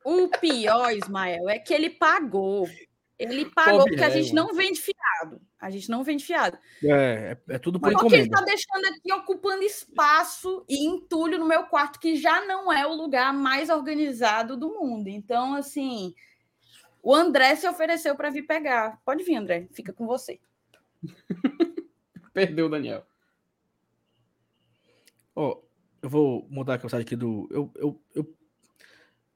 O 0.06 0.28
pior, 0.40 0.92
Ismael, 0.92 1.50
é 1.50 1.58
que 1.58 1.74
ele 1.74 1.90
pagou. 1.90 2.70
Ele 3.18 3.46
pagou 3.46 3.80
Pobre 3.80 3.96
porque 3.96 4.04
a 4.04 4.12
gente 4.12 4.32
não 4.32 4.54
vende 4.54 4.80
fiado. 4.80 5.42
A 5.60 5.72
gente 5.72 5.90
não 5.90 6.04
vende 6.04 6.24
fiado. 6.24 6.56
É, 6.84 7.36
é, 7.50 7.56
é 7.56 7.58
tudo 7.58 7.80
por 7.80 7.92
Porque 7.92 8.14
ele 8.14 8.26
está 8.26 8.42
deixando 8.42 8.86
aqui 8.86 9.12
ocupando 9.12 9.64
espaço 9.64 10.64
e 10.70 10.86
entulho 10.86 11.40
no 11.40 11.48
meu 11.48 11.64
quarto, 11.64 12.00
que 12.00 12.16
já 12.16 12.46
não 12.46 12.72
é 12.72 12.86
o 12.86 12.94
lugar 12.94 13.34
mais 13.34 13.72
organizado 13.72 14.56
do 14.56 14.70
mundo. 14.70 15.08
Então, 15.08 15.56
assim, 15.56 16.14
o 17.02 17.12
André 17.12 17.56
se 17.56 17.68
ofereceu 17.68 18.16
para 18.16 18.30
vir 18.30 18.44
pegar. 18.44 19.02
Pode 19.04 19.24
vir, 19.24 19.36
André. 19.36 19.68
Fica 19.72 19.92
com 19.92 20.06
você. 20.06 20.40
Perdeu, 22.32 22.70
Daniel. 22.70 23.04
Ó, 25.38 25.52
oh, 25.52 25.64
eu 26.02 26.10
vou 26.10 26.48
mudar 26.50 26.74
a 26.74 26.78
mensagem 26.80 27.06
aqui 27.06 27.16
do. 27.16 27.48
Eu, 27.52 27.72
eu, 27.76 28.02
eu 28.16 28.36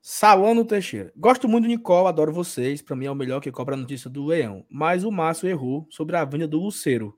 Salano 0.02 0.66
Teixeira. 0.66 1.14
Gosto 1.16 1.47
muito 1.47 1.66
do 1.66 1.68
Nicole, 1.68 2.08
adoro 2.08 2.34
vocês. 2.34 2.82
Para 2.82 2.95
mim 2.95 3.06
é 3.06 3.12
o 3.12 3.16
melhor 3.16 3.39
que 3.39 3.52
cobra 3.52 3.76
a 3.76 3.78
notícia 3.78 4.10
do 4.10 4.26
Leão. 4.26 4.66
Mas 4.68 5.04
o 5.04 5.12
Márcio 5.12 5.47
errou 5.47 5.86
sobre 5.91 6.18
a 6.18 6.26
vinda 6.26 6.47
do 6.47 6.60
Luceiro. 6.60 7.16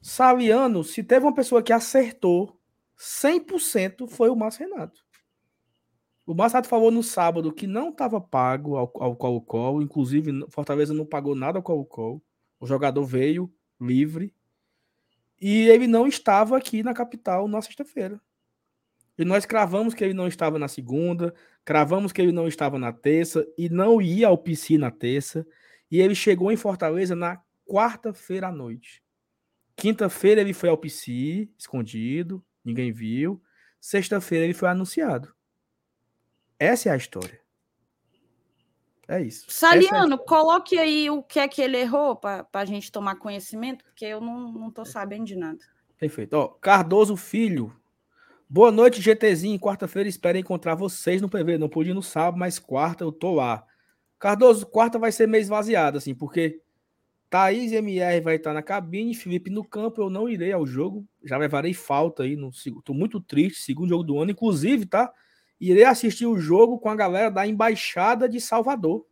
Saliano, 0.00 0.84
se 0.84 1.02
teve 1.02 1.26
uma 1.26 1.34
pessoa 1.34 1.60
que 1.60 1.72
acertou 1.72 2.56
100%, 2.96 4.06
foi 4.06 4.30
o 4.30 4.36
Márcio 4.36 4.68
Renato. 4.68 5.00
O 6.24 6.36
Márcio 6.36 6.54
Renato 6.54 6.68
falou 6.68 6.92
no 6.92 7.02
sábado 7.02 7.52
que 7.52 7.66
não 7.66 7.88
estava 7.88 8.20
pago 8.20 8.76
ao, 8.76 8.92
ao 9.02 9.16
Colo-Colo. 9.16 9.82
Inclusive, 9.82 10.30
Fortaleza 10.50 10.94
não 10.94 11.04
pagou 11.04 11.34
nada 11.34 11.58
ao 11.58 11.64
Colo-Colo. 11.64 12.22
O 12.60 12.66
jogador 12.66 13.04
veio 13.04 13.52
livre. 13.80 14.32
E 15.44 15.68
ele 15.68 15.88
não 15.88 16.06
estava 16.06 16.56
aqui 16.56 16.84
na 16.84 16.94
capital 16.94 17.48
na 17.48 17.60
sexta-feira. 17.60 18.20
E 19.18 19.24
nós 19.24 19.44
cravamos 19.44 19.92
que 19.92 20.04
ele 20.04 20.14
não 20.14 20.28
estava 20.28 20.56
na 20.56 20.68
segunda, 20.68 21.34
cravamos 21.64 22.12
que 22.12 22.22
ele 22.22 22.30
não 22.30 22.46
estava 22.46 22.78
na 22.78 22.92
terça 22.92 23.44
e 23.58 23.68
não 23.68 24.00
ia 24.00 24.28
ao 24.28 24.38
PC 24.38 24.78
na 24.78 24.92
terça. 24.92 25.44
E 25.90 26.00
ele 26.00 26.14
chegou 26.14 26.52
em 26.52 26.56
Fortaleza 26.56 27.16
na 27.16 27.42
quarta-feira 27.66 28.46
à 28.46 28.52
noite. 28.52 29.02
Quinta-feira 29.74 30.40
ele 30.40 30.54
foi 30.54 30.68
ao 30.68 30.78
PC, 30.78 31.48
escondido, 31.58 32.40
ninguém 32.64 32.92
viu. 32.92 33.42
Sexta-feira 33.80 34.44
ele 34.44 34.54
foi 34.54 34.68
anunciado. 34.68 35.34
Essa 36.56 36.88
é 36.88 36.92
a 36.92 36.96
história. 36.96 37.41
É 39.12 39.20
isso. 39.20 39.44
Saliano, 39.48 40.14
é 40.14 40.18
coloque 40.18 40.78
aí 40.78 41.10
o 41.10 41.22
que 41.22 41.38
é 41.38 41.46
que 41.46 41.60
ele 41.60 41.76
errou 41.76 42.16
para 42.16 42.46
a 42.52 42.64
gente 42.64 42.90
tomar 42.90 43.16
conhecimento, 43.16 43.84
porque 43.84 44.06
eu 44.06 44.20
não 44.20 44.68
estou 44.68 44.86
sabendo 44.86 45.24
de 45.24 45.36
nada. 45.36 45.58
Perfeito. 45.98 46.34
Ó, 46.34 46.48
Cardoso 46.48 47.16
Filho 47.16 47.74
Boa 48.54 48.70
noite, 48.70 49.00
GTzinho. 49.00 49.58
Quarta-feira 49.58 50.06
espero 50.06 50.36
encontrar 50.36 50.74
vocês 50.74 51.22
no 51.22 51.28
PV. 51.28 51.56
Não 51.56 51.70
pude 51.70 51.88
ir 51.88 51.94
no 51.94 52.02
sábado, 52.02 52.38
mas 52.38 52.58
quarta 52.58 53.02
eu 53.02 53.10
tô 53.10 53.32
lá. 53.32 53.64
Cardoso, 54.18 54.66
quarta 54.66 54.98
vai 54.98 55.10
ser 55.10 55.26
meio 55.26 55.40
esvaziado, 55.40 55.96
assim, 55.96 56.14
porque 56.14 56.60
Thaís 57.30 57.72
MR 57.72 58.20
vai 58.20 58.36
estar 58.36 58.52
na 58.52 58.62
cabine, 58.62 59.14
Felipe 59.14 59.48
no 59.48 59.64
campo. 59.64 60.02
Eu 60.02 60.10
não 60.10 60.28
irei 60.28 60.52
ao 60.52 60.66
jogo. 60.66 61.02
Já 61.24 61.38
levarei 61.38 61.72
falta 61.72 62.24
aí. 62.24 62.36
No, 62.36 62.50
tô 62.84 62.92
muito 62.92 63.22
triste. 63.22 63.60
Segundo 63.60 63.88
jogo 63.88 64.04
do 64.04 64.20
ano. 64.20 64.32
Inclusive, 64.32 64.84
tá? 64.84 65.10
Irei 65.64 65.84
assistir 65.84 66.26
o 66.26 66.36
jogo 66.36 66.76
com 66.76 66.88
a 66.90 66.96
galera 66.96 67.30
da 67.30 67.46
Embaixada 67.46 68.28
de 68.28 68.40
Salvador. 68.40 69.06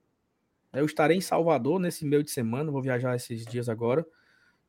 Eu 0.72 0.84
estarei 0.84 1.16
em 1.16 1.20
Salvador 1.20 1.78
nesse 1.78 2.05
meio 2.05 2.24
de 2.24 2.30
semana. 2.32 2.72
Vou 2.72 2.82
viajar 2.82 3.14
esses 3.14 3.46
dias 3.46 3.68
agora. 3.68 4.05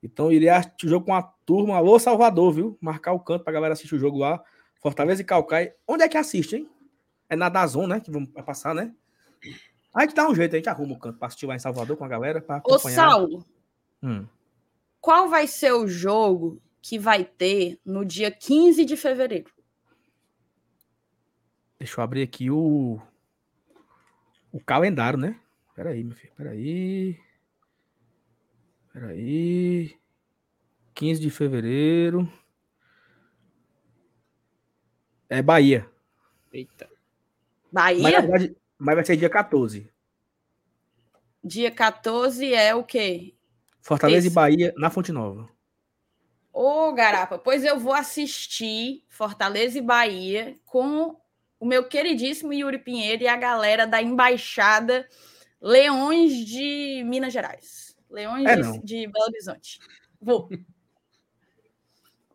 Então, 0.04 0.32
irei 0.32 0.50
assistir 0.50 0.86
o 0.86 0.90
jogo 0.90 1.08
com 1.08 1.16
a 1.16 1.24
turma. 1.24 1.76
Alô, 1.78 1.98
Salvador, 1.98 2.54
viu? 2.54 2.78
Marcar 2.80 3.14
o 3.14 3.20
canto 3.20 3.44
pra 3.44 3.52
galera 3.52 3.74
assistir 3.74 3.96
o 3.96 4.00
jogo 4.00 4.20
lá. 4.20 4.44
Fortaleza 4.80 5.22
e 5.22 5.26
Calcaia. 5.26 5.76
Onde 5.88 6.04
é 6.04 6.08
que 6.08 6.18
assiste, 6.18 6.56
hein? 6.56 6.70
É 7.28 7.36
na 7.36 7.50
Dazon, 7.50 7.88
né? 7.88 8.00
Que 8.00 8.12
vamos 8.12 8.30
passar, 8.30 8.76
né? 8.76 8.94
A 9.94 10.02
gente 10.02 10.14
dá 10.14 10.30
um 10.30 10.36
jeito, 10.36 10.54
a 10.54 10.58
gente 10.58 10.70
arruma 10.70 10.94
o 10.94 11.00
canto 11.00 11.18
pra 11.18 11.30
assistir 11.30 11.48
lá 11.48 11.56
em 11.56 11.60
Salvador 11.60 11.98
com 11.98 12.06
a 12.06 12.08
galera. 12.08 12.42
Pra 12.42 12.58
Ô, 12.58 12.76
acompanhar. 12.76 13.10
Saulo, 13.10 13.44
Hum. 14.04 14.26
qual 15.00 15.30
vai 15.30 15.48
ser 15.48 15.72
o 15.74 15.88
jogo 15.88 16.62
que 16.80 17.00
vai 17.00 17.24
ter 17.26 17.80
no 17.84 18.06
dia 18.06 18.30
15 18.30 18.86
de 18.86 18.96
fevereiro? 18.96 19.52
Deixa 21.82 22.00
eu 22.00 22.04
abrir 22.04 22.22
aqui 22.22 22.52
o. 22.52 23.02
O 24.52 24.60
calendário, 24.60 25.18
né? 25.18 25.36
Peraí, 25.74 26.04
meu 26.04 26.16
filho. 26.16 26.32
Peraí. 26.38 27.20
Peraí. 28.94 29.98
15 30.94 31.20
de 31.20 31.32
fevereiro. 31.32 32.32
É 35.28 35.42
Bahia. 35.42 35.90
Eita. 36.54 36.88
Mas, 37.72 38.00
Bahia? 38.00 38.22
na 38.22 38.28
verdade, 38.28 38.58
mas 38.78 38.96
vai 38.96 39.04
ser 39.04 39.18
dia 39.18 39.30
14. 39.30 39.92
Dia 41.44 41.72
14 41.72 42.54
é 42.54 42.76
o 42.76 42.84
quê? 42.84 43.34
Fortaleza 43.82 44.28
Esse. 44.28 44.28
e 44.28 44.36
Bahia 44.36 44.72
na 44.78 44.92
Fonte 44.92 45.12
Nova. 45.12 45.50
Ô, 46.54 46.94
Garapa, 46.94 47.40
pois 47.40 47.64
eu 47.64 47.80
vou 47.80 47.94
assistir 47.94 49.04
Fortaleza 49.10 49.80
e 49.80 49.82
Bahia 49.82 50.60
com 50.64 51.20
o 51.62 51.66
meu 51.66 51.88
queridíssimo 51.88 52.52
Yuri 52.52 52.80
Pinheiro 52.80 53.22
e 53.22 53.28
a 53.28 53.36
galera 53.38 53.86
da 53.86 54.02
Embaixada 54.02 55.08
Leões 55.62 56.34
de 56.34 57.04
Minas 57.06 57.32
Gerais. 57.32 57.96
Leões 58.10 58.48
É, 58.48 58.56
de, 58.80 59.06
Belo 59.06 59.26
Horizonte. 59.28 59.80
Vou. 60.20 60.50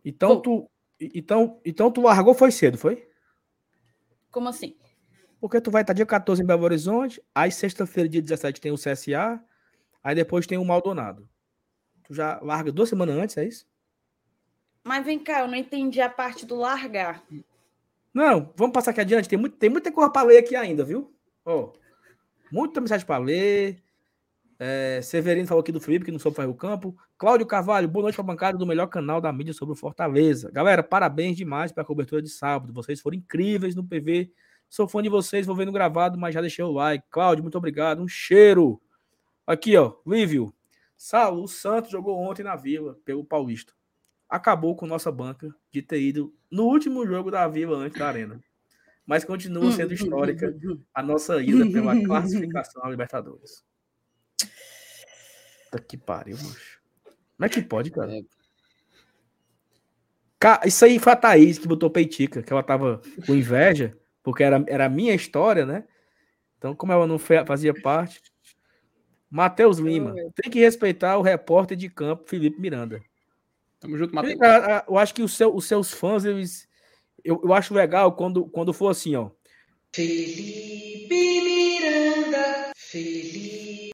Então 0.05 0.37
Pô. 0.37 0.41
tu, 0.41 0.71
então, 0.97 1.59
então 1.65 1.91
tu 1.91 1.99
largou 1.99 2.33
foi 2.33 2.51
cedo, 2.51 2.77
foi? 2.77 3.05
Como 4.31 4.47
assim? 4.47 4.77
Porque 5.41 5.59
tu 5.59 5.69
vai 5.69 5.81
estar 5.81 5.91
dia 5.91 6.05
14 6.05 6.41
em 6.41 6.45
Belo 6.45 6.63
Horizonte, 6.63 7.21
aí 7.35 7.51
sexta-feira, 7.51 8.07
dia 8.07 8.21
17, 8.21 8.61
tem 8.61 8.71
o 8.71 8.75
CSA, 8.75 9.43
aí 10.01 10.15
depois 10.15 10.47
tem 10.47 10.57
o 10.57 10.63
Maldonado. 10.63 11.29
Tu 12.05 12.13
já 12.13 12.39
larga 12.41 12.71
duas 12.71 12.87
semanas 12.87 13.17
antes, 13.17 13.35
é 13.35 13.43
isso? 13.43 13.67
Mas 14.85 15.05
vem 15.05 15.19
cá, 15.19 15.41
eu 15.41 15.49
não 15.49 15.55
entendi 15.55 15.99
a 15.99 16.09
parte 16.09 16.45
do 16.45 16.55
largar. 16.55 17.21
Não, 18.17 18.51
vamos 18.55 18.73
passar 18.73 18.89
aqui 18.89 19.01
adiante. 19.01 19.29
Tem, 19.29 19.37
muito, 19.37 19.57
tem 19.57 19.69
muita 19.69 19.91
coisa 19.91 20.09
para 20.09 20.25
ler 20.25 20.39
aqui 20.39 20.55
ainda, 20.55 20.83
viu? 20.83 21.13
Ó, 21.45 21.71
muita 22.51 22.81
mensagem 22.81 23.05
para 23.05 23.23
ler. 23.23 23.77
É, 24.57 24.99
Severino 25.03 25.47
falou 25.47 25.61
aqui 25.61 25.71
do 25.71 25.79
Felipe, 25.79 26.03
que 26.03 26.11
não 26.11 26.17
soube 26.17 26.35
fazer 26.35 26.49
o 26.49 26.55
campo. 26.55 26.97
Cláudio 27.15 27.45
Carvalho, 27.45 27.87
boa 27.87 28.01
noite 28.01 28.15
para 28.15 28.23
a 28.23 28.25
bancada 28.25 28.57
do 28.57 28.65
melhor 28.65 28.87
canal 28.87 29.21
da 29.21 29.31
mídia 29.31 29.53
sobre 29.53 29.73
o 29.73 29.75
Fortaleza. 29.75 30.49
Galera, 30.51 30.81
parabéns 30.81 31.37
demais 31.37 31.71
pela 31.71 31.85
cobertura 31.85 32.19
de 32.19 32.29
sábado. 32.29 32.73
Vocês 32.73 32.99
foram 32.99 33.17
incríveis 33.17 33.75
no 33.75 33.83
PV. 33.83 34.31
Sou 34.67 34.87
fã 34.87 35.03
de 35.03 35.09
vocês, 35.09 35.45
vou 35.45 35.55
vendo 35.55 35.71
gravado, 35.71 36.17
mas 36.17 36.33
já 36.33 36.41
deixei 36.41 36.65
o 36.65 36.71
like. 36.71 37.05
Cláudio, 37.11 37.43
muito 37.43 37.59
obrigado. 37.59 38.01
Um 38.01 38.07
cheiro. 38.07 38.81
Aqui, 39.45 39.77
ó, 39.77 39.93
Lívio. 40.07 40.51
Saulo, 40.97 41.47
Santos 41.47 41.91
jogou 41.91 42.17
ontem 42.17 42.41
na 42.41 42.55
Vila, 42.55 42.97
pelo 43.05 43.23
Paulista. 43.23 43.76
Acabou 44.29 44.75
com 44.75 44.85
nossa 44.85 45.11
banca 45.11 45.53
de 45.71 45.81
ter 45.81 46.01
ido 46.01 46.33
no 46.51 46.65
último 46.65 47.05
jogo 47.07 47.31
da 47.31 47.47
Vila 47.47 47.77
antes 47.77 47.97
da 47.97 48.07
Arena. 48.07 48.41
Mas 49.05 49.23
continua 49.23 49.71
sendo 49.71 49.93
histórica 49.93 50.53
a 50.93 51.01
nossa 51.01 51.41
ida 51.41 51.65
pela 51.71 51.95
classificação 52.03 52.83
à 52.83 52.89
Libertadores. 52.89 53.63
Puta 55.71 55.83
que 55.83 55.97
pariu, 55.97 56.37
macho. 56.37 56.81
Como 57.37 57.45
é 57.45 57.49
que 57.49 57.61
pode, 57.61 57.91
cara? 57.91 58.11
É. 58.13 58.21
Isso 60.65 60.85
aí 60.85 60.99
foi 60.99 61.13
a 61.13 61.15
Thaís 61.15 61.57
que 61.57 61.67
botou 61.67 61.89
peitica, 61.89 62.43
que 62.43 62.51
ela 62.51 62.63
tava 62.63 63.01
com 63.25 63.33
inveja, 63.33 63.97
porque 64.21 64.43
era, 64.43 64.63
era 64.67 64.85
a 64.85 64.89
minha 64.89 65.15
história, 65.15 65.65
né? 65.65 65.85
Então, 66.57 66.75
como 66.75 66.91
ela 66.91 67.07
não 67.07 67.17
fazia 67.19 67.73
parte. 67.73 68.21
Matheus 69.29 69.77
Lima, 69.77 70.13
tem 70.35 70.49
que 70.49 70.59
respeitar 70.59 71.17
o 71.17 71.21
repórter 71.21 71.77
de 71.77 71.89
campo, 71.89 72.27
Felipe 72.27 72.59
Miranda. 72.59 73.01
Tamo 73.79 73.97
junto, 73.97 74.13
Matheus. 74.15 74.39
Eu 74.87 74.97
acho 74.97 75.13
que 75.13 75.21
o 75.21 75.27
seu- 75.29 75.55
os 75.55 75.65
seus 75.65 75.91
fãs, 75.93 76.25
eles. 76.25 76.67
Eu, 77.23 77.41
eu 77.43 77.53
acho 77.53 77.73
legal 77.73 78.15
quando, 78.15 78.47
quando 78.49 78.73
for 78.73 78.89
assim, 78.89 79.15
ó. 79.15 79.29
Felipe 79.93 81.41
Miranda, 81.41 82.71
Felipe. 82.75 83.91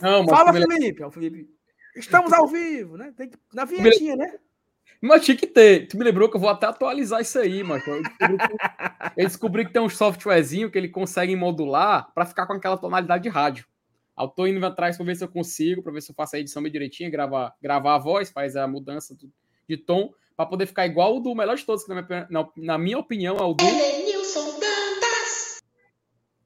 Não, 0.00 0.26
Fala, 0.28 0.52
Felipe. 0.52 1.02
Ó, 1.02 1.08
o 1.08 1.10
Felipe. 1.10 1.48
Estamos 1.96 2.32
ao 2.32 2.46
vivo, 2.46 2.96
né? 2.96 3.12
Tem 3.16 3.28
que, 3.28 3.36
na 3.52 3.64
vinhetinha, 3.64 4.16
né? 4.16 4.38
Mas 5.00 5.24
tinha 5.24 5.36
que 5.36 5.46
ter. 5.46 5.86
Tu 5.88 5.96
me 5.96 6.04
lembrou 6.04 6.28
que 6.30 6.36
eu 6.36 6.40
vou 6.40 6.50
até 6.50 6.66
atualizar 6.66 7.20
isso 7.20 7.38
aí, 7.38 7.62
mas 7.64 7.86
eu 7.86 8.02
descobri 8.02 8.36
que, 8.38 8.44
eu 9.16 9.26
descobri 9.26 9.64
que 9.66 9.72
tem 9.72 9.82
um 9.82 9.88
softwarezinho 9.88 10.70
que 10.70 10.78
ele 10.78 10.88
consegue 10.88 11.34
modular 11.34 12.12
para 12.14 12.26
ficar 12.26 12.46
com 12.46 12.52
aquela 12.52 12.76
tonalidade 12.76 13.22
de 13.22 13.28
rádio. 13.28 13.66
Eu 14.18 14.28
tô 14.28 14.46
indo 14.46 14.64
atrás 14.64 14.96
para 14.96 15.06
ver 15.06 15.16
se 15.16 15.24
eu 15.24 15.28
consigo, 15.28 15.82
para 15.82 15.92
ver 15.92 16.02
se 16.02 16.10
eu 16.10 16.14
faço 16.14 16.36
a 16.36 16.38
edição 16.38 16.62
bem 16.62 16.70
direitinho, 16.70 17.10
gravar, 17.10 17.54
gravar 17.60 17.94
a 17.94 17.98
voz, 17.98 18.30
faz 18.30 18.54
a 18.56 18.66
mudança 18.68 19.16
de 19.68 19.76
tom, 19.76 20.12
para 20.36 20.46
poder 20.46 20.66
ficar 20.66 20.86
igual 20.86 21.16
o 21.16 21.20
do 21.20 21.34
melhor 21.34 21.56
de 21.56 21.64
todos, 21.64 21.84
que 21.84 21.92
na 21.94 22.02
minha, 22.02 22.26
na- 22.30 22.48
na 22.56 22.78
minha 22.78 22.98
opinião 22.98 23.36
é 23.36 23.42
o 23.42 23.54
do. 23.54 23.64
Elenilson 23.64 24.58
Dantas. 24.58 25.62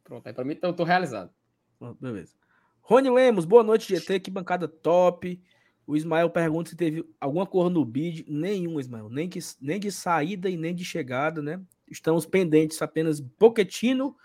Pronto, 0.04 0.26
aí 0.26 0.32
para 0.32 0.44
mim 0.44 0.52
então, 0.52 0.70
eu 0.70 0.76
tô 0.76 0.84
realizado. 0.84 1.30
Pronto, 1.78 1.98
beleza. 2.00 2.34
Rony 2.82 3.10
Lemos, 3.10 3.44
boa 3.44 3.62
noite, 3.62 3.88
GT. 3.94 4.20
Que 4.20 4.30
bancada 4.30 4.68
top. 4.68 5.40
O 5.86 5.96
Ismael 5.96 6.28
pergunta 6.30 6.70
se 6.70 6.76
teve 6.76 7.04
alguma 7.20 7.46
cor 7.46 7.70
no 7.70 7.84
bid. 7.84 8.24
Nenhum, 8.28 8.78
Ismael. 8.78 9.08
Nem, 9.08 9.28
que, 9.28 9.38
nem 9.60 9.80
de 9.80 9.90
saída 9.90 10.48
e 10.50 10.56
nem 10.56 10.74
de 10.74 10.84
chegada, 10.84 11.40
né? 11.42 11.60
Estamos 11.90 12.24
pendentes 12.26 12.80
apenas 12.82 13.20
Poquetino 13.38 14.16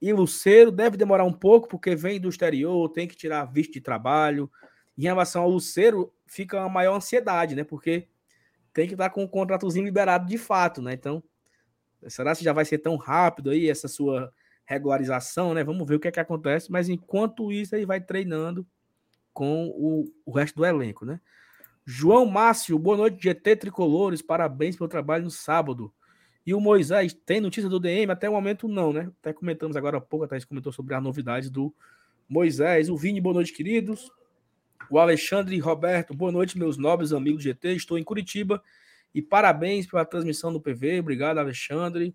e 0.00 0.12
Luceiro. 0.12 0.70
Deve 0.70 0.96
demorar 0.96 1.24
um 1.24 1.32
pouco, 1.32 1.68
porque 1.68 1.94
vem 1.94 2.20
do 2.20 2.28
exterior, 2.28 2.88
tem 2.90 3.06
que 3.08 3.16
tirar 3.16 3.44
visto 3.44 3.72
de 3.72 3.80
trabalho. 3.80 4.50
Em 4.96 5.02
relação 5.02 5.42
ao 5.42 5.50
Luceiro, 5.50 6.12
fica 6.26 6.58
uma 6.58 6.68
maior 6.68 6.96
ansiedade, 6.96 7.54
né? 7.54 7.64
Porque 7.64 8.08
tem 8.72 8.86
que 8.86 8.94
estar 8.94 9.10
com 9.10 9.24
o 9.24 9.28
contratozinho 9.28 9.84
liberado 9.84 10.26
de 10.26 10.38
fato, 10.38 10.82
né? 10.82 10.92
Então, 10.92 11.22
será 12.08 12.34
que 12.34 12.44
já 12.44 12.52
vai 12.52 12.64
ser 12.64 12.78
tão 12.78 12.96
rápido 12.96 13.50
aí 13.50 13.68
essa 13.68 13.88
sua 13.88 14.32
regularização, 14.64 15.54
né? 15.54 15.64
Vamos 15.64 15.86
ver 15.88 15.94
o 15.94 16.00
que 16.00 16.08
é 16.08 16.12
que 16.12 16.20
acontece, 16.20 16.70
mas 16.70 16.88
enquanto 16.88 17.52
isso 17.52 17.74
ele 17.74 17.86
vai 17.86 18.00
treinando 18.00 18.66
com 19.32 19.68
o, 19.68 20.12
o 20.24 20.32
resto 20.32 20.56
do 20.56 20.64
elenco, 20.64 21.04
né? 21.04 21.20
João 21.84 22.26
Márcio, 22.26 22.78
boa 22.78 22.96
noite, 22.96 23.22
GT 23.22 23.56
Tricolores, 23.56 24.20
parabéns 24.20 24.76
pelo 24.76 24.88
trabalho 24.88 25.24
no 25.24 25.30
sábado. 25.30 25.92
E 26.46 26.54
o 26.54 26.60
Moisés, 26.60 27.12
tem 27.12 27.40
notícia 27.40 27.68
do 27.68 27.80
DM? 27.80 28.12
Até 28.12 28.30
o 28.30 28.32
momento 28.32 28.68
não, 28.68 28.92
né? 28.92 29.10
Até 29.20 29.32
comentamos 29.32 29.76
agora 29.76 29.98
há 29.98 30.00
pouco, 30.00 30.24
a 30.24 30.28
Thaís 30.28 30.44
comentou 30.44 30.72
sobre 30.72 30.94
as 30.94 31.02
novidades 31.02 31.50
do 31.50 31.74
Moisés. 32.28 32.88
O 32.88 32.96
Vini, 32.96 33.20
boa 33.20 33.34
noite, 33.34 33.52
queridos. 33.52 34.08
O 34.88 34.96
Alexandre 35.00 35.58
Roberto, 35.58 36.14
boa 36.14 36.30
noite, 36.30 36.56
meus 36.56 36.76
nobres 36.76 37.12
amigos 37.12 37.42
GT. 37.42 37.74
Estou 37.74 37.98
em 37.98 38.04
Curitiba 38.04 38.62
e 39.12 39.20
parabéns 39.20 39.88
pela 39.88 40.04
transmissão 40.04 40.52
do 40.52 40.60
PV. 40.60 41.00
Obrigado, 41.00 41.38
Alexandre. 41.38 42.14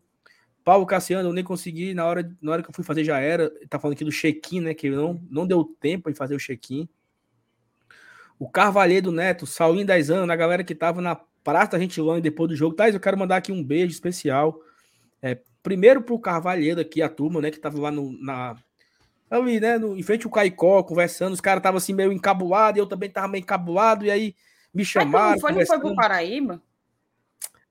Paulo 0.63 0.85
Cassiano, 0.85 1.27
eu 1.27 1.33
nem 1.33 1.43
consegui, 1.43 1.93
na 1.93 2.05
hora, 2.05 2.33
na 2.41 2.53
hora 2.53 2.63
que 2.63 2.69
eu 2.69 2.73
fui 2.73 2.85
fazer 2.85 3.03
já 3.03 3.19
era. 3.19 3.51
Tá 3.67 3.79
falando 3.79 3.95
aqui 3.95 4.05
do 4.05 4.11
check-in, 4.11 4.61
né? 4.61 4.73
Que 4.73 4.89
não, 4.89 5.21
não 5.29 5.45
deu 5.45 5.65
tempo 5.65 6.09
em 6.09 6.13
fazer 6.13 6.35
o 6.35 6.39
check-in. 6.39 6.87
O 8.39 8.49
Carvalheiro 8.49 9.11
Neto, 9.11 9.45
Saulinho 9.45 9.85
10 9.85 10.09
anos, 10.09 10.29
a 10.29 10.35
galera 10.37 10.63
que 10.63 10.73
tava 10.73 11.01
na 11.01 11.19
Praça 11.43 11.71
da 11.71 11.79
Gentilândia 11.79 12.21
depois 12.21 12.49
do 12.49 12.55
jogo. 12.55 12.75
Thais, 12.75 12.93
eu 12.93 13.01
quero 13.01 13.17
mandar 13.17 13.37
aqui 13.37 13.51
um 13.51 13.63
beijo 13.63 13.91
especial. 13.91 14.59
É, 15.21 15.39
primeiro 15.63 16.01
pro 16.01 16.19
Carvalheiro 16.19 16.79
aqui, 16.81 17.01
a 17.01 17.09
turma, 17.09 17.41
né? 17.41 17.51
Que 17.51 17.59
tava 17.59 17.79
lá 17.79 17.91
no, 17.91 18.11
na. 18.21 18.55
Ali, 19.29 19.59
né? 19.59 19.77
No, 19.77 19.97
em 19.97 20.03
frente 20.03 20.25
ao 20.25 20.31
Caicó, 20.31 20.83
conversando. 20.83 21.33
Os 21.33 21.41
caras 21.41 21.59
estavam 21.59 21.77
assim 21.77 21.93
meio 21.93 22.11
encabulados, 22.11 22.77
e 22.77 22.81
eu 22.81 22.87
também 22.87 23.09
tava 23.09 23.27
meio 23.27 23.41
encabulado, 23.41 24.05
e 24.05 24.11
aí 24.11 24.35
me 24.73 24.83
Mas 24.83 24.87
chamaram. 24.87 25.31
não 25.31 25.39
foi, 25.39 25.51
não 25.51 25.65
foi 25.65 25.79
pro 25.79 25.95
Paraíba? 25.95 26.61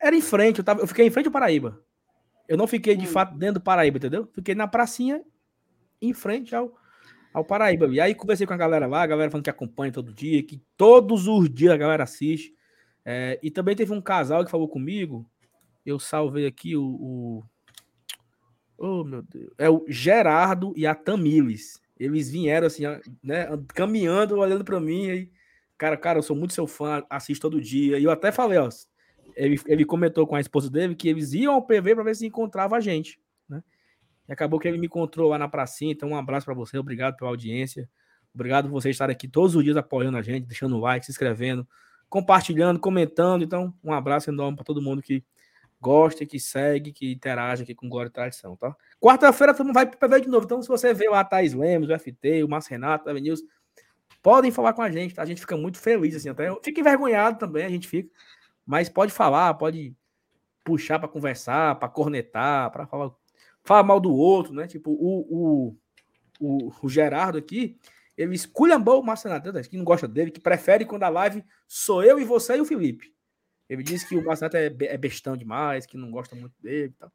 Era 0.01 0.17
em 0.17 0.23
frente, 0.23 0.59
eu, 0.59 0.65
tava, 0.65 0.81
eu 0.81 0.87
fiquei 0.87 1.07
em 1.07 1.11
frente 1.11 1.27
ao 1.27 1.33
Paraíba. 1.33 1.81
Eu 2.49 2.57
não 2.57 2.67
fiquei 2.67 2.97
de 2.97 3.05
Hum. 3.05 3.11
fato 3.11 3.37
dentro 3.37 3.55
do 3.55 3.61
Paraíba, 3.61 3.99
entendeu? 3.99 4.29
Fiquei 4.33 4.55
na 4.55 4.67
pracinha 4.67 5.23
em 6.01 6.13
frente 6.13 6.55
ao, 6.57 6.75
ao 7.33 7.45
Paraíba. 7.45 7.87
E 7.89 8.01
aí 8.01 8.15
conversei 8.15 8.47
com 8.47 8.55
a 8.55 8.57
galera 8.57 8.87
lá, 8.87 9.03
a 9.03 9.07
galera 9.07 9.31
falando 9.31 9.45
que 9.45 9.51
acompanha 9.51 9.93
todo 9.93 10.13
dia, 10.13 10.43
que 10.43 10.61
todos 10.77 11.29
os 11.29 11.49
dias 11.49 11.73
a 11.73 11.77
galera 11.77 12.05
assiste. 12.05 12.55
É, 13.05 13.39
e 13.43 13.51
também 13.51 13.75
teve 13.75 13.93
um 13.93 14.01
casal 14.01 14.45
que 14.45 14.51
falou 14.51 14.69
comigo. 14.69 15.29
Eu 15.85 15.99
salvei 15.99 16.47
aqui 16.47 16.77
o. 16.77 16.85
o 16.85 17.43
oh, 18.77 19.05
meu 19.05 19.23
Deus. 19.23 19.51
É 19.59 19.69
o 19.69 19.85
Gerardo 19.89 20.73
e 20.77 20.87
a 20.87 20.95
Tamiles. 20.95 21.81
Eles 21.99 22.31
vieram 22.31 22.67
assim, 22.67 22.85
né, 23.23 23.47
caminhando, 23.69 24.37
olhando 24.37 24.65
para 24.65 24.81
mim. 24.81 25.11
Aí, 25.11 25.31
cara, 25.77 25.97
cara, 25.97 26.19
eu 26.19 26.23
sou 26.23 26.37
muito 26.37 26.55
seu 26.55 26.67
fã, 26.67 27.05
assisto 27.11 27.43
todo 27.43 27.61
dia. 27.61 27.99
E 27.99 28.05
eu 28.05 28.11
até 28.11 28.33
falei, 28.33 28.59
ó, 28.59 28.69
ele, 29.37 29.61
ele 29.67 29.85
comentou 29.85 30.27
com 30.27 30.35
a 30.35 30.41
esposa 30.41 30.71
dele 30.71 30.95
que 30.95 31.09
eles 31.09 31.33
iam 31.33 31.55
ao 31.55 31.67
PV 31.67 31.95
para 31.95 32.05
ver 32.05 32.17
se 32.17 32.27
encontrava 32.27 32.77
a 32.77 32.81
gente, 32.81 33.21
né? 33.49 33.63
E 34.29 34.33
acabou 34.33 34.59
que 34.59 34.69
ele 34.69 34.79
me 34.79 34.87
encontrou 34.87 35.29
lá 35.31 35.39
na 35.39 35.49
pracinha, 35.49 35.93
então 35.93 36.11
um 36.11 36.17
abraço 36.17 36.47
para 36.47 36.55
você, 36.55 36.79
obrigado 36.79 37.17
pela 37.17 37.31
audiência. 37.31 37.89
Obrigado 38.33 38.69
por 38.69 38.73
vocês 38.73 38.95
estarem 38.95 39.15
aqui 39.15 39.27
todos 39.27 39.57
os 39.57 39.65
dias 39.65 39.77
apoiando 39.77 40.17
a 40.17 40.23
gente, 40.23 40.47
deixando 40.47 40.77
o 40.77 40.81
like, 40.81 41.05
se 41.05 41.11
inscrevendo, 41.11 41.67
compartilhando, 42.11 42.81
comentando. 42.81 43.43
Então, 43.43 43.73
um 43.83 43.93
abraço 43.93 44.29
enorme 44.29 44.57
para 44.57 44.65
todo 44.65 44.83
mundo 44.83 45.01
que 45.01 45.25
goste, 45.81 46.27
que 46.27 46.39
segue, 46.39 46.93
que 46.93 47.13
interage 47.13 47.63
aqui 47.63 47.75
com 47.75 47.89
Glória 47.89 48.09
e 48.09 48.13
Tradição, 48.13 48.55
tá? 48.57 48.77
Quarta-feira 49.01 49.55
todo 49.55 49.67
mundo 49.67 49.75
vai 49.75 49.87
pro 49.87 49.99
PV 49.99 50.21
de 50.23 50.29
novo. 50.29 50.45
Então, 50.45 50.61
se 50.61 50.69
você 50.69 50.93
vê 50.93 51.07
a 51.07 51.25
Thaís 51.25 51.55
Lemos, 51.55 51.89
o 51.89 51.99
FT, 51.99 52.43
o 52.45 52.49
Márcio 52.49 52.73
Renato, 52.73 53.09
o 53.09 53.15
News, 53.15 53.43
podem 54.21 54.51
falar 54.51 54.75
com 54.75 54.83
a 54.83 54.91
gente, 54.91 55.15
tá? 55.15 55.23
A 55.23 55.27
gente 55.27 55.41
fica 55.41 55.57
muito 55.57 55.79
feliz, 55.79 56.15
assim, 56.15 56.29
até. 56.29 56.55
Fica 56.63 56.81
envergonhado 56.81 57.39
também, 57.39 57.65
a 57.65 57.71
gente 57.71 57.89
fica. 57.89 58.11
Mas 58.67 58.91
pode 58.91 59.13
falar, 59.13 59.55
pode 59.55 59.95
puxar 60.65 60.99
para 60.99 61.09
conversar, 61.09 61.77
para 61.77 61.89
cornetar, 61.89 62.71
para 62.71 62.87
falar, 62.87 63.11
falar 63.65 63.83
mal 63.83 63.99
do 63.99 64.13
outro, 64.13 64.53
né? 64.53 64.67
Tipo, 64.67 64.91
o, 64.91 65.27
o, 65.31 65.77
o, 66.39 66.73
o 66.83 66.89
Gerardo 66.89 67.39
aqui, 67.39 67.79
ele 68.21 68.35
esculhambou 68.35 69.01
o 69.01 69.03
Márcio 69.03 69.31
Renato, 69.31 69.51
que 69.71 69.79
não 69.79 69.85
gosta 69.85 70.07
dele, 70.07 70.31
que 70.31 70.41
prefere 70.41 70.85
quando 70.85 71.05
a 71.05 71.09
live 71.09 71.43
sou 71.67 72.05
eu 72.05 72.21
e 72.21 72.25
você 72.25 72.55
e 72.55 72.61
o 72.61 72.67
Felipe. 72.67 73.15
Ele 73.67 73.83
disse 73.83 74.07
que 74.07 74.15
o 74.15 74.23
Márcio 74.23 74.47
é, 74.53 74.67
é 74.67 74.99
bestão 74.99 75.35
demais, 75.35 75.87
que 75.87 75.97
não 75.97 76.11
gosta 76.11 76.37
muito 76.37 76.53
dele 76.61 76.89
e 76.89 76.99
tal. 76.99 77.11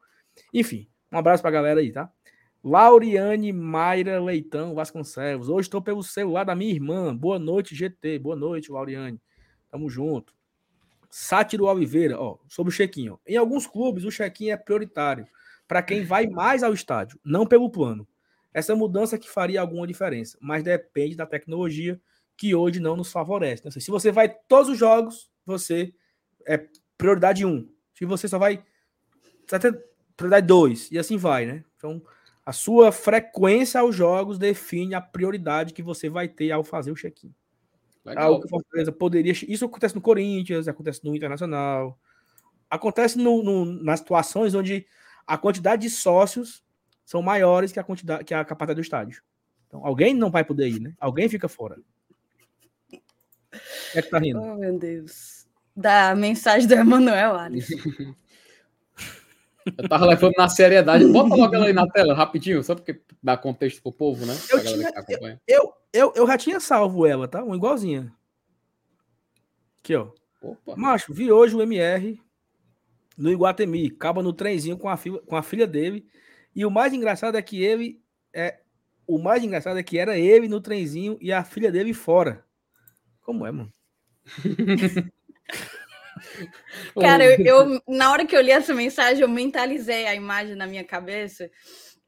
Enfim, 0.51 0.89
um 1.11 1.17
abraço 1.19 1.43
pra 1.43 1.51
galera 1.51 1.79
aí, 1.79 1.91
tá? 1.91 2.11
Lauriane 2.63 3.53
Mayra 3.53 4.19
Leitão 4.19 4.73
Vasconcelos. 4.73 5.47
Hoje 5.47 5.67
estou 5.67 5.79
pelo 5.79 6.01
celular 6.01 6.43
da 6.43 6.55
minha 6.55 6.73
irmã. 6.73 7.15
Boa 7.15 7.37
noite, 7.37 7.75
GT. 7.75 8.17
Boa 8.17 8.35
noite, 8.35 8.71
Lauriane. 8.71 9.21
Tamo 9.69 9.87
junto. 9.87 10.33
Sátiro 11.07 11.65
Oliveira, 11.65 12.19
ó, 12.19 12.39
sobre 12.47 12.73
o 12.73 12.75
check-in. 12.75 13.09
ó. 13.09 13.17
Em 13.27 13.37
alguns 13.37 13.67
clubes, 13.67 14.05
o 14.05 14.09
check-in 14.09 14.49
é 14.49 14.57
prioritário 14.57 15.27
para 15.67 15.83
quem 15.83 16.03
vai 16.03 16.25
mais 16.25 16.63
ao 16.63 16.73
estádio, 16.73 17.19
não 17.23 17.45
pelo 17.45 17.69
plano. 17.69 18.07
Essa 18.55 18.75
mudança 18.75 19.17
que 19.19 19.29
faria 19.29 19.59
alguma 19.59 19.85
diferença, 19.85 20.37
mas 20.41 20.63
depende 20.63 21.15
da 21.15 21.25
tecnologia 21.25 21.99
que 22.37 22.55
hoje 22.55 22.79
não 22.79 22.95
nos 22.95 23.11
favorece. 23.11 23.59
Então, 23.61 23.69
assim, 23.69 23.81
se 23.81 23.91
você 23.91 24.11
vai 24.13 24.29
todos 24.47 24.69
os 24.69 24.77
jogos, 24.77 25.29
você 25.45 25.93
é 26.47 26.65
prioridade 26.97 27.45
1. 27.45 27.67
Se 27.93 28.05
você 28.05 28.27
só 28.29 28.39
vai 28.39 28.63
ter 29.47 29.85
prioridade 30.15 30.47
2 30.47 30.91
e 30.91 30.97
assim 30.97 31.17
vai, 31.17 31.45
né? 31.45 31.63
Então, 31.77 32.01
a 32.45 32.53
sua 32.53 32.91
frequência 32.91 33.79
aos 33.81 33.95
jogos 33.95 34.37
define 34.39 34.95
a 34.95 35.01
prioridade 35.01 35.73
que 35.73 35.83
você 35.83 36.09
vai 36.09 36.27
ter 36.29 36.51
ao 36.51 36.63
fazer 36.63 36.91
o 36.91 36.95
check-in. 36.95 37.33
Algo 38.17 38.41
que 38.43 38.49
Fortaleza 38.49 38.91
poderia. 38.91 39.31
Isso 39.31 39.65
acontece 39.65 39.95
no 39.95 40.01
Corinthians, 40.01 40.67
acontece 40.67 41.03
no 41.03 41.15
Internacional. 41.15 41.99
Acontece 42.69 43.17
no, 43.19 43.43
no- 43.43 43.65
nas 43.83 43.99
situações 44.01 44.55
onde 44.55 44.87
a 45.27 45.37
quantidade 45.37 45.83
de 45.83 45.91
sócios 45.91 46.64
são 47.05 47.21
maiores 47.21 47.71
que 47.71 47.79
a 47.79 47.83
quantidade 47.83 48.23
que 48.25 48.33
a 48.33 48.43
capacidade 48.43 48.75
do 48.75 48.83
estádio. 48.83 49.21
Então, 49.67 49.85
alguém 49.85 50.13
não 50.13 50.29
vai 50.31 50.43
poder 50.43 50.67
ir, 50.67 50.79
né? 50.79 50.93
Alguém 50.99 51.29
fica 51.29 51.47
fora. 51.47 51.77
É 53.93 54.01
que 54.01 54.09
tá 54.09 54.17
rindo. 54.19 54.41
Oh, 54.41 54.55
meu 54.55 54.77
Deus. 54.77 55.47
Da 55.75 56.15
mensagem 56.15 56.67
do 56.67 56.73
Emanuel, 56.73 57.35
Alisson. 57.35 57.75
Eu 59.77 59.89
tava 59.89 60.05
levando 60.05 60.33
na 60.37 60.47
seriedade. 60.47 61.05
Bota 61.07 61.35
logo 61.35 61.55
ela 61.55 61.65
aí 61.65 61.73
na 61.73 61.87
tela, 61.87 62.13
rapidinho, 62.13 62.63
só 62.63 62.75
porque 62.75 63.01
dá 63.21 63.35
contexto 63.35 63.81
pro 63.81 63.91
povo, 63.91 64.25
né? 64.25 64.37
Eu 64.49 64.63
tinha- 64.63 64.91
que 64.91 64.99
acompanha. 64.99 65.41
Eu, 65.47 65.73
eu, 65.91 66.13
eu 66.15 66.27
já 66.27 66.37
tinha 66.37 66.59
salvo 66.59 67.05
ela, 67.05 67.27
tá? 67.27 67.43
Uma 67.43 67.55
igualzinha. 67.55 68.13
Aqui, 69.79 69.95
ó. 69.95 70.09
Opa. 70.41 70.75
Macho, 70.75 71.13
vi 71.13 71.31
hoje 71.31 71.55
o 71.55 71.61
MR 71.61 72.21
no 73.17 73.31
Iguatemi, 73.31 73.87
acaba 73.87 74.21
no 74.21 74.33
trenzinho 74.33 74.77
com 74.77 74.87
a, 74.87 74.97
filha, 74.97 75.19
com 75.19 75.35
a 75.35 75.41
filha 75.41 75.65
dele. 75.65 76.05
E 76.55 76.65
o 76.65 76.71
mais 76.71 76.93
engraçado 76.93 77.37
é 77.37 77.41
que 77.41 77.61
ele 77.63 78.01
é. 78.33 78.61
O 79.07 79.19
mais 79.19 79.43
engraçado 79.43 79.77
é 79.77 79.83
que 79.83 79.97
era 79.99 80.17
ele 80.17 80.47
no 80.47 80.59
trenzinho 80.61 81.17
e 81.21 81.31
a 81.31 81.43
filha 81.43 81.71
dele 81.71 81.93
fora. 81.93 82.43
Como 83.21 83.45
é, 83.45 83.51
mano? 83.51 83.71
Cara, 86.99 87.25
eu, 87.25 87.45
eu- 87.45 87.81
na 87.87 88.11
hora 88.11 88.25
que 88.25 88.35
eu 88.35 88.41
li 88.41 88.51
essa 88.51 88.73
mensagem, 88.73 89.21
eu 89.21 89.27
mentalizei 89.29 90.07
a 90.07 90.15
imagem 90.15 90.55
na 90.55 90.65
minha 90.65 90.83
cabeça 90.83 91.51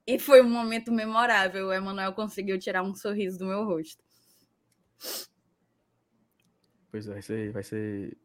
e 0.05 0.17
foi 0.17 0.41
um 0.41 0.49
momento 0.49 0.91
memorável. 0.91 1.67
O 1.67 1.73
Emanuel 1.73 2.13
conseguiu 2.13 2.57
tirar 2.57 2.81
um 2.83 2.95
sorriso 2.95 3.37
do 3.37 3.45
meu 3.45 3.63
rosto. 3.65 4.03
Pois 6.89 7.07
é, 7.07 7.13
vai 7.13 7.21
ser, 7.21 7.51
vai 7.51 7.63
ser. 7.63 8.17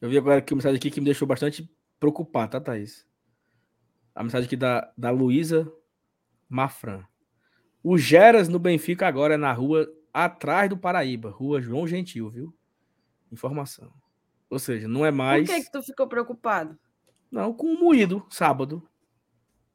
Eu 0.00 0.08
vi 0.08 0.18
agora 0.18 0.38
aqui 0.38 0.52
uma 0.52 0.58
mensagem 0.58 0.78
aqui 0.78 0.90
que 0.90 1.00
me 1.00 1.04
deixou 1.06 1.28
bastante 1.28 1.70
preocupado, 2.00 2.52
tá, 2.52 2.60
Thaís? 2.60 3.06
A 4.18 4.24
mensagem 4.24 4.46
aqui 4.46 4.56
da, 4.56 4.92
da 4.98 5.10
Luísa 5.10 5.72
Mafran. 6.48 7.04
O 7.84 7.96
Geras 7.96 8.48
no 8.48 8.58
Benfica 8.58 9.06
agora 9.06 9.34
é 9.34 9.36
na 9.36 9.52
rua 9.52 9.88
atrás 10.12 10.68
do 10.68 10.76
Paraíba, 10.76 11.30
rua 11.30 11.60
João 11.60 11.86
Gentil, 11.86 12.28
viu? 12.28 12.52
Informação. 13.30 13.92
Ou 14.50 14.58
seja, 14.58 14.88
não 14.88 15.06
é 15.06 15.12
mais. 15.12 15.46
Por 15.46 15.54
que, 15.54 15.62
que 15.62 15.70
tu 15.70 15.80
ficou 15.84 16.08
preocupado? 16.08 16.76
Não, 17.30 17.54
com 17.54 17.68
o 17.68 17.78
moído, 17.78 18.26
sábado. 18.28 18.82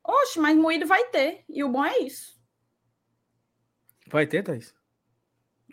Oxe, 0.03 0.37
mas 0.41 0.57
moído 0.57 0.85
vai 0.85 1.05
ter. 1.05 1.45
E 1.47 1.63
o 1.63 1.69
bom 1.69 1.85
é 1.85 1.99
isso. 1.99 2.37
Vai 4.07 4.27
ter, 4.27 4.43
Thaís? 4.43 4.75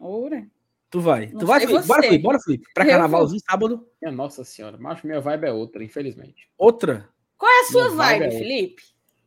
Ora. 0.01 0.49
Tu 0.91 1.01
vai. 1.01 1.27
Não 1.33 1.41
tu 1.41 1.47
vai, 1.47 1.59
Felipe? 1.67 1.87
Bora. 1.89 2.03
Felipe. 2.03 2.23
Bora, 2.23 2.39
Felipe. 2.39 2.67
Pra 2.73 2.87
carnavalzinho, 2.87 3.43
sábado. 3.45 3.89
Minha 4.01 4.15
nossa 4.15 4.45
senhora, 4.45 4.79
macho, 4.79 5.05
minha 5.09 5.21
vibe 5.21 5.49
é 5.49 5.53
outra, 5.53 5.83
infelizmente. 5.83 6.49
Outra. 6.57 7.13
Qual 7.41 7.51
é 7.51 7.61
a 7.61 7.65
sua 7.65 7.85
Minha 7.85 7.97
vibe 7.97 8.19
vibe, 8.21 8.35
é. 8.35 8.39
Felipe? 8.39 8.83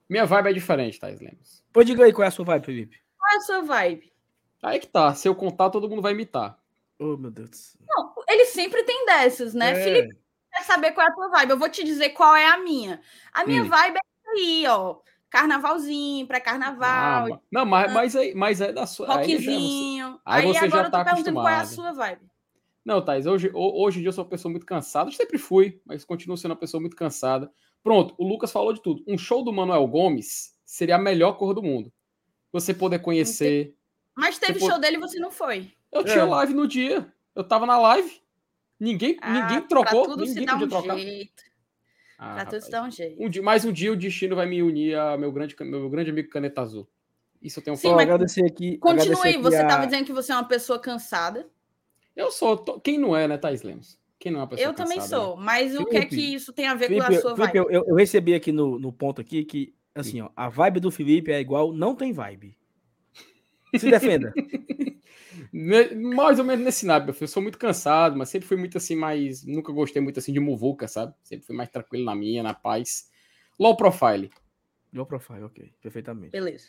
Minha 0.07 0.26
vibe 0.28 0.49
é 0.49 0.53
diferente, 0.53 0.99
Thais 0.99 1.20
Lemos. 1.20 1.64
Pois 1.74 1.88
diga 1.88 2.05
aí 2.05 2.14
qual 2.14 2.24
é 2.24 2.28
a 2.28 2.32
sua 2.32 2.45
vibe, 2.45 2.66
Felipe. 2.68 2.97
Qual 3.18 3.32
é 3.34 3.36
a 3.38 3.41
sua 3.41 3.61
vibe? 3.64 4.14
Aí 4.61 4.80
que 4.80 4.86
tá, 4.88 5.16
se 5.16 5.28
eu 5.28 5.34
contar, 5.34 5.72
todo 5.72 5.89
mundo 5.89 6.01
vai 6.03 6.11
imitar. 6.14 6.59
Oh, 6.99 7.18
meu 7.18 7.32
Deus. 7.32 7.76
Não, 7.89 8.14
ele 8.30 8.45
sempre 8.45 8.84
tem 8.84 9.03
dessas, 9.07 9.55
né? 9.55 9.72
É. 9.72 9.84
Felipe 9.84 10.18
quer 10.53 10.64
saber 10.66 10.91
qual 10.91 11.07
é 11.07 11.09
a 11.09 11.14
tua 11.16 11.30
vibe. 11.30 11.49
Eu 11.49 11.57
vou 11.57 11.68
te 11.70 11.84
dizer 11.84 12.09
qual 12.11 12.36
é 12.36 12.45
a 12.45 12.57
minha. 12.59 13.01
A 13.34 13.43
minha 13.43 13.64
Hum. 13.64 13.70
vibe 13.70 13.97
é 13.97 13.99
isso 13.99 14.30
aí, 14.38 14.68
ó. 14.68 14.97
Carnavalzinho, 15.32 16.26
Ah, 16.26 16.28
pré-carnaval, 16.28 17.30
ma- 17.30 17.41
não, 17.51 17.66
mas, 17.66 17.91
mas, 17.91 18.16
aí, 18.16 18.36
mas 18.36 18.61
é 18.61 18.72
da 18.72 18.86
sua. 18.86 19.07
aí 19.07 19.11
já 19.11 19.24
você- 19.24 19.34
rockzinho. 19.34 20.20
aí 20.24 20.41
Aí, 20.45 20.47
você 20.47 20.59
já 20.59 20.66
agora 20.68 20.82
eu 20.88 20.91
tô 20.91 20.97
tá 20.97 21.03
perguntando 21.05 21.34
qual 21.41 21.47
é 21.49 21.55
a 21.55 21.66
sua 21.66 21.91
vibe. 21.91 22.22
Não, 22.86 23.03
Thais, 23.03 23.26
hoje, 23.26 23.49
ho- 23.51 23.82
hoje 23.84 23.97
em 23.97 24.01
dia 24.03 24.09
eu 24.09 24.14
sou 24.14 24.24
uma 24.24 24.30
pessoa 24.30 24.51
muito 24.51 24.66
cansada. 24.66 25.09
Eu 25.09 25.14
sempre 25.14 25.39
fui, 25.39 25.82
mas 25.86 26.05
continuo 26.05 26.38
sendo 26.38 26.51
uma 26.51 26.57
pessoa 26.57 26.80
muito 26.80 26.95
cansada. 26.95 27.51
Pronto, 27.84 28.15
o 28.17 28.25
Lucas 28.27 28.51
falou 28.51 28.71
de 28.73 28.81
tudo. 28.81 29.03
Um 29.07 29.17
show 29.17 29.43
do 29.43 29.51
Manuel 29.51 29.86
Gomes 29.88 30.55
seria 30.65 30.95
a 30.95 30.99
melhor 30.99 31.34
cor 31.34 31.53
do 31.53 31.61
mundo. 31.61 31.91
Você 32.51 32.73
poder 32.73 32.99
conhecer. 32.99 33.75
Mas 34.15 34.38
teve 34.39 34.59
show 34.59 34.79
dele 34.79 34.97
e 34.97 34.99
você 34.99 35.19
não 35.19 35.31
foi. 35.31 35.71
Eu 35.91 36.03
tinha 36.03 36.19
É. 36.19 36.23
live 36.23 36.53
no 36.53 36.67
dia. 36.67 37.11
Eu 37.36 37.43
tava 37.43 37.65
na 37.65 37.77
live. 37.79 38.21
Ninguém, 38.79 39.17
Ah, 39.21 39.34
ninguém 39.41 39.59
pra 39.59 39.67
trocou. 39.67 40.05
tudo 40.05 40.25
se 40.25 40.29
Ninguém 40.34 40.45
dá 40.45 40.53
podia 40.53 40.65
um 40.65 40.69
trocar. 40.69 40.97
jeito. 40.97 41.43
Ah, 42.17 42.34
pra 42.36 42.45
tudo 42.45 42.45
rapaz. 42.45 42.63
se 42.65 42.71
dá 42.71 42.84
um 42.84 42.91
jeito. 42.91 43.23
Um 43.23 43.29
dia, 43.29 43.41
mais 43.41 43.65
um 43.65 43.71
dia 43.71 43.91
o 43.91 43.95
destino 43.95 44.36
vai 44.36 44.45
me 44.45 44.61
unir 44.63 44.95
a 44.97 45.17
meu 45.17 45.31
grande, 45.31 45.55
meu 45.61 45.89
grande 45.89 46.09
amigo 46.11 46.29
Caneta 46.29 46.61
Azul. 46.61 46.88
Isso 47.41 47.59
eu 47.59 47.63
tenho 47.63 47.75
Sim, 47.75 47.89
mas 47.91 48.01
agradecer 48.03 48.45
aqui. 48.45 48.77
Continue 48.77 49.01
agradecer 49.01 49.27
aí. 49.27 49.34
aqui 49.34 49.43
Você 49.43 49.57
a- 49.57 49.67
tava 49.67 49.86
dizendo 49.86 50.05
que 50.05 50.13
você 50.13 50.31
é 50.31 50.36
uma 50.36 50.47
pessoa 50.47 50.79
cansada. 50.79 51.49
Eu 52.15 52.31
sou. 52.31 52.55
to- 52.55 52.79
Quem 52.79 52.97
não 52.97 53.15
é, 53.15 53.27
né, 53.27 53.38
Thais 53.38 53.63
Lemos? 53.63 53.99
Quem 54.24 54.32
não 54.32 54.39
é 54.39 54.43
uma 54.43 54.47
pessoa 54.47 54.69
Eu 54.69 54.74
também 54.74 54.99
cansada, 54.99 55.21
né? 55.21 55.28
sou. 55.28 55.36
Mas 55.38 55.76
o 55.76 55.86
que 55.86 55.97
é 55.97 56.01
Felipe, 56.03 56.15
que 56.15 56.34
isso 56.36 56.53
tem 56.53 56.65
a 56.65 56.74
ver 56.76 56.86
com 56.88 56.93
Felipe, 56.93 57.15
a 57.17 57.19
sua 57.21 57.36
Felipe, 57.36 57.57
vibe? 57.59 57.74
eu, 57.76 57.84
eu- 57.89 57.93
recebi 57.95 58.34
aqui 58.34 58.53
no, 58.53 58.80
no 58.80 58.93
ponto 58.93 59.19
aqui 59.19 59.43
que, 59.43 59.76
assim, 59.93 60.21
ó, 60.21 60.30
a 60.34 60.47
vibe 60.47 60.80
do 60.80 60.89
Felipe 60.89 61.30
é 61.30 61.41
igual, 61.41 61.74
não 61.74 61.93
tem 61.93 62.13
vibe. 62.13 62.57
Se 63.78 63.89
defenda. 63.91 64.34
Ne- 65.51 65.93
Mais 65.95 66.39
ou 66.39 66.45
menos 66.45 66.63
nesse 66.63 66.86
naipe, 66.86 67.05
meu 67.07 67.13
filho. 67.13 67.26
Eu 67.26 67.28
sou 67.28 67.41
muito 67.43 67.57
cansado, 67.57 68.15
mas 68.17 68.30
sempre 68.30 68.47
fui 68.47 68.55
muito 68.55 68.78
assim, 68.78 68.95
mais. 68.95 69.43
Nunca 69.45 69.71
gostei 69.74 70.01
muito 70.01 70.19
assim 70.19 70.32
de 70.32 70.39
muvuca, 70.39 70.88
sabe? 70.88 71.13
Sempre 71.24 71.45
fui 71.45 71.55
mais 71.55 71.69
tranquilo 71.69 72.05
na 72.05 72.15
minha, 72.15 72.41
na 72.43 72.53
paz. 72.53 73.09
Low 73.59 73.76
profile. 73.76 74.32
Low 74.93 75.05
profile, 75.05 75.43
ok. 75.43 75.74
Perfeitamente. 75.82 76.32
Beleza. 76.32 76.67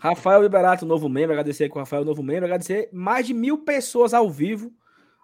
Rafael 0.00 0.42
Liberato, 0.42 0.84
novo 0.84 1.08
membro. 1.08 1.32
Agradecer 1.32 1.64
aí 1.64 1.68
com 1.70 1.78
o 1.78 1.82
Rafael, 1.82 2.04
novo 2.04 2.22
membro. 2.22 2.44
Agradecer 2.44 2.88
mais 2.92 3.26
de 3.26 3.32
mil 3.34 3.58
pessoas 3.64 4.12
ao 4.12 4.28
vivo 4.30 4.72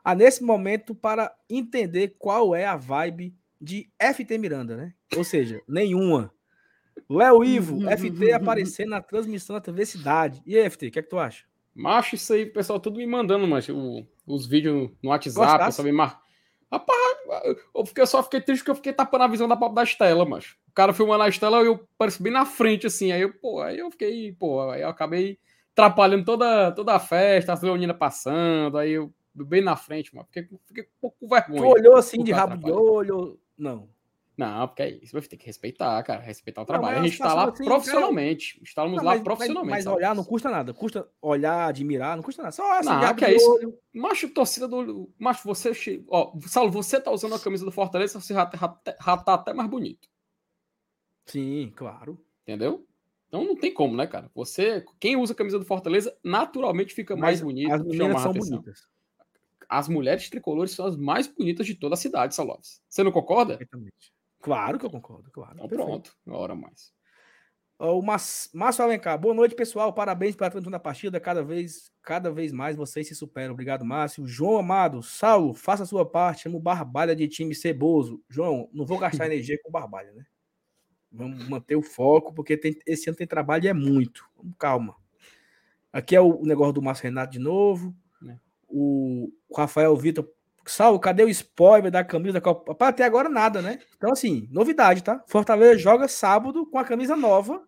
a, 0.08 0.14
nesse 0.14 0.42
momento 0.42 0.94
para 0.94 1.30
entender 1.50 2.14
qual 2.18 2.54
é 2.54 2.64
a 2.64 2.76
vibe 2.76 3.34
de 3.60 3.90
FT 3.98 4.38
Miranda, 4.38 4.74
né? 4.76 4.94
Ou 5.16 5.22
seja, 5.22 5.60
nenhuma. 5.68 6.32
Léo 7.08 7.44
Ivo, 7.44 7.78
FT 7.90 8.32
aparecendo 8.32 8.90
na 8.90 9.02
transmissão 9.02 9.54
da 9.54 9.60
TV 9.60 9.84
Cidade. 9.84 10.42
E 10.46 10.56
aí, 10.56 10.64
FT, 10.68 10.86
o 10.86 10.90
que 10.90 10.98
é 10.98 11.02
que 11.02 11.08
tu 11.10 11.18
acha? 11.18 11.44
Macho, 11.74 12.14
isso 12.14 12.32
aí, 12.32 12.46
pessoal 12.46 12.80
tudo 12.80 12.96
me 12.96 13.06
mandando, 13.06 13.46
mas 13.46 13.68
o- 13.68 14.04
os 14.26 14.46
vídeos 14.46 14.90
no 15.02 15.10
WhatsApp, 15.10 15.46
Gostasse? 15.46 15.66
pessoal 15.66 15.86
me 15.86 15.92
mar... 15.92 16.20
Rapaz, 16.72 17.18
eu, 17.74 17.86
fiquei, 17.86 18.02
eu 18.02 18.06
só 18.06 18.22
fiquei 18.22 18.40
triste 18.40 18.60
porque 18.60 18.70
eu 18.70 18.74
fiquei 18.76 18.92
tapando 18.92 19.24
a 19.24 19.28
visão 19.28 19.48
da, 19.48 19.54
da 19.54 19.82
Estela, 19.82 20.24
mas 20.26 20.56
o 20.68 20.72
cara 20.74 20.92
filmando 20.92 21.22
a 21.22 21.28
Estela 21.28 21.62
e 21.62 21.66
eu 21.66 21.86
pareci 21.96 22.22
bem 22.22 22.32
na 22.32 22.44
frente, 22.44 22.86
assim, 22.86 23.10
aí 23.12 23.22
eu, 23.22 23.32
pô, 23.32 23.60
aí 23.62 23.78
eu 23.78 23.90
fiquei, 23.90 24.32
pô, 24.32 24.68
aí 24.70 24.82
eu 24.82 24.88
acabei 24.88 25.38
atrapalhando 25.72 26.24
toda, 26.26 26.72
toda 26.72 26.94
a 26.94 26.98
festa, 26.98 27.52
as 27.54 27.62
leoninas 27.62 27.96
passando, 27.96 28.76
aí 28.76 28.90
eu 28.92 29.12
bem 29.44 29.62
na 29.62 29.76
frente, 29.76 30.14
mano, 30.14 30.26
fiquei, 30.30 30.58
fiquei 30.66 30.84
um 30.84 31.00
pouco 31.00 31.16
com 31.20 31.26
Tu 31.26 31.30
vergonha. 31.30 31.66
olhou 31.66 31.96
assim 31.96 32.22
de 32.22 32.32
rabo 32.32 32.56
de 32.56 32.70
olho? 32.70 33.38
Não. 33.56 33.88
Não, 34.36 34.68
porque 34.68 34.82
é 34.82 34.90
isso, 35.02 35.12
vai 35.12 35.20
ter 35.22 35.36
que 35.36 35.46
respeitar, 35.46 36.00
cara, 36.04 36.20
respeitar 36.22 36.62
o 36.62 36.64
trabalho. 36.64 37.00
a 37.00 37.02
gente 37.02 37.18
tá 37.18 37.34
lá 37.34 37.48
assim, 37.48 37.64
profissionalmente, 37.64 38.60
estamos 38.62 38.96
Não, 38.96 39.02
lá 39.02 39.14
mas- 39.14 39.22
profissionalmente. 39.22 39.70
Mas, 39.84 39.86
olhar 39.88 40.14
não 40.14 40.22
custa 40.22 40.48
nada. 40.48 40.72
Custa 40.72 41.08
olhar, 41.20 41.66
admirar, 41.68 42.14
não 42.16 42.22
custa 42.22 42.42
nada. 42.42 42.52
Só 42.52 42.78
assim, 42.78 42.88
Não, 42.88 43.14
que 43.16 43.24
é 43.24 43.34
isso. 43.34 43.50
olho. 43.52 43.76
Macho, 43.92 44.28
torcida 44.28 44.68
do. 44.68 45.10
Macho, 45.18 45.42
você. 45.44 45.72
Ó, 46.08 46.32
Saulo, 46.46 46.70
você 46.70 47.00
tá 47.00 47.10
usando 47.10 47.34
a 47.34 47.40
camisa 47.40 47.64
do 47.64 47.72
Fortaleza, 47.72 48.20
você 48.20 48.32
já, 48.32 48.48
já, 48.54 48.80
já 49.04 49.16
tá 49.16 49.34
até 49.34 49.52
mais 49.52 49.68
bonito. 49.68 50.08
Sim, 51.26 51.72
claro. 51.74 52.16
Entendeu? 52.42 52.86
Então 53.26 53.44
não 53.44 53.56
tem 53.56 53.74
como, 53.74 53.96
né, 53.96 54.06
cara? 54.06 54.30
Você. 54.36 54.84
Quem 55.00 55.16
usa 55.16 55.32
a 55.32 55.36
camisa 55.36 55.58
do 55.58 55.64
Fortaleza 55.64 56.16
naturalmente 56.24 56.94
fica 56.94 57.16
mais 57.16 57.40
Mas 57.40 57.44
bonito. 57.44 57.72
As 57.72 57.82
meninas 57.82 58.08
mais 58.08 58.22
são 58.22 58.30
atenção. 58.30 58.50
bonitas. 58.58 58.88
As 59.68 59.88
mulheres 59.88 60.30
tricolores 60.30 60.72
são 60.72 60.86
as 60.86 60.96
mais 60.96 61.26
bonitas 61.26 61.66
de 61.66 61.74
toda 61.74 61.94
a 61.94 61.98
cidade, 61.98 62.34
Saloves. 62.34 62.80
Você 62.88 63.02
não 63.02 63.12
concorda? 63.12 63.50
Perfeitamente. 63.58 64.12
Claro 64.40 64.78
que 64.78 64.86
eu 64.86 64.90
concordo, 64.90 65.30
claro. 65.30 65.52
Então 65.54 65.68
perfeito. 65.68 65.86
pronto, 65.90 66.16
uma 66.26 66.38
hora 66.38 66.54
mais. 66.54 66.92
O 67.80 68.02
Mas- 68.02 68.50
Márcio 68.52 68.82
Alencar, 68.84 69.16
boa 69.18 69.34
noite, 69.34 69.54
pessoal. 69.54 69.92
Parabéns 69.92 70.34
pela 70.34 70.50
transmissão 70.50 70.72
da 70.72 70.80
partida. 70.80 71.20
Cada 71.20 71.44
vez, 71.44 71.92
cada 72.02 72.28
vez 72.30 72.50
mais 72.50 72.74
vocês 72.76 73.06
se 73.06 73.14
superam. 73.14 73.52
Obrigado, 73.52 73.84
Márcio. 73.84 74.26
João 74.26 74.58
Amado, 74.58 75.00
Saulo, 75.02 75.54
faça 75.54 75.84
a 75.84 75.86
sua 75.86 76.04
parte. 76.04 76.42
Chama 76.42 76.56
o 76.56 76.60
Barbalha 76.60 77.14
de 77.14 77.28
time 77.28 77.54
ceboso. 77.54 78.20
João, 78.28 78.68
não 78.72 78.84
vou 78.84 78.98
gastar 78.98 79.26
energia 79.30 79.58
com 79.62 79.68
o 79.68 79.72
Barbalha, 79.72 80.10
né? 80.12 80.24
Vamos 81.12 81.48
manter 81.48 81.76
o 81.76 81.82
foco, 81.82 82.34
porque 82.34 82.56
tem- 82.56 82.76
esse 82.84 83.08
ano 83.10 83.16
tem 83.16 83.26
trabalho 83.28 83.64
e 83.64 83.68
é 83.68 83.72
muito. 83.74 84.24
Calma. 84.58 84.96
Aqui 85.92 86.16
é 86.16 86.20
o, 86.20 86.40
o 86.40 86.44
negócio 86.46 86.72
do 86.72 86.82
Márcio 86.82 87.04
Renato 87.04 87.32
de 87.32 87.38
novo. 87.38 87.94
É. 88.28 88.36
O, 88.68 89.32
o 89.48 89.56
Rafael 89.56 89.96
Vitor. 89.96 90.28
Saulo, 90.66 91.00
cadê 91.00 91.24
o 91.24 91.28
spoiler 91.30 91.90
da 91.90 92.04
camisa 92.04 92.34
da 92.34 92.40
Copa? 92.40 92.72
Rapaz, 92.72 92.90
Até 92.90 93.04
agora 93.04 93.28
nada, 93.28 93.62
né? 93.62 93.78
Então, 93.96 94.12
assim, 94.12 94.46
novidade, 94.50 95.02
tá? 95.02 95.24
Fortaleza 95.26 95.78
joga 95.78 96.06
sábado 96.06 96.66
com 96.66 96.78
a 96.78 96.84
camisa 96.84 97.16
nova. 97.16 97.62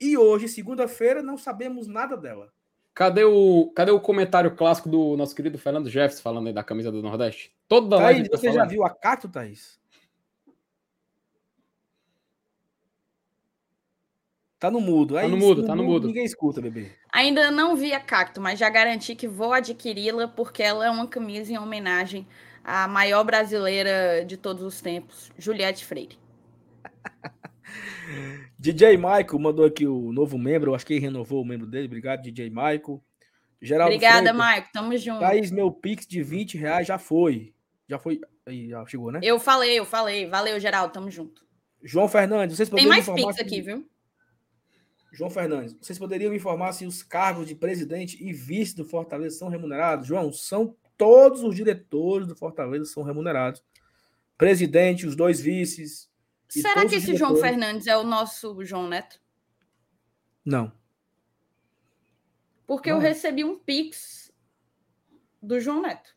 E 0.00 0.16
hoje, 0.16 0.48
segunda-feira, 0.48 1.22
não 1.22 1.36
sabemos 1.36 1.88
nada 1.88 2.16
dela. 2.16 2.52
Cadê 2.94 3.24
o, 3.24 3.72
cadê 3.74 3.90
o 3.90 4.00
comentário 4.00 4.54
clássico 4.54 4.88
do 4.88 5.16
nosso 5.16 5.34
querido 5.34 5.58
Fernando 5.58 5.90
Jeffs 5.90 6.20
falando 6.20 6.46
aí 6.46 6.52
da 6.52 6.62
camisa 6.62 6.92
do 6.92 7.02
Nordeste? 7.02 7.52
Toda 7.66 7.96
live 7.96 8.06
Thaís, 8.06 8.18
ele 8.20 8.28
tá 8.28 8.36
você 8.36 8.52
já 8.52 8.64
viu 8.64 8.84
a 8.84 8.90
cacto, 8.90 9.28
Thaís? 9.28 9.80
Tá 14.64 14.70
no 14.70 14.80
mudo. 14.80 15.18
Aí, 15.18 15.28
no 15.28 15.36
mudo, 15.36 15.62
tá 15.62 15.76
no 15.76 15.84
mudo. 15.84 16.06
Ninguém 16.06 16.24
escuta, 16.24 16.58
bebê. 16.58 16.90
Ainda 17.12 17.50
não 17.50 17.76
vi 17.76 17.92
a 17.92 18.00
cacto, 18.00 18.40
mas 18.40 18.58
já 18.58 18.70
garanti 18.70 19.14
que 19.14 19.28
vou 19.28 19.52
adquiri-la 19.52 20.26
porque 20.26 20.62
ela 20.62 20.86
é 20.86 20.90
uma 20.90 21.06
camisa 21.06 21.52
em 21.52 21.58
homenagem 21.58 22.26
à 22.64 22.88
maior 22.88 23.22
brasileira 23.24 24.24
de 24.24 24.38
todos 24.38 24.62
os 24.62 24.80
tempos, 24.80 25.30
Juliette 25.36 25.84
Freire. 25.84 26.18
DJ 28.58 28.96
Michael 28.96 29.38
mandou 29.38 29.66
aqui 29.66 29.86
o 29.86 30.10
novo 30.12 30.38
membro. 30.38 30.70
eu 30.70 30.74
Acho 30.74 30.86
que 30.86 30.94
ele 30.94 31.02
renovou 31.02 31.42
o 31.42 31.44
membro 31.44 31.66
dele. 31.66 31.84
Obrigado, 31.84 32.22
DJ 32.22 32.48
Michael. 32.48 33.02
Geraldo 33.60 33.94
Obrigada, 33.94 34.32
Maico. 34.32 34.70
Tamo 34.72 34.96
junto. 34.96 35.20
Thaís, 35.20 35.50
meu 35.50 35.70
pix 35.70 36.06
de 36.06 36.22
20 36.22 36.56
reais 36.56 36.86
já 36.86 36.96
foi. 36.96 37.52
Já 37.86 37.98
foi. 37.98 38.18
Aí, 38.46 38.70
já 38.70 38.86
chegou, 38.86 39.12
né? 39.12 39.20
Eu 39.22 39.38
falei, 39.38 39.78
eu 39.78 39.84
falei. 39.84 40.26
Valeu, 40.26 40.58
Geraldo. 40.58 40.94
Tamo 40.94 41.10
junto. 41.10 41.44
João 41.82 42.08
Fernandes, 42.08 42.56
vocês 42.56 42.70
Tem 42.70 42.86
mais 42.86 43.06
pix 43.06 43.38
aqui, 43.38 43.60
viu? 43.60 43.86
João 45.14 45.30
Fernandes, 45.30 45.76
vocês 45.80 45.98
poderiam 45.98 46.30
me 46.30 46.36
informar 46.36 46.72
se 46.72 46.84
os 46.86 47.02
cargos 47.02 47.46
de 47.46 47.54
presidente 47.54 48.22
e 48.22 48.32
vice 48.32 48.74
do 48.76 48.84
Fortaleza 48.84 49.38
são 49.38 49.48
remunerados? 49.48 50.06
João, 50.08 50.32
são 50.32 50.76
todos 50.98 51.42
os 51.42 51.54
diretores 51.54 52.26
do 52.26 52.34
Fortaleza 52.36 52.84
são 52.86 53.02
remunerados. 53.02 53.62
Presidente, 54.36 55.06
os 55.06 55.14
dois 55.14 55.40
vices. 55.40 56.10
Será 56.48 56.86
que 56.86 56.96
esse 56.96 57.16
João. 57.16 57.36
Fernandes 57.36 57.86
é 57.86 57.96
o 57.96 58.02
nosso 58.02 58.64
João 58.64 58.88
Neto? 58.88 59.20
Não. 60.44 60.72
Porque 62.66 62.90
eu 62.90 62.96
Não. 62.96 63.02
recebi 63.02 63.44
um 63.44 63.58
pix 63.58 64.32
do 65.40 65.60
João 65.60 65.80
Neto. 65.80 66.14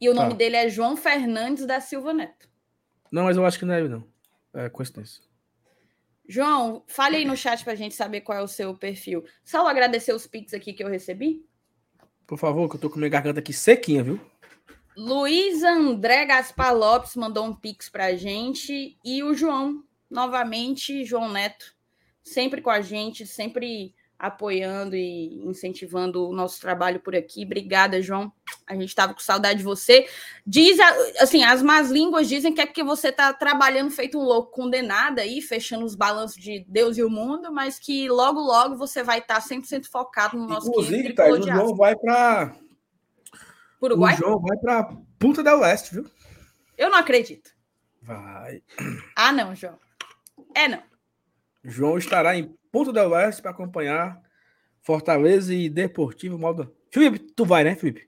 E 0.00 0.08
o 0.08 0.14
nome 0.14 0.30
Tá. 0.30 0.36
dele 0.36 0.56
é 0.56 0.68
João 0.68 0.96
Fernandes 0.96 1.66
da 1.66 1.80
Silva 1.80 2.12
Neto. 2.12 2.48
Não, 3.10 3.24
mas 3.24 3.36
eu 3.36 3.46
acho 3.46 3.58
que 3.58 3.64
não 3.64 3.74
é 3.74 3.80
ele, 3.80 3.88
não. 3.88 4.06
É 4.52 4.68
coincidência. 4.68 5.22
João, 6.28 6.84
fale 6.86 7.16
aí 7.16 7.24
no 7.24 7.36
chat 7.36 7.62
pra 7.62 7.74
gente 7.74 7.94
saber 7.94 8.22
qual 8.22 8.38
é 8.38 8.42
o 8.42 8.48
seu 8.48 8.74
perfil. 8.74 9.24
Só 9.44 9.66
agradecer 9.66 10.12
os 10.12 10.26
pix 10.26 10.52
aqui 10.52 10.72
que 10.72 10.82
eu 10.82 10.88
recebi. 10.88 11.44
Por 12.26 12.38
favor, 12.38 12.68
que 12.68 12.76
eu 12.76 12.80
tô 12.80 12.90
com 12.90 12.98
minha 12.98 13.08
garganta 13.08 13.38
aqui 13.38 13.52
sequinha, 13.52 14.02
viu? 14.02 14.20
Luiz 14.96 15.62
André 15.62 16.24
Gaspar 16.24 16.74
Lopes 16.74 17.14
mandou 17.14 17.44
um 17.44 17.54
pix 17.54 17.88
pra 17.88 18.16
gente. 18.16 18.98
E 19.04 19.22
o 19.22 19.34
João, 19.34 19.84
novamente, 20.10 21.04
João 21.04 21.30
Neto, 21.30 21.74
sempre 22.24 22.60
com 22.60 22.70
a 22.70 22.80
gente, 22.80 23.26
sempre 23.26 23.94
apoiando 24.18 24.96
e 24.96 25.44
incentivando 25.44 26.28
o 26.28 26.32
nosso 26.34 26.60
trabalho 26.60 27.00
por 27.00 27.14
aqui. 27.14 27.44
Obrigada, 27.44 28.00
João. 28.00 28.32
A 28.66 28.74
gente 28.74 28.88
estava 28.88 29.12
com 29.12 29.20
saudade 29.20 29.58
de 29.58 29.64
você. 29.64 30.06
Diz, 30.46 30.78
assim, 31.20 31.44
as 31.44 31.62
más 31.62 31.90
línguas 31.90 32.28
dizem 32.28 32.54
que 32.54 32.60
é 32.60 32.66
porque 32.66 32.82
você 32.82 33.08
está 33.08 33.32
trabalhando 33.32 33.90
feito 33.90 34.18
um 34.18 34.22
louco 34.22 34.50
condenado 34.52 35.18
aí, 35.18 35.42
fechando 35.42 35.84
os 35.84 35.94
balanços 35.94 36.42
de 36.42 36.64
Deus 36.66 36.96
e 36.96 37.02
o 37.02 37.10
mundo, 37.10 37.52
mas 37.52 37.78
que 37.78 38.08
logo, 38.08 38.40
logo 38.40 38.76
você 38.76 39.02
vai 39.02 39.18
estar 39.18 39.40
100% 39.40 39.86
focado 39.86 40.36
no 40.36 40.46
nosso 40.46 40.68
Inclusive, 40.68 41.14
tricolor 41.14 41.40
o. 41.40 41.42
João 41.42 41.76
vai 41.76 41.94
pra. 41.94 42.56
Uruguai? 43.82 44.14
O 44.14 44.18
João 44.18 44.40
vai 44.40 44.56
pra 44.56 44.96
Punta 45.18 45.42
del 45.42 45.60
Oeste, 45.60 45.94
viu? 45.94 46.10
Eu 46.78 46.90
não 46.90 46.98
acredito. 46.98 47.50
Vai. 48.02 48.62
Ah, 49.14 49.32
não, 49.32 49.54
João. 49.54 49.78
É, 50.54 50.68
não. 50.68 50.82
João 51.64 51.98
estará 51.98 52.36
em 52.36 52.54
Punta 52.76 52.92
del 52.92 53.10
Oeste 53.10 53.40
para 53.40 53.52
acompanhar 53.52 54.20
Fortaleza 54.82 55.54
e 55.54 55.66
Deportivo 55.66 56.38
Modo. 56.38 56.76
Felipe, 56.90 57.18
tu 57.20 57.42
vai, 57.42 57.64
né, 57.64 57.74
Felipe? 57.74 58.06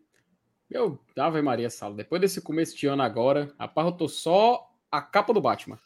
Eu, 0.70 0.98
Ave 1.16 1.40
Maria 1.40 1.70
Sala, 1.70 1.94
depois 1.94 2.20
desse 2.20 2.42
começo 2.42 2.76
de 2.76 2.86
ano 2.86 3.02
agora, 3.02 3.50
rapaz, 3.58 3.86
eu 3.86 3.94
tô 3.94 4.06
só 4.10 4.70
a 4.92 5.00
capa 5.00 5.32
do 5.32 5.40
Batman. 5.40 5.78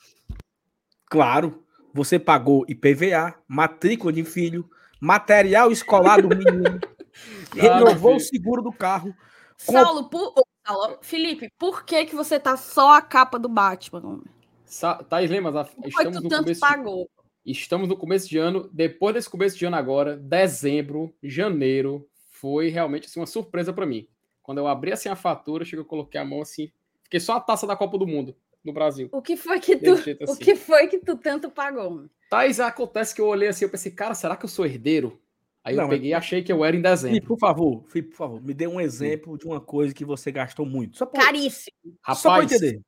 Claro, 1.07 1.63
você 1.95 2.19
pagou 2.19 2.65
IPVA, 2.69 3.37
matrícula 3.47 4.13
de 4.13 4.25
filho, 4.25 4.69
material 5.01 5.71
escolar 5.71 6.21
do 6.21 6.31
menino, 6.31 6.81
renovou 7.55 8.17
o 8.17 8.21
seguro 8.21 8.63
do 8.63 8.73
carro. 8.73 9.15
Saulo, 9.57 10.11
por... 10.11 10.35
Saulo, 10.67 10.99
Felipe, 11.03 11.53
por 11.57 11.85
que, 11.85 12.05
que 12.07 12.17
você 12.17 12.41
tá 12.41 12.57
só 12.57 12.97
a 12.97 13.01
capa 13.01 13.39
do 13.39 13.49
Batman? 13.49 14.23
Sa 14.65 15.05
Thaís 15.05 15.31
Lemas, 15.31 15.55
a- 15.55 15.69
estamos 15.87 16.19
tu 16.19 16.23
no, 16.25 16.29
tanto 16.29 16.43
começo 16.43 16.61
de, 16.61 16.67
pagou. 16.67 17.09
Estamos 17.45 17.89
no 17.89 17.97
começo 17.97 18.29
de 18.29 18.39
ano. 18.39 18.69
Depois 18.73 19.15
desse 19.15 19.29
começo 19.29 19.57
de 19.59 19.65
ano 19.65 19.77
agora, 19.77 20.17
dezembro, 20.17 21.15
janeiro, 21.23 22.09
foi 22.31 22.69
realmente 22.69 23.07
assim, 23.07 23.21
uma 23.21 23.27
surpresa 23.27 23.73
para 23.73 23.87
mim. 23.87 24.09
Quando 24.43 24.59
eu 24.59 24.67
abri 24.67 24.93
assim 24.93 25.09
a 25.09 25.17
fatura, 25.17 25.65
chega 25.65 25.81
eu 25.83 25.87
coloquei 25.87 26.21
a 26.21 26.25
mão 26.25 26.41
assim, 26.43 26.71
fiquei 27.05 27.21
só 27.21 27.35
a 27.35 27.41
taça 27.41 27.67
da 27.67 27.77
Copa 27.77 27.97
do 27.99 28.07
Mundo 28.07 28.35
no 28.65 28.73
Brasil. 28.73 29.09
O 29.13 29.23
que 29.23 29.37
foi 29.37 29.61
que 29.61 29.77
tu, 29.77 29.97
jeito 29.97 30.23
o 30.23 30.33
assim. 30.33 30.45
que 30.45 30.57
foi 30.57 30.89
que 30.89 30.99
tu 30.99 31.17
tanto 31.17 31.51
pagou? 31.51 32.09
Thaís, 32.31 32.59
acontece 32.61 33.15
que 33.15 33.21
eu 33.21 33.27
olhei 33.27 33.49
assim, 33.49 33.65
eu 33.65 33.71
pensei, 33.71 33.93
cara, 33.93 34.15
será 34.15 34.37
que 34.37 34.45
eu 34.45 34.49
sou 34.49 34.65
herdeiro? 34.67 35.21
Aí 35.65 35.77
Não, 35.77 35.85
eu 35.85 35.89
peguei 35.91 36.11
e 36.11 36.15
achei 36.15 36.43
que 36.43 36.51
eu 36.51 36.65
era 36.65 36.75
em 36.77 36.81
Felipe, 36.83 36.91
dezembro. 36.91 37.29
por 37.29 37.39
favor, 37.39 37.85
Felipe, 37.89 38.11
por 38.11 38.17
favor, 38.17 38.43
me 38.43 38.53
dê 38.53 38.67
um 38.67 38.81
exemplo 38.81 39.39
de 39.39 39.47
uma 39.47 39.61
coisa 39.61 39.95
que 39.95 40.05
você 40.05 40.33
gastou 40.33 40.67
muito. 40.67 40.97
Só 40.97 41.07
para 41.07 41.25
Caríssimo. 41.25 41.77
só 42.15 42.31
pra 42.31 42.43
Rapaz, 42.43 42.53
entender. 42.53 42.81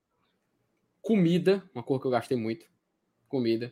comida, 1.00 1.62
uma 1.72 1.84
cor 1.84 2.00
que 2.00 2.06
eu 2.06 2.10
gastei 2.10 2.36
muito. 2.36 2.66
Comida. 3.28 3.70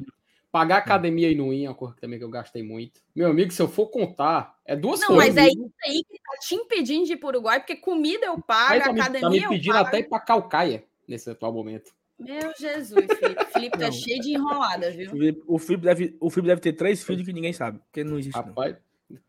Pagar 0.53 0.77
academia 0.77 1.31
e 1.31 1.35
no 1.35 1.51
IN 1.51 1.65
é 1.65 1.71
uma 1.71 1.95
que 1.95 2.01
também 2.01 2.19
que 2.19 2.25
eu 2.27 2.29
gastei 2.31 2.63
muito. 2.63 3.01
Meu 3.17 3.31
amigo, 3.31 3.51
se 3.51 3.63
eu 3.63 3.67
for 3.67 3.87
contar, 3.89 4.55
é 4.67 4.77
duas 4.77 5.01
Não, 5.01 5.09
coisas. 5.09 5.35
mas 5.35 5.47
é 5.47 5.49
isso 5.49 5.73
aí 5.87 6.05
que 6.05 6.19
tá 6.19 6.39
te 6.41 6.55
impedindo 6.55 7.07
de 7.07 7.15
ir 7.15 7.17
pro 7.17 7.29
Uruguai, 7.29 7.59
porque 7.59 7.75
comida 7.75 8.27
eu 8.27 8.39
pago, 8.41 8.79
tá, 8.85 8.93
me, 8.93 8.99
tá 8.99 9.05
academia 9.07 9.31
me 9.31 9.43
eu 9.45 9.49
pedindo 9.49 9.73
pago. 9.73 9.89
até 9.89 9.99
ir 10.01 10.09
pra 10.11 10.21
Calcaia 10.21 10.85
nesse 11.09 11.31
atual 11.31 11.55
momento. 11.55 11.91
Meu 12.19 12.53
Jesus, 12.59 13.07
Felipe. 13.19 13.45
Felipe 13.51 13.79
tá 13.79 13.87
Não. 13.87 13.93
cheio 13.93 14.21
de 14.21 14.35
enrolada, 14.35 14.91
viu? 14.91 15.11
Felipe- 15.11 15.43
O 15.47 15.59
Felipe, 15.59 15.85
deve, 15.85 16.17
o 16.21 16.29
Felipe 16.29 16.49
deve 16.49 16.61
ter 16.61 16.73
três 16.75 17.03
filhos 17.03 17.25
que 17.25 17.33
ninguém 17.33 17.55
sabe, 17.55 17.79
porque 17.79 18.05
não 18.05 18.19
existe, 18.19 18.37
não. 18.37 18.45
Rapaz, 18.45 18.77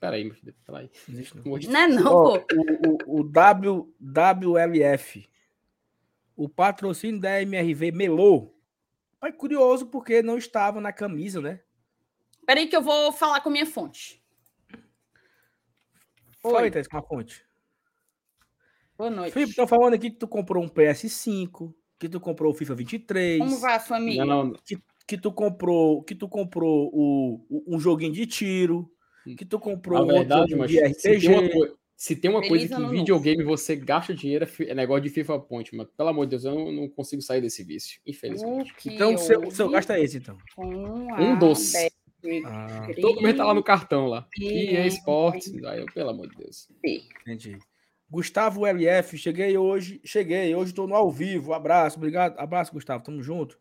peraí, 0.02 0.26
meu 0.26 0.34
filho, 0.36 0.54
peraí. 0.68 0.90
Não 1.08 1.16
existe, 1.16 1.38
não. 1.38 1.44
Não 1.46 1.58
Não 1.72 1.80
é 1.80 1.88
não, 1.88 2.04
pô. 2.04 2.38
o, 3.08 3.18
o, 3.18 3.22
o 3.22 3.24
w, 3.24 3.88
WLF, 4.02 5.26
o 6.36 6.50
patrocínio 6.50 7.22
da 7.22 7.42
MRV 7.42 7.94
melou. 7.94 8.54
Mas 9.24 9.38
curioso 9.38 9.86
porque 9.86 10.22
não 10.22 10.38
estava 10.38 10.82
na 10.82 10.92
camisa, 10.92 11.40
né? 11.40 11.62
Peraí 12.46 12.68
que 12.68 12.76
eu 12.76 12.82
vou 12.82 13.10
falar 13.14 13.40
com 13.40 13.50
minha 13.50 13.66
fonte. 13.66 14.22
Fala 16.42 16.58
Oi. 16.58 16.64
aí, 16.66 16.72
Thaís, 16.72 16.90
com 16.90 16.98
a 16.98 17.02
fonte. 17.02 17.42
Boa 18.98 19.10
noite. 19.10 19.32
Felipe, 19.32 19.52
estão 19.52 19.66
falando 19.66 19.94
aqui 19.94 20.12
que 20.12 20.18
tu 20.18 20.28
comprou 20.28 20.62
um 20.62 20.68
PS5, 20.68 21.74
que 21.98 22.10
tu 22.10 22.20
comprou 22.20 22.52
o 22.52 22.54
FIFA 22.54 22.76
23, 22.76 23.40
Como 23.40 23.60
vai 23.62 23.80
família? 23.80 24.26
Não, 24.26 24.44
não, 24.44 24.54
que 25.08 25.18
tu 25.18 25.32
comprou, 25.32 26.04
que 26.04 26.16
tu 26.16 26.28
comprou 26.28 26.90
o, 26.94 27.46
o- 27.50 27.76
um 27.78 27.80
joguinho 27.80 28.12
de 28.12 28.28
tiro, 28.28 28.92
que 29.38 29.46
tu 29.46 29.58
comprou 29.58 30.00
na 30.00 30.04
um 30.04 30.08
outro 30.08 30.20
verdade, 30.20 30.42
joguinho 30.52 30.58
mas 30.60 30.70
de 30.70 30.96
se 30.96 31.18
tem 31.22 31.30
uma, 31.30 31.40
RPG. 31.40 31.78
Se 32.04 32.18
tem 32.18 32.30
uma 32.30 32.42
Feliz 32.42 32.50
coisa 32.50 32.68
que 32.68 32.74
em 32.74 32.84
novo. 32.84 32.94
videogame 32.94 33.44
você 33.46 33.78
gasta 33.78 34.14
dinheiro, 34.14 34.44
é 34.44 34.64
é 34.66 34.76
negócio 34.76 35.04
de 35.04 35.10
FIFA 35.10 35.40
Point, 35.40 35.74
mas 35.74 35.88
pelo 35.96 36.10
amor 36.10 36.26
de 36.26 36.32
Deus, 36.32 36.44
eu 36.44 36.70
não, 36.70 36.90
consigo 36.90 37.22
sair 37.22 37.40
desse 37.40 37.64
vício, 37.64 38.02
infelizmente. 38.06 38.74
O 38.74 38.92
Então, 38.92 39.14
o 39.14 39.18
seu, 39.18 39.40
o 39.40 39.50
seu 39.50 39.70
gasto 39.70 39.92
é 39.92 40.04
esse, 40.04 40.18
então. 40.18 40.38
Um 40.58 41.14
a 41.14 41.36
doce. 41.36 41.90
Ah, 42.46 42.90
Todo 43.00 43.22
mês 43.22 43.38
tá 43.38 43.46
lá 43.46 43.54
no 43.54 43.64
cartão 43.64 44.08
lá. 44.08 44.28
Que 44.34 44.76
é 44.76 44.86
esporte. 44.86 45.66
Aí 45.66 45.86
pelo 45.94 46.10
amor 46.10 46.28
de 46.28 46.36
Deus. 46.36 46.68
entendi. 47.22 47.58
Gustavo 48.10 48.68
LF, 48.68 49.18
cheguei 49.18 49.58
hoje, 49.58 50.02
cheguei, 50.04 50.54
hoje 50.54 50.72
estou 50.72 50.86
no 50.86 50.96
ao 50.96 51.10
vivo. 51.10 51.54
Abraço, 51.54 51.96
obrigado. 51.96 52.38
Abraço, 52.38 52.74
Gustavo, 52.74 53.02
tamo 53.02 53.24
junto. 53.24 53.58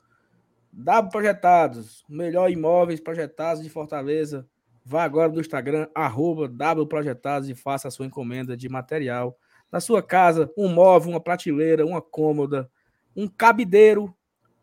W 0.73 1.13
Projetados, 1.13 2.05
melhor 2.09 2.51
imóveis 2.51 2.99
projetados 2.99 3.63
de 3.63 3.71
Fortaleza. 3.71 4.49
Vá 4.85 5.05
agora 5.05 5.31
no 5.31 5.41
Instagram, 5.41 5.89
arroba 5.95 6.49
W 6.49 6.87
Projetados 6.87 7.49
e 7.49 7.55
faça 7.55 7.89
a 7.89 7.91
sua 7.91 8.07
encomenda 8.07 8.57
de 8.57 8.69
material. 8.69 9.39
Na 9.71 9.81
sua 9.81 10.03
casa, 10.03 10.53
um 10.57 10.69
móvel, 10.69 11.11
uma 11.13 11.21
prateleira, 11.21 11.87
uma 11.87 12.03
cômoda, 12.03 12.71
um 13.17 13.29
cabideiro 13.29 14.15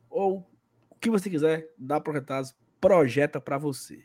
ou 0.10 0.46
o 0.90 0.96
que 0.96 1.10
você 1.10 1.30
quiser, 1.30 1.70
W 1.78 2.04
Projetados 2.04 2.54
projeta 2.82 3.40
para 3.42 3.58
você. 3.58 4.04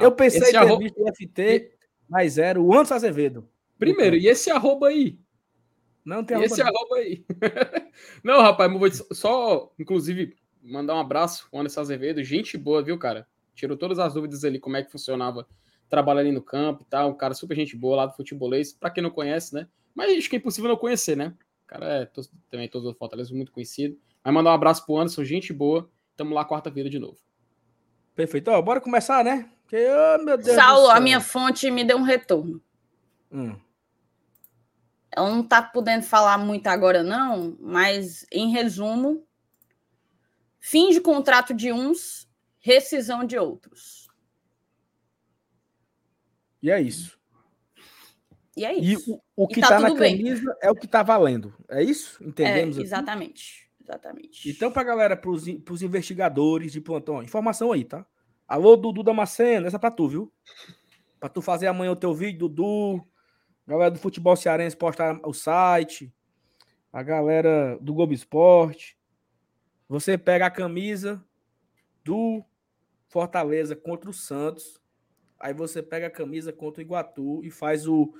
Eu 0.00 0.12
pensei 0.12 0.40
em 0.48 0.50
ter 0.52 0.56
arro- 0.56 0.78
visto 0.78 1.02
o 1.02 1.08
FT, 1.08 1.72
mas 2.08 2.38
era 2.38 2.60
o 2.60 2.72
Anderson 2.72 2.94
Azevedo. 2.94 3.48
Primeiro, 3.78 4.16
e 4.16 4.26
esse 4.28 4.50
arroba 4.50 4.88
aí? 4.88 5.18
Não 6.04 6.24
tem 6.24 6.36
E 6.36 6.40
arroba 6.40 6.54
esse 6.54 6.62
não. 6.62 6.68
arroba 6.68 6.96
aí? 6.96 7.24
Não, 8.24 8.40
rapaz, 8.40 8.72
vou 8.72 8.88
só, 9.14 9.72
inclusive, 9.78 10.36
mandar 10.62 10.94
um 10.94 11.00
abraço 11.00 11.48
pro 11.50 11.58
Anderson 11.60 11.80
Azevedo. 11.80 12.22
Gente 12.22 12.56
boa, 12.56 12.82
viu, 12.82 12.96
cara? 12.98 13.26
Tirou 13.58 13.76
todas 13.76 13.98
as 13.98 14.14
dúvidas 14.14 14.44
ali, 14.44 14.60
como 14.60 14.76
é 14.76 14.84
que 14.84 14.90
funcionava 14.92 15.44
trabalhar 15.88 16.20
ali 16.20 16.30
no 16.30 16.40
campo 16.40 16.82
e 16.82 16.86
tal. 16.86 17.10
Um 17.10 17.16
cara 17.16 17.34
super 17.34 17.56
gente 17.56 17.76
boa 17.76 17.96
lá 17.96 18.06
do 18.06 18.14
futebolês. 18.14 18.72
Pra 18.72 18.88
quem 18.88 19.02
não 19.02 19.10
conhece, 19.10 19.52
né? 19.52 19.66
Mas 19.92 20.16
acho 20.16 20.30
que 20.30 20.36
é 20.36 20.38
impossível 20.38 20.70
não 20.70 20.76
conhecer, 20.76 21.16
né? 21.16 21.34
O 21.64 21.66
cara 21.66 21.86
é 21.86 22.06
tos- 22.06 22.30
também 22.48 22.68
todo 22.68 22.84
do 22.84 22.94
Fortaleza, 22.96 23.34
muito 23.34 23.50
conhecido. 23.50 23.98
Mas 24.24 24.32
mandar 24.32 24.50
um 24.50 24.54
abraço 24.54 24.86
pro 24.86 24.96
Anderson, 24.96 25.24
gente 25.24 25.52
boa. 25.52 25.90
Tamo 26.16 26.34
lá 26.34 26.44
quarta-feira 26.44 26.88
de 26.88 27.00
novo. 27.00 27.18
Perfeito. 28.14 28.48
Ó, 28.48 28.62
bora 28.62 28.80
começar, 28.80 29.24
né? 29.24 29.50
Porque, 29.62 29.76
oh, 29.76 30.24
meu 30.24 30.38
Deus 30.38 30.54
Saulo, 30.56 30.88
a 30.88 31.00
minha 31.00 31.20
fonte 31.20 31.68
me 31.68 31.82
deu 31.82 31.98
um 31.98 32.02
retorno. 32.02 32.62
Hum. 33.32 33.56
Ela 35.10 35.30
não 35.30 35.42
tá 35.42 35.60
podendo 35.60 36.04
falar 36.04 36.38
muito 36.38 36.68
agora, 36.68 37.02
não, 37.02 37.56
mas 37.60 38.24
em 38.30 38.50
resumo, 38.52 39.26
fim 40.60 40.90
de 40.90 41.00
contrato 41.00 41.52
de 41.52 41.72
uns, 41.72 42.27
rescisão 42.60 43.24
de 43.24 43.36
outros. 43.38 44.08
E 46.62 46.70
é 46.70 46.80
isso. 46.80 47.18
E 48.56 48.64
é 48.64 48.76
E 48.76 48.92
isso. 48.92 49.14
o, 49.36 49.44
o 49.44 49.48
que 49.48 49.60
tá 49.60 49.68
tá, 49.68 49.80
na 49.80 49.88
tudo 49.88 50.00
bem. 50.00 50.16
camisa 50.16 50.56
é 50.60 50.70
o 50.70 50.74
que 50.74 50.88
tá 50.88 51.02
valendo. 51.02 51.54
É 51.68 51.82
isso? 51.82 52.22
É, 52.22 52.26
Entendemos? 52.26 52.76
assim? 52.76 52.84
exatamente. 52.84 53.70
Exatamente. 53.80 54.50
Então, 54.50 54.70
pra 54.70 54.82
galera, 54.84 55.16
pros, 55.16 55.46
in- 55.48 55.60
pros 55.60 55.80
investigadores 55.82 56.72
de 56.72 56.80
plantão, 56.80 57.22
informação 57.22 57.72
aí, 57.72 57.84
tá? 57.84 58.04
Alô, 58.46 58.76
Dudu 58.76 59.02
Damasceno, 59.02 59.66
essa 59.66 59.76
é 59.76 59.78
pra 59.78 59.90
tu, 59.90 60.08
viu? 60.08 60.32
Pra 61.18 61.28
tu 61.28 61.40
fazer 61.40 61.68
amanhã 61.68 61.92
o 61.92 61.96
teu 61.96 62.12
vídeo, 62.14 62.40
Dudu. 62.48 63.06
Galera 63.66 63.90
do 63.90 63.98
futebol 63.98 64.34
cearense 64.36 64.76
postar 64.76 65.18
o 65.24 65.32
site. 65.32 66.12
A 66.92 67.02
galera 67.02 67.78
do 67.80 67.94
Globo 67.94 68.12
Esporte. 68.12 68.98
Você 69.88 70.18
pega 70.18 70.46
a 70.46 70.50
camisa 70.50 71.24
do 72.08 72.42
Fortaleza 73.06 73.76
contra 73.76 74.08
o 74.08 74.14
Santos. 74.14 74.80
Aí 75.38 75.52
você 75.52 75.82
pega 75.82 76.06
a 76.06 76.10
camisa 76.10 76.52
contra 76.54 76.80
o 76.80 76.84
Iguatu 76.84 77.44
e 77.44 77.50
faz 77.50 77.86
o 77.86 78.14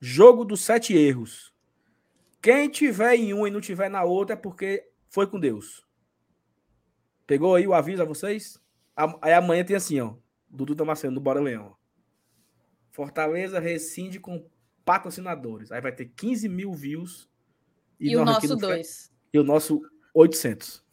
jogo 0.00 0.44
dos 0.44 0.60
sete 0.60 0.92
erros. 0.96 1.54
Quem 2.42 2.68
tiver 2.68 3.14
em 3.14 3.32
um 3.32 3.46
e 3.46 3.50
não 3.50 3.60
tiver 3.60 3.88
na 3.88 4.02
outra 4.02 4.34
é 4.34 4.36
porque 4.36 4.84
foi 5.08 5.26
com 5.28 5.38
Deus. 5.38 5.86
Pegou 7.28 7.54
aí 7.54 7.66
o 7.66 7.74
aviso 7.74 8.02
a 8.02 8.04
vocês? 8.04 8.60
Aí 9.22 9.32
amanhã 9.32 9.64
tem 9.64 9.76
assim, 9.76 10.00
ó. 10.00 10.14
Dudu 10.50 10.74
Damasceno 10.74 11.14
do 11.14 11.20
Bora 11.20 11.40
Leão. 11.40 11.76
Fortaleza 12.90 13.60
rescinde 13.60 14.18
com 14.18 14.44
patrocinadores. 14.84 15.70
Aí 15.70 15.80
vai 15.80 15.92
ter 15.92 16.06
15 16.06 16.48
mil 16.48 16.72
views. 16.74 17.30
E 18.00 18.16
o 18.16 18.24
nós 18.24 18.38
aqui 18.38 18.48
nosso 18.48 18.54
no 18.54 18.60
Fe- 18.68 18.74
dois. 18.74 19.12
E 19.32 19.38
o 19.38 19.44
nosso 19.44 19.80
800. 20.12 20.84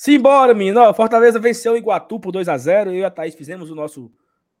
Simbora, 0.00 0.54
menino. 0.54 0.80
Ó, 0.80 0.94
Fortaleza 0.94 1.38
venceu 1.38 1.74
o 1.74 1.76
Iguatu 1.76 2.18
por 2.18 2.32
2 2.32 2.48
a 2.48 2.56
0 2.56 2.90
Eu 2.90 3.00
e 3.00 3.04
a 3.04 3.10
Thaís 3.10 3.34
fizemos 3.34 3.70
o 3.70 3.74
nosso 3.74 4.10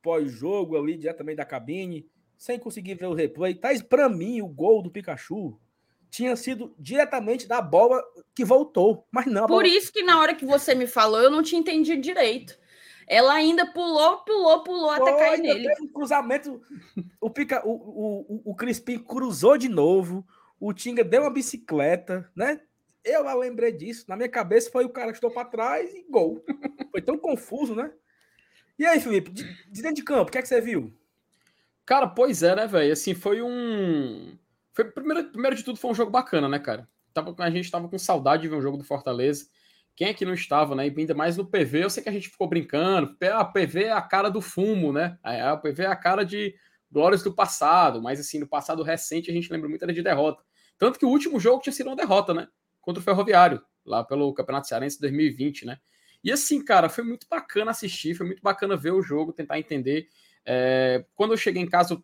pós-jogo 0.02 0.76
ali, 0.76 0.98
diretamente 0.98 1.38
da 1.38 1.46
cabine, 1.46 2.06
sem 2.36 2.58
conseguir 2.58 2.96
ver 2.96 3.06
o 3.06 3.14
replay. 3.14 3.54
Thaís, 3.54 3.80
pra 3.80 4.06
mim, 4.06 4.42
o 4.42 4.46
gol 4.46 4.82
do 4.82 4.90
Pikachu 4.90 5.58
tinha 6.10 6.36
sido 6.36 6.74
diretamente 6.78 7.48
da 7.48 7.62
bola 7.62 8.04
que 8.34 8.44
voltou. 8.44 9.06
Mas 9.10 9.24
não, 9.24 9.46
Por 9.46 9.62
bola 9.62 9.66
isso 9.66 9.90
que 9.90 10.02
na 10.02 10.20
hora 10.20 10.34
que 10.34 10.44
você 10.44 10.74
me 10.74 10.86
falou, 10.86 11.22
eu 11.22 11.30
não 11.30 11.42
tinha 11.42 11.58
entendido 11.58 12.02
direito. 12.02 12.58
Ela 13.08 13.32
ainda 13.32 13.64
pulou, 13.72 14.18
pulou, 14.18 14.62
pulou 14.62 14.90
até 14.90 15.10
cair 15.10 15.40
nele. 15.40 15.72
um 15.80 15.88
cruzamento. 15.88 16.60
O, 17.18 17.30
Pica, 17.30 17.66
o, 17.66 17.70
o, 17.70 18.26
o, 18.28 18.50
o 18.50 18.54
Crispim 18.54 18.98
cruzou 18.98 19.56
de 19.56 19.70
novo. 19.70 20.22
O 20.60 20.74
Tinga 20.74 21.02
deu 21.02 21.22
uma 21.22 21.30
bicicleta, 21.30 22.30
né? 22.36 22.60
Eu 23.04 23.38
lembrei 23.38 23.72
disso. 23.72 24.04
Na 24.08 24.16
minha 24.16 24.28
cabeça 24.28 24.70
foi 24.70 24.84
o 24.84 24.90
cara 24.90 25.08
que 25.08 25.16
estou 25.16 25.30
para 25.30 25.48
trás 25.48 25.92
e 25.94 26.04
gol. 26.08 26.44
Foi 26.90 27.00
tão 27.00 27.16
confuso, 27.16 27.74
né? 27.74 27.92
E 28.78 28.84
aí, 28.84 28.98
Felipe, 28.98 29.30
de, 29.30 29.44
de 29.44 29.82
dentro 29.82 29.96
de 29.96 30.02
campo, 30.02 30.28
o 30.28 30.32
que 30.32 30.38
é 30.38 30.42
que 30.42 30.48
você 30.48 30.60
viu? 30.60 30.92
Cara, 31.86 32.06
pois 32.06 32.42
é, 32.42 32.54
né, 32.54 32.66
velho? 32.66 32.92
Assim, 32.92 33.14
foi 33.14 33.42
um. 33.42 34.36
Foi, 34.72 34.84
primeiro, 34.84 35.30
primeiro 35.30 35.56
de 35.56 35.64
tudo, 35.64 35.78
foi 35.78 35.90
um 35.90 35.94
jogo 35.94 36.10
bacana, 36.10 36.48
né, 36.48 36.58
cara? 36.58 36.88
Tava, 37.12 37.34
a 37.38 37.50
gente 37.50 37.70
tava 37.70 37.88
com 37.88 37.98
saudade 37.98 38.42
de 38.42 38.48
ver 38.48 38.56
um 38.56 38.62
jogo 38.62 38.76
do 38.76 38.84
Fortaleza. 38.84 39.46
Quem 39.96 40.08
é 40.08 40.14
que 40.14 40.24
não 40.24 40.32
estava, 40.32 40.74
né? 40.74 40.86
E 40.86 40.94
ainda 40.96 41.14
mais 41.14 41.36
no 41.36 41.44
PV, 41.44 41.84
eu 41.84 41.90
sei 41.90 42.02
que 42.02 42.08
a 42.08 42.12
gente 42.12 42.28
ficou 42.28 42.48
brincando. 42.48 43.16
Ah, 43.32 43.44
PV 43.44 43.84
é 43.84 43.92
a 43.92 44.00
cara 44.00 44.30
do 44.30 44.40
fumo, 44.40 44.92
né? 44.92 45.18
A 45.22 45.56
PV 45.56 45.82
é 45.82 45.86
a 45.86 45.96
cara 45.96 46.24
de 46.24 46.54
glórias 46.90 47.22
do 47.22 47.34
passado, 47.34 48.00
mas 48.02 48.18
assim, 48.18 48.38
no 48.38 48.46
passado 48.46 48.82
recente 48.82 49.30
a 49.30 49.34
gente 49.34 49.52
lembra 49.52 49.68
muito 49.68 49.86
de 49.86 50.02
derrota. 50.02 50.42
Tanto 50.78 50.98
que 50.98 51.04
o 51.04 51.10
último 51.10 51.38
jogo 51.38 51.60
tinha 51.60 51.72
sido 51.72 51.88
uma 51.88 51.96
derrota, 51.96 52.32
né? 52.32 52.48
Contra 52.80 53.00
o 53.00 53.04
Ferroviário, 53.04 53.62
lá 53.84 54.04
pelo 54.04 54.32
Campeonato 54.32 54.68
Cearense 54.68 55.00
2020, 55.00 55.66
né? 55.66 55.78
E 56.22 56.30
assim, 56.30 56.62
cara, 56.62 56.88
foi 56.88 57.02
muito 57.02 57.26
bacana 57.28 57.70
assistir, 57.70 58.14
foi 58.14 58.26
muito 58.26 58.42
bacana 58.42 58.76
ver 58.76 58.92
o 58.92 59.02
jogo, 59.02 59.32
tentar 59.32 59.58
entender. 59.58 60.08
É, 60.44 61.04
quando 61.14 61.32
eu 61.32 61.36
cheguei 61.36 61.62
em 61.62 61.68
casa, 61.68 62.02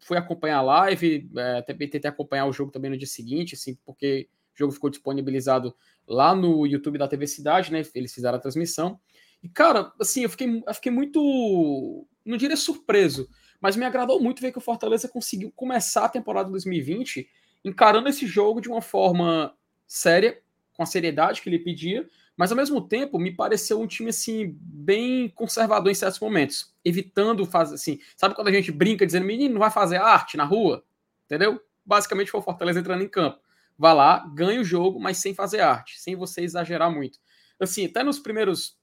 fui 0.00 0.16
acompanhar 0.16 0.58
a 0.58 0.62
live, 0.62 1.30
é, 1.36 1.62
também 1.62 1.88
tentei 1.88 2.08
acompanhar 2.08 2.46
o 2.46 2.52
jogo 2.52 2.70
também 2.70 2.90
no 2.90 2.96
dia 2.96 3.06
seguinte, 3.06 3.54
assim, 3.54 3.74
porque 3.84 4.28
o 4.54 4.58
jogo 4.58 4.72
ficou 4.72 4.90
disponibilizado 4.90 5.74
lá 6.06 6.34
no 6.34 6.66
YouTube 6.66 6.98
da 6.98 7.08
TV 7.08 7.26
Cidade, 7.26 7.72
né? 7.72 7.82
Eles 7.94 8.12
fizeram 8.12 8.38
a 8.38 8.40
transmissão. 8.40 8.98
E, 9.42 9.48
cara, 9.48 9.92
assim, 10.00 10.22
eu 10.22 10.30
fiquei, 10.30 10.62
eu 10.66 10.74
fiquei 10.74 10.90
muito. 10.90 12.06
Não 12.24 12.36
diria 12.36 12.56
surpreso, 12.56 13.28
mas 13.60 13.76
me 13.76 13.84
agradou 13.84 14.20
muito 14.20 14.40
ver 14.40 14.52
que 14.52 14.58
o 14.58 14.62
Fortaleza 14.62 15.08
conseguiu 15.08 15.52
começar 15.54 16.06
a 16.06 16.08
temporada 16.08 16.50
2020 16.50 17.28
encarando 17.64 18.08
esse 18.08 18.26
jogo 18.26 18.60
de 18.60 18.68
uma 18.68 18.80
forma 18.80 19.54
séria, 19.88 20.38
com 20.74 20.82
a 20.82 20.86
seriedade 20.86 21.40
que 21.40 21.48
ele 21.48 21.58
pedia, 21.58 22.08
mas 22.36 22.52
ao 22.52 22.56
mesmo 22.56 22.80
tempo 22.80 23.18
me 23.18 23.34
pareceu 23.34 23.80
um 23.80 23.86
time 23.86 24.10
assim 24.10 24.56
bem 24.60 25.28
conservador 25.30 25.90
em 25.90 25.94
certos 25.94 26.20
momentos, 26.20 26.72
evitando 26.84 27.44
fazer 27.44 27.74
assim, 27.74 27.98
sabe 28.14 28.34
quando 28.34 28.46
a 28.46 28.52
gente 28.52 28.70
brinca 28.70 29.04
dizendo 29.04 29.26
menino 29.26 29.54
não 29.54 29.60
vai 29.60 29.70
fazer 29.70 29.96
arte 29.96 30.36
na 30.36 30.44
rua, 30.44 30.84
entendeu? 31.24 31.60
Basicamente 31.84 32.30
foi 32.30 32.38
o 32.38 32.42
Fortaleza 32.44 32.78
entrando 32.78 33.02
em 33.02 33.08
campo, 33.08 33.40
vá 33.76 33.92
lá, 33.92 34.24
ganha 34.34 34.60
o 34.60 34.64
jogo, 34.64 35.00
mas 35.00 35.16
sem 35.16 35.34
fazer 35.34 35.60
arte, 35.60 35.98
sem 35.98 36.14
você 36.14 36.42
exagerar 36.42 36.92
muito. 36.92 37.18
Assim, 37.58 37.86
até 37.86 38.04
nos 38.04 38.20
primeiros 38.20 38.78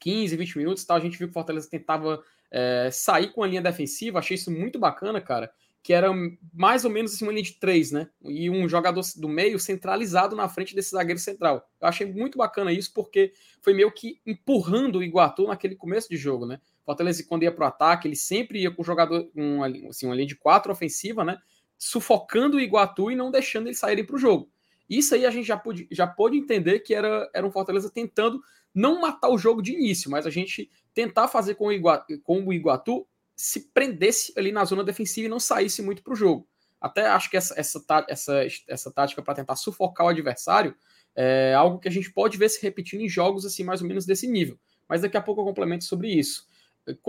15, 0.00 0.36
20 0.36 0.58
minutos, 0.58 0.84
tal, 0.84 0.96
a 0.96 1.00
gente 1.00 1.16
viu 1.16 1.28
que 1.28 1.30
o 1.30 1.34
Fortaleza 1.34 1.70
tentava 1.70 2.22
é, 2.50 2.90
sair 2.92 3.32
com 3.32 3.42
a 3.42 3.46
linha 3.46 3.62
defensiva, 3.62 4.18
achei 4.18 4.34
isso 4.34 4.50
muito 4.50 4.78
bacana, 4.78 5.20
cara 5.20 5.50
que 5.82 5.92
era 5.92 6.10
mais 6.54 6.84
ou 6.84 6.90
menos 6.90 7.12
assim, 7.12 7.24
uma 7.24 7.32
linha 7.32 7.42
de 7.42 7.58
três, 7.58 7.90
né? 7.90 8.08
E 8.22 8.48
um 8.48 8.68
jogador 8.68 9.02
do 9.16 9.28
meio 9.28 9.58
centralizado 9.58 10.36
na 10.36 10.48
frente 10.48 10.76
desse 10.76 10.90
zagueiro 10.90 11.18
central. 11.18 11.68
Eu 11.80 11.88
achei 11.88 12.06
muito 12.06 12.38
bacana 12.38 12.72
isso, 12.72 12.92
porque 12.94 13.32
foi 13.60 13.74
meio 13.74 13.90
que 13.90 14.20
empurrando 14.24 14.98
o 15.00 15.02
Iguatu 15.02 15.48
naquele 15.48 15.74
começo 15.74 16.08
de 16.08 16.16
jogo, 16.16 16.46
né? 16.46 16.60
Fortaleza, 16.84 17.24
quando 17.28 17.42
ia 17.42 17.50
para 17.50 17.64
o 17.64 17.68
ataque, 17.68 18.06
ele 18.06 18.14
sempre 18.14 18.62
ia 18.62 18.70
com 18.70 18.82
o 18.82 18.84
jogador, 18.84 19.28
uma, 19.34 19.66
assim, 19.88 20.06
uma 20.06 20.14
linha 20.14 20.28
de 20.28 20.36
quatro 20.36 20.70
ofensiva, 20.70 21.24
né? 21.24 21.36
Sufocando 21.76 22.58
o 22.58 22.60
Iguatu 22.60 23.10
e 23.10 23.16
não 23.16 23.32
deixando 23.32 23.66
eles 23.66 23.78
saírem 23.78 24.06
para 24.06 24.14
o 24.14 24.18
jogo. 24.18 24.48
Isso 24.88 25.14
aí 25.16 25.26
a 25.26 25.30
gente 25.30 25.46
já 25.46 25.56
pôde, 25.56 25.88
já 25.90 26.06
pôde 26.06 26.36
entender 26.36 26.80
que 26.80 26.94
era, 26.94 27.28
era 27.34 27.46
um 27.46 27.50
Fortaleza 27.50 27.90
tentando 27.90 28.40
não 28.72 29.00
matar 29.00 29.30
o 29.30 29.38
jogo 29.38 29.60
de 29.60 29.72
início, 29.72 30.10
mas 30.10 30.26
a 30.26 30.30
gente 30.30 30.70
tentar 30.94 31.26
fazer 31.26 31.56
com 31.56 31.66
o 31.66 31.72
Iguatu, 31.72 32.20
com 32.22 32.44
o 32.44 32.52
Iguatu 32.52 33.06
se 33.42 33.72
prendesse 33.74 34.32
ali 34.36 34.52
na 34.52 34.64
zona 34.64 34.84
defensiva 34.84 35.26
e 35.26 35.28
não 35.28 35.40
saísse 35.40 35.82
muito 35.82 36.00
para 36.00 36.12
o 36.12 36.16
jogo. 36.16 36.46
Até 36.80 37.08
acho 37.08 37.28
que 37.28 37.36
essa, 37.36 37.58
essa, 37.58 37.84
essa, 38.08 38.46
essa 38.68 38.92
tática 38.92 39.20
para 39.20 39.34
tentar 39.34 39.56
sufocar 39.56 40.06
o 40.06 40.10
adversário 40.10 40.76
é 41.12 41.52
algo 41.52 41.80
que 41.80 41.88
a 41.88 41.90
gente 41.90 42.12
pode 42.12 42.38
ver 42.38 42.48
se 42.48 42.62
repetindo 42.62 43.00
em 43.00 43.08
jogos 43.08 43.44
assim 43.44 43.64
mais 43.64 43.82
ou 43.82 43.88
menos 43.88 44.06
desse 44.06 44.28
nível. 44.28 44.56
Mas 44.88 45.02
daqui 45.02 45.16
a 45.16 45.20
pouco 45.20 45.40
eu 45.40 45.44
complemento 45.44 45.82
sobre 45.82 46.08
isso. 46.08 46.46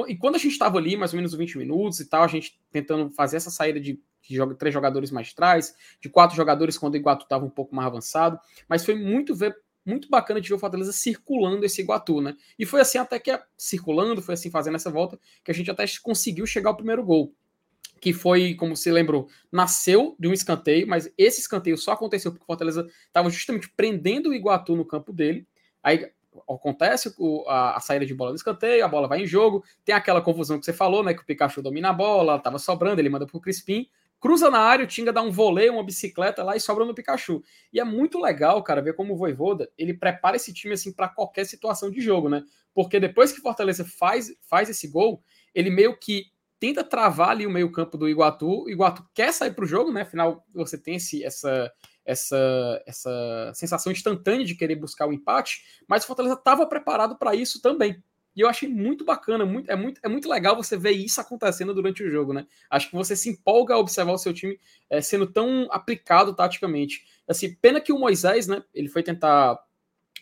E 0.08 0.18
quando 0.18 0.34
a 0.34 0.40
gente 0.40 0.54
estava 0.54 0.80
ali, 0.80 0.98
mais 0.98 1.14
ou 1.14 1.18
menos 1.18 1.36
20 1.36 1.56
minutos 1.60 2.00
e 2.00 2.10
tal, 2.10 2.24
a 2.24 2.28
gente 2.28 2.60
tentando 2.72 3.12
fazer 3.12 3.38
essa 3.38 3.52
saída 3.52 3.80
de, 3.80 4.02
de 4.24 4.56
três 4.58 4.74
jogadores 4.74 5.12
mais 5.12 5.30
atrás, 5.32 5.76
de 6.02 6.10
quatro 6.10 6.36
jogadores 6.36 6.80
quando 6.80 6.96
o 6.96 6.98
Iguatu 6.98 7.26
estava 7.26 7.46
um 7.46 7.50
pouco 7.50 7.76
mais 7.76 7.88
avançado, 7.88 8.40
mas 8.68 8.84
foi 8.84 8.96
muito 8.96 9.36
ver 9.36 9.56
muito 9.86 10.10
bacana 10.10 10.40
de 10.40 10.48
ver 10.50 10.56
o 10.56 10.60
Fortaleza 10.60 10.92
circulando 10.92 11.66
esse 11.66 11.82
Iguatu, 11.82 12.22
né? 12.22 12.36
E 12.58 12.66
foi 12.66 12.82
assim 12.82 12.98
até 12.98 13.20
que 13.20 13.38
circulando, 13.58 14.22
foi 14.22 14.34
assim 14.34 14.50
fazendo 14.50 14.76
essa 14.76 14.90
volta 14.90 15.20
que 15.44 15.52
a 15.52 15.54
gente 15.54 15.70
até 15.70 15.86
conseguiu 16.02 16.46
chegar 16.46 16.70
ao 16.70 16.76
primeiro 16.76 17.04
gol. 17.04 17.34
Que 18.00 18.12
foi, 18.12 18.54
como 18.56 18.76
você 18.76 18.92
lembrou, 18.92 19.30
nasceu 19.52 20.16
de 20.20 20.28
um 20.28 20.34
escanteio, 20.34 20.88
mas 20.88 21.12
esse 21.18 21.40
escanteio 21.40 21.78
só 21.78 21.94
aconteceu 21.94 22.32
porque 22.32 22.44
o 22.44 22.48
Fortaleza 22.48 22.88
estava 23.08 23.30
justamente 23.30 23.70
prendendo 23.70 24.30
o 24.30 24.34
Iguatu 24.34 24.76
no 24.76 24.86
campo 24.86 25.14
dele. 25.14 25.48
Aí 25.82 26.10
acontece 26.50 27.14
a, 27.48 27.80
saída 27.80 28.06
de 28.06 28.14
bola 28.14 28.32
no 28.32 28.36
escanteio, 28.36 28.84
a 28.84 28.88
bola 28.88 29.08
vai 29.08 29.22
em 29.22 29.28
jogo, 29.28 29.64
tem 29.86 29.94
aquela 29.94 30.22
confusão 30.22 30.60
que 30.60 30.66
você 30.66 30.74
falou, 30.74 31.04
né? 31.04 31.14
Que 31.14 31.22
o 31.22 31.26
Pikachu 31.26 31.62
domina 31.62 31.90
a 31.90 31.94
bola, 31.94 32.38
estava 32.38 32.58
sobrando, 32.58 33.00
ele 33.00 33.10
manda 33.10 33.26
pro 33.26 33.40
Crispim, 33.40 33.88
cruza 34.24 34.50
na 34.50 34.60
área, 34.60 34.86
o 34.86 34.88
Tinga 34.88 35.12
dá 35.12 35.22
um 35.22 35.30
voleio, 35.30 35.74
uma 35.74 35.84
bicicleta 35.84 36.42
lá 36.44 36.56
e 36.56 36.60
sobra 36.62 36.86
no 36.86 36.96
Pikachu. 36.96 37.44
E 37.74 37.80
é 37.82 37.84
muito 37.84 38.18
legal, 38.18 38.64
cara, 38.64 38.82
ver 38.82 38.94
como 38.94 39.14
o 39.14 39.18
Voivoda, 39.18 39.70
ele 39.78 39.94
prepara 39.94 40.38
esse 40.38 40.54
time 40.54 40.76
assim 40.76 40.94
para 40.94 41.10
qualquer 41.10 41.46
situação 41.46 41.92
de 41.92 42.00
jogo, 42.00 42.30
né? 42.30 42.42
Porque 42.74 43.02
depois 43.02 43.34
que 43.34 43.42
Fortaleza 43.42 43.84
faz, 43.84 44.34
faz 44.50 44.70
esse 44.70 44.88
gol, 44.88 45.22
ele 45.54 45.70
meio 45.70 46.00
que 46.00 46.28
tenta 46.58 46.86
travar 46.86 47.32
ali 47.32 47.46
o 47.46 47.52
meio-campo 47.52 47.98
do 47.98 48.08
Iguatu. 48.08 48.64
O 48.64 48.70
Iguatu 48.70 49.06
quer 49.14 49.34
sair 49.34 49.52
para 49.52 49.66
o 49.66 49.68
jogo, 49.68 49.92
né? 49.92 50.04
Afinal, 50.04 50.46
você 50.54 50.78
tem 50.78 50.96
esse, 50.96 51.22
essa, 51.22 51.70
essa, 52.06 52.82
essa 52.86 53.52
sensação 53.54 53.92
instantânea 53.92 54.46
de 54.46 54.56
querer 54.56 54.78
buscar 54.78 55.06
o 55.06 55.12
empate, 55.12 55.66
mas 55.86 56.06
o 56.06 56.08
Fortaleza 56.08 56.36
estava 56.36 56.66
preparado 56.66 57.18
para 57.18 57.36
isso 57.36 57.62
também. 57.62 58.02
E 58.36 58.42
eu 58.42 58.50
achei 58.50 58.68
muito 58.68 59.06
bacana, 59.06 59.46
muito, 59.46 59.70
é, 59.70 59.76
muito, 59.76 60.00
é 60.04 60.10
muito 60.10 60.28
legal 60.28 60.56
você 60.56 60.76
ver 60.76 60.92
isso 60.92 61.22
acontecendo 61.22 61.74
durante 61.74 62.04
o 62.04 62.10
jogo, 62.10 62.34
né? 62.34 62.48
Acho 62.70 62.90
que 62.90 62.96
você 62.96 63.16
se 63.16 63.30
empolga 63.30 63.76
a 63.76 63.78
observar 63.78 64.14
o 64.14 64.18
seu 64.18 64.34
time 64.34 64.60
é, 64.90 65.02
sendo 65.02 65.28
tão 65.28 65.68
aplicado 65.72 66.34
taticamente. 66.34 67.06
Assim, 67.28 67.54
pena 67.56 67.80
que 67.80 67.94
o 67.94 68.00
Moisés, 68.00 68.48
né? 68.48 68.64
Ele 68.74 68.88
foi 68.88 69.04
tentar 69.04 69.60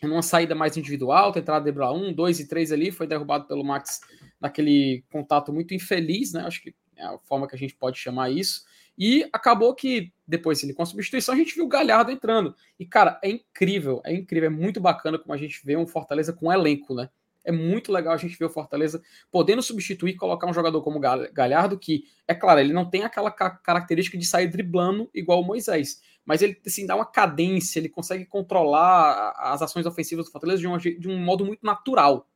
numa 0.03 0.22
saída 0.22 0.55
mais 0.55 0.76
individual, 0.76 1.32
tentar 1.32 1.59
driblar 1.59 1.93
um, 1.93 2.12
dois 2.12 2.39
e 2.39 2.47
três 2.47 2.72
ali, 2.72 2.91
foi 2.91 3.07
derrubado 3.07 3.45
pelo 3.45 3.64
Max 3.64 4.01
naquele 4.39 5.03
contato 5.12 5.53
muito 5.53 5.74
infeliz, 5.74 6.34
né? 6.34 6.41
Acho 6.45 6.62
que 6.62 6.76
é 6.97 7.05
a 7.05 7.18
forma 7.20 7.47
que 7.47 7.55
a 7.55 7.59
gente 7.59 7.76
pode 7.76 7.97
chamar 7.97 8.30
isso. 8.32 8.66
E 8.97 9.28
acabou 9.32 9.74
que 9.74 10.12
depois 10.28 10.62
ele 10.64 10.74
com 10.74 10.84
a 10.84 10.86
substituição 10.86 11.34
a 11.34 11.38
gente 11.38 11.55
viu 11.55 11.66
o 11.66 11.70
Galhardo 11.70 12.12
entrando. 12.12 12.55
E 12.80 12.86
cara, 12.86 13.20
é 13.24 13.30
incrível, 13.30 14.01
é 14.03 14.14
incrível, 14.14 14.47
é 14.47 14.53
muito 14.53 14.82
bacana 14.82 15.18
como 15.18 15.34
a 15.34 15.38
gente 15.38 15.62
vê 15.64 15.78
um 15.78 15.88
Fortaleza 15.88 16.34
com 16.34 16.47
um 16.47 16.51
elenco, 16.51 16.93
né? 16.93 17.09
É 17.43 17.51
muito 17.51 17.91
legal 17.91 18.13
a 18.13 18.17
gente 18.17 18.37
ver 18.37 18.45
o 18.45 18.49
Fortaleza 18.49 19.01
podendo 19.31 19.61
substituir, 19.61 20.15
colocar 20.15 20.47
um 20.47 20.53
jogador 20.53 20.81
como 20.81 20.99
Galhardo, 20.99 21.77
que, 21.77 22.03
é 22.27 22.33
claro, 22.33 22.59
ele 22.59 22.73
não 22.73 22.89
tem 22.89 23.03
aquela 23.03 23.31
característica 23.31 24.17
de 24.17 24.25
sair 24.25 24.47
driblando 24.47 25.09
igual 25.13 25.41
o 25.41 25.45
Moisés, 25.45 26.01
mas 26.25 26.41
ele 26.41 26.59
assim, 26.65 26.85
dá 26.85 26.95
uma 26.95 27.05
cadência, 27.05 27.79
ele 27.79 27.89
consegue 27.89 28.25
controlar 28.25 29.33
as 29.37 29.61
ações 29.61 29.85
ofensivas 29.85 30.25
do 30.25 30.31
Fortaleza 30.31 30.61
de 30.61 30.67
um, 30.67 30.77
de 30.77 31.09
um 31.09 31.17
modo 31.17 31.45
muito 31.45 31.65
natural. 31.65 32.27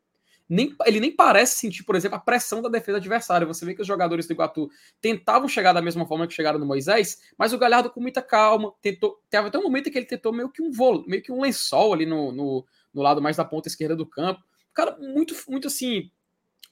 Nem, 0.47 0.75
ele 0.85 0.99
nem 0.99 1.11
parece 1.11 1.57
sentir, 1.57 1.83
por 1.83 1.95
exemplo, 1.95 2.17
a 2.17 2.21
pressão 2.21 2.61
da 2.61 2.69
defesa 2.69 2.99
adversária. 2.99 3.47
Você 3.47 3.65
vê 3.65 3.73
que 3.73 3.81
os 3.81 3.87
jogadores 3.87 4.27
do 4.27 4.33
Iguatu 4.33 4.69
tentavam 5.01 5.47
chegar 5.47 5.73
da 5.73 5.81
mesma 5.81 6.05
forma 6.05 6.27
que 6.27 6.35
chegaram 6.35 6.59
no 6.59 6.67
Moisés, 6.67 7.19
mas 7.35 7.51
o 7.51 7.57
Galhardo 7.57 7.89
com 7.89 7.99
muita 7.99 8.21
calma, 8.21 8.71
tentou. 8.79 9.19
Teve 9.27 9.47
até 9.47 9.57
um 9.57 9.63
momento 9.63 9.89
que 9.89 9.97
ele 9.97 10.05
tentou 10.05 10.31
meio 10.31 10.49
que 10.51 10.61
um 10.61 10.71
voo, 10.71 11.03
meio 11.07 11.23
que 11.23 11.31
um 11.31 11.41
lençol 11.41 11.93
ali 11.93 12.05
no, 12.05 12.31
no, 12.31 12.65
no 12.93 13.01
lado 13.01 13.23
mais 13.23 13.37
da 13.37 13.43
ponta 13.43 13.67
esquerda 13.67 13.95
do 13.95 14.05
campo 14.05 14.43
cara 14.75 14.97
muito, 14.99 15.35
muito 15.49 15.67
assim, 15.67 16.11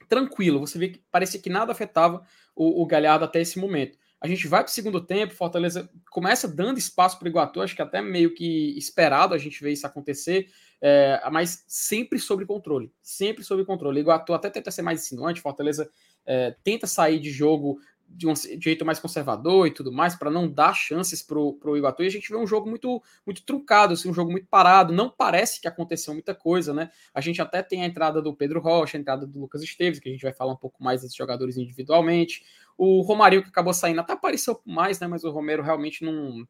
tranquilo. 0.08 0.60
Você 0.60 0.78
vê 0.78 0.90
que 0.90 1.04
parecia 1.12 1.40
que 1.40 1.50
nada 1.50 1.72
afetava 1.72 2.24
o, 2.56 2.82
o 2.82 2.86
Galhardo 2.86 3.26
até 3.26 3.42
esse 3.42 3.58
momento. 3.58 3.98
A 4.24 4.28
gente 4.28 4.48
vai 4.48 4.64
para 4.64 4.70
o 4.70 4.74
segundo 4.74 5.02
tempo, 5.02 5.34
Fortaleza 5.34 5.90
começa 6.10 6.48
dando 6.48 6.78
espaço 6.78 7.20
para 7.20 7.26
o 7.26 7.30
Iguatu, 7.30 7.62
acho 7.62 7.76
que 7.76 7.82
até 7.82 8.02
meio 8.02 8.34
que 8.34 8.78
esperado 8.78 9.34
a 9.34 9.38
gente 9.38 9.62
ver 9.62 9.74
isso 9.74 9.86
acontecer, 9.86 10.50
é, 10.80 11.22
mas 11.30 11.66
sempre 11.68 12.18
sob 12.18 12.46
controle, 12.46 12.90
sempre 13.02 13.44
sob 13.44 13.66
controle. 13.66 14.00
O 14.00 14.04
Iguatu 14.04 14.34
até 14.34 14.50
tenta 14.50 14.72
ser 14.72 14.82
mais 14.82 15.02
insinuante, 15.02 15.42
Fortaleza 15.42 15.90
é, 16.26 16.56
tenta 16.64 16.88
sair 16.88 17.20
de 17.20 17.32
jogo 17.32 17.82
de 18.16 18.28
um 18.28 18.34
jeito 18.36 18.86
mais 18.86 19.00
conservador 19.00 19.68
e 19.68 19.72
tudo 19.72 19.92
mais, 19.92 20.16
para 20.16 20.30
não 20.30 20.48
dar 20.48 20.74
chances 20.74 21.22
para 21.22 21.40
o 21.40 21.78
Iguatu. 21.78 22.04
E 22.04 22.08
a 22.08 22.10
gente 22.10 22.30
vê 22.30 22.38
um 22.38 22.48
jogo 22.48 22.70
muito 22.70 23.02
muito 23.26 23.44
truncado, 23.44 23.94
assim, 23.94 24.10
um 24.10 24.14
jogo 24.14 24.32
muito 24.32 24.48
parado. 24.48 24.94
Não 24.94 25.10
parece 25.10 25.60
que 25.60 25.68
aconteceu 25.68 26.14
muita 26.14 26.36
coisa, 26.36 26.74
né? 26.74 26.90
A 27.14 27.22
gente 27.22 27.42
até 27.42 27.62
tem 27.64 27.84
a 27.84 27.86
entrada 27.86 28.22
do 28.22 28.34
Pedro 28.36 28.60
Rocha, 28.62 28.98
a 28.98 29.00
entrada 29.02 29.26
do 29.26 29.40
Lucas 29.40 29.62
Esteves, 29.64 30.00
que 30.00 30.10
a 30.10 30.12
gente 30.12 30.22
vai 30.22 30.34
falar 30.34 30.54
um 30.54 30.58
pouco 30.58 30.84
mais 30.84 31.02
desses 31.02 31.16
jogadores 31.16 31.58
individualmente. 31.58 32.44
O 32.78 33.02
Romário, 33.02 33.44
que 33.44 33.50
acabou 33.50 33.74
saindo, 33.74 34.02
até 34.02 34.14
apareceu 34.14 34.60
mais, 34.66 35.00
né? 35.00 35.08
Mas 35.08 35.24
o 35.24 35.32
Romero 35.32 35.64
realmente 35.64 36.04
não 36.06 36.46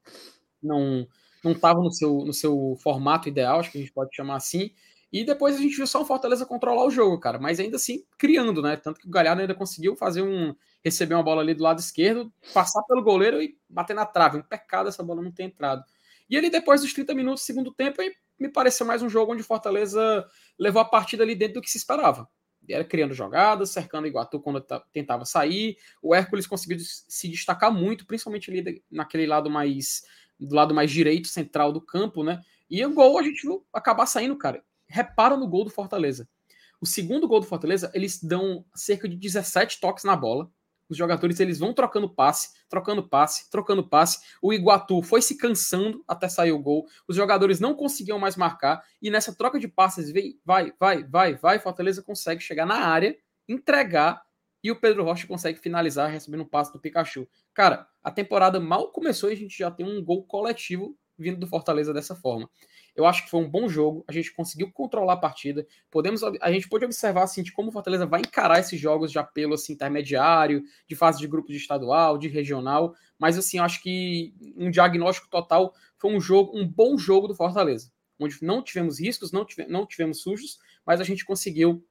não 0.61 1.07
não 1.43 1.51
estava 1.51 1.79
no 1.81 1.91
seu, 1.91 2.23
no 2.25 2.33
seu 2.33 2.77
formato 2.81 3.27
ideal, 3.27 3.59
acho 3.59 3.69
que 3.71 3.77
a 3.77 3.81
gente 3.81 3.91
pode 3.91 4.15
chamar 4.15 4.37
assim. 4.37 4.71
E 5.13 5.23
depois 5.23 5.55
a 5.55 5.59
gente 5.59 5.75
viu 5.75 5.85
só 5.85 6.01
o 6.01 6.05
Fortaleza 6.05 6.43
controlar 6.43 6.83
o 6.83 6.89
jogo, 6.89 7.19
cara. 7.19 7.37
Mas 7.37 7.59
ainda 7.59 7.75
assim, 7.75 8.03
criando, 8.17 8.63
né? 8.63 8.75
Tanto 8.75 8.99
que 8.99 9.07
o 9.07 9.11
Galhardo 9.11 9.43
ainda 9.43 9.53
conseguiu 9.53 9.95
fazer 9.95 10.23
um 10.23 10.55
receber 10.83 11.13
uma 11.13 11.21
bola 11.21 11.43
ali 11.43 11.53
do 11.53 11.61
lado 11.61 11.77
esquerdo, 11.77 12.33
passar 12.51 12.81
pelo 12.83 13.03
goleiro 13.03 13.39
e 13.39 13.55
bater 13.69 13.95
na 13.95 14.07
trave. 14.07 14.39
Um 14.39 14.41
pecado 14.41 14.89
essa 14.89 15.03
bola 15.03 15.21
não 15.21 15.31
ter 15.31 15.43
entrado. 15.43 15.83
E 16.27 16.35
ele, 16.35 16.49
depois 16.49 16.81
dos 16.81 16.91
30 16.91 17.13
minutos, 17.13 17.43
segundo 17.43 17.71
tempo, 17.71 18.01
me 18.39 18.49
pareceu 18.49 18.87
mais 18.87 19.03
um 19.03 19.07
jogo 19.07 19.33
onde 19.33 19.43
o 19.43 19.45
Fortaleza 19.45 20.25
levou 20.57 20.81
a 20.81 20.85
partida 20.85 21.21
ali 21.21 21.35
dentro 21.35 21.55
do 21.55 21.61
que 21.61 21.69
se 21.69 21.77
esperava. 21.77 22.27
Era 22.67 22.83
criando 22.83 23.13
jogadas, 23.13 23.69
cercando 23.69 24.05
o 24.05 24.07
Iguatu 24.07 24.39
quando 24.39 24.65
tentava 24.91 25.25
sair. 25.25 25.77
O 26.01 26.15
Hércules 26.15 26.47
conseguiu 26.47 26.79
se 26.79 27.29
destacar 27.29 27.71
muito, 27.71 28.07
principalmente 28.07 28.49
ali 28.49 28.83
naquele 28.89 29.27
lado 29.27 29.47
mais 29.47 30.01
do 30.39 30.55
lado 30.55 30.73
mais 30.73 30.89
direito, 30.89 31.27
central 31.27 31.71
do 31.71 31.79
campo, 31.79 32.23
né? 32.23 32.41
E 32.67 32.83
o 32.83 32.91
gol 32.91 33.19
a 33.19 33.21
gente 33.21 33.43
viu 33.43 33.63
acabar 33.71 34.07
saindo, 34.07 34.35
cara. 34.35 34.63
Repara 34.87 35.37
no 35.37 35.47
gol 35.47 35.63
do 35.63 35.69
Fortaleza. 35.69 36.27
O 36.79 36.85
segundo 36.85 37.27
gol 37.27 37.39
do 37.39 37.45
Fortaleza, 37.45 37.91
eles 37.93 38.21
dão 38.21 38.65
cerca 38.75 39.07
de 39.07 39.15
17 39.15 39.79
toques 39.79 40.03
na 40.03 40.15
bola 40.15 40.51
os 40.89 40.97
jogadores 40.97 41.39
eles 41.39 41.59
vão 41.59 41.73
trocando 41.73 42.09
passe, 42.09 42.49
trocando 42.69 43.07
passe, 43.07 43.49
trocando 43.49 43.87
passe. 43.87 44.19
O 44.41 44.53
Iguatu 44.53 45.01
foi 45.01 45.21
se 45.21 45.37
cansando 45.37 46.03
até 46.07 46.27
sair 46.27 46.51
o 46.51 46.59
gol. 46.59 46.85
Os 47.07 47.15
jogadores 47.15 47.59
não 47.59 47.73
conseguiam 47.73 48.19
mais 48.19 48.35
marcar 48.35 48.83
e 49.01 49.09
nessa 49.09 49.35
troca 49.35 49.59
de 49.59 49.67
passes 49.67 50.11
vai, 50.45 50.71
vai, 50.79 51.03
vai, 51.03 51.35
vai, 51.35 51.59
Fortaleza 51.59 52.01
consegue 52.01 52.41
chegar 52.41 52.65
na 52.65 52.75
área, 52.75 53.17
entregar 53.47 54.21
e 54.63 54.71
o 54.71 54.79
Pedro 54.79 55.03
Rocha 55.03 55.27
consegue 55.27 55.59
finalizar 55.59 56.09
recebendo 56.09 56.41
um 56.41 56.47
passe 56.47 56.71
do 56.71 56.79
Pikachu. 56.79 57.27
Cara, 57.53 57.87
a 58.03 58.11
temporada 58.11 58.59
mal 58.59 58.91
começou 58.91 59.29
e 59.29 59.33
a 59.33 59.37
gente 59.37 59.57
já 59.57 59.69
tem 59.69 59.85
um 59.85 60.03
gol 60.03 60.23
coletivo 60.23 60.97
vindo 61.17 61.39
do 61.39 61.47
Fortaleza 61.47 61.93
dessa 61.93 62.15
forma. 62.15 62.49
Eu 62.95 63.05
acho 63.05 63.23
que 63.23 63.29
foi 63.29 63.39
um 63.41 63.49
bom 63.49 63.67
jogo, 63.67 64.03
a 64.07 64.11
gente 64.11 64.33
conseguiu 64.33 64.71
controlar 64.71 65.13
a 65.13 65.17
partida. 65.17 65.65
Podemos, 65.89 66.21
a 66.23 66.51
gente 66.51 66.69
pode 66.69 66.85
observar 66.85 67.23
assim, 67.23 67.41
de 67.41 67.51
como 67.51 67.69
o 67.69 67.71
Fortaleza 67.71 68.05
vai 68.05 68.21
encarar 68.21 68.59
esses 68.59 68.79
jogos 68.79 69.11
de 69.11 69.17
apelo 69.17 69.55
assim, 69.55 69.73
intermediário, 69.73 70.63
de 70.87 70.95
fase 70.95 71.19
de 71.19 71.27
grupo 71.27 71.51
de 71.51 71.57
estadual, 71.57 72.17
de 72.17 72.27
regional. 72.27 72.93
Mas 73.17 73.37
assim, 73.37 73.57
eu 73.57 73.63
acho 73.63 73.81
que 73.81 74.33
um 74.55 74.69
diagnóstico 74.69 75.29
total 75.29 75.73
foi 75.97 76.13
um 76.15 76.21
jogo, 76.21 76.57
um 76.57 76.67
bom 76.67 76.97
jogo 76.97 77.27
do 77.27 77.35
Fortaleza, 77.35 77.91
onde 78.19 78.37
não 78.41 78.61
tivemos 78.61 78.99
riscos, 78.99 79.31
não, 79.31 79.45
não 79.67 79.85
tivemos 79.87 80.21
sujos, 80.21 80.59
mas 80.85 81.01
a 81.01 81.03
gente 81.03 81.25
conseguiu 81.25 81.83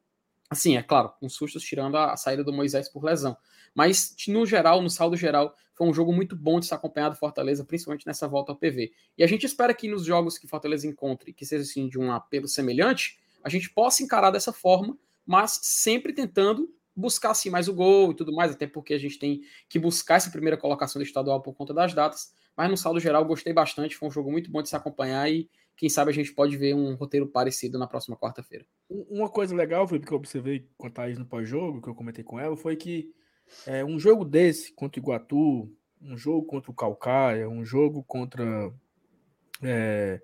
Assim, 0.52 0.76
é 0.76 0.82
claro, 0.82 1.10
com 1.18 1.30
sustos 1.30 1.62
tirando 1.62 1.96
a, 1.96 2.14
saída 2.14 2.44
do 2.44 2.52
Moisés 2.52 2.86
por 2.86 3.02
lesão. 3.02 3.34
Mas, 3.74 4.14
no 4.28 4.44
geral, 4.44 4.82
no 4.82 4.90
saldo 4.90 5.16
geral, 5.16 5.56
foi 5.72 5.86
um 5.86 5.94
jogo 5.94 6.12
muito 6.12 6.36
bom 6.36 6.60
de 6.60 6.66
se 6.66 6.74
acompanhar 6.74 7.08
do 7.08 7.16
Fortaleza, 7.16 7.64
principalmente 7.64 8.06
nessa 8.06 8.28
volta 8.28 8.52
ao 8.52 8.58
PV. 8.58 8.92
E 9.16 9.24
a 9.24 9.26
gente 9.26 9.46
espera 9.46 9.72
que 9.72 9.88
nos 9.88 10.04
jogos 10.04 10.36
que 10.36 10.46
Fortaleza 10.46 10.86
encontre, 10.86 11.32
que 11.32 11.46
seja 11.46 11.62
assim 11.62 11.88
de 11.88 11.98
um 11.98 12.12
apelo 12.12 12.46
semelhante, 12.46 13.18
a 13.42 13.48
gente 13.48 13.70
possa 13.70 14.02
encarar 14.02 14.30
dessa 14.30 14.52
forma, 14.52 14.94
mas 15.24 15.58
sempre 15.62 16.12
tentando 16.12 16.68
buscar 16.94 17.30
assim 17.30 17.48
mais 17.48 17.66
o 17.66 17.72
gol 17.72 18.10
e 18.10 18.14
tudo 18.14 18.30
mais, 18.30 18.52
até 18.52 18.66
porque 18.66 18.92
a 18.92 18.98
gente 18.98 19.18
tem 19.18 19.40
que 19.70 19.78
buscar 19.78 20.16
essa 20.16 20.30
primeira 20.30 20.58
colocação 20.58 21.00
do 21.00 21.02
estadual 21.02 21.40
por 21.40 21.54
conta 21.54 21.72
das 21.72 21.94
datas. 21.94 22.34
Mas 22.54 22.68
no 22.68 22.76
saldo 22.76 23.00
geral, 23.00 23.24
gostei 23.24 23.54
bastante, 23.54 23.96
foi 23.96 24.06
um 24.06 24.12
jogo 24.12 24.30
muito 24.30 24.50
bom 24.50 24.60
de 24.60 24.68
se 24.68 24.76
acompanhar 24.76 25.32
e 25.32 25.48
quem 25.76 25.88
sabe 25.88 26.10
a 26.10 26.14
gente 26.14 26.32
pode 26.32 26.56
ver 26.56 26.74
um 26.74 26.94
roteiro 26.94 27.26
parecido 27.26 27.78
na 27.78 27.86
próxima 27.86 28.16
quarta-feira. 28.16 28.64
Uma 28.88 29.28
coisa 29.28 29.54
legal, 29.54 29.86
Felipe, 29.86 30.06
que 30.06 30.12
eu 30.12 30.18
observei 30.18 30.68
com 30.76 30.86
a 30.86 30.90
Thaís 30.90 31.18
no 31.18 31.26
pós-jogo, 31.26 31.80
que 31.80 31.88
eu 31.88 31.94
comentei 31.94 32.22
com 32.22 32.38
ela, 32.38 32.56
foi 32.56 32.76
que 32.76 33.12
é, 33.66 33.84
um 33.84 33.98
jogo 33.98 34.24
desse 34.24 34.72
contra 34.72 35.00
o 35.00 35.02
Iguatu, 35.02 35.70
um 36.00 36.16
jogo 36.16 36.46
contra 36.46 36.70
o 36.70 36.74
Calcaia, 36.74 37.48
um 37.48 37.64
jogo 37.64 38.02
contra 38.04 38.72
é, 39.62 40.20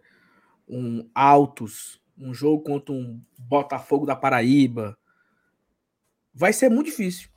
um 0.69 1.09
Altos, 1.15 2.01
um 2.17 2.35
jogo 2.35 2.63
contra 2.63 2.93
um 2.93 3.21
Botafogo 3.39 4.05
da 4.05 4.17
Paraíba, 4.17 4.99
vai 6.35 6.53
ser 6.53 6.69
muito 6.69 6.87
difícil. 6.87 7.29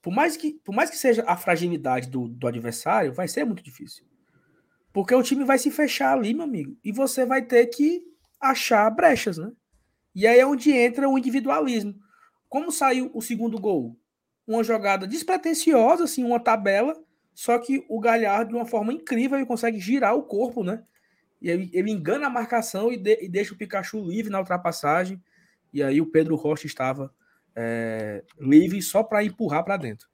Por 0.00 0.12
mais 0.12 0.36
que, 0.36 0.54
por 0.64 0.74
mais 0.74 0.88
que 0.88 0.96
seja 0.96 1.24
a 1.26 1.36
fragilidade 1.36 2.08
do, 2.08 2.28
do 2.28 2.46
adversário, 2.46 3.12
vai 3.12 3.26
ser 3.26 3.44
muito 3.44 3.62
difícil. 3.62 4.06
Porque 4.96 5.14
o 5.14 5.22
time 5.22 5.44
vai 5.44 5.58
se 5.58 5.70
fechar 5.70 6.14
ali, 6.16 6.32
meu 6.32 6.44
amigo, 6.44 6.74
e 6.82 6.90
você 6.90 7.26
vai 7.26 7.42
ter 7.42 7.66
que 7.66 8.02
achar 8.40 8.88
brechas, 8.88 9.36
né? 9.36 9.52
E 10.14 10.26
aí 10.26 10.38
é 10.38 10.46
onde 10.46 10.72
entra 10.72 11.06
o 11.06 11.18
individualismo. 11.18 11.94
Como 12.48 12.72
saiu 12.72 13.10
o 13.12 13.20
segundo 13.20 13.60
gol? 13.60 13.94
Uma 14.46 14.64
jogada 14.64 15.06
despretensiosa, 15.06 16.04
assim, 16.04 16.24
uma 16.24 16.40
tabela, 16.40 16.98
só 17.34 17.58
que 17.58 17.84
o 17.90 18.00
Galhardo, 18.00 18.52
de 18.52 18.56
uma 18.56 18.64
forma 18.64 18.90
incrível, 18.90 19.36
ele 19.36 19.44
consegue 19.44 19.78
girar 19.78 20.14
o 20.14 20.22
corpo, 20.22 20.64
né? 20.64 20.82
E 21.42 21.50
ele, 21.50 21.70
ele 21.74 21.90
engana 21.90 22.28
a 22.28 22.30
marcação 22.30 22.90
e, 22.90 22.96
de, 22.96 23.22
e, 23.22 23.28
deixa 23.28 23.52
o 23.52 23.58
Pikachu 23.58 24.02
livre 24.02 24.32
na 24.32 24.38
ultrapassagem. 24.38 25.22
E 25.74 25.82
aí 25.82 26.00
o 26.00 26.06
Pedro 26.06 26.36
Rocha 26.36 26.66
estava 26.66 27.14
é, 27.54 28.24
livre 28.40 28.80
só 28.80 29.02
para 29.02 29.22
empurrar 29.22 29.62
para 29.62 29.76
dentro. 29.76 30.08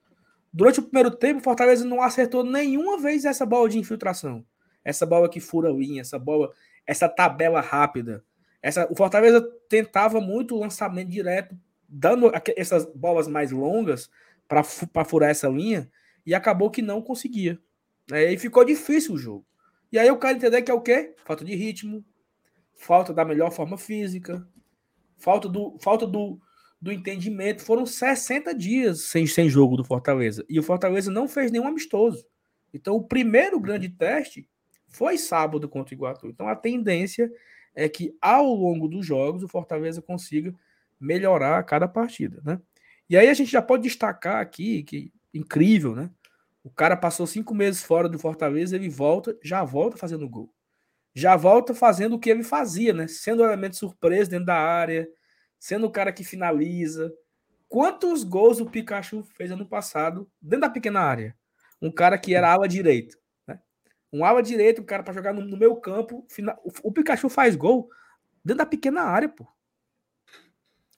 Durante 0.53 0.81
o 0.81 0.83
primeiro 0.83 1.13
tempo, 1.13 1.39
o 1.39 1.45
Fortaleza 1.45 1.85
não 1.85 2.03
acertou 2.03 2.43
nenhuma 2.43 2.99
vez 2.99 3.25
essa 3.25 3.47
bola 3.47 3.69
de 3.69 3.79
infiltração. 3.79 4.45
Essa 4.85 5.07
bola 5.07 5.29
que 5.29 5.41
fura 5.41 5.71
a 5.71 5.73
linha, 5.73 6.01
essa 6.01 6.19
bola, 6.19 6.53
essa 6.87 7.09
tabela 7.09 7.61
rápida. 7.61 8.25
Essa, 8.63 8.91
o 8.91 8.97
Fortaleza 8.97 9.41
tentava 9.69 10.21
muito 10.21 10.55
o 10.55 10.61
lançamento 10.61 11.09
direto, 11.09 11.57
dando 11.89 12.31
essas 12.57 12.87
bolas 12.95 13.27
mais 13.27 13.51
longas 13.51 14.11
para 14.49 15.05
furar 15.05 15.31
essa 15.31 15.49
linha, 15.49 15.91
e 16.25 16.35
acabou 16.35 16.71
que 16.71 16.83
não 16.83 17.03
conseguia. 17.03 17.59
Aí 18.11 18.37
ficou 18.39 18.65
difícil 18.65 19.15
o 19.15 19.19
jogo. 19.19 19.47
E 19.91 19.99
aí 19.99 20.11
o 20.11 20.19
cara 20.19 20.37
entender 20.37 20.63
que 20.63 20.71
é 20.71 20.75
o 20.75 20.81
quê? 20.81 21.15
Falta 21.25 21.45
de 21.45 21.55
ritmo, 21.55 22.05
falta 22.75 23.13
da 23.13 23.25
melhor 23.25 23.51
forma 23.51 23.77
física, 23.77 24.47
falta 25.19 25.49
do, 25.49 25.77
falta 25.81 26.07
do, 26.07 26.41
do 26.81 26.93
entendimento. 26.93 27.63
Foram 27.63 27.85
60 27.85 28.55
dias 28.55 29.03
sem, 29.03 29.27
sem 29.27 29.49
jogo 29.49 29.77
do 29.77 29.85
Fortaleza. 29.85 30.45
E 30.49 30.59
o 30.59 30.63
Fortaleza 30.63 31.11
não 31.11 31.29
fez 31.29 31.51
nenhum 31.51 31.67
amistoso. 31.67 32.27
Então, 32.73 32.95
o 32.95 33.07
primeiro 33.07 33.61
grande 33.61 33.89
teste 33.89 34.49
foi 34.93 35.19
sábado 35.19 35.69
contra 35.69 35.95
o 35.95 35.97
Iguatu. 35.97 36.29
Então, 36.29 36.49
a 36.49 36.57
tendência 36.57 37.31
é 37.75 37.89
que 37.89 38.17
ao 38.21 38.53
longo 38.55 38.87
dos 38.87 39.05
jogos 39.05 39.43
o 39.43 39.49
Fortaleza 39.49 40.03
consiga 40.03 40.55
melhorar 41.01 41.59
a 41.59 41.63
cada 41.63 41.89
partida, 41.89 42.41
né? 42.45 42.61
E 43.09 43.17
aí 43.17 43.29
a 43.29 43.35
gente 43.35 43.51
já 43.51 43.61
pode 43.61 43.83
destacar 43.83 44.41
aqui 44.41 44.83
que 44.85 45.13
incrível, 45.35 45.95
né? 45.95 46.11
O 46.63 46.71
cara 46.71 46.97
passou 46.97 47.27
cinco 47.27 47.55
meses 47.55 47.83
fora 47.83 48.09
do 48.09 48.19
Fortaleza, 48.19 48.77
ele 48.77 48.89
volta, 48.89 49.37
já 49.43 49.65
volta 49.65 49.97
fazendo 49.97 50.29
gol. 50.29 50.53
Já 51.15 51.37
volta 51.37 51.75
fazendo 51.75 52.15
o 52.15 52.19
que 52.19 52.31
ele 52.31 52.45
fazia, 52.45 52.93
né? 52.93 53.09
Sendo 53.09 53.43
um 53.43 53.47
elemento 53.47 53.77
surpresa 53.77 54.31
dentro 54.31 54.47
da 54.47 54.57
área, 54.57 55.09
sendo 55.59 55.87
o 55.87 55.91
cara 55.91 56.13
que 56.13 56.25
finaliza. 56.25 57.13
Quantos 57.69 58.23
gols 58.23 58.61
o 58.61 58.67
Pikachu 58.67 59.25
fez 59.35 59.51
ano 59.51 59.67
passado 59.67 60.31
dentro 60.41 60.63
da 60.63 60.71
pequena 60.71 61.01
área? 61.01 61.37
Um 61.81 61.91
cara 61.91 62.17
que 62.17 62.35
era 62.35 62.51
ala 62.51 62.69
direito. 62.69 63.19
Um 64.13 64.25
ala 64.25 64.43
direito, 64.43 64.83
um 64.83 64.85
cara 64.85 65.03
para 65.03 65.15
jogar 65.15 65.33
no, 65.33 65.41
no 65.43 65.57
meu 65.57 65.77
campo. 65.77 66.27
O 66.83 66.93
Pikachu 66.93 67.29
faz 67.29 67.57
gol 67.57 67.89
dentro 68.45 68.59
da 68.59 68.67
pequena 68.67 69.03
área, 69.03 69.29
pô. 69.29 69.47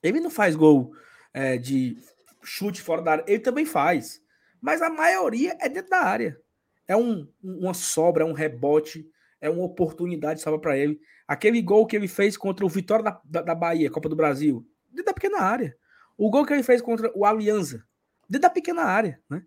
Ele 0.02 0.20
não 0.20 0.30
faz 0.30 0.56
gol 0.56 0.94
é, 1.32 1.56
de 1.56 1.96
chute 2.42 2.82
fora 2.82 3.00
da 3.00 3.12
área, 3.12 3.24
ele 3.26 3.38
também 3.38 3.64
faz 3.64 4.22
mas 4.64 4.80
a 4.80 4.88
maioria 4.88 5.54
é 5.60 5.68
dentro 5.68 5.90
da 5.90 5.98
área. 5.98 6.40
É 6.88 6.96
um, 6.96 7.30
uma 7.42 7.74
sobra, 7.74 8.24
é 8.24 8.26
um 8.26 8.32
rebote, 8.32 9.06
é 9.38 9.50
uma 9.50 9.62
oportunidade 9.62 10.40
salva 10.40 10.58
para 10.58 10.74
ele. 10.74 10.98
Aquele 11.28 11.60
gol 11.60 11.86
que 11.86 11.94
ele 11.94 12.08
fez 12.08 12.34
contra 12.34 12.64
o 12.64 12.68
Vitória 12.68 13.04
da, 13.04 13.20
da, 13.26 13.42
da, 13.42 13.54
Bahia, 13.54 13.90
Copa 13.90 14.08
do 14.08 14.16
Brasil, 14.16 14.66
dentro 14.88 15.04
da 15.04 15.12
pequena 15.12 15.42
área. 15.42 15.76
O 16.16 16.30
gol 16.30 16.46
que 16.46 16.54
ele 16.54 16.62
fez 16.62 16.80
contra 16.80 17.12
o 17.14 17.26
Alianza, 17.26 17.84
dentro 18.26 18.48
da 18.48 18.50
pequena 18.50 18.84
área, 18.84 19.20
né? 19.28 19.44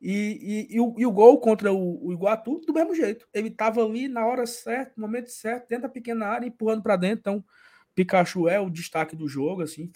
E, 0.00 0.66
e, 0.70 0.76
e, 0.76 0.80
o, 0.80 0.94
e 0.98 1.06
o, 1.06 1.12
gol 1.12 1.40
contra 1.40 1.72
o, 1.72 2.06
o, 2.06 2.12
Iguatu, 2.12 2.60
do 2.66 2.72
mesmo 2.72 2.94
jeito. 2.94 3.26
Ele 3.32 3.48
estava 3.48 3.82
ali 3.82 4.08
na 4.08 4.26
hora 4.26 4.46
certa, 4.46 4.92
no 4.96 5.02
momento 5.02 5.30
certo, 5.30 5.68
dentro 5.68 5.84
da 5.84 5.88
pequena 5.88 6.26
área, 6.26 6.46
empurrando 6.46 6.82
para 6.82 6.96
dentro. 6.96 7.20
Então, 7.20 7.44
Pikachu 7.94 8.48
é 8.48 8.60
o 8.60 8.68
destaque 8.68 9.16
do 9.16 9.26
jogo, 9.26 9.62
assim, 9.62 9.90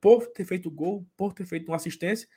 por 0.00 0.26
ter 0.26 0.44
feito 0.44 0.70
gol, 0.70 1.06
por 1.16 1.32
ter 1.32 1.46
feito 1.46 1.68
uma 1.68 1.76
assistência 1.76 2.28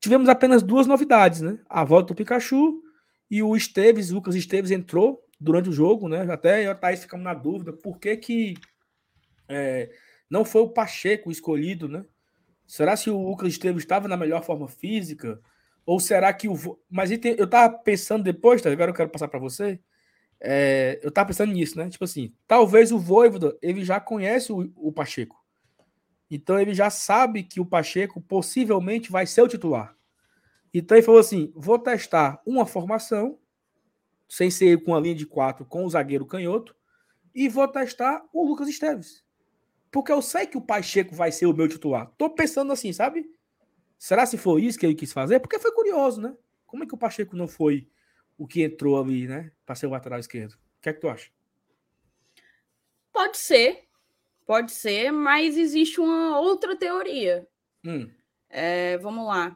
tivemos 0.00 0.28
apenas 0.28 0.62
duas 0.62 0.86
novidades, 0.86 1.40
né? 1.40 1.58
A 1.68 1.84
volta 1.84 2.08
do 2.08 2.16
Pikachu 2.16 2.82
e 3.30 3.42
o 3.42 3.56
Esteves, 3.56 4.10
Lucas 4.10 4.34
Esteves 4.34 4.70
entrou 4.70 5.24
durante 5.40 5.68
o 5.68 5.72
jogo, 5.72 6.08
né? 6.08 6.22
Até 6.30 6.66
eu 6.66 6.72
e 6.72 6.74
Thaís 6.74 7.00
ficamos 7.00 7.24
na 7.24 7.34
dúvida 7.34 7.72
por 7.72 7.98
que, 7.98 8.16
que 8.16 8.54
é, 9.48 9.90
não 10.30 10.44
foi 10.44 10.62
o 10.62 10.68
Pacheco 10.68 11.30
escolhido, 11.30 11.88
né? 11.88 12.04
Será 12.66 12.96
se 12.96 13.10
o 13.10 13.30
Lucas 13.30 13.48
Esteves 13.48 13.82
estava 13.82 14.08
na 14.08 14.16
melhor 14.16 14.44
forma 14.44 14.68
física? 14.68 15.40
Ou 15.88 15.98
será 15.98 16.34
que 16.34 16.46
o. 16.46 16.78
Mas 16.90 17.10
eu 17.10 17.48
tava 17.48 17.78
pensando 17.78 18.22
depois, 18.22 18.60
tá? 18.60 18.70
agora 18.70 18.90
eu 18.90 18.94
quero 18.94 19.08
passar 19.08 19.26
para 19.26 19.40
você. 19.40 19.80
É, 20.38 21.00
eu 21.02 21.10
tava 21.10 21.28
pensando 21.28 21.50
nisso, 21.50 21.78
né? 21.78 21.88
Tipo 21.88 22.04
assim, 22.04 22.34
talvez 22.46 22.92
o 22.92 22.98
Voivoda 22.98 23.56
ele 23.62 23.82
já 23.82 23.98
conhece 23.98 24.52
o, 24.52 24.70
o 24.76 24.92
Pacheco. 24.92 25.42
Então 26.30 26.60
ele 26.60 26.74
já 26.74 26.90
sabe 26.90 27.42
que 27.42 27.58
o 27.58 27.64
Pacheco 27.64 28.20
possivelmente 28.20 29.10
vai 29.10 29.24
ser 29.24 29.40
o 29.40 29.48
titular. 29.48 29.96
Então 30.74 30.94
ele 30.94 31.06
falou 31.06 31.20
assim: 31.20 31.50
vou 31.56 31.78
testar 31.78 32.38
uma 32.44 32.66
formação, 32.66 33.38
sem 34.28 34.50
ser 34.50 34.84
com 34.84 34.94
a 34.94 35.00
linha 35.00 35.14
de 35.14 35.24
quatro, 35.24 35.64
com 35.64 35.86
o 35.86 35.88
zagueiro 35.88 36.26
canhoto, 36.26 36.76
e 37.34 37.48
vou 37.48 37.66
testar 37.66 38.22
o 38.30 38.46
Lucas 38.46 38.68
Esteves. 38.68 39.24
Porque 39.90 40.12
eu 40.12 40.20
sei 40.20 40.46
que 40.46 40.58
o 40.58 40.60
Pacheco 40.60 41.14
vai 41.14 41.32
ser 41.32 41.46
o 41.46 41.54
meu 41.54 41.66
titular. 41.66 42.12
Tô 42.18 42.28
pensando 42.28 42.72
assim, 42.74 42.92
sabe? 42.92 43.24
Será 43.98 44.24
se 44.24 44.38
foi 44.38 44.62
isso 44.62 44.78
que 44.78 44.86
ele 44.86 44.94
quis 44.94 45.12
fazer? 45.12 45.40
Porque 45.40 45.58
foi 45.58 45.72
curioso, 45.72 46.20
né? 46.20 46.34
Como 46.66 46.84
é 46.84 46.86
que 46.86 46.94
o 46.94 46.98
Pacheco 46.98 47.36
não 47.36 47.48
foi 47.48 47.88
o 48.36 48.46
que 48.46 48.62
entrou 48.62 49.00
ali, 49.00 49.26
né? 49.26 49.50
Para 49.66 49.74
ser 49.74 49.86
o 49.86 49.90
lateral 49.90 50.18
esquerdo? 50.18 50.52
O 50.52 50.80
que 50.80 50.88
é 50.88 50.92
que 50.92 51.00
tu 51.00 51.08
acha? 51.08 51.30
Pode 53.12 53.36
ser, 53.36 53.88
Pode 54.48 54.72
ser, 54.72 55.12
mas 55.12 55.58
existe 55.58 56.00
uma 56.00 56.40
outra 56.40 56.74
teoria. 56.74 57.46
Hum. 57.84 58.10
É, 58.48 58.96
vamos 58.96 59.26
lá. 59.26 59.54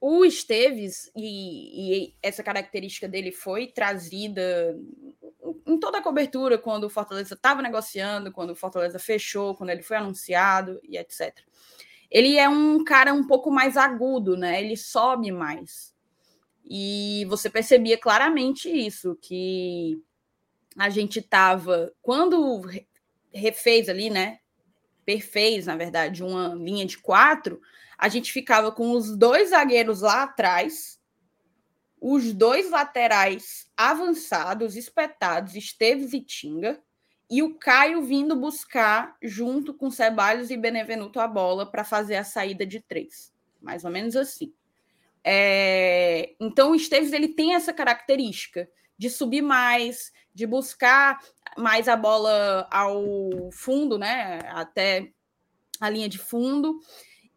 O 0.00 0.24
Esteves, 0.24 1.12
e, 1.14 2.06
e, 2.06 2.14
essa 2.22 2.42
característica 2.42 3.06
dele 3.06 3.30
foi 3.30 3.66
trazida 3.66 4.74
em 5.66 5.78
toda 5.78 5.98
a 5.98 6.02
cobertura, 6.02 6.56
quando 6.56 6.84
o 6.84 6.88
Fortaleza 6.88 7.34
estava 7.34 7.60
negociando, 7.60 8.32
quando 8.32 8.52
o 8.52 8.56
Fortaleza 8.56 8.98
fechou, 8.98 9.54
quando 9.54 9.68
ele 9.68 9.82
foi 9.82 9.98
anunciado 9.98 10.80
e 10.82 10.96
etc. 10.96 11.38
Ele 12.10 12.36
é 12.36 12.48
um 12.48 12.82
cara 12.84 13.12
um 13.12 13.26
pouco 13.26 13.50
mais 13.50 13.76
agudo, 13.76 14.36
né? 14.36 14.62
Ele 14.62 14.76
sobe 14.76 15.30
mais. 15.30 15.94
E 16.64 17.24
você 17.26 17.48
percebia 17.48 17.98
claramente 17.98 18.68
isso, 18.68 19.16
que 19.20 20.02
a 20.76 20.88
gente 20.88 21.18
estava. 21.18 21.92
Quando 22.00 22.62
refez 23.32 23.88
ali, 23.88 24.10
né? 24.10 24.38
Perfez, 25.04 25.66
na 25.66 25.76
verdade, 25.76 26.22
uma 26.22 26.54
linha 26.54 26.84
de 26.84 26.98
quatro, 26.98 27.60
a 27.96 28.08
gente 28.08 28.32
ficava 28.32 28.70
com 28.70 28.92
os 28.92 29.16
dois 29.16 29.50
zagueiros 29.50 30.02
lá 30.02 30.22
atrás, 30.22 31.00
os 32.00 32.32
dois 32.32 32.70
laterais 32.70 33.68
avançados, 33.76 34.76
espetados, 34.76 35.54
Esteves 35.54 36.12
e 36.12 36.20
Tinga, 36.20 36.80
e 37.30 37.42
o 37.42 37.54
Caio 37.54 38.02
vindo 38.02 38.34
buscar, 38.34 39.16
junto 39.22 39.74
com 39.74 39.90
Ceballos 39.90 40.50
e 40.50 40.56
Benevenuto, 40.56 41.20
a 41.20 41.28
bola 41.28 41.70
para 41.70 41.84
fazer 41.84 42.16
a 42.16 42.24
saída 42.24 42.64
de 42.64 42.80
três. 42.80 43.32
Mais 43.60 43.84
ou 43.84 43.90
menos 43.90 44.16
assim. 44.16 44.52
É... 45.22 46.34
Então, 46.40 46.70
o 46.70 46.74
Esteves 46.74 47.12
ele 47.12 47.28
tem 47.28 47.54
essa 47.54 47.72
característica 47.72 48.68
de 48.96 49.10
subir 49.10 49.42
mais, 49.42 50.10
de 50.34 50.46
buscar 50.46 51.22
mais 51.56 51.86
a 51.88 51.96
bola 51.96 52.66
ao 52.70 53.50
fundo, 53.52 53.98
né? 53.98 54.40
Até 54.50 55.12
a 55.80 55.90
linha 55.90 56.08
de 56.08 56.18
fundo. 56.18 56.80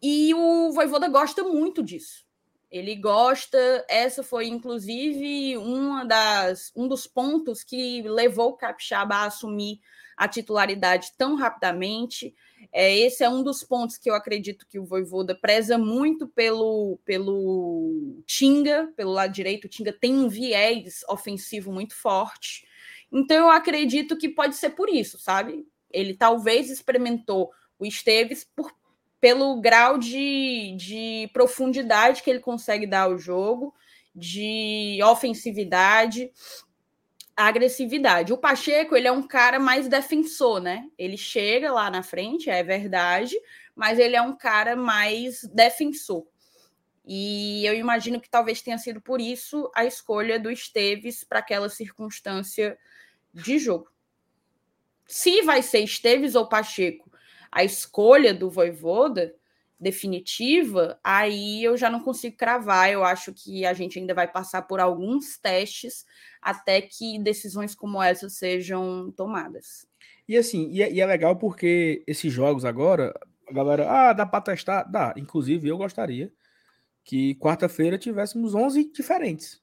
E 0.01 0.34
o 0.34 0.72
Voivoda 0.72 1.07
gosta 1.09 1.43
muito 1.43 1.84
disso. 1.84 2.26
Ele 2.72 2.95
gosta, 2.95 3.57
essa 3.89 4.23
foi 4.23 4.48
inclusive 4.48 5.57
uma 5.57 6.06
das, 6.06 6.72
um 6.73 6.88
dos 6.88 7.06
pontos 7.06 7.64
que 7.64 8.02
levou 8.03 8.52
o 8.52 8.57
Capixaba 8.57 9.15
a 9.15 9.26
assumir 9.26 9.81
a 10.15 10.27
titularidade 10.27 11.11
tão 11.18 11.35
rapidamente. 11.35 12.34
É, 12.72 12.95
esse 12.95 13.23
é 13.23 13.30
um 13.30 13.43
dos 13.43 13.64
pontos 13.64 13.98
que 13.98 14.10
eu 14.10 14.14
acredito 14.14 14.68
que 14.68 14.80
o 14.80 14.85
Voivoda 14.85 15.35
preza 15.35 15.77
muito 15.77 16.27
pelo, 16.27 16.99
pelo 17.03 18.22
Tinga, 18.26 18.93
pelo 18.95 19.11
lado 19.11 19.34
direito. 19.34 19.65
O 19.65 19.69
Tinga 19.69 19.91
tem 19.91 20.14
um 20.14 20.30
viés 20.30 21.03
ofensivo 21.10 21.73
muito 21.73 21.95
forte. 21.95 22.65
Então 23.11 23.35
eu 23.35 23.49
acredito 23.49 24.15
que 24.15 24.30
pode 24.30 24.56
ser 24.56 24.69
por 24.69 24.88
isso, 24.89 25.19
sabe? 25.19 25.65
Ele 25.89 26.14
talvez 26.14 26.69
experimentou 26.69 27.52
o 27.77 27.85
Esteves 27.85 28.48
por, 28.56 28.72
pelo 29.22 29.61
grau 29.61 29.99
de, 29.99 30.76
de 30.76 31.30
profundidade 31.31 32.23
que 32.23 32.30
ele 32.30 32.39
consegue 32.39 32.88
dar 32.88 33.03
ao 33.03 33.19
jogo, 33.19 33.73
de 34.14 34.99
ofensividade, 35.03 36.31
agressividade. 37.35 38.34
O 38.34 38.38
Pacheco, 38.38 38.95
ele 38.95 39.07
é 39.07 39.11
um 39.11 39.22
cara 39.22 39.60
mais 39.60 39.88
defensor, 39.88 40.60
né? 40.60 40.89
Ele 40.98 41.18
chega 41.18 41.72
lá 41.72 41.89
na 41.91 42.02
frente, 42.02 42.49
é 42.49 42.64
verdade, 42.64 43.35
mas 43.76 43.99
ele 43.99 44.15
é 44.15 44.22
um 44.22 44.35
cara 44.35 44.76
mais 44.76 45.43
defensor. 45.43 46.26
E 47.06 47.64
eu 47.65 47.76
imagino 47.76 48.19
que 48.19 48.30
talvez 48.30 48.61
tenha 48.61 48.77
sido 48.77 48.99
por 48.99 49.22
isso 49.22 49.72
a 49.76 49.85
escolha 49.85 50.39
do 50.39 50.52
Esteves 50.52 51.23
para 51.23 51.39
aquela 51.39 51.69
circunstância 51.69 52.77
de 53.31 53.60
jogo. 53.60 53.88
Se 55.06 55.41
vai 55.43 55.61
ser 55.61 55.80
Esteves 55.80 56.35
ou 56.35 56.49
Pacheco 56.49 57.10
a 57.52 57.64
escolha 57.64 58.34
do 58.34 58.49
Voivoda, 58.49 59.36
definitiva, 59.82 60.99
aí 61.03 61.64
eu 61.64 61.76
já 61.76 61.90
não 61.90 61.99
consigo 61.99 62.38
cravar. 62.38 62.91
Eu 62.91 63.03
acho 63.03 63.34
que 63.34 63.65
a 63.65 63.73
gente 63.73 63.98
ainda 63.98 64.14
vai 64.14 64.28
passar 64.28 64.61
por 64.61 64.80
alguns 64.80 65.40
testes 65.40 66.06
até 66.40 66.80
que 66.80 67.18
decisões 67.19 67.73
como 67.73 68.02
essa 68.02 68.30
sejam 68.30 69.11
tomadas. 69.11 69.88
E 70.28 70.38
assim, 70.38 70.69
e 70.72 70.84
é, 70.84 70.91
e 70.91 71.02
é 71.02 71.06
legal 71.06 71.36
porque 71.36 72.03
esses 72.06 72.32
jogos 72.32 72.64
agora, 72.64 73.11
a 73.49 73.53
galera, 73.53 73.90
ah, 73.90 74.14
dá 74.14 74.26
para 74.26 74.41
testar? 74.41 74.84
Dá. 74.84 75.14
Inclusive, 75.18 75.68
eu 75.68 75.78
gostaria 75.78 76.32
que 77.03 77.34
quarta-feira 77.36 77.98
tivéssemos 77.98 78.53
11 78.53 78.91
diferentes. 78.94 79.61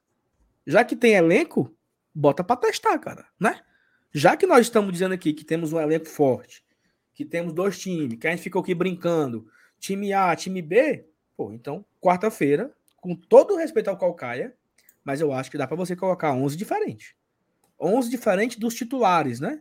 Já 0.66 0.84
que 0.84 0.96
tem 0.96 1.14
elenco, 1.14 1.74
bota 2.12 2.42
para 2.42 2.56
testar, 2.56 2.98
cara, 2.98 3.24
né? 3.40 3.60
Já 4.12 4.36
que 4.36 4.46
nós 4.46 4.66
estamos 4.66 4.92
dizendo 4.92 5.14
aqui 5.14 5.32
que 5.32 5.44
temos 5.44 5.72
um 5.72 5.80
elenco 5.80 6.06
forte, 6.06 6.64
que 7.18 7.24
temos 7.24 7.52
dois 7.52 7.76
times, 7.76 8.16
que 8.16 8.28
a 8.28 8.30
gente 8.30 8.44
ficou 8.44 8.62
aqui 8.62 8.72
brincando, 8.72 9.44
time 9.80 10.12
A, 10.12 10.36
time 10.36 10.62
B, 10.62 11.04
pô, 11.36 11.52
então 11.52 11.84
quarta-feira, 12.00 12.72
com 12.98 13.16
todo 13.16 13.54
o 13.54 13.56
respeito 13.56 13.90
ao 13.90 13.98
Calcaia, 13.98 14.54
mas 15.02 15.20
eu 15.20 15.32
acho 15.32 15.50
que 15.50 15.58
dá 15.58 15.66
para 15.66 15.76
você 15.76 15.96
colocar 15.96 16.32
11 16.32 16.56
diferentes. 16.56 17.16
11 17.80 18.08
diferentes 18.08 18.56
dos 18.56 18.72
titulares, 18.72 19.40
né? 19.40 19.60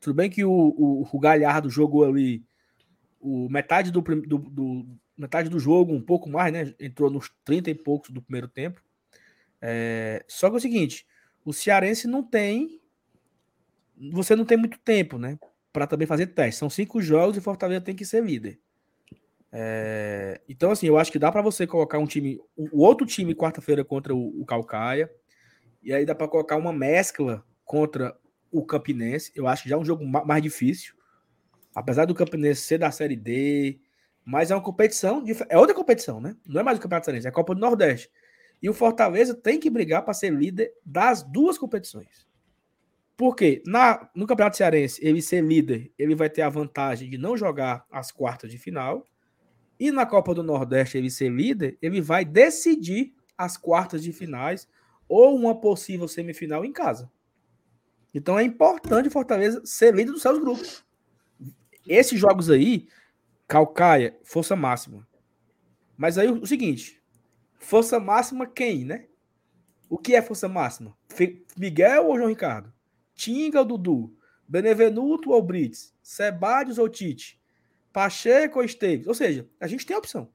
Tudo 0.00 0.16
bem 0.16 0.28
que 0.28 0.44
o, 0.44 0.50
o, 0.50 1.08
o 1.12 1.20
Galhardo 1.20 1.70
jogou 1.70 2.04
ali 2.04 2.44
o 3.20 3.48
metade 3.48 3.92
do, 3.92 4.00
do, 4.00 4.38
do, 4.38 4.98
metade 5.16 5.48
do 5.48 5.60
jogo, 5.60 5.92
um 5.94 6.02
pouco 6.02 6.28
mais, 6.28 6.52
né? 6.52 6.74
Entrou 6.80 7.08
nos 7.08 7.30
30 7.44 7.70
e 7.70 7.74
poucos 7.76 8.10
do 8.10 8.20
primeiro 8.20 8.48
tempo. 8.48 8.82
É, 9.62 10.24
só 10.26 10.48
que 10.48 10.56
é 10.56 10.58
o 10.58 10.60
seguinte, 10.60 11.06
o 11.44 11.52
Cearense 11.52 12.08
não 12.08 12.24
tem. 12.24 12.80
Você 14.10 14.34
não 14.34 14.44
tem 14.44 14.58
muito 14.58 14.76
tempo, 14.80 15.18
né? 15.18 15.38
Para 15.72 15.86
também 15.86 16.06
fazer 16.06 16.28
teste. 16.28 16.58
São 16.58 16.70
cinco 16.70 17.00
jogos 17.00 17.36
e 17.36 17.40
Fortaleza 17.40 17.80
tem 17.80 17.94
que 17.94 18.04
ser 18.04 18.24
líder. 18.24 18.58
É, 19.52 20.40
então, 20.48 20.70
assim, 20.70 20.86
eu 20.86 20.96
acho 20.96 21.10
que 21.10 21.18
dá 21.18 21.30
para 21.30 21.42
você 21.42 21.66
colocar 21.66 21.98
um 21.98 22.06
time, 22.06 22.38
o 22.56 22.82
outro 22.82 23.06
time 23.06 23.34
quarta-feira 23.34 23.84
contra 23.84 24.14
o, 24.14 24.44
Calcaia, 24.44 25.10
e 25.82 25.92
aí 25.92 26.04
dá 26.04 26.14
para 26.14 26.28
colocar 26.28 26.56
uma 26.56 26.72
mescla 26.72 27.44
contra 27.64 28.16
o 28.50 28.64
Campinense. 28.64 29.32
Eu 29.34 29.46
acho 29.46 29.64
que 29.64 29.68
já 29.68 29.76
é 29.76 29.78
um 29.78 29.84
jogo 29.84 30.04
mais 30.04 30.42
difícil, 30.42 30.94
apesar 31.74 32.04
do 32.04 32.14
Campinense 32.14 32.62
ser 32.62 32.78
da 32.78 32.90
Série 32.90 33.16
D, 33.16 33.80
mas 34.24 34.50
é 34.50 34.54
uma 34.54 34.62
competição, 34.62 35.24
é 35.48 35.58
outra 35.58 35.74
competição, 35.74 36.20
né? 36.20 36.36
Não 36.46 36.60
é 36.60 36.64
mais 36.64 36.78
o 36.78 36.80
Campeonato 36.80 37.06
Cearense, 37.06 37.26
é 37.26 37.30
a 37.30 37.32
Copa 37.32 37.54
do 37.54 37.60
Nordeste. 37.60 38.10
E 38.62 38.68
o 38.68 38.74
Fortaleza 38.74 39.34
tem 39.34 39.58
que 39.58 39.70
brigar 39.70 40.04
para 40.04 40.14
ser 40.14 40.30
líder 40.30 40.72
das 40.84 41.22
duas 41.22 41.56
competições. 41.56 42.28
Porque 43.20 43.62
na, 43.66 44.08
no 44.14 44.26
Campeonato 44.26 44.56
Cearense, 44.56 44.98
ele 45.06 45.20
ser 45.20 45.44
líder, 45.44 45.92
ele 45.98 46.14
vai 46.14 46.30
ter 46.30 46.40
a 46.40 46.48
vantagem 46.48 47.10
de 47.10 47.18
não 47.18 47.36
jogar 47.36 47.84
as 47.90 48.10
quartas 48.10 48.50
de 48.50 48.56
final. 48.56 49.06
E 49.78 49.92
na 49.92 50.06
Copa 50.06 50.32
do 50.32 50.42
Nordeste, 50.42 50.96
ele 50.96 51.10
ser 51.10 51.30
líder, 51.30 51.76
ele 51.82 52.00
vai 52.00 52.24
decidir 52.24 53.14
as 53.36 53.58
quartas 53.58 54.02
de 54.02 54.10
finais 54.10 54.66
ou 55.06 55.36
uma 55.36 55.54
possível 55.54 56.08
semifinal 56.08 56.64
em 56.64 56.72
casa. 56.72 57.12
Então 58.14 58.38
é 58.38 58.42
importante 58.42 59.10
Fortaleza 59.10 59.60
ser 59.66 59.94
líder 59.94 60.12
dos 60.12 60.22
seus 60.22 60.38
grupos. 60.38 60.82
Esses 61.86 62.18
jogos 62.18 62.48
aí, 62.48 62.88
Calcaia, 63.46 64.18
força 64.24 64.56
máxima. 64.56 65.06
Mas 65.94 66.16
aí 66.16 66.26
o 66.26 66.46
seguinte, 66.46 66.98
Força 67.58 68.00
máxima 68.00 68.46
quem, 68.46 68.86
né? 68.86 69.04
O 69.90 69.98
que 69.98 70.14
é 70.14 70.22
força 70.22 70.48
máxima? 70.48 70.96
Miguel 71.58 72.06
ou 72.06 72.16
João 72.16 72.30
Ricardo? 72.30 72.72
Tinga 73.20 73.58
ou 73.58 73.66
Dudu? 73.66 74.16
Benevenuto 74.48 75.32
ou 75.32 75.42
Brits? 75.42 75.94
Sebadios 76.02 76.78
ou 76.78 76.88
Tite? 76.88 77.38
Pacheco 77.92 78.58
ou 78.58 78.64
Esteves? 78.64 79.06
Ou 79.06 79.12
seja, 79.12 79.46
a 79.60 79.66
gente 79.66 79.84
tem 79.84 79.94
opção. 79.94 80.32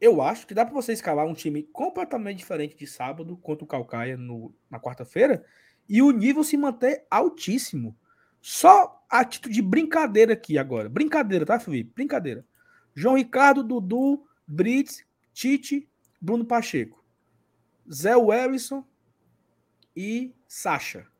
Eu 0.00 0.22
acho 0.22 0.46
que 0.46 0.54
dá 0.54 0.64
para 0.64 0.72
você 0.72 0.92
escalar 0.92 1.26
um 1.26 1.34
time 1.34 1.64
completamente 1.64 2.38
diferente 2.38 2.76
de 2.76 2.86
sábado 2.86 3.36
contra 3.36 3.64
o 3.64 3.66
Calcaia 3.66 4.16
no, 4.16 4.54
na 4.70 4.78
quarta-feira 4.78 5.44
e 5.88 6.00
o 6.00 6.12
nível 6.12 6.44
se 6.44 6.56
manter 6.56 7.04
altíssimo. 7.10 7.98
Só 8.40 9.04
a 9.10 9.24
título 9.24 9.52
de 9.52 9.62
brincadeira 9.62 10.34
aqui 10.34 10.56
agora. 10.56 10.88
Brincadeira, 10.88 11.44
tá, 11.44 11.58
Felipe? 11.58 11.90
Brincadeira. 11.92 12.46
João 12.94 13.16
Ricardo, 13.16 13.64
Dudu, 13.64 14.24
Brits, 14.46 15.04
Tite, 15.32 15.88
Bruno 16.20 16.44
Pacheco, 16.44 17.04
Zé 17.92 18.16
Wellison 18.16 18.84
e 19.96 20.32
Sacha. 20.46 21.10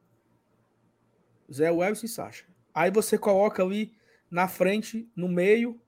Zé 1.53 1.71
Wellison 1.71 2.07
e 2.07 2.09
Sacha. 2.09 2.45
Aí 2.75 2.91
você 2.91 3.19
coloca 3.19 3.63
ali 3.63 3.95
na 4.31 4.49
frente, 4.49 5.09
no 5.15 5.29
meio, 5.29 5.79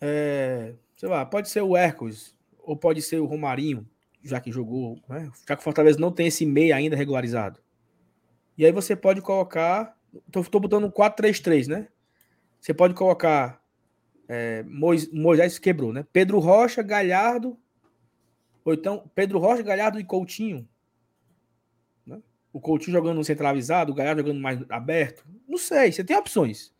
é, 0.00 0.74
sei 0.96 1.08
lá, 1.08 1.24
pode 1.26 1.48
ser 1.48 1.60
o 1.60 1.76
Hércules 1.76 2.36
ou 2.58 2.76
pode 2.76 3.02
ser 3.02 3.18
o 3.18 3.26
Romarinho, 3.26 3.86
já 4.22 4.40
que 4.40 4.50
jogou, 4.50 4.98
né? 5.08 5.30
já 5.46 5.54
que 5.54 5.60
o 5.60 5.64
Fortaleza 5.64 5.98
não 5.98 6.10
tem 6.10 6.28
esse 6.28 6.46
meio 6.46 6.74
ainda 6.74 6.96
regularizado. 6.96 7.60
E 8.56 8.64
aí 8.64 8.72
você 8.72 8.96
pode 8.96 9.20
colocar, 9.20 9.96
tô 10.30 10.60
botando 10.60 10.84
um 10.84 10.90
4-3-3, 10.90 11.68
né? 11.68 11.88
Você 12.60 12.72
pode 12.72 12.94
colocar 12.94 13.62
é, 14.28 14.64
Moisés 14.64 15.58
quebrou, 15.58 15.92
né? 15.92 16.06
Pedro 16.12 16.38
Rocha, 16.38 16.82
Galhardo, 16.82 17.58
ou 18.64 18.72
então 18.72 19.10
Pedro 19.14 19.38
Rocha, 19.38 19.62
Galhardo 19.62 19.98
e 19.98 20.04
Coutinho. 20.04 20.68
O 22.52 22.60
Coutinho 22.60 22.92
jogando 22.92 23.24
centralizado, 23.24 23.92
o 23.92 23.94
Galhardo 23.94 24.22
jogando 24.22 24.40
mais 24.40 24.60
aberto. 24.68 25.24
Não 25.48 25.58
sei, 25.58 25.90
você 25.90 26.04
tem 26.04 26.16
opções 26.16 26.72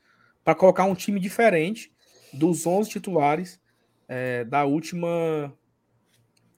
para 0.44 0.55
colocar 0.55 0.85
um 0.85 0.94
time 0.94 1.19
diferente 1.19 1.93
dos 2.32 2.66
11 2.66 2.90
titulares 2.90 3.61
é, 4.09 4.44
da 4.44 4.65
última 4.65 5.53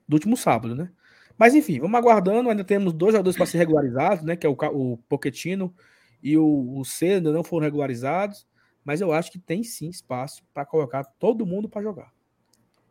do 0.07 0.15
último 0.15 0.37
sábado, 0.37 0.75
né? 0.75 0.91
Mas 1.39 1.55
enfim, 1.55 1.81
vamos 1.81 1.99
aguardando. 1.99 2.51
Ainda 2.51 2.65
temos 2.65 2.93
dois 2.93 3.13
jogadores 3.13 3.37
para 3.37 3.47
ser 3.47 3.59
regularizados, 3.59 4.25
né? 4.25 4.37
Que 4.37 4.47
é 4.47 4.51
o, 4.51 4.57
o 4.73 4.99
Pochettino 5.09 5.75
e 6.23 6.37
o, 6.37 6.79
o 6.79 6.85
C 6.85 7.15
ainda 7.15 7.33
não 7.33 7.45
foram 7.45 7.65
regularizados 7.65 8.47
mas 8.85 9.01
eu 9.01 9.13
acho 9.13 9.33
que 9.33 9.39
tem 9.39 9.63
sim 9.63 9.89
espaço 9.89 10.45
para 10.53 10.67
colocar 10.67 11.05
todo 11.19 11.47
mundo 11.47 11.69
para 11.69 11.83
jogar. 11.83 12.13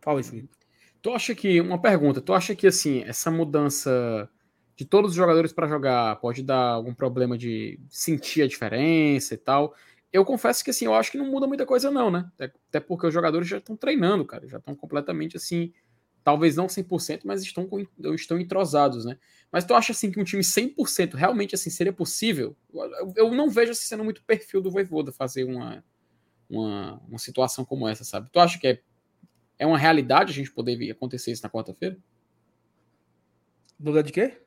Fala 0.01 0.19
aí, 0.19 0.23
Felipe. 0.23 0.49
Tu 1.01 1.11
acha 1.11 1.35
que, 1.35 1.61
uma 1.61 1.79
pergunta, 1.79 2.19
tu 2.19 2.33
acha 2.33 2.55
que 2.55 2.65
assim, 2.65 3.03
essa 3.03 3.29
mudança 3.29 4.27
de 4.75 4.85
todos 4.85 5.11
os 5.11 5.17
jogadores 5.17 5.53
para 5.53 5.67
jogar 5.67 6.15
pode 6.17 6.41
dar 6.41 6.69
algum 6.69 6.93
problema 6.93 7.37
de 7.37 7.79
sentir 7.89 8.41
a 8.41 8.47
diferença 8.47 9.33
e 9.33 9.37
tal? 9.37 9.75
Eu 10.11 10.23
confesso 10.23 10.63
que 10.63 10.69
assim, 10.69 10.85
eu 10.85 10.93
acho 10.93 11.11
que 11.11 11.17
não 11.17 11.25
muda 11.25 11.47
muita 11.47 11.65
coisa 11.65 11.89
não, 11.89 12.11
né? 12.11 12.29
Até 12.69 12.79
porque 12.79 13.07
os 13.07 13.13
jogadores 13.13 13.47
já 13.47 13.57
estão 13.57 13.75
treinando, 13.75 14.25
cara, 14.25 14.47
já 14.47 14.57
estão 14.57 14.75
completamente 14.75 15.37
assim, 15.37 15.73
talvez 16.23 16.55
não 16.55 16.67
100%, 16.67 17.21
mas 17.25 17.41
estão, 17.41 17.67
estão 18.13 18.39
entrosados, 18.39 19.05
né? 19.05 19.17
Mas 19.51 19.65
tu 19.65 19.73
acha 19.73 19.91
assim 19.91 20.11
que 20.11 20.19
um 20.19 20.23
time 20.23 20.41
100% 20.41 21.15
realmente 21.15 21.53
assim 21.53 21.69
seria 21.69 21.91
possível? 21.91 22.55
Eu 23.15 23.31
não 23.33 23.49
vejo 23.49 23.71
assim, 23.71 23.85
sendo 23.85 24.03
muito 24.03 24.23
perfil 24.23 24.61
do 24.61 24.71
Voivoda 24.71 25.11
fazer 25.11 25.43
uma, 25.43 25.83
uma, 26.49 27.01
uma 27.07 27.19
situação 27.19 27.65
como 27.65 27.87
essa, 27.87 28.03
sabe? 28.03 28.29
Tu 28.31 28.39
acha 28.39 28.59
que 28.59 28.67
é, 28.67 28.81
é 29.59 29.67
uma 29.67 29.77
realidade 29.77 30.31
a 30.31 30.35
gente 30.35 30.51
poder 30.51 30.75
vir 30.75 30.91
acontecer 30.91 31.31
isso 31.31 31.43
na 31.43 31.49
quarta-feira? 31.49 31.97
Dúvida 33.79 34.03
de 34.03 34.11
quê? 34.11 34.41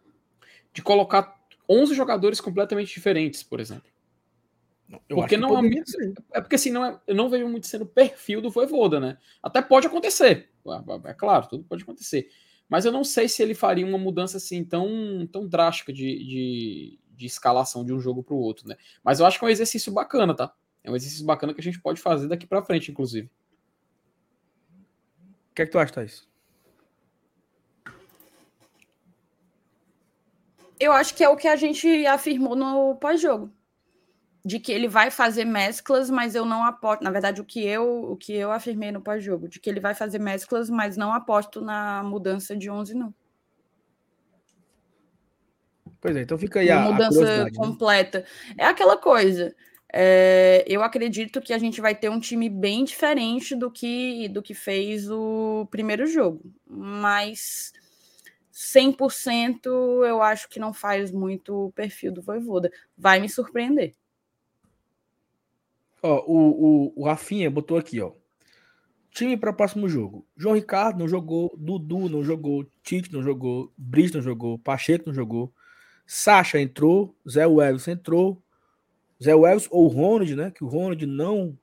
De 0.76 0.82
colocar 0.82 1.40
11 1.66 1.94
jogadores 1.94 2.38
completamente 2.38 2.92
diferentes, 2.92 3.42
por 3.42 3.60
exemplo. 3.60 3.88
Eu 5.08 5.16
porque 5.16 5.36
não 5.36 5.58
é, 5.58 5.70
é 6.34 6.40
porque 6.40 6.54
assim, 6.54 6.70
não 6.70 6.84
é, 6.84 7.00
eu 7.06 7.14
não 7.14 7.28
vejo 7.28 7.48
muito 7.48 7.66
sendo 7.66 7.86
perfil 7.86 8.40
do 8.40 8.50
Voivoda, 8.50 9.00
né? 9.00 9.18
Até 9.42 9.60
pode 9.62 9.86
acontecer, 9.86 10.50
é 11.04 11.14
claro, 11.14 11.48
tudo 11.48 11.64
pode 11.64 11.82
acontecer. 11.82 12.28
Mas 12.68 12.84
eu 12.84 12.92
não 12.92 13.02
sei 13.02 13.28
se 13.28 13.42
ele 13.42 13.54
faria 13.54 13.86
uma 13.86 13.98
mudança 13.98 14.36
assim 14.36 14.64
tão, 14.64 15.26
tão 15.30 15.48
drástica 15.48 15.92
de, 15.92 16.18
de, 16.24 16.98
de 17.10 17.26
escalação 17.26 17.84
de 17.84 17.92
um 17.92 18.00
jogo 18.00 18.22
para 18.22 18.34
o 18.34 18.38
outro, 18.38 18.68
né? 18.68 18.76
Mas 19.02 19.18
eu 19.18 19.26
acho 19.26 19.38
que 19.38 19.44
é 19.44 19.48
um 19.48 19.50
exercício 19.50 19.92
bacana, 19.92 20.34
tá? 20.34 20.52
É 20.84 20.90
um 20.90 20.96
exercício 20.96 21.24
bacana 21.24 21.54
que 21.54 21.60
a 21.60 21.64
gente 21.64 21.80
pode 21.80 22.00
fazer 22.00 22.28
daqui 22.28 22.46
para 22.46 22.62
frente, 22.62 22.90
inclusive. 22.90 23.30
O 25.50 25.54
que 25.54 25.62
é 25.62 25.66
que 25.66 25.72
tu 25.72 25.78
acha, 25.78 25.92
Thaís? 25.92 26.28
Eu 30.78 30.92
acho 30.92 31.14
que 31.14 31.24
é 31.24 31.28
o 31.28 31.36
que 31.36 31.48
a 31.48 31.56
gente 31.56 32.06
afirmou 32.06 32.54
no 32.54 32.96
pós-jogo 32.96 33.50
de 34.46 34.60
que 34.60 34.70
ele 34.70 34.86
vai 34.86 35.10
fazer 35.10 35.44
mesclas, 35.44 36.08
mas 36.08 36.36
eu 36.36 36.44
não 36.44 36.62
aposto. 36.62 37.02
Na 37.02 37.10
verdade, 37.10 37.40
o 37.40 37.44
que 37.44 37.66
eu, 37.66 38.12
o 38.12 38.16
que 38.16 38.32
eu 38.32 38.52
afirmei 38.52 38.92
no 38.92 39.00
pós-jogo, 39.00 39.48
de 39.48 39.58
que 39.58 39.68
ele 39.68 39.80
vai 39.80 39.92
fazer 39.92 40.20
mesclas, 40.20 40.70
mas 40.70 40.96
não 40.96 41.12
aposto 41.12 41.60
na 41.60 42.00
mudança 42.04 42.56
de 42.56 42.70
11, 42.70 42.94
não. 42.94 43.12
Pois 46.00 46.14
é, 46.14 46.20
então 46.20 46.38
fica 46.38 46.60
aí 46.60 46.70
a, 46.70 46.78
mudança 46.78 47.42
a 47.42 47.44
né? 47.46 47.50
completa. 47.56 48.20
Né? 48.20 48.54
É 48.58 48.66
aquela 48.66 48.96
coisa. 48.96 49.52
É, 49.92 50.64
eu 50.68 50.80
acredito 50.80 51.40
que 51.40 51.52
a 51.52 51.58
gente 51.58 51.80
vai 51.80 51.96
ter 51.96 52.08
um 52.08 52.20
time 52.20 52.48
bem 52.48 52.84
diferente 52.84 53.56
do 53.56 53.68
que 53.68 54.28
do 54.28 54.42
que 54.42 54.54
fez 54.54 55.10
o 55.10 55.66
primeiro 55.72 56.06
jogo, 56.06 56.52
mas 56.64 57.72
100% 58.56 59.66
eu 60.06 60.22
acho 60.22 60.48
que 60.48 60.58
não 60.58 60.72
faz 60.72 61.10
muito 61.12 61.66
o 61.66 61.72
perfil 61.72 62.10
do 62.10 62.22
Voivoda. 62.22 62.72
Vai 62.96 63.20
me 63.20 63.28
surpreender. 63.28 63.94
Ó, 66.02 66.24
o, 66.26 66.94
o, 66.94 67.02
o 67.02 67.04
Rafinha 67.04 67.50
botou 67.50 67.76
aqui, 67.76 68.00
ó. 68.00 68.12
Time 69.10 69.36
para 69.36 69.50
o 69.50 69.54
próximo 69.54 69.86
jogo. 69.90 70.26
João 70.34 70.54
Ricardo 70.54 70.98
não 70.98 71.06
jogou, 71.06 71.54
Dudu 71.58 72.08
não 72.08 72.24
jogou, 72.24 72.66
Tite 72.82 73.12
não 73.12 73.22
jogou, 73.22 73.70
Brice 73.76 74.14
não 74.14 74.22
jogou, 74.22 74.58
Pacheco 74.58 75.04
não 75.06 75.14
jogou, 75.14 75.52
Sacha 76.06 76.58
entrou, 76.58 77.14
Zé 77.28 77.46
Wells 77.46 77.88
entrou, 77.88 78.42
Zé 79.22 79.34
Wells 79.34 79.68
ou 79.70 79.86
Ronald, 79.86 80.34
né? 80.34 80.50
Que 80.50 80.64
o 80.64 80.68
Ronald 80.68 81.04
não, 81.04 81.58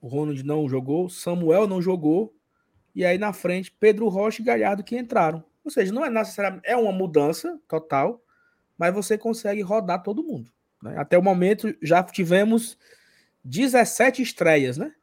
o 0.00 0.06
Ronald 0.06 0.44
não 0.44 0.68
jogou, 0.68 1.08
Samuel 1.08 1.66
não 1.66 1.82
jogou, 1.82 2.32
e 2.94 3.04
aí 3.04 3.18
na 3.18 3.32
frente 3.32 3.74
Pedro 3.80 4.08
Rocha 4.08 4.42
e 4.42 4.44
Galhardo 4.44 4.84
que 4.84 4.96
entraram. 4.96 5.44
Ou 5.66 5.70
seja, 5.70 5.92
não 5.92 6.04
é 6.04 6.08
necessariamente 6.08 6.64
é 6.64 6.76
uma 6.76 6.92
mudança 6.92 7.60
total, 7.66 8.22
mas 8.78 8.94
você 8.94 9.18
consegue 9.18 9.60
rodar 9.62 10.00
todo 10.00 10.22
mundo. 10.22 10.48
Né? 10.80 10.96
Até 10.96 11.18
o 11.18 11.22
momento 11.22 11.76
já 11.82 12.04
tivemos 12.04 12.78
17 13.44 14.22
estreias, 14.22 14.78
né? 14.78 14.94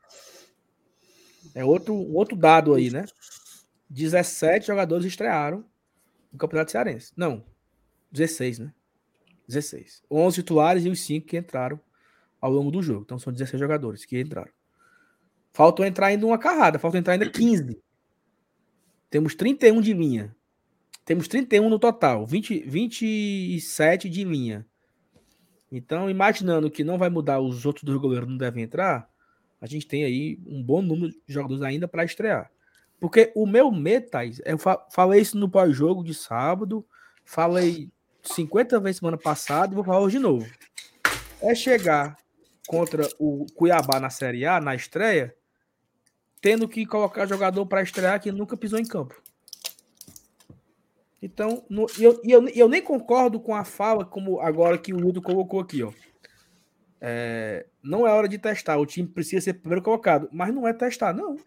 É 1.53 1.65
outro, 1.65 1.94
outro 1.94 2.38
dado 2.38 2.73
aí, 2.73 2.90
né? 2.90 3.03
17 3.90 4.65
jogadores 4.65 5.06
estrearam 5.06 5.65
no 6.31 6.40
Campeonato 6.40 6.72
Cearense. 6.72 7.11
Não, 7.18 7.44
16, 8.10 8.60
né? 8.60 8.73
16. 9.45 10.02
11 10.10 10.35
titulares 10.35 10.85
e 10.85 10.90
os 10.90 11.02
5 11.02 11.27
que 11.27 11.38
entraram 11.38 11.77
ao 12.40 12.49
longo 12.49 12.72
do 12.72 12.81
jogo. 12.81 13.02
Então 13.02 13.19
são 13.19 13.34
16 13.34 13.60
jogadores 13.60 14.06
que 14.06 14.18
entraram. 14.18 14.52
Faltam 15.52 15.85
entrar 15.85 16.07
ainda 16.07 16.26
uma 16.26 16.40
carrada, 16.40 16.80
faltam 16.80 17.02
entrar 17.02 17.14
ainda 17.14 17.30
15. 17.30 17.84
Temos 19.10 19.35
31 19.35 19.81
de 19.81 19.94
linha. 19.94 20.34
Temos 21.06 21.28
31 21.28 21.70
no 21.70 21.80
total, 21.80 22.26
20, 22.26 22.60
27 22.66 24.10
de 24.10 24.24
linha. 24.24 24.66
Então, 25.72 26.10
imaginando 26.10 26.70
que 26.70 26.84
não 26.84 26.98
vai 26.98 27.10
mudar, 27.10 27.40
os 27.40 27.66
outros 27.66 27.84
dois 27.84 28.00
goleiros 28.00 28.30
não 28.30 28.38
devem 28.38 28.64
entrar, 28.64 29.10
a 29.60 29.66
gente 29.66 29.88
tem 29.88 30.04
aí 30.04 30.40
um 30.46 30.62
bom 30.62 30.82
número 30.82 31.12
de 31.12 31.34
jogadores 31.34 31.64
ainda 31.64 31.88
para 31.88 32.04
estrear. 32.04 32.52
Porque 33.00 33.32
o 33.36 33.46
meu 33.46 33.72
metas, 33.72 34.42
eu 34.46 34.58
falei 34.92 35.22
isso 35.22 35.38
no 35.38 35.50
pós-jogo 35.50 36.04
de 36.04 36.14
sábado, 36.14 36.86
falei 37.26 37.90
50 38.22 38.80
vezes 38.80 39.00
semana 39.00 39.18
passada 39.18 39.74
e 39.74 39.76
vou 39.76 39.84
falar 39.84 40.02
hoje 40.02 40.18
de 40.18 40.24
novo. 40.24 40.46
É 41.42 41.56
chegar 41.56 42.18
contra 42.68 43.10
o 43.18 43.46
Cuiabá 43.56 44.00
na 44.00 44.10
Série 44.10 44.46
A, 44.46 44.62
na 44.62 44.76
estreia, 44.76 45.36
tendo 46.40 46.68
que 46.68 46.86
colocar 46.86 47.26
jogador 47.26 47.66
para 47.66 47.82
estrear 47.82 48.22
que 48.22 48.32
nunca 48.32 48.56
pisou 48.56 48.78
em 48.78 48.86
campo. 48.86 49.23
Então, 51.24 51.64
no, 51.70 51.86
eu, 51.98 52.20
eu, 52.26 52.50
eu 52.50 52.68
nem 52.68 52.82
concordo 52.82 53.40
com 53.40 53.56
a 53.56 53.64
fala, 53.64 54.04
como 54.04 54.41
agora 54.41 54.78
que 54.78 54.94
o 54.94 54.98
Wildo 54.98 55.22
colocou 55.22 55.62
aqui, 55.62 55.82
ó. 55.82 55.94
É, 57.00 57.66
não 57.82 58.06
é 58.06 58.12
hora 58.12 58.28
de 58.28 58.38
testar. 58.38 58.78
O 58.78 58.86
time 58.86 59.08
precisa 59.08 59.40
ser 59.40 59.54
primeiro 59.54 59.82
colocado. 59.82 60.28
Mas 60.34 60.54
não 60.54 60.68
é 60.68 60.74
testar, 60.74 61.14
não. 61.14 61.38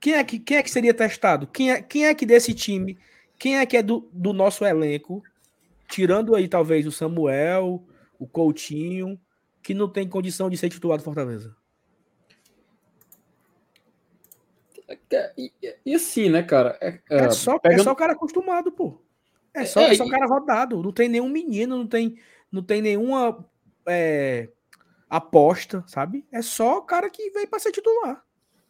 Quem 0.00 0.14
é 0.14 0.24
que, 0.24 0.40
quem 0.40 0.56
é 0.56 0.62
que 0.64 0.70
seria 0.70 0.92
testado? 0.92 1.46
Quem 1.46 1.70
é, 1.70 1.80
quem 1.80 2.04
é 2.04 2.14
que 2.14 2.26
desse 2.26 2.52
time, 2.52 2.98
quem 3.38 3.58
é 3.58 3.64
que 3.64 3.76
é 3.76 3.82
do, 3.82 4.08
do 4.12 4.32
nosso 4.32 4.64
elenco, 4.64 5.22
tirando 5.88 6.34
aí 6.34 6.48
talvez 6.48 6.84
o 6.84 6.90
Samuel, 6.90 7.86
o 8.18 8.26
Coutinho, 8.26 9.20
que 9.62 9.72
não 9.72 9.88
tem 9.88 10.08
condição 10.08 10.50
de 10.50 10.56
ser 10.56 10.68
titular 10.68 10.98
do 10.98 11.04
Fortaleza? 11.04 11.54
E, 15.36 15.52
e 15.84 15.94
assim, 15.94 16.28
né, 16.28 16.42
cara? 16.42 16.78
É, 16.80 17.00
é, 17.10 17.24
é 17.24 17.30
só, 17.30 17.58
pegando... 17.58 17.80
é 17.80 17.84
só 17.84 17.92
o 17.92 17.96
cara 17.96 18.12
acostumado, 18.12 18.72
pô. 18.72 19.00
É 19.52 19.64
só, 19.64 19.80
é, 19.80 19.92
é 19.92 19.94
só 19.94 20.04
o 20.04 20.10
cara 20.10 20.26
rodado. 20.26 20.82
Não 20.82 20.92
tem 20.92 21.08
nenhum 21.08 21.28
menino, 21.28 21.76
não 21.76 21.86
tem 21.86 22.18
não 22.54 22.62
tem 22.62 22.80
nenhuma 22.80 23.44
é, 23.86 24.48
aposta, 25.10 25.82
sabe? 25.88 26.24
É 26.30 26.40
só 26.40 26.78
o 26.78 26.82
cara 26.82 27.10
que 27.10 27.30
veio 27.30 27.48
para 27.48 27.58
ser 27.58 27.72
titular. 27.72 28.22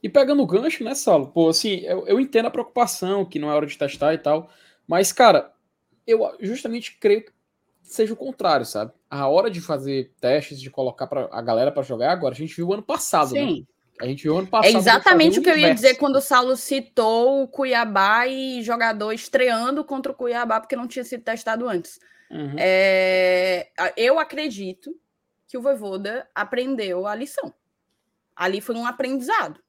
E 0.03 0.09
pegando 0.09 0.43
o 0.43 0.47
gancho, 0.47 0.83
né, 0.83 0.95
Saulo? 0.95 1.29
Pô, 1.29 1.51
assim, 1.51 1.81
eu, 1.81 2.07
eu 2.07 2.19
entendo 2.19 2.47
a 2.47 2.51
preocupação, 2.51 3.25
que 3.25 3.39
não 3.39 3.51
é 3.51 3.55
hora 3.55 3.67
de 3.67 3.77
testar 3.77 4.15
e 4.15 4.19
tal, 4.19 4.51
mas, 4.87 5.13
cara, 5.13 5.53
eu 6.07 6.35
justamente 6.41 6.99
creio 6.99 7.25
que 7.25 7.33
seja 7.83 8.15
o 8.15 8.17
contrário, 8.17 8.65
sabe? 8.65 8.93
A 9.09 9.29
hora 9.29 9.51
de 9.51 9.61
fazer 9.61 10.13
testes, 10.21 10.61
de 10.61 10.71
colocar 10.71 11.07
pra, 11.07 11.29
a 11.31 11.43
galera 11.43 11.71
para 11.71 11.83
jogar 11.83 12.13
agora, 12.13 12.35
a 12.35 12.37
gente 12.37 12.57
viu 12.57 12.73
ano 12.73 12.83
passado, 12.83 13.33
né? 13.35 13.41
Sim. 13.41 13.61
né? 13.61 13.67
A 14.01 14.07
gente 14.07 14.25
viu 14.25 14.37
ano 14.37 14.47
passado. 14.47 14.75
É 14.75 14.79
exatamente 14.79 15.39
o 15.39 15.43
que 15.43 15.49
eu 15.49 15.57
ia 15.57 15.73
dizer 15.73 15.95
quando 15.97 16.17
o 16.17 16.21
Saulo 16.21 16.57
citou 16.57 17.43
o 17.43 17.49
Cuiabá 17.49 18.27
e 18.27 18.63
jogador 18.63 19.13
estreando 19.13 19.85
contra 19.85 20.11
o 20.11 20.15
Cuiabá, 20.15 20.61
porque 20.61 20.75
não 20.75 20.89
tinha 20.89 21.05
sido 21.05 21.23
testado 21.23 21.69
antes. 21.69 22.01
Uhum. 22.31 22.57
É, 22.59 23.71
eu 23.97 24.19
acredito 24.19 24.99
que 25.47 25.57
o 25.57 25.63
Voivoda 25.63 26.29
aprendeu 26.35 27.07
a 27.07 27.15
lição. 27.15 27.55
Ali 28.35 28.61
foi 28.61 28.75
um 28.75 28.87
aprendizado. 28.87 29.63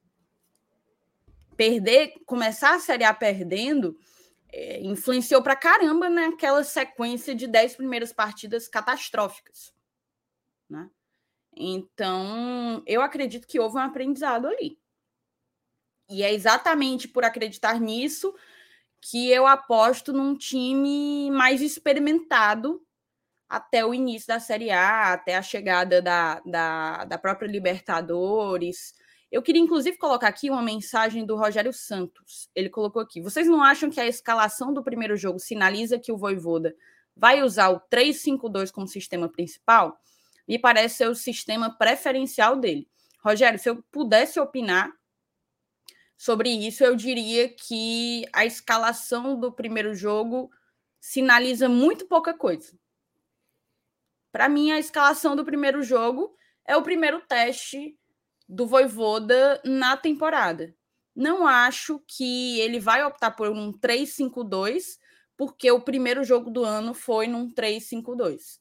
Perder, 1.56 2.16
começar 2.26 2.74
a 2.74 2.80
Série 2.80 3.04
A 3.04 3.14
perdendo, 3.14 3.96
é, 4.52 4.82
influenciou 4.82 5.44
pra 5.44 5.56
caramba 5.56 6.10
naquela 6.10 6.64
sequência 6.64 7.36
de 7.36 7.46
10 7.46 7.76
primeiras 7.76 8.12
partidas 8.12 8.68
catastróficas. 8.68 9.74
Né? 10.68 10.90
Então, 11.56 12.84
eu 12.86 13.02
acredito 13.02 13.48
que 13.48 13.60
houve 13.60 13.78
um 13.78 13.82
aprendizado 13.82 14.48
ali. 14.48 14.78
E 16.10 16.22
é 16.22 16.34
exatamente 16.34 17.08
por 17.08 17.24
acreditar 17.24 17.80
nisso 17.80 18.34
que 19.02 19.30
eu 19.30 19.46
aposto 19.46 20.12
num 20.12 20.36
time 20.36 21.30
mais 21.32 21.62
experimentado 21.62 22.82
até 23.48 23.86
o 23.86 23.94
início 23.94 24.28
da 24.28 24.40
Série 24.40 24.72
A, 24.72 25.14
até 25.14 25.36
a 25.36 25.42
chegada 25.42 26.02
da, 26.02 26.42
da, 26.46 27.06
da 27.06 27.18
própria 27.18 27.48
Libertadores. 27.48 28.96
Eu 29.32 29.42
queria, 29.42 29.62
inclusive, 29.62 29.98
colocar 29.98 30.28
aqui 30.28 30.50
uma 30.50 30.62
mensagem 30.62 31.26
do 31.26 31.36
Rogério 31.36 31.72
Santos. 31.72 32.50
Ele 32.56 32.70
colocou 32.70 33.02
aqui: 33.02 33.22
vocês 33.22 33.48
não 33.48 33.62
acham 33.62 33.90
que 33.90 34.00
a 34.00 34.08
escalação 34.08 34.74
do 34.74 34.84
primeiro 34.84 35.16
jogo 35.16 35.40
sinaliza 35.40 36.00
que 36.00 36.12
o 36.12 36.18
Voivoda 36.18 36.76
vai 37.16 37.44
usar 37.44 37.70
o 37.70 37.80
3-5-2 37.82 38.72
como 38.72 38.88
sistema 38.88 39.30
principal? 39.30 40.00
Me 40.48 40.60
parece 40.60 40.98
ser 40.98 41.10
o 41.10 41.16
sistema 41.16 41.76
preferencial 41.76 42.56
dele. 42.56 42.88
Rogério, 43.24 43.58
se 43.58 43.70
eu 43.70 43.84
pudesse 43.92 44.40
opinar, 44.40 44.92
sobre 46.18 46.50
isso, 46.50 46.84
eu 46.84 46.96
diria 46.96 47.50
que 47.50 48.26
a 48.32 48.46
escalação 48.46 49.38
do 49.40 49.52
primeiro 49.52 49.94
jogo 49.94 50.50
sinaliza 51.00 51.68
muito 51.68 52.08
pouca 52.08 52.34
coisa. 52.34 52.78
Para 54.32 54.48
mim, 54.50 54.72
a 54.72 54.80
escalação 54.80 55.36
do 55.36 55.46
primeiro 55.46 55.84
jogo 55.84 56.36
é 56.66 56.76
o 56.76 56.82
primeiro 56.82 57.22
teste 57.22 57.98
do 58.48 58.66
Voivoda 58.66 59.62
na 59.64 59.98
temporada. 59.98 60.76
Não 61.16 61.48
acho 61.48 62.02
que 62.08 62.60
ele 62.60 62.80
vai 62.80 63.04
optar 63.04 63.32
por 63.32 63.50
um 63.50 63.72
3-5-2, 63.72 65.00
porque 65.38 65.70
o 65.72 65.82
primeiro 65.82 66.24
jogo 66.24 66.50
do 66.50 66.64
ano 66.64 66.94
foi 66.94 67.28
num 67.28 67.54
3-5-2. 67.54 68.60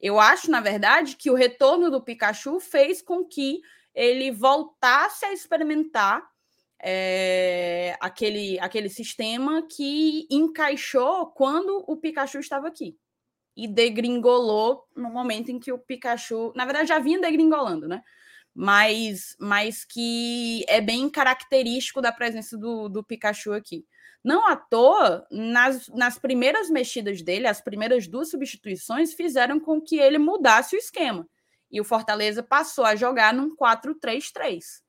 Eu 0.00 0.20
acho, 0.20 0.50
na 0.50 0.60
verdade, 0.60 1.16
que 1.16 1.30
o 1.30 1.34
retorno 1.34 1.90
do 1.90 2.02
Pikachu 2.02 2.60
fez 2.60 3.02
com 3.02 3.24
que 3.24 3.60
ele 3.94 4.30
voltasse 4.30 5.24
a 5.24 5.32
experimentar 5.32 6.22
é, 6.80 7.96
aquele, 8.00 8.58
aquele 8.60 8.88
sistema 8.88 9.66
que 9.66 10.26
encaixou 10.30 11.26
quando 11.26 11.84
o 11.86 11.96
Pikachu 11.96 12.38
estava 12.38 12.68
aqui. 12.68 12.96
E 13.56 13.66
degringolou 13.66 14.84
no 14.96 15.10
momento 15.10 15.50
em 15.50 15.58
que 15.58 15.72
o 15.72 15.78
Pikachu. 15.78 16.52
Na 16.54 16.64
verdade, 16.64 16.88
já 16.88 17.00
vinha 17.00 17.20
degringolando, 17.20 17.88
né? 17.88 18.02
Mas, 18.54 19.36
mas 19.38 19.84
que 19.84 20.64
é 20.68 20.80
bem 20.80 21.10
característico 21.10 22.00
da 22.00 22.12
presença 22.12 22.56
do, 22.56 22.88
do 22.88 23.02
Pikachu 23.02 23.52
aqui. 23.52 23.84
Não 24.24 24.46
à 24.46 24.56
toa, 24.56 25.26
nas, 25.30 25.88
nas 25.88 26.18
primeiras 26.18 26.68
mexidas 26.68 27.22
dele, 27.22 27.46
as 27.46 27.60
primeiras 27.60 28.06
duas 28.06 28.30
substituições 28.30 29.14
fizeram 29.14 29.60
com 29.60 29.80
que 29.80 29.98
ele 29.98 30.18
mudasse 30.18 30.76
o 30.76 30.78
esquema. 30.78 31.26
E 31.70 31.80
o 31.80 31.84
Fortaleza 31.84 32.42
passou 32.42 32.84
a 32.84 32.96
jogar 32.96 33.32
num 33.32 33.54
4-3-3 33.56 34.82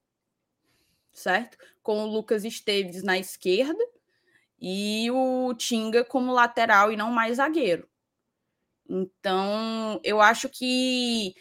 certo? 1.19 1.57
Com 1.83 2.03
o 2.03 2.07
Lucas 2.07 2.43
Esteves 2.43 3.03
na 3.03 3.17
esquerda 3.17 3.83
e 4.59 5.09
o 5.11 5.53
Tinga 5.55 6.03
como 6.03 6.31
lateral 6.31 6.91
e 6.91 6.97
não 6.97 7.11
mais 7.11 7.37
zagueiro. 7.37 7.87
Então, 8.89 9.99
eu 10.03 10.19
acho 10.19 10.49
que 10.49 11.35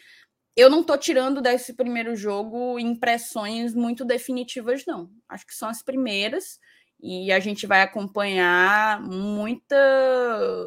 eu 0.55 0.69
não 0.69 0.81
estou 0.81 0.97
tirando 0.97 1.41
desse 1.41 1.73
primeiro 1.73 2.15
jogo 2.15 2.77
impressões 2.77 3.73
muito 3.73 4.05
definitivas, 4.05 4.85
não. 4.85 5.09
Acho 5.27 5.47
que 5.47 5.55
são 5.55 5.69
as 5.69 5.81
primeiras 5.81 6.59
e 7.01 7.31
a 7.31 7.39
gente 7.39 7.65
vai 7.65 7.81
acompanhar 7.81 9.01
muita 9.01 9.75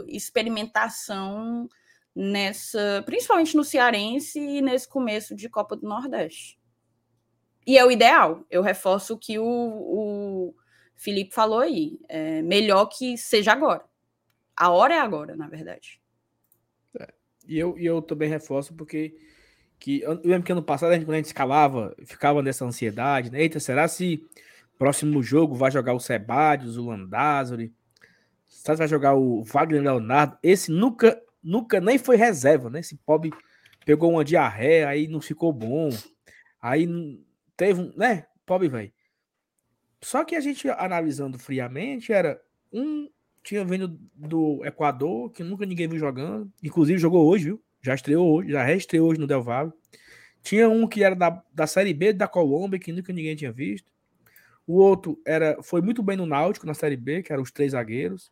experimentação 0.09 1.69
nessa, 2.15 3.03
principalmente 3.05 3.57
no 3.57 3.65
Cearense 3.65 4.39
e 4.39 4.63
nesse 4.63 4.89
começo 4.89 5.35
de 5.35 5.49
Copa 5.49 5.77
do 5.77 5.87
Nordeste. 5.87 6.59
E 7.67 7.79
é 7.79 7.85
o 7.85 7.91
ideal. 7.91 8.45
Eu 8.51 8.63
reforço 8.63 9.15
o 9.15 9.19
que 9.19 9.39
o, 9.39 9.45
o 9.45 10.55
Felipe 10.97 11.35
falou 11.35 11.61
aí. 11.61 11.99
É 12.09 12.43
melhor 12.43 12.87
que 12.87 13.17
seja 13.17 13.53
agora. 13.53 13.85
A 14.57 14.71
hora 14.71 14.95
é 14.95 14.99
agora, 14.99 15.37
na 15.37 15.49
verdade. 15.49 16.01
É. 16.99 17.09
E 17.47 17.59
eu, 17.59 17.79
e 17.79 17.87
eu 17.87 18.03
também 18.03 18.29
reforço 18.29 18.75
porque 18.75 19.17
que 19.79 20.01
eu 20.01 20.21
lembro 20.25 20.45
que 20.45 20.53
ano 20.53 20.63
passado, 20.63 20.91
a 20.91 20.95
gente, 20.95 21.05
quando 21.05 21.15
a 21.15 21.17
gente 21.17 21.27
escalava, 21.27 21.95
ficava 22.05 22.41
nessa 22.41 22.65
ansiedade, 22.65 23.33
né? 23.33 23.41
Eita, 23.41 23.59
será 23.59 23.89
se 23.89 24.25
próximo 24.79 25.23
jogo 25.23 25.55
vai 25.55 25.71
jogar 25.71 25.95
o 25.95 26.01
Sebadios, 26.01 26.77
o 26.77 26.87
Landázuri? 26.87 27.73
Que 28.65 28.75
vai 28.75 28.89
jogar 28.89 29.15
o 29.15 29.43
Wagner 29.43 29.83
Leonardo? 29.83 30.39
Esse 30.43 30.71
nunca, 30.71 31.21
nunca 31.43 31.81
nem 31.81 31.99
foi 31.99 32.17
reserva, 32.17 32.69
né? 32.71 32.81
Esse 32.81 32.97
pobre 32.97 33.31
pegou 33.85 34.13
uma 34.13 34.25
diarreia, 34.25 34.89
aí 34.89 35.09
não 35.09 35.21
ficou 35.21 35.53
bom. 35.53 35.89
Aí 36.61 36.87
teve 37.57 37.81
um, 37.81 37.93
né? 37.97 38.27
Pobre, 38.45 38.69
velho. 38.69 38.93
Só 40.03 40.25
que 40.25 40.35
a 40.35 40.41
gente 40.41 40.69
analisando 40.69 41.39
friamente, 41.39 42.13
era 42.13 42.41
um 42.73 43.09
tinha 43.43 43.65
vindo 43.65 43.99
do 44.15 44.65
Equador, 44.65 45.31
que 45.31 45.43
nunca 45.43 45.67
ninguém 45.67 45.89
viu 45.89 45.99
jogando, 45.99 46.51
inclusive 46.63 46.99
jogou 46.99 47.27
hoje, 47.27 47.47
viu? 47.47 47.63
Já 47.81 47.95
estreou 47.95 48.33
hoje, 48.33 48.53
já 48.53 48.63
reestreou 48.63 49.09
hoje 49.09 49.21
no 49.21 49.27
Del 49.27 49.43
Valle. 49.43 49.73
Tinha 50.43 50.69
um 50.69 50.87
que 50.87 51.03
era 51.03 51.15
da, 51.15 51.43
da 51.53 51.67
Série 51.67 51.93
B 51.93 52.13
da 52.13 52.29
Colômbia, 52.29 52.79
que 52.79 52.93
nunca 52.93 53.13
ninguém 53.13 53.35
tinha 53.35 53.53
visto. 53.53 53.92
O 54.67 54.75
outro 54.75 55.21
era 55.27 55.61
foi 55.63 55.81
muito 55.81 56.03
bem 56.03 56.17
no 56.17 56.27
Náutico, 56.27 56.67
na 56.67 56.75
Série 56.75 56.97
B, 56.97 57.23
que 57.23 57.33
eram 57.33 57.43
os 57.43 57.51
três 57.51 57.73
zagueiros. 57.73 58.31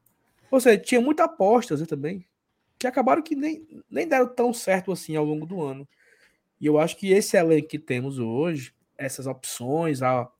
Ou 0.50 0.60
seja, 0.60 0.78
tinha 0.78 1.00
muitas 1.00 1.26
apostas 1.26 1.84
também, 1.86 2.26
que 2.78 2.86
acabaram 2.86 3.22
que 3.22 3.36
nem, 3.36 3.66
nem 3.90 4.06
deram 4.06 4.26
tão 4.26 4.52
certo 4.52 4.90
assim 4.90 5.16
ao 5.16 5.24
longo 5.24 5.46
do 5.46 5.62
ano. 5.62 5.86
E 6.60 6.66
eu 6.66 6.78
acho 6.78 6.96
que 6.96 7.12
esse 7.12 7.36
elenco 7.36 7.68
que 7.68 7.78
temos 7.78 8.18
hoje, 8.18 8.74
essas 8.98 9.26
opções, 9.26 10.02
a... 10.02 10.30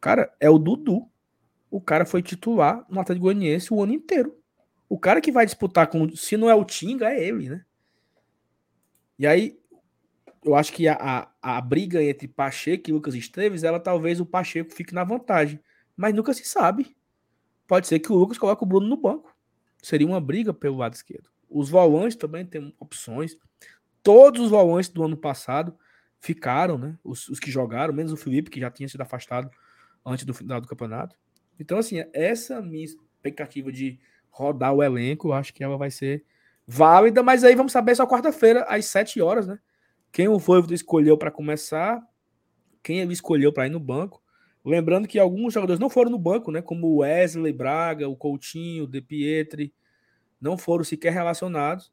cara, 0.00 0.32
é 0.40 0.48
o 0.48 0.58
Dudu. 0.58 1.08
O 1.70 1.80
cara 1.80 2.06
foi 2.06 2.22
titular 2.22 2.86
no 2.88 3.00
Atlético 3.00 3.24
Goianiense 3.24 3.72
o 3.72 3.82
ano 3.82 3.92
inteiro. 3.92 4.38
O 4.88 4.98
cara 4.98 5.20
que 5.20 5.32
vai 5.32 5.44
disputar 5.44 5.88
com, 5.88 6.14
se 6.14 6.36
não 6.36 6.48
é 6.48 6.54
o 6.54 6.64
Tinga, 6.64 7.10
é 7.10 7.22
ele, 7.22 7.48
né? 7.48 7.64
E 9.18 9.26
aí, 9.26 9.58
eu 10.44 10.54
acho 10.54 10.72
que 10.72 10.86
a, 10.86 10.94
a, 10.94 11.28
a, 11.46 11.60
briga 11.60 12.02
entre 12.02 12.26
Pacheco 12.26 12.90
e 12.90 12.92
Lucas 12.92 13.14
Esteves, 13.14 13.62
ela 13.62 13.78
talvez 13.78 14.20
o 14.20 14.26
Pacheco 14.26 14.74
fique 14.74 14.92
na 14.92 15.04
vantagem. 15.04 15.60
Mas 15.96 16.12
nunca 16.12 16.34
se 16.34 16.44
sabe. 16.44 16.96
Pode 17.68 17.86
ser 17.86 18.00
que 18.00 18.10
o 18.10 18.16
Lucas 18.16 18.36
coloque 18.36 18.64
o 18.64 18.66
Bruno 18.66 18.88
no 18.88 18.96
banco. 18.96 19.32
Seria 19.80 20.08
uma 20.08 20.20
briga 20.20 20.52
pelo 20.52 20.78
lado 20.78 20.94
esquerdo. 20.94 21.30
Os 21.48 21.70
volantes 21.70 22.16
também 22.16 22.44
têm 22.44 22.74
opções. 22.80 23.36
Todos 24.02 24.42
os 24.42 24.50
volantes 24.50 24.88
do 24.88 25.04
ano 25.04 25.16
passado 25.16 25.78
ficaram, 26.18 26.76
né? 26.76 26.98
Os, 27.04 27.28
os 27.28 27.38
que 27.38 27.48
jogaram, 27.48 27.94
menos 27.94 28.12
o 28.12 28.16
Felipe, 28.16 28.50
que 28.50 28.58
já 28.58 28.68
tinha 28.68 28.88
sido 28.88 29.02
afastado 29.02 29.48
antes 30.04 30.24
do 30.24 30.34
final 30.34 30.60
do 30.60 30.66
campeonato. 30.66 31.16
Então, 31.60 31.78
assim, 31.78 32.04
essa 32.12 32.60
minha 32.60 32.84
expectativa 32.84 33.70
de 33.70 34.00
rodar 34.30 34.72
o 34.72 34.82
elenco, 34.82 35.32
acho 35.32 35.54
que 35.54 35.62
ela 35.62 35.76
vai 35.76 35.92
ser 35.92 36.24
válida, 36.66 37.22
mas 37.22 37.44
aí 37.44 37.54
vamos 37.54 37.70
saber 37.70 37.94
só 37.94 38.04
quarta-feira, 38.04 38.64
às 38.64 38.86
7 38.86 39.20
horas, 39.20 39.46
né? 39.46 39.60
Quem 40.16 40.28
o 40.28 40.38
Voivoda 40.38 40.72
escolheu 40.72 41.18
para 41.18 41.30
começar, 41.30 42.02
quem 42.82 43.00
ele 43.00 43.12
escolheu 43.12 43.52
para 43.52 43.66
ir 43.66 43.70
no 43.70 43.78
banco. 43.78 44.22
Lembrando 44.64 45.06
que 45.06 45.18
alguns 45.18 45.52
jogadores 45.52 45.78
não 45.78 45.90
foram 45.90 46.10
no 46.10 46.18
banco, 46.18 46.50
né? 46.50 46.62
Como 46.62 47.00
Wesley 47.00 47.52
Braga, 47.52 48.08
o 48.08 48.16
Coutinho, 48.16 48.84
o 48.84 48.86
De 48.86 49.02
Pietri, 49.02 49.74
não 50.40 50.56
foram 50.56 50.84
sequer 50.84 51.12
relacionados. 51.12 51.92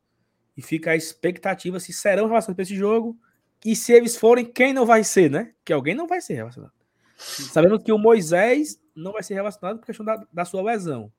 E 0.55 0.61
fica 0.61 0.91
a 0.91 0.95
expectativa 0.95 1.81
se 1.81 1.91
serão 1.91 2.27
relacionados 2.27 2.55
para 2.55 2.63
esse 2.63 2.77
jogo. 2.77 3.19
E 3.65 3.75
se 3.75 3.91
eles 3.91 4.15
forem, 4.15 4.45
quem 4.45 4.71
não 4.71 4.85
vai 4.85 5.03
ser, 5.03 5.29
né? 5.29 5.53
Que 5.65 5.73
alguém 5.73 5.93
não 5.93 6.07
vai 6.07 6.21
ser 6.21 6.35
relacionado. 6.35 6.71
Sabendo 7.17 7.77
que 7.77 7.91
o 7.91 7.97
Moisés 7.97 8.81
não 8.95 9.11
vai 9.11 9.23
ser 9.23 9.33
relacionado 9.33 9.79
por 9.79 9.85
questão 9.85 10.05
da, 10.05 10.25
da 10.31 10.45
sua 10.45 10.61
lesão 10.61 11.11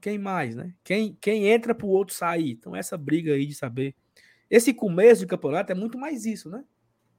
quem 0.00 0.18
mais, 0.18 0.56
né? 0.56 0.74
Quem, 0.82 1.16
quem 1.20 1.46
entra 1.46 1.72
para 1.72 1.86
o 1.86 1.90
outro 1.90 2.12
sair. 2.12 2.50
Então, 2.50 2.74
essa 2.74 2.98
briga 2.98 3.32
aí 3.32 3.46
de 3.46 3.54
saber. 3.54 3.94
Esse 4.52 4.74
começo 4.74 5.22
de 5.22 5.26
campeonato 5.26 5.72
é 5.72 5.74
muito 5.74 5.96
mais 5.96 6.26
isso, 6.26 6.50
né? 6.50 6.62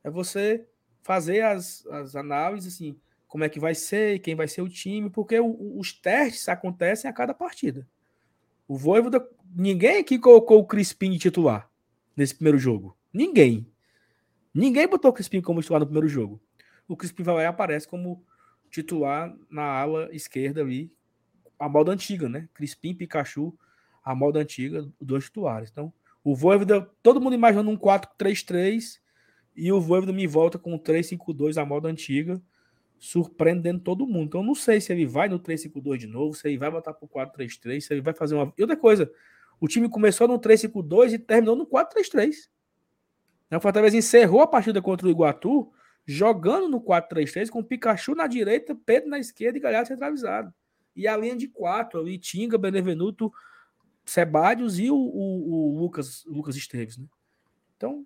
É 0.03 0.11
você 0.11 0.67
fazer 1.01 1.41
as, 1.41 1.83
as 1.87 2.15
análises, 2.15 2.75
assim, 2.75 2.95
como 3.27 3.43
é 3.43 3.49
que 3.49 3.59
vai 3.59 3.73
ser, 3.73 4.19
quem 4.19 4.35
vai 4.35 4.47
ser 4.47 4.61
o 4.61 4.69
time, 4.69 5.09
porque 5.09 5.39
o, 5.39 5.79
os 5.79 5.91
testes 5.91 6.47
acontecem 6.47 7.09
a 7.09 7.13
cada 7.13 7.33
partida. 7.33 7.89
O 8.67 8.77
Voivoda, 8.77 9.27
ninguém 9.51 9.97
aqui 9.97 10.19
colocou 10.19 10.59
o 10.59 10.67
Crispim 10.67 11.09
de 11.09 11.17
titular 11.17 11.67
nesse 12.15 12.35
primeiro 12.35 12.59
jogo. 12.59 12.95
Ninguém. 13.11 13.65
Ninguém 14.53 14.87
botou 14.87 15.09
o 15.09 15.13
Crispim 15.13 15.41
como 15.41 15.59
titular 15.59 15.79
no 15.79 15.87
primeiro 15.87 16.07
jogo. 16.07 16.39
O 16.87 16.95
Crispim 16.95 17.23
vai 17.23 17.33
lá 17.33 17.41
e 17.41 17.45
aparece 17.47 17.87
como 17.87 18.23
titular 18.69 19.35
na 19.49 19.63
ala 19.63 20.07
esquerda 20.13 20.61
ali, 20.61 20.93
a 21.57 21.67
moda 21.67 21.91
antiga, 21.91 22.29
né? 22.29 22.47
Crispim, 22.53 22.93
Pikachu, 22.93 23.57
a 24.03 24.13
moda 24.13 24.39
antiga, 24.39 24.87
dois 25.01 25.23
titulares. 25.23 25.71
Então, 25.71 25.91
o 26.23 26.35
Voivoda, 26.35 26.89
todo 27.01 27.19
mundo 27.19 27.33
imaginando 27.33 27.69
um 27.69 27.77
4-3-3 27.77 28.99
e 29.55 29.71
o 29.71 29.81
Voivoda 29.81 30.13
me 30.13 30.25
volta 30.25 30.57
com 30.57 30.73
um 30.73 30.79
3-5-2, 30.79 31.61
a 31.61 31.65
moda 31.65 31.89
antiga, 31.89 32.41
surpreendendo 32.97 33.79
todo 33.81 34.07
mundo. 34.07 34.27
Então, 34.27 34.43
não 34.43 34.55
sei 34.55 34.79
se 34.79 34.91
ele 34.91 35.05
vai 35.05 35.27
no 35.27 35.39
3-5-2 35.39 35.97
de 35.97 36.07
novo, 36.07 36.33
se 36.33 36.47
ele 36.47 36.57
vai 36.57 36.71
botar 36.71 36.93
pro 36.93 37.07
4-3-3, 37.07 37.81
se 37.81 37.93
ele 37.93 38.01
vai 38.01 38.13
fazer 38.13 38.35
uma. 38.35 38.53
E 38.57 38.61
outra 38.61 38.77
coisa, 38.77 39.11
o 39.59 39.67
time 39.67 39.89
começou 39.89 40.27
no 40.27 40.39
3-5-2 40.39 41.13
e 41.13 41.19
terminou 41.19 41.55
no 41.55 41.67
4-3-3. 41.67 42.49
O 43.51 43.59
Fortaleza 43.59 43.95
encerrou 43.95 44.41
a 44.41 44.47
partida 44.47 44.81
contra 44.81 45.05
o 45.05 45.11
Iguatu 45.11 45.71
jogando 46.05 46.67
no 46.67 46.81
4-3-3 46.81 47.49
com 47.49 47.63
Pikachu 47.63 48.15
na 48.15 48.25
direita, 48.25 48.75
Pedro 48.75 49.09
na 49.09 49.19
esquerda 49.19 49.57
e 49.57 49.61
Galhardo 49.61 49.87
centralizado 49.89 50.53
e 50.95 51.07
a 51.07 51.17
linha 51.17 51.35
de 51.35 51.47
quatro 51.47 51.99
ali, 51.99 52.17
Tinga, 52.17 52.57
Benevenuto, 52.57 53.31
Sebadios 54.05 54.79
e 54.79 54.89
o, 54.89 54.95
o, 54.95 55.75
o, 55.75 55.79
Lucas, 55.79 56.23
Lucas 56.25 56.55
Esteves, 56.55 56.97
né? 56.97 57.05
Então, 57.77 58.05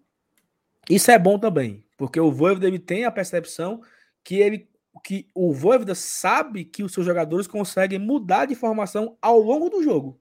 isso 0.90 1.12
é 1.12 1.20
bom 1.20 1.38
também, 1.38 1.84
porque 1.98 2.20
o 2.20 2.32
Voivoda 2.32 2.68
ele 2.68 2.80
tem 2.80 3.06
a 3.06 3.12
percepção 3.12 3.82
que 4.24 4.36
ele 4.36 4.70
que 5.04 5.28
o 5.36 5.54
Voivoda 5.54 5.94
sabe 5.94 6.66
que 6.66 6.84
os 6.84 6.92
seus 6.92 7.06
jogadores 7.06 7.46
conseguem 7.46 8.00
mudar 8.00 8.46
de 8.46 8.56
formação 8.56 9.16
ao 9.22 9.40
longo 9.40 9.70
do 9.70 9.84
jogo. 9.84 10.20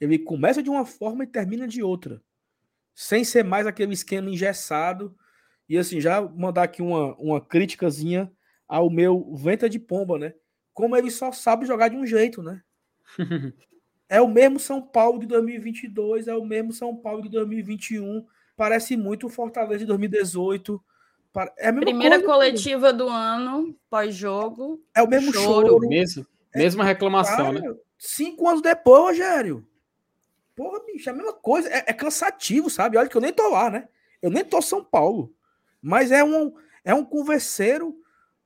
Ele 0.00 0.16
começa 0.18 0.62
de 0.62 0.70
uma 0.70 0.86
forma 0.86 1.24
e 1.24 1.26
termina 1.26 1.66
de 1.66 1.82
outra, 1.82 2.22
sem 2.94 3.24
ser 3.24 3.44
mais 3.44 3.66
aquele 3.66 3.92
esquema 3.92 4.30
engessado. 4.30 5.16
E 5.68 5.76
assim, 5.76 6.00
já 6.00 6.22
mandar 6.22 6.62
aqui 6.62 6.80
uma, 6.80 7.16
uma 7.16 7.40
criticazinha 7.40 8.30
ao 8.68 8.88
meu 8.88 9.34
Venta 9.34 9.68
de 9.68 9.80
Pomba, 9.80 10.18
né? 10.18 10.34
como 10.72 10.96
ele 10.96 11.10
só 11.10 11.32
sabe 11.32 11.66
jogar 11.66 11.88
de 11.88 11.96
um 11.96 12.06
jeito, 12.06 12.42
né? 12.42 12.62
é 14.12 14.20
o 14.20 14.28
mesmo 14.28 14.60
São 14.60 14.82
Paulo 14.82 15.18
de 15.18 15.26
2022, 15.26 16.28
é 16.28 16.34
o 16.34 16.44
mesmo 16.44 16.70
São 16.70 16.94
Paulo 16.94 17.22
de 17.22 17.30
2021, 17.30 18.26
parece 18.54 18.94
muito 18.94 19.26
o 19.26 19.30
Fortaleza 19.30 19.78
de 19.78 19.86
2018. 19.86 20.78
É 21.56 21.68
a 21.68 21.72
Primeira 21.72 22.16
coisa, 22.16 22.30
coletiva 22.30 22.92
do 22.92 23.08
ano, 23.08 23.74
pós-jogo. 23.88 24.84
É 24.94 25.02
o 25.02 25.08
mesmo 25.08 25.32
choro. 25.32 25.66
choro. 25.66 25.88
Mesmo, 25.88 26.26
é, 26.54 26.58
mesma 26.58 26.84
reclamação, 26.84 27.54
cara, 27.54 27.60
né? 27.70 27.74
Cinco 27.96 28.46
anos 28.46 28.60
depois, 28.60 29.02
Rogério. 29.02 29.66
Porra, 30.54 30.84
bicho, 30.84 31.08
é 31.08 31.12
a 31.12 31.16
mesma 31.16 31.32
coisa. 31.32 31.70
É, 31.70 31.84
é, 31.86 31.92
cansativo, 31.94 32.68
sabe? 32.68 32.98
Olha 32.98 33.08
que 33.08 33.16
eu 33.16 33.20
nem 33.22 33.32
tô 33.32 33.48
lá, 33.48 33.70
né? 33.70 33.88
Eu 34.20 34.30
nem 34.30 34.44
tô 34.44 34.60
São 34.60 34.84
Paulo. 34.84 35.34
Mas 35.80 36.12
é 36.12 36.22
um, 36.22 36.52
é 36.84 36.92
um 36.92 37.02
converseiro 37.02 37.96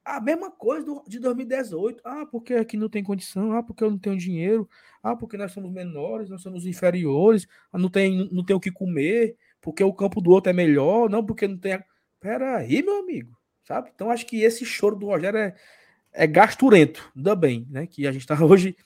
a 0.07 0.21
mesma 0.21 0.53
coisa 0.53 0.87
do, 0.87 1.03
de 1.07 1.19
2018. 1.19 2.01
Ah, 2.05 2.25
porque 2.25 2.55
aqui 2.55 2.77
não 2.77 2.89
tem 2.89 3.03
condição. 3.03 3.53
Ah, 3.53 3.63
porque 3.63 3.83
eu 3.83 3.91
não 3.91 3.99
tenho 3.99 4.17
dinheiro. 4.17 4.69
Ah, 5.03 5.17
porque 5.17 5.37
nós 5.37 5.51
somos 5.51 5.73
menores, 5.73 6.31
nós 6.31 6.41
somos 6.43 6.65
inferiores. 6.65 7.47
Ah, 7.73 7.79
não 7.79 7.91
tem, 7.91 8.29
não 8.31 8.45
tem 8.45 8.55
o 8.55 8.61
que 8.61 8.71
comer. 8.71 9.37
Porque 9.61 9.83
o 9.83 9.93
campo 9.93 10.21
do 10.21 10.31
outro 10.31 10.49
é 10.49 10.53
melhor. 10.53 11.11
Não, 11.11 11.27
porque 11.27 11.49
não 11.49 11.59
tem. 11.59 11.83
Pera 12.21 12.59
aí, 12.59 12.83
meu 12.85 13.01
amigo. 13.01 13.37
Sabe? 13.65 13.91
Então 13.93 14.09
acho 14.09 14.25
que 14.27 14.43
esse 14.43 14.65
choro 14.65 14.95
do 14.95 15.07
Rogério 15.07 15.41
é, 15.41 15.55
é 16.13 16.25
gasturento. 16.25 17.13
Ainda 17.17 17.35
bem, 17.35 17.67
né? 17.69 17.85
Que 17.89 18.07
a 18.07 18.13
gente 18.13 18.23
está 18.23 18.39
hoje 18.45 18.77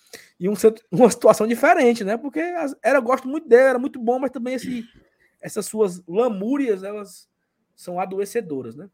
em 0.40 0.48
um, 0.48 0.54
uma 0.90 1.10
situação 1.10 1.46
diferente, 1.46 2.02
né? 2.02 2.16
Porque 2.16 2.40
era, 2.40 2.96
eu 2.96 3.02
gosto 3.02 3.28
muito 3.28 3.46
dele, 3.46 3.62
era 3.62 3.78
muito 3.78 4.00
bom, 4.00 4.18
mas 4.18 4.30
também 4.30 4.54
esse, 4.54 4.86
essas 5.38 5.66
suas 5.66 6.02
lamúrias, 6.08 6.82
elas 6.82 7.28
são 7.76 8.00
adoecedoras, 8.00 8.74
né? 8.74 8.88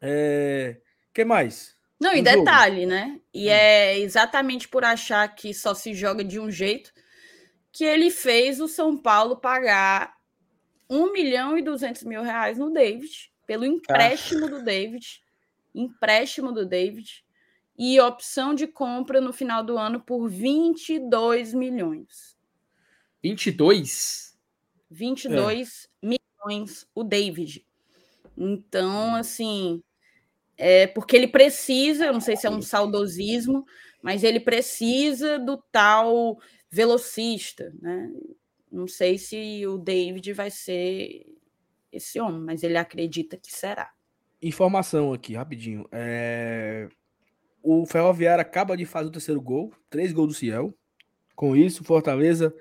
É 0.00 0.80
que 1.16 1.24
mais? 1.24 1.74
Não, 1.98 2.14
e 2.14 2.20
detalhe, 2.20 2.82
jogo? 2.82 2.88
né? 2.88 3.20
E 3.32 3.46
hum. 3.46 3.50
é 3.50 3.98
exatamente 3.98 4.68
por 4.68 4.84
achar 4.84 5.26
que 5.34 5.54
só 5.54 5.72
se 5.72 5.94
joga 5.94 6.22
de 6.22 6.38
um 6.38 6.50
jeito 6.50 6.92
que 7.72 7.84
ele 7.84 8.10
fez 8.10 8.60
o 8.60 8.68
São 8.68 8.94
Paulo 8.94 9.38
pagar 9.38 10.14
1 10.90 11.12
milhão 11.12 11.56
e 11.56 11.62
200 11.62 12.02
mil 12.02 12.22
reais 12.22 12.58
no 12.58 12.70
David, 12.70 13.32
pelo 13.46 13.64
empréstimo 13.64 14.44
ah. 14.44 14.50
do 14.50 14.62
David, 14.62 15.22
empréstimo 15.74 16.52
do 16.52 16.66
David, 16.66 17.24
e 17.78 17.98
opção 17.98 18.54
de 18.54 18.66
compra 18.66 19.18
no 19.18 19.32
final 19.32 19.64
do 19.64 19.78
ano 19.78 20.00
por 20.00 20.28
22 20.28 21.54
milhões. 21.54 22.36
22? 23.22 24.36
22 24.90 25.88
é. 26.02 26.06
milhões 26.06 26.86
o 26.94 27.02
David. 27.02 27.66
Então, 28.36 29.14
assim, 29.14 29.82
é, 30.56 30.86
porque 30.86 31.16
ele 31.16 31.28
precisa, 31.28 32.06
eu 32.06 32.12
não 32.12 32.20
sei 32.20 32.36
se 32.36 32.46
é 32.46 32.50
um 32.50 32.62
saudosismo, 32.62 33.64
mas 34.02 34.24
ele 34.24 34.40
precisa 34.40 35.38
do 35.38 35.56
tal 35.70 36.38
velocista, 36.70 37.72
né? 37.80 38.10
Não 38.70 38.86
sei 38.88 39.16
se 39.18 39.66
o 39.66 39.78
David 39.78 40.32
vai 40.32 40.50
ser 40.50 41.26
esse 41.92 42.20
homem, 42.20 42.40
mas 42.40 42.62
ele 42.62 42.76
acredita 42.76 43.36
que 43.36 43.52
será. 43.52 43.90
Informação 44.42 45.12
aqui, 45.12 45.34
rapidinho. 45.34 45.86
É, 45.90 46.88
O 47.62 47.86
Ferroviário 47.86 48.42
acaba 48.42 48.76
de 48.76 48.84
fazer 48.84 49.08
o 49.08 49.12
terceiro 49.12 49.40
gol, 49.40 49.72
três 49.88 50.12
gols 50.12 50.28
do 50.28 50.34
Ciel. 50.34 50.74
Com 51.34 51.56
isso, 51.56 51.84
Fortaleza 51.84 52.54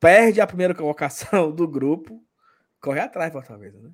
perde 0.00 0.40
a 0.40 0.46
primeira 0.46 0.74
colocação 0.74 1.50
do 1.54 1.66
grupo. 1.66 2.22
Corre 2.80 3.00
atrás, 3.00 3.32
Fortaleza, 3.32 3.80
né? 3.80 3.90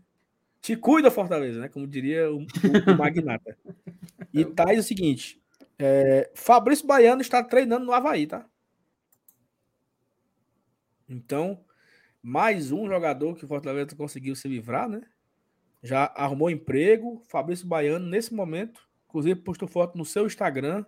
Te 0.64 0.76
cuida, 0.76 1.10
Fortaleza, 1.10 1.60
né? 1.60 1.68
Como 1.68 1.86
diria 1.86 2.32
o, 2.32 2.38
o- 2.38 2.96
Magnata. 2.96 3.54
E 4.32 4.46
traz 4.56 4.78
o 4.78 4.82
seguinte: 4.82 5.38
é, 5.78 6.30
Fabrício 6.34 6.86
Baiano 6.86 7.20
está 7.20 7.44
treinando 7.44 7.84
no 7.84 7.92
Havaí, 7.92 8.26
tá? 8.26 8.46
Então, 11.06 11.62
mais 12.22 12.72
um 12.72 12.86
jogador 12.88 13.36
que 13.36 13.44
o 13.44 13.48
Fortaleza 13.48 13.94
conseguiu 13.94 14.34
se 14.34 14.48
livrar, 14.48 14.88
né? 14.88 15.02
Já 15.82 16.04
arrumou 16.16 16.50
emprego. 16.50 17.22
Fabrício 17.28 17.66
Baiano, 17.66 18.06
nesse 18.06 18.32
momento, 18.32 18.80
inclusive 19.06 19.38
postou 19.42 19.68
foto 19.68 19.98
no 19.98 20.04
seu 20.06 20.24
Instagram, 20.24 20.82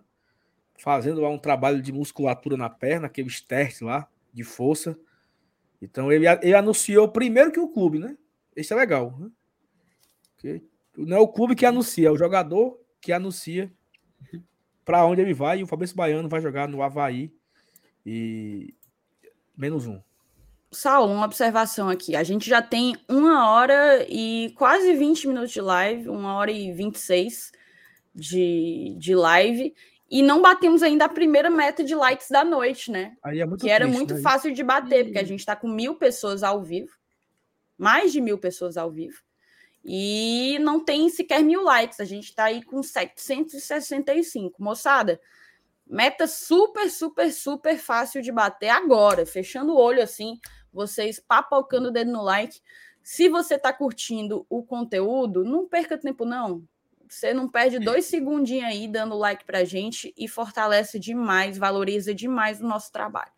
fazendo 0.79 1.21
lá 1.21 1.29
um 1.29 1.37
trabalho 1.37 1.83
de 1.83 1.91
musculatura 1.93 2.57
na 2.57 2.67
perna, 2.71 3.05
aqueles 3.05 3.41
testes 3.41 3.81
lá 3.81 4.09
de 4.33 4.43
força. 4.43 4.99
Então, 5.79 6.11
ele, 6.11 6.25
ele 6.41 6.55
anunciou 6.55 7.07
primeiro 7.11 7.51
que 7.51 7.59
o 7.59 7.69
clube, 7.69 7.99
né? 7.99 8.17
Isso 8.55 8.73
é 8.73 8.77
legal, 8.77 9.15
né? 9.19 9.29
Porque 10.37 10.61
não 10.95 11.17
é 11.17 11.19
o 11.19 11.27
clube 11.27 11.55
que 11.55 11.65
anuncia, 11.65 12.07
é 12.07 12.11
o 12.11 12.17
jogador 12.17 12.79
que 13.01 13.11
anuncia 13.11 13.69
para 14.85 15.05
onde 15.05 15.21
ele 15.21 15.33
vai. 15.33 15.59
E 15.59 15.63
o 15.63 15.67
Fabrício 15.67 15.97
Baiano 15.97 16.29
vai 16.29 16.39
jogar 16.39 16.69
no 16.69 16.81
Havaí. 16.81 17.33
E 18.05 18.73
menos 19.57 19.85
um. 19.85 19.99
Saulo, 20.71 21.11
uma 21.11 21.25
observação 21.25 21.89
aqui. 21.89 22.15
A 22.15 22.23
gente 22.23 22.49
já 22.49 22.61
tem 22.61 22.95
uma 23.09 23.49
hora 23.51 24.05
e 24.07 24.53
quase 24.55 24.93
20 24.93 25.27
minutos 25.27 25.51
de 25.51 25.61
live, 25.61 26.09
uma 26.09 26.35
hora 26.35 26.51
e 26.51 26.71
26 26.71 27.51
de, 28.13 28.95
de 28.97 29.15
live, 29.15 29.73
e 30.09 30.21
não 30.21 30.41
batemos 30.41 30.83
ainda 30.83 31.05
a 31.05 31.09
primeira 31.09 31.49
meta 31.49 31.83
de 31.83 31.95
likes 31.95 32.29
da 32.29 32.43
noite, 32.43 32.91
né? 32.91 33.15
Aí 33.23 33.39
é 33.39 33.45
muito 33.45 33.61
que 33.61 33.69
era 33.69 33.85
triste, 33.85 33.97
muito 33.97 34.13
né? 34.15 34.21
fácil 34.21 34.53
de 34.53 34.63
bater, 34.63 35.05
porque 35.05 35.19
a 35.19 35.23
gente 35.23 35.39
está 35.39 35.55
com 35.55 35.67
mil 35.67 35.95
pessoas 35.95 36.43
ao 36.43 36.61
vivo, 36.63 36.91
mais 37.77 38.11
de 38.11 38.21
mil 38.21 38.37
pessoas 38.37 38.77
ao 38.77 38.91
vivo, 38.91 39.21
e 39.89 40.59
não 40.59 40.83
tem 40.83 41.07
sequer 41.07 41.41
mil 41.41 41.63
likes. 41.63 42.01
A 42.01 42.05
gente 42.05 42.25
está 42.25 42.43
aí 42.43 42.61
com 42.61 42.83
765. 42.83 44.61
Moçada, 44.61 45.17
meta 45.87 46.27
super, 46.27 46.89
super, 46.89 47.31
super 47.31 47.77
fácil 47.77 48.21
de 48.21 48.29
bater 48.29 48.67
agora, 48.67 49.25
fechando 49.25 49.71
o 49.71 49.77
olho 49.77 50.03
assim, 50.03 50.41
vocês 50.73 51.21
papocando 51.21 51.87
o 51.87 51.91
dedo 51.91 52.11
no 52.11 52.21
like. 52.21 52.59
Se 53.01 53.29
você 53.29 53.55
está 53.55 53.71
curtindo 53.71 54.45
o 54.49 54.61
conteúdo, 54.61 55.45
não 55.45 55.65
perca 55.65 55.97
tempo, 55.97 56.25
não. 56.25 56.67
Você 57.07 57.33
não 57.33 57.47
perde 57.47 57.79
dois 57.79 58.07
segundinhos 58.07 58.65
aí 58.65 58.89
dando 58.89 59.17
like 59.17 59.45
pra 59.45 59.63
gente 59.63 60.13
e 60.17 60.27
fortalece 60.27 60.99
demais, 60.99 61.57
valoriza 61.57 62.13
demais 62.13 62.59
o 62.59 62.67
nosso 62.67 62.91
trabalho. 62.91 63.31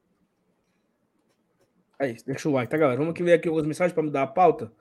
É 1.99 2.09
isso, 2.09 2.25
deixa 2.25 2.49
o 2.49 2.51
like, 2.51 2.71
tá, 2.71 2.77
galera? 2.77 2.97
Vamos 2.97 3.11
aqui 3.11 3.21
ver 3.21 3.33
aqui 3.33 3.47
algumas 3.47 3.67
mensagens 3.67 3.93
para 3.93 4.01
mudar 4.01 4.23
a 4.23 4.27
pauta. 4.27 4.73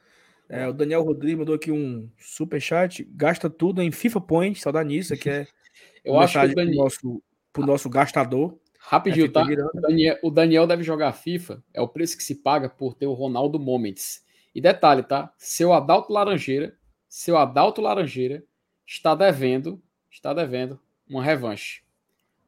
É, 0.48 0.66
o 0.66 0.72
Daniel 0.72 1.02
Rodrigues 1.02 1.38
mandou 1.38 1.54
aqui 1.54 1.70
um 1.70 2.10
super 2.18 2.60
chat. 2.60 3.04
Gasta 3.14 3.50
tudo 3.50 3.82
em 3.82 3.90
FIFA 3.92 4.20
Point, 4.20 4.60
saudade 4.60 4.88
nisso, 4.88 5.16
que 5.16 5.28
é 5.28 5.46
Eu 6.04 6.18
acho 6.18 6.38
que 6.38 6.46
o 6.46 6.48
mensagem 6.48 6.56
pro 6.56 6.64
Daniel. 6.64 6.84
nosso, 6.84 7.22
pro 7.52 7.62
nosso 7.64 7.90
gastador. 7.90 8.58
Rapidinho, 8.78 9.26
É, 9.26 9.28
tá? 9.28 9.42
O 9.74 9.80
Daniel, 9.80 10.18
o 10.22 10.30
Daniel 10.30 10.66
deve 10.66 10.82
jogar 10.82 11.12
FIFA, 11.12 11.62
é 11.74 11.80
o 11.80 11.88
preço 11.88 12.16
que 12.16 12.22
se 12.22 12.36
paga 12.36 12.68
por 12.70 12.94
ter 12.94 13.06
o 13.06 13.12
Ronaldo 13.12 13.58
Moments. 13.60 14.24
E 14.54 14.60
detalhe, 14.60 15.02
tá? 15.02 15.32
Seu 15.36 15.72
Adalto 15.72 16.12
Laranjeira, 16.12 16.76
seu 17.08 17.36
Adalto 17.36 17.80
Laranjeira 17.82 18.44
está 18.86 19.14
devendo, 19.14 19.82
está 20.10 20.32
devendo 20.32 20.80
uma 21.08 21.22
revanche. 21.22 21.82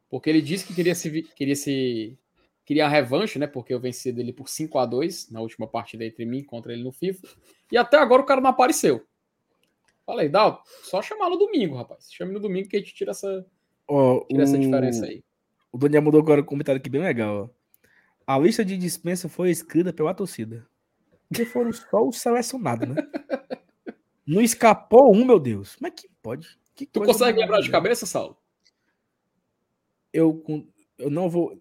Porque 0.09 0.31
ele 0.31 0.41
disse 0.43 0.67
que 0.67 0.75
queria 0.75 0.95
se 0.95 1.23
queria 1.35 1.57
se 1.57 2.19
queria 2.71 2.87
a 2.87 2.89
revanche, 2.89 3.37
né? 3.37 3.49
Porque 3.49 3.75
eu 3.75 3.81
venci 3.81 4.13
dele 4.13 4.33
por 4.33 4.49
5 4.49 4.79
a 4.79 4.87
2 4.87 5.29
na 5.33 5.41
última 5.41 5.67
partida 5.67 6.05
entre 6.05 6.25
mim 6.25 6.45
contra 6.45 6.73
ele 6.73 6.85
no 6.85 6.93
FIFA. 6.93 7.27
E 7.73 7.77
até 7.77 7.97
agora 7.97 8.23
o 8.23 8.25
cara 8.25 8.41
não 8.41 8.51
apareceu. 8.51 9.05
Falei, 10.07 10.29
Dalto, 10.29 10.63
só 10.85 11.03
chamar 11.03 11.31
no 11.31 11.37
domingo, 11.37 11.75
rapaz. 11.75 12.13
Chame 12.13 12.33
no 12.33 12.39
domingo 12.39 12.69
que 12.69 12.77
a 12.77 12.79
gente 12.79 12.95
tira 12.95 13.11
essa, 13.11 13.45
Ó, 13.89 14.21
tira 14.25 14.45
essa 14.45 14.57
o- 14.57 14.61
diferença 14.61 15.05
aí. 15.05 15.25
O 15.73 15.79
Daniel 15.79 16.01
mudou 16.03 16.21
agora 16.21 16.43
um 16.43 16.45
comentário 16.45 16.79
aqui 16.81 16.89
bem 16.89 17.01
legal. 17.03 17.51
Ó. 17.53 18.33
A 18.35 18.39
lista 18.39 18.65
de 18.65 18.77
dispensa 18.77 19.29
foi 19.29 19.51
escrita 19.51 19.93
pela 19.93 20.15
torcida. 20.15 20.65
Porque 21.29 21.45
foram 21.45 21.73
só 21.73 22.07
os 22.07 22.21
selecionados, 22.21 22.89
né? 22.89 22.95
Não 24.25 24.41
escapou 24.41 25.13
um, 25.13 25.25
meu 25.25 25.41
Deus. 25.41 25.77
É 25.85 25.91
que 25.91 26.09
pode? 26.23 26.57
Que 26.77 26.87
Tu 26.87 27.01
consegue 27.03 27.41
lembrar 27.41 27.61
de 27.63 27.69
cabeça, 27.71 28.07
Saulo? 28.07 28.37
Eu, 30.13 30.41
eu 30.99 31.11
não 31.11 31.29
vou. 31.29 31.61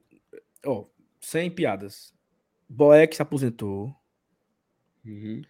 Ó, 0.64 0.86
sem 1.20 1.50
piadas. 1.50 2.14
Boeck 2.68 3.16
se 3.16 3.22
aposentou. 3.22 3.96
Uhum. 5.06 5.42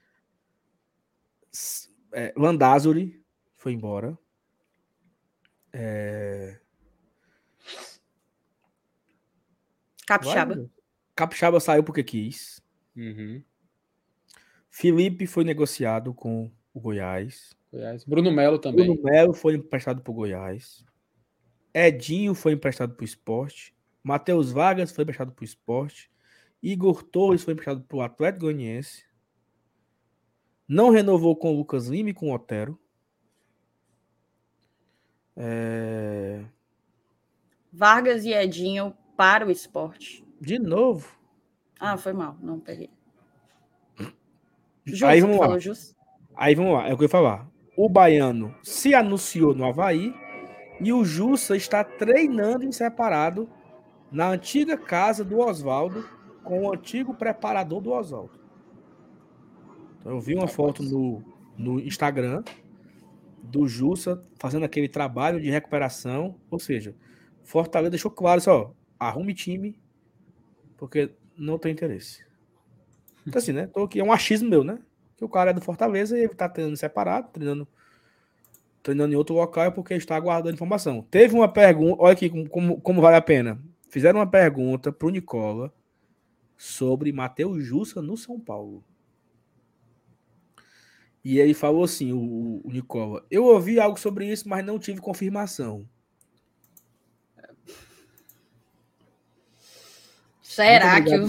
É, 2.13 2.33
Landázuri 2.35 3.23
foi 3.55 3.73
embora. 3.73 4.17
É, 5.71 6.59
Capixaba. 10.09 10.55
vai, 10.55 10.69
Capixaba 11.15 11.59
saiu 11.59 11.83
porque 11.83 12.03
quis. 12.03 12.63
Uhum. 12.95 13.43
Felipe 14.71 15.27
foi 15.27 15.43
negociado 15.43 16.15
com 16.15 16.51
o 16.73 16.79
Goiás. 16.79 17.55
Goiás. 17.71 18.03
Bruno 18.05 18.31
Melo 18.31 18.57
também. 18.57 18.87
Bruno 18.87 19.03
Melo 19.03 19.33
foi 19.33 19.53
emprestado 19.53 20.01
para 20.01 20.09
o 20.09 20.15
Goiás. 20.15 20.83
Edinho 21.71 22.33
foi 22.33 22.53
emprestado 22.53 22.95
para 22.95 23.03
o 23.03 23.05
esporte. 23.05 23.75
Matheus 24.09 24.51
Vargas 24.51 24.91
foi 24.91 25.03
emprestado 25.03 25.31
para 25.31 25.43
o 25.43 25.45
esporte. 25.45 26.09
Igor 26.63 27.03
Torres 27.03 27.43
foi 27.43 27.53
emprestado 27.53 27.81
para 27.83 27.97
o 27.97 28.01
Atlético 28.01 28.45
Goianiense. 28.45 29.05
Não 30.67 30.89
renovou 30.89 31.35
com 31.35 31.53
o 31.53 31.57
Lucas 31.57 31.85
Lima 31.85 32.09
e 32.09 32.13
com 32.13 32.31
o 32.31 32.33
Otero. 32.33 32.79
É, 35.37 36.43
Vargas 37.71 38.25
e 38.25 38.33
Edinho 38.33 38.97
para 39.15 39.45
o 39.45 39.51
esporte. 39.51 40.25
De 40.41 40.57
novo. 40.57 41.07
Ah, 41.79 41.95
foi 41.95 42.11
mal, 42.11 42.35
não 42.41 42.59
peguei. 42.59 42.89
Jus, 44.85 45.03
Aí 45.03 45.21
vamos 45.21 45.37
lá. 45.37 45.55
Aí 46.35 46.55
vamos 46.55 46.73
lá, 46.73 46.87
é 46.87 46.93
o 46.93 46.97
que 46.97 47.03
eu 47.03 47.05
ia 47.05 47.09
falar. 47.09 47.47
O 47.77 47.87
Baiano 47.87 48.55
se 48.63 48.95
anunciou 48.95 49.53
no 49.53 49.65
Havaí 49.65 50.15
e 50.81 50.91
o 50.91 51.05
Jussa 51.05 51.55
está 51.55 51.83
treinando 51.83 52.65
em 52.65 52.71
separado 52.71 53.47
na 54.11 54.29
antiga 54.29 54.77
casa 54.77 55.23
do 55.23 55.39
Oswaldo 55.39 56.07
com 56.43 56.63
o 56.63 56.73
antigo 56.73 57.13
preparador 57.13 57.81
do 57.81 57.91
Oswaldo. 57.91 58.39
Então, 59.99 60.13
eu 60.13 60.19
vi 60.19 60.35
uma 60.35 60.47
foto 60.47 60.81
no, 60.81 61.23
no 61.57 61.79
Instagram 61.79 62.43
do 63.43 63.67
Jussa 63.67 64.23
fazendo 64.39 64.65
aquele 64.65 64.87
trabalho 64.87 65.41
de 65.41 65.49
recuperação, 65.49 66.35
ou 66.49 66.59
seja, 66.59 66.95
Fortaleza 67.43 67.91
deixou 67.91 68.11
claro 68.11 68.39
só, 68.39 68.73
arrume 68.99 69.33
time, 69.33 69.79
porque 70.77 71.11
não 71.37 71.57
tem 71.57 71.71
interesse. 71.71 72.23
Então 73.25 73.39
assim, 73.39 73.51
né? 73.51 73.67
Tô 73.67 73.83
aqui, 73.83 73.99
é 73.99 74.03
um 74.03 74.11
achismo 74.11 74.49
meu, 74.49 74.63
né? 74.63 74.79
Que 75.17 75.25
o 75.25 75.29
cara 75.29 75.51
é 75.51 75.53
do 75.53 75.61
Fortaleza 75.61 76.17
e 76.17 76.21
ele 76.21 76.33
tá 76.33 76.47
treinando 76.47 76.77
separado, 76.77 77.29
treinando, 77.33 77.67
treinando 78.81 79.13
em 79.13 79.17
outro 79.17 79.35
local 79.35 79.65
é 79.65 79.71
porque 79.71 79.93
está 79.93 80.15
aguardando 80.15 80.53
informação. 80.53 81.01
Teve 81.09 81.35
uma 81.35 81.47
pergunta, 81.47 82.01
olha 82.01 82.13
aqui 82.13 82.29
como, 82.29 82.49
como, 82.49 82.81
como 82.81 83.01
vale 83.01 83.17
a 83.17 83.21
pena. 83.21 83.59
Fizeram 83.89 84.19
uma 84.19 84.27
pergunta 84.29 84.91
pro 84.91 85.09
Nicola 85.09 85.73
sobre 86.55 87.11
Matheus 87.11 87.63
Jussa 87.63 88.01
no 88.01 88.15
São 88.15 88.39
Paulo. 88.39 88.83
E 91.23 91.39
ele 91.39 91.53
falou 91.53 91.83
assim, 91.83 92.13
o, 92.13 92.61
o 92.63 92.71
Nicola, 92.71 93.25
eu 93.29 93.43
ouvi 93.45 93.79
algo 93.79 93.99
sobre 93.99 94.31
isso, 94.31 94.47
mas 94.47 94.63
não 94.65 94.79
tive 94.79 95.01
confirmação. 95.01 95.87
Será 100.41 101.01
que 101.01 101.13
eu... 101.13 101.27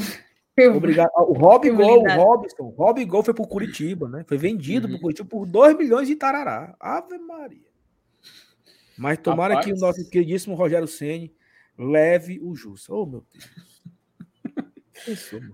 Obrigado. 0.77 1.11
O 1.17 1.33
Rob 1.33 1.71
Gol, 1.73 2.03
o. 2.03 2.09
Robson, 2.15 2.69
Rob 2.77 3.03
Gol 3.07 3.23
foi 3.23 3.33
pro 3.33 3.47
Curitiba, 3.47 4.09
né? 4.09 4.25
Foi 4.29 4.37
vendido 4.37 4.87
Uhum. 4.87 4.93
pro 4.95 5.01
Curitiba 5.03 5.29
por 5.29 5.47
2 5.47 5.77
milhões 5.79 6.07
de 6.07 6.17
tarará. 6.17 6.77
Ave 6.79 7.17
Maria. 7.19 7.65
Mas 8.99 9.19
tomara 9.19 9.55
que 9.61 9.73
o 9.73 9.75
Rapaz. 9.77 9.81
nosso 9.81 10.11
queridíssimo 10.11 10.55
Rogério 10.55 10.87
Ceni 10.87 11.33
leve 11.81 12.39
o 12.43 12.55
Jussa. 12.55 12.93
Oh, 12.93 13.07
meu 13.07 13.25
Deus. 13.33 13.51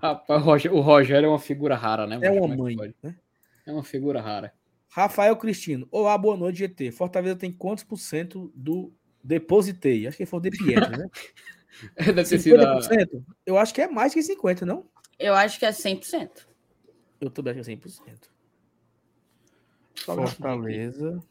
Rapaz, 0.03 0.43
o 0.43 0.45
Rogério, 0.45 0.77
o 0.77 0.81
Rogério 0.81 1.27
é 1.27 1.29
uma 1.29 1.39
figura 1.39 1.77
rara, 1.77 2.07
né? 2.07 2.19
É 2.21 2.31
uma 2.31 2.41
Como 2.41 2.55
que 2.55 2.63
mãe, 2.63 2.77
pode? 2.77 2.95
né? 3.03 3.17
É 3.65 3.73
uma 3.73 3.85
figura 3.85 4.21
rara. 4.21 4.53
Rafael 4.89 5.37
Cristino. 5.37 5.87
Olá, 5.91 6.19
boa 6.19 6.37
noite, 6.37 6.59
GT. 6.59 6.91
Fortaleza 6.91 7.37
tem 7.37 7.53
quantos 7.53 7.85
por 7.85 7.99
cento 7.99 8.51
do 8.55 8.93
depositei? 9.23 10.07
Acho 10.07 10.17
que 10.17 10.25
ele 10.25 10.31
falou 10.31 10.43
de 10.43 10.51
Pietro, 10.51 10.91
né? 10.91 11.09
Deve 11.97 12.25
ter 12.25 12.39
sido 12.39 12.61
a... 12.61 12.81
50%? 12.81 13.23
Eu 13.45 13.59
acho 13.59 13.75
que 13.75 13.83
é 13.83 13.89
mais 13.89 14.13
que 14.13 14.21
50%, 14.21 14.63
não? 14.63 14.89
eu 15.19 15.35
acho 15.35 15.59
que 15.59 15.67
é 15.67 15.71
100%. 15.71 16.47
Eu 17.21 17.31
também 17.31 17.59
acho 17.59 17.65
que 17.65 17.73
é 17.73 17.77
100%. 17.77 18.37
Fortaleza. 19.95 21.23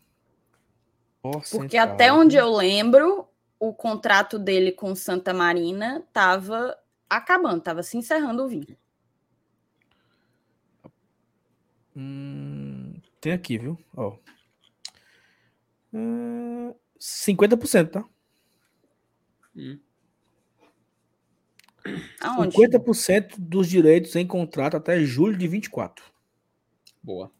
Porque 1.52 1.78
até 1.78 2.12
onde 2.14 2.36
eu 2.36 2.56
lembro, 2.56 3.25
o 3.60 3.74
contrato 3.74 4.38
dele 4.38 4.72
com 4.72 4.96
Santa 4.96 5.34
Marina 5.34 6.04
estava 6.08 6.78
acabando, 7.10 7.60
estava 7.60 7.84
se 7.84 7.98
encerrando 7.98 8.44
o 8.44 8.48
vínculo. 8.48 8.78
Hum, 11.96 13.00
tem 13.22 13.32
aqui, 13.32 13.58
viu? 13.58 13.80
Ó. 13.96 14.18
Hum, 15.94 16.74
50%, 17.00 17.90
tá? 17.90 18.06
Hum. 19.56 19.80
Aonde? 22.20 22.58
50% 22.58 23.36
dos 23.38 23.70
direitos 23.70 24.16
em 24.16 24.26
contrato 24.26 24.76
até 24.76 25.00
julho 25.04 25.38
de 25.38 25.48
24. 25.48 26.04
Boa. 27.02 27.32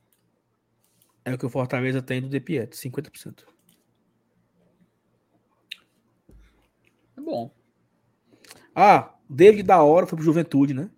É 1.26 1.34
o 1.34 1.38
que 1.38 1.46
o 1.46 1.50
Fortaleza 1.50 2.02
tem 2.02 2.22
do 2.22 2.30
De 2.30 2.40
Pietro, 2.40 2.78
50%. 2.78 3.55
Bom. 7.26 7.52
Ah, 8.74 9.16
David 9.30 9.64
da 9.64 9.82
hora 9.84 10.06
foi 10.06 10.16
pro 10.18 10.26
Juventude, 10.26 10.74
né? 10.74 10.90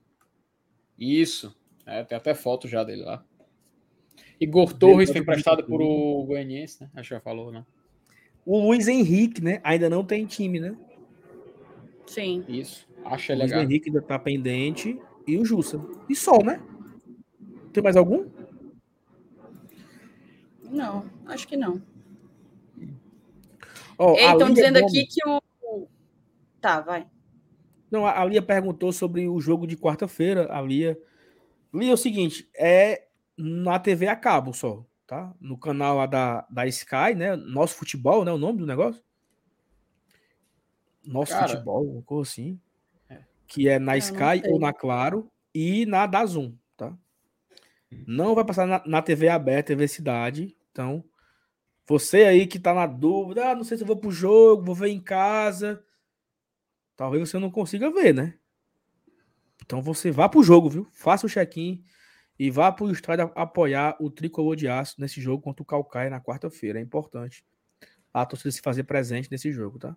Isso. 0.97 1.55
É, 1.85 2.03
tem 2.03 2.17
até 2.17 2.33
foto 2.35 2.67
já 2.67 2.83
dele 2.83 3.03
lá. 3.03 3.23
Igor 4.39 4.73
Torres 4.73 5.09
foi 5.11 5.21
emprestado 5.21 5.63
por 5.63 5.81
o 5.81 6.23
Goianiense, 6.25 6.81
né? 6.83 6.89
Acho 6.95 7.09
que 7.09 7.15
já 7.15 7.21
falou, 7.21 7.51
né? 7.51 7.65
O 8.45 8.59
Luiz 8.59 8.87
Henrique, 8.87 9.41
né? 9.43 9.59
Ainda 9.63 9.89
não 9.89 10.03
tem 10.05 10.25
time, 10.25 10.59
né? 10.59 10.75
Sim. 12.05 12.43
Isso. 12.47 12.87
Acho 13.05 13.31
O 13.33 13.35
Luiz 13.35 13.49
legal. 13.51 13.63
Henrique 13.63 13.89
ainda 13.89 14.01
tá 14.01 14.19
pendente. 14.19 14.99
E 15.25 15.37
o 15.37 15.45
Jussa. 15.45 15.79
E 16.09 16.15
só, 16.15 16.37
né? 16.43 16.61
Tem 17.73 17.83
mais 17.83 17.95
algum? 17.95 18.25
Não, 20.69 21.05
acho 21.25 21.47
que 21.47 21.55
não. 21.57 21.81
A 23.99 24.33
Estão 24.33 24.51
dizendo 24.53 24.79
Gomes- 24.79 24.97
aqui 24.97 25.07
que 25.07 25.27
o. 25.27 25.41
Tá, 26.67 26.81
vai. 26.81 27.07
Não, 27.89 28.05
a 28.05 28.25
Lia 28.25 28.41
perguntou 28.41 28.91
sobre 28.91 29.25
o 29.25 29.39
jogo 29.39 29.65
de 29.65 29.77
quarta-feira. 29.77 30.53
A 30.53 30.61
Lia. 30.61 30.99
Lia, 31.73 31.91
é 31.91 31.93
o 31.93 31.97
seguinte, 31.97 32.49
é 32.53 33.07
na 33.37 33.79
TV 33.79 34.09
a 34.09 34.17
cabo 34.17 34.51
só, 34.51 34.85
tá? 35.07 35.33
No 35.39 35.57
canal 35.57 35.95
lá 35.95 36.05
da, 36.05 36.45
da 36.49 36.67
Sky, 36.67 37.15
né? 37.15 37.37
Nosso 37.37 37.75
Futebol, 37.75 38.25
né? 38.25 38.33
O 38.33 38.37
nome 38.37 38.59
do 38.59 38.65
negócio? 38.65 39.01
Nosso 41.05 41.31
Cara. 41.31 41.47
Futebol, 41.47 41.85
uma 41.89 42.01
coisa 42.01 42.29
assim. 42.29 42.59
É. 43.09 43.19
Que 43.47 43.69
é 43.69 43.79
na 43.79 43.95
Eu 43.95 43.99
Sky 43.99 44.41
ou 44.49 44.59
na 44.59 44.73
Claro 44.73 45.31
e 45.55 45.85
na 45.85 46.05
Dazum, 46.05 46.53
tá? 46.75 46.93
Não 48.05 48.35
vai 48.35 48.43
passar 48.43 48.67
na, 48.67 48.83
na 48.85 49.01
TV 49.01 49.29
aberta, 49.29 49.67
TV 49.67 49.87
Cidade. 49.87 50.53
Então, 50.73 51.01
você 51.87 52.25
aí 52.25 52.45
que 52.45 52.59
tá 52.59 52.73
na 52.73 52.85
dúvida, 52.85 53.51
ah, 53.51 53.55
não 53.55 53.63
sei 53.63 53.77
se 53.77 53.83
eu 53.83 53.87
vou 53.87 53.95
pro 53.95 54.11
jogo, 54.11 54.65
vou 54.65 54.75
ver 54.75 54.89
em 54.89 54.99
casa. 54.99 55.81
Talvez 56.97 57.29
você 57.29 57.37
não 57.37 57.51
consiga 57.51 57.91
ver, 57.91 58.13
né? 58.13 58.33
Então 59.63 59.81
você 59.81 60.11
vá 60.11 60.27
pro 60.27 60.43
jogo, 60.43 60.69
viu? 60.69 60.87
Faça 60.91 61.27
o 61.27 61.29
check-in 61.29 61.83
e 62.39 62.49
vá 62.49 62.71
pro 62.71 62.91
estádio 62.91 63.31
apoiar 63.35 63.95
o 63.99 64.09
Tricolor 64.09 64.55
de 64.55 64.67
Aço 64.67 64.99
nesse 64.99 65.21
jogo 65.21 65.43
contra 65.43 65.61
o 65.61 65.65
Calcaia 65.65 66.09
na 66.09 66.19
quarta-feira. 66.19 66.79
É 66.79 66.81
importante 66.81 67.45
a 68.13 68.25
torcida 68.25 68.51
se 68.51 68.61
fazer 68.61 68.83
presente 68.83 69.29
nesse 69.31 69.51
jogo, 69.51 69.77
tá? 69.77 69.95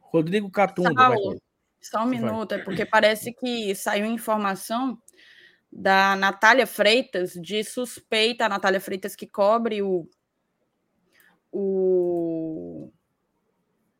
Rodrigo 0.00 0.50
Catunda. 0.50 0.92
vai, 0.92 1.16
Saulo. 1.16 1.42
Só 1.80 2.04
um 2.04 2.10
Vai. 2.10 2.20
minuto, 2.20 2.52
é 2.52 2.58
porque 2.58 2.86
parece 2.86 3.32
que 3.32 3.74
saiu 3.74 4.06
informação 4.06 4.96
da 5.72 6.14
Natália 6.14 6.66
Freitas 6.66 7.32
de 7.32 7.64
suspeita, 7.64 8.44
a 8.44 8.48
Natália 8.48 8.80
Freitas 8.80 9.16
que 9.16 9.26
cobre 9.26 9.82
o, 9.82 10.08
o 11.50 12.92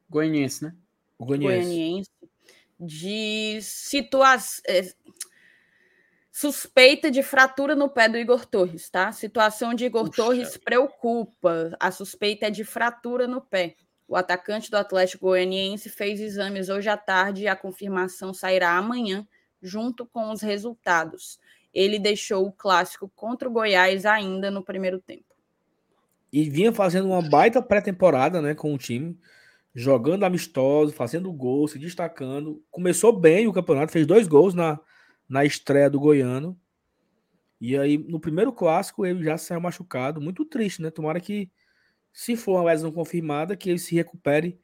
Goianiense, 0.09 0.64
né? 0.64 0.76
Goianiense. 1.24 1.69
goianiense 1.69 2.11
de 2.78 3.59
situação 3.62 4.65
suspeita 6.32 7.11
de 7.11 7.23
fratura 7.23 7.77
no 7.77 7.90
pé 7.90 8.09
do 8.09 8.16
Igor 8.16 8.47
Torres, 8.47 8.89
tá? 8.89 9.09
A 9.09 9.12
situação 9.12 9.74
de 9.74 9.85
Igor 9.85 10.09
Puxa. 10.09 10.23
Torres 10.23 10.57
preocupa. 10.57 11.77
A 11.78 11.90
suspeita 11.90 12.47
é 12.47 12.51
de 12.51 12.65
fratura 12.65 13.28
no 13.28 13.40
pé. 13.40 13.77
O 14.09 14.16
atacante 14.16 14.70
do 14.70 14.77
Atlético 14.77 15.27
Goianiense 15.27 15.89
fez 15.90 16.20
exames 16.20 16.69
hoje 16.69 16.89
à 16.89 16.97
tarde 16.97 17.43
e 17.43 17.49
a 17.49 17.55
confirmação 17.55 18.32
sairá 18.35 18.77
amanhã, 18.77 19.27
junto 19.62 20.07
com 20.07 20.32
os 20.32 20.40
resultados. 20.40 21.39
Ele 21.73 21.99
deixou 21.99 22.47
o 22.47 22.53
clássico 22.53 23.11
contra 23.15 23.49
o 23.49 23.53
Goiás 23.53 24.05
ainda 24.05 24.51
no 24.51 24.65
primeiro 24.65 24.99
tempo. 24.99 25.24
E 26.32 26.49
vinha 26.49 26.73
fazendo 26.73 27.09
uma 27.09 27.23
baita 27.23 27.62
pré-temporada, 27.62 28.40
né, 28.40 28.55
com 28.55 28.74
o 28.74 28.78
time, 28.78 29.19
jogando 29.74 30.24
amistoso, 30.24 30.93
fazendo 30.93 31.32
gol, 31.32 31.66
se 31.66 31.78
destacando. 31.78 32.62
Começou 32.70 33.19
bem 33.19 33.47
o 33.47 33.53
campeonato, 33.53 33.93
fez 33.93 34.07
dois 34.07 34.28
gols 34.28 34.55
na, 34.55 34.78
na 35.28 35.44
estreia 35.44 35.89
do 35.89 36.01
Goiano. 36.01 36.59
E 37.61 37.77
aí, 37.77 37.97
no 37.97 38.20
primeiro 38.20 38.53
clássico, 38.53 39.07
ele 39.07 39.24
já 39.24 39.39
saiu 39.39 39.61
machucado. 39.61 40.20
Muito 40.20 40.44
triste, 40.44 40.82
né? 40.82 40.90
Tomara 40.90 41.20
que, 41.20 41.51
se 42.12 42.36
for 42.36 42.57
uma 42.57 42.70
lesão 42.70 42.90
confirmada, 42.90 43.57
que 43.57 43.70
ele 43.70 43.78
se 43.78 43.94
recupere 43.94 44.59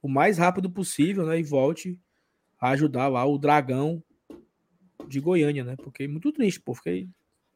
o 0.00 0.08
mais 0.08 0.38
rápido 0.38 0.70
possível, 0.70 1.26
né? 1.26 1.38
E 1.38 1.42
volte 1.42 1.98
a 2.58 2.70
ajudar 2.70 3.08
lá 3.08 3.24
o 3.26 3.38
Dragão 3.38 4.02
de 5.08 5.20
Goiânia, 5.20 5.64
né? 5.64 5.76
Porque 5.76 6.06
muito 6.06 6.32
triste, 6.32 6.60
pô. 6.60 6.74
Fiquei 6.74 7.08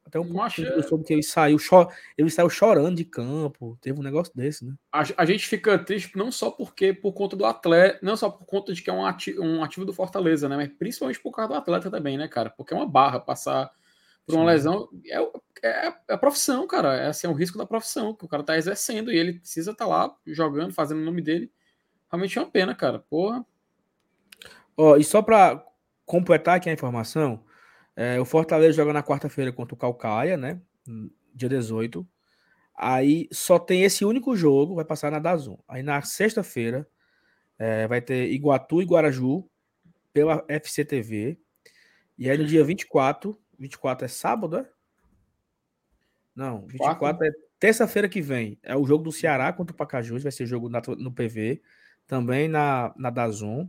até 0.09 0.19
um 0.19 0.33
triste, 0.33 0.63
eu 0.63 0.83
soube 0.83 1.05
que 1.05 1.13
ele 1.13 1.23
saiu, 1.23 1.59
cho 1.59 1.89
ele 2.17 2.31
saiu 2.31 2.51
chorando 2.51 2.97
de 2.97 3.05
campo. 3.05 3.79
Teve 3.81 4.01
um 4.01 4.03
negócio 4.03 4.33
desse, 4.35 4.65
né? 4.65 4.75
A, 4.93 5.05
a 5.19 5.25
gente 5.25 5.47
fica 5.47 5.79
triste 5.79 6.17
não 6.17 6.33
só 6.33 6.51
porque 6.51 6.93
por 6.93 7.13
conta 7.13 7.37
do 7.37 7.45
atleta, 7.45 7.99
não 8.03 8.17
só 8.17 8.31
por 8.31 8.45
conta 8.47 8.73
de 8.73 8.83
que 8.83 8.91
é 8.91 8.93
um 8.93 9.05
ativo, 9.05 9.43
um 9.43 9.63
ativo 9.63 9.87
do 9.87 9.93
Fortaleza, 9.93 10.49
né? 10.49 10.57
Mas 10.57 10.71
principalmente 10.79 11.21
por 11.21 11.33
causa 11.33 11.53
do 11.53 11.59
atleta 11.59 11.91
também, 11.91 12.19
né, 12.19 12.27
cara? 12.27 12.51
Porque 12.51 12.75
é 12.75 12.77
uma 12.77 12.89
barra 12.89 13.21
passar 13.21 13.71
por 14.27 14.35
uma 14.35 14.43
Sim. 14.43 14.47
lesão. 14.47 14.89
É, 15.07 15.19
é, 15.63 15.89
é 16.09 16.15
a 16.15 16.19
profissão, 16.19 16.67
cara. 16.67 16.97
É 16.97 17.07
assim, 17.09 17.27
é 17.27 17.31
o 17.31 17.35
risco 17.35 17.59
da 17.59 17.67
profissão 17.67 18.15
que 18.15 18.25
o 18.25 18.29
cara 18.29 18.43
tá 18.43 18.57
exercendo 18.57 19.13
e 19.13 19.17
ele 19.17 19.35
precisa 19.35 19.73
estar 19.73 19.87
lá 19.87 20.15
jogando, 20.27 20.73
fazendo 20.73 21.01
o 21.01 21.05
nome 21.05 21.23
dele. 21.23 21.51
Realmente 22.11 22.39
é 22.39 22.43
uma 22.43 22.51
pena, 22.51 22.75
cara. 22.75 22.99
Porra. 22.99 23.45
Ó, 24.77 24.97
e 24.97 25.05
só 25.05 25.21
para 25.21 25.65
completar 26.07 26.57
aqui 26.57 26.71
a 26.71 26.73
informação, 26.73 27.43
é, 28.01 28.21
o 28.21 28.25
Fortaleza 28.25 28.75
joga 28.77 28.93
na 28.93 29.03
quarta-feira 29.03 29.53
contra 29.53 29.75
o 29.75 29.77
Calcaia, 29.77 30.37
né? 30.37 30.61
Dia 31.35 31.49
18. 31.49 32.07
Aí 32.73 33.29
só 33.33 33.59
tem 33.59 33.83
esse 33.83 34.05
único 34.05 34.37
jogo, 34.37 34.77
vai 34.77 34.85
passar 34.85 35.11
na 35.11 35.19
Dazum. 35.19 35.59
Aí 35.67 35.83
na 35.83 36.01
sexta-feira 36.03 36.89
é, 37.59 37.89
vai 37.89 38.01
ter 38.01 38.31
Iguatu 38.31 38.81
e 38.81 38.85
Guaraju 38.85 39.51
pela 40.13 40.45
FCTV. 40.47 41.37
E 42.17 42.31
aí 42.31 42.39
no 42.39 42.47
dia 42.47 42.63
24, 42.63 43.37
24 43.59 44.05
é 44.05 44.09
sábado, 44.09 44.59
é? 44.59 44.71
Não, 46.37 46.67
24 46.69 47.25
é 47.27 47.31
terça-feira 47.59 48.09
que 48.09 48.23
vem. 48.23 48.61
É 48.63 48.77
o 48.77 48.87
jogo 48.87 49.03
do 49.03 49.11
Ceará 49.11 49.53
contra 49.53 49.75
o 49.75 49.77
Pacajus, 49.77 50.23
vai 50.23 50.31
ser 50.31 50.47
jogo 50.47 50.69
na- 50.69 50.81
no 50.99 51.11
PV, 51.11 51.61
também 52.07 52.47
na, 52.47 52.95
na 52.97 53.11
Dazum. 53.11 53.69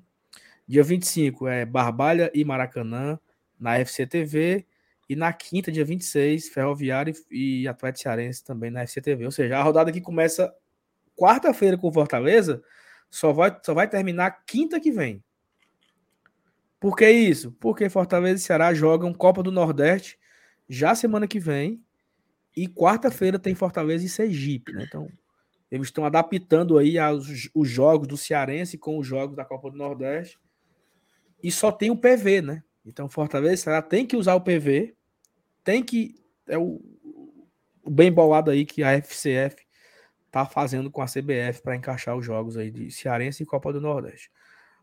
Dia 0.68 0.84
25 0.84 1.48
é 1.48 1.66
Barbalha 1.66 2.30
e 2.32 2.46
Maracanã 2.46 3.20
na 3.60 3.78
FCTV. 3.80 4.66
E 5.10 5.16
na 5.16 5.34
quinta, 5.34 5.72
dia 5.72 5.84
26, 5.84 6.50
Ferroviário 6.50 7.14
e 7.32 7.68
Atlético 7.68 8.04
Cearense 8.04 8.44
também 8.44 8.70
na 8.70 8.84
FCTV. 8.84 9.26
Ou 9.26 9.32
seja, 9.32 9.58
a 9.58 9.64
rodada 9.64 9.92
que 9.92 10.00
começa 10.00 10.54
quarta-feira 11.16 11.78
com 11.78 11.92
Fortaleza 11.92 12.64
só 13.10 13.34
vai, 13.34 13.56
só 13.64 13.74
vai 13.74 13.90
terminar 13.90 14.44
quinta 14.46 14.80
que 14.80 14.92
vem. 14.92 15.24
Por 16.80 16.96
que 16.96 17.10
isso? 17.10 17.52
Porque 17.60 17.90
Fortaleza 17.90 18.36
e 18.42 18.46
Ceará 18.46 18.74
jogam 18.74 19.14
Copa 19.14 19.44
do 19.44 19.52
Nordeste 19.52 20.18
já 20.70 20.96
semana 20.96 21.28
que 21.28 21.40
vem. 21.40 21.84
E 22.56 22.68
quarta-feira 22.68 23.38
tem 23.40 23.56
Fortaleza 23.56 24.06
e 24.06 24.10
Sergipe, 24.10 24.74
né? 24.74 24.86
Então, 24.88 25.08
eles 25.72 25.88
estão 25.88 26.06
adaptando 26.06 26.78
aí 26.78 26.98
aos, 26.98 27.50
os 27.54 27.70
jogos 27.70 28.08
do 28.08 28.18
Cearense 28.18 28.78
com 28.78 28.98
os 28.98 29.06
jogos 29.06 29.36
da 29.36 29.46
Copa 29.46 29.70
do 29.70 29.78
Nordeste. 29.78 30.38
E 31.44 31.52
só 31.52 31.72
tem 31.72 31.92
o 31.92 31.98
PV, 31.98 32.42
né? 32.42 32.64
Então, 32.90 33.08
Fortaleza 33.08 33.54
e 33.54 33.58
Ceará 33.58 33.82
tem 33.82 34.06
que 34.06 34.18
usar 34.18 34.36
o 34.36 34.42
PV. 34.42 34.96
Tem 35.64 35.84
que. 35.84 36.16
É 36.48 36.58
o, 36.58 36.82
o 37.84 37.90
bem 37.90 38.12
bolado 38.12 38.50
aí 38.50 38.66
que 38.66 38.84
a 38.84 38.92
FCF 38.94 39.56
tá 40.32 40.46
fazendo 40.46 40.92
com 40.92 41.02
a 41.02 41.06
CBF 41.06 41.62
para 41.62 41.76
encaixar 41.76 42.18
os 42.18 42.26
jogos 42.26 42.58
aí 42.58 42.72
de 42.72 42.92
Cearense 42.92 43.44
e 43.44 43.46
Copa 43.46 43.72
do 43.72 43.80
Nordeste. 43.80 44.32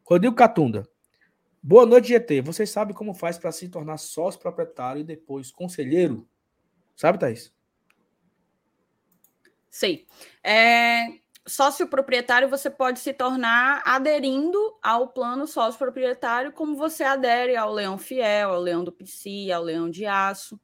Rodrigo 0.04 0.34
Catunda. 0.34 0.88
Boa 1.60 1.84
noite, 1.84 2.08
GT. 2.08 2.42
Você 2.42 2.64
sabe 2.64 2.94
como 2.94 3.12
faz 3.12 3.38
para 3.38 3.50
se 3.50 3.68
tornar 3.68 3.98
sócio 3.98 4.40
proprietário 4.40 5.00
e 5.00 5.04
depois 5.04 5.50
conselheiro? 5.50 6.28
Sabe, 6.94 7.18
Thaís? 7.18 7.52
Sei. 9.68 10.06
É, 10.42 11.08
sócio 11.46 11.86
proprietário 11.88 12.48
você 12.48 12.68
pode 12.68 12.98
se 12.98 13.12
tornar 13.12 13.82
aderindo 13.84 14.58
ao 14.82 15.08
plano 15.08 15.46
sócio 15.46 15.78
proprietário, 15.78 16.52
como 16.52 16.76
você 16.76 17.04
adere 17.04 17.56
ao 17.56 17.72
Leão 17.72 17.96
Fiel, 17.96 18.50
ao 18.50 18.60
Leão 18.60 18.82
do 18.82 18.92
PC, 18.92 19.50
ao 19.52 19.62
Leão 19.62 19.88
de 19.88 20.06
Aço. 20.06 20.60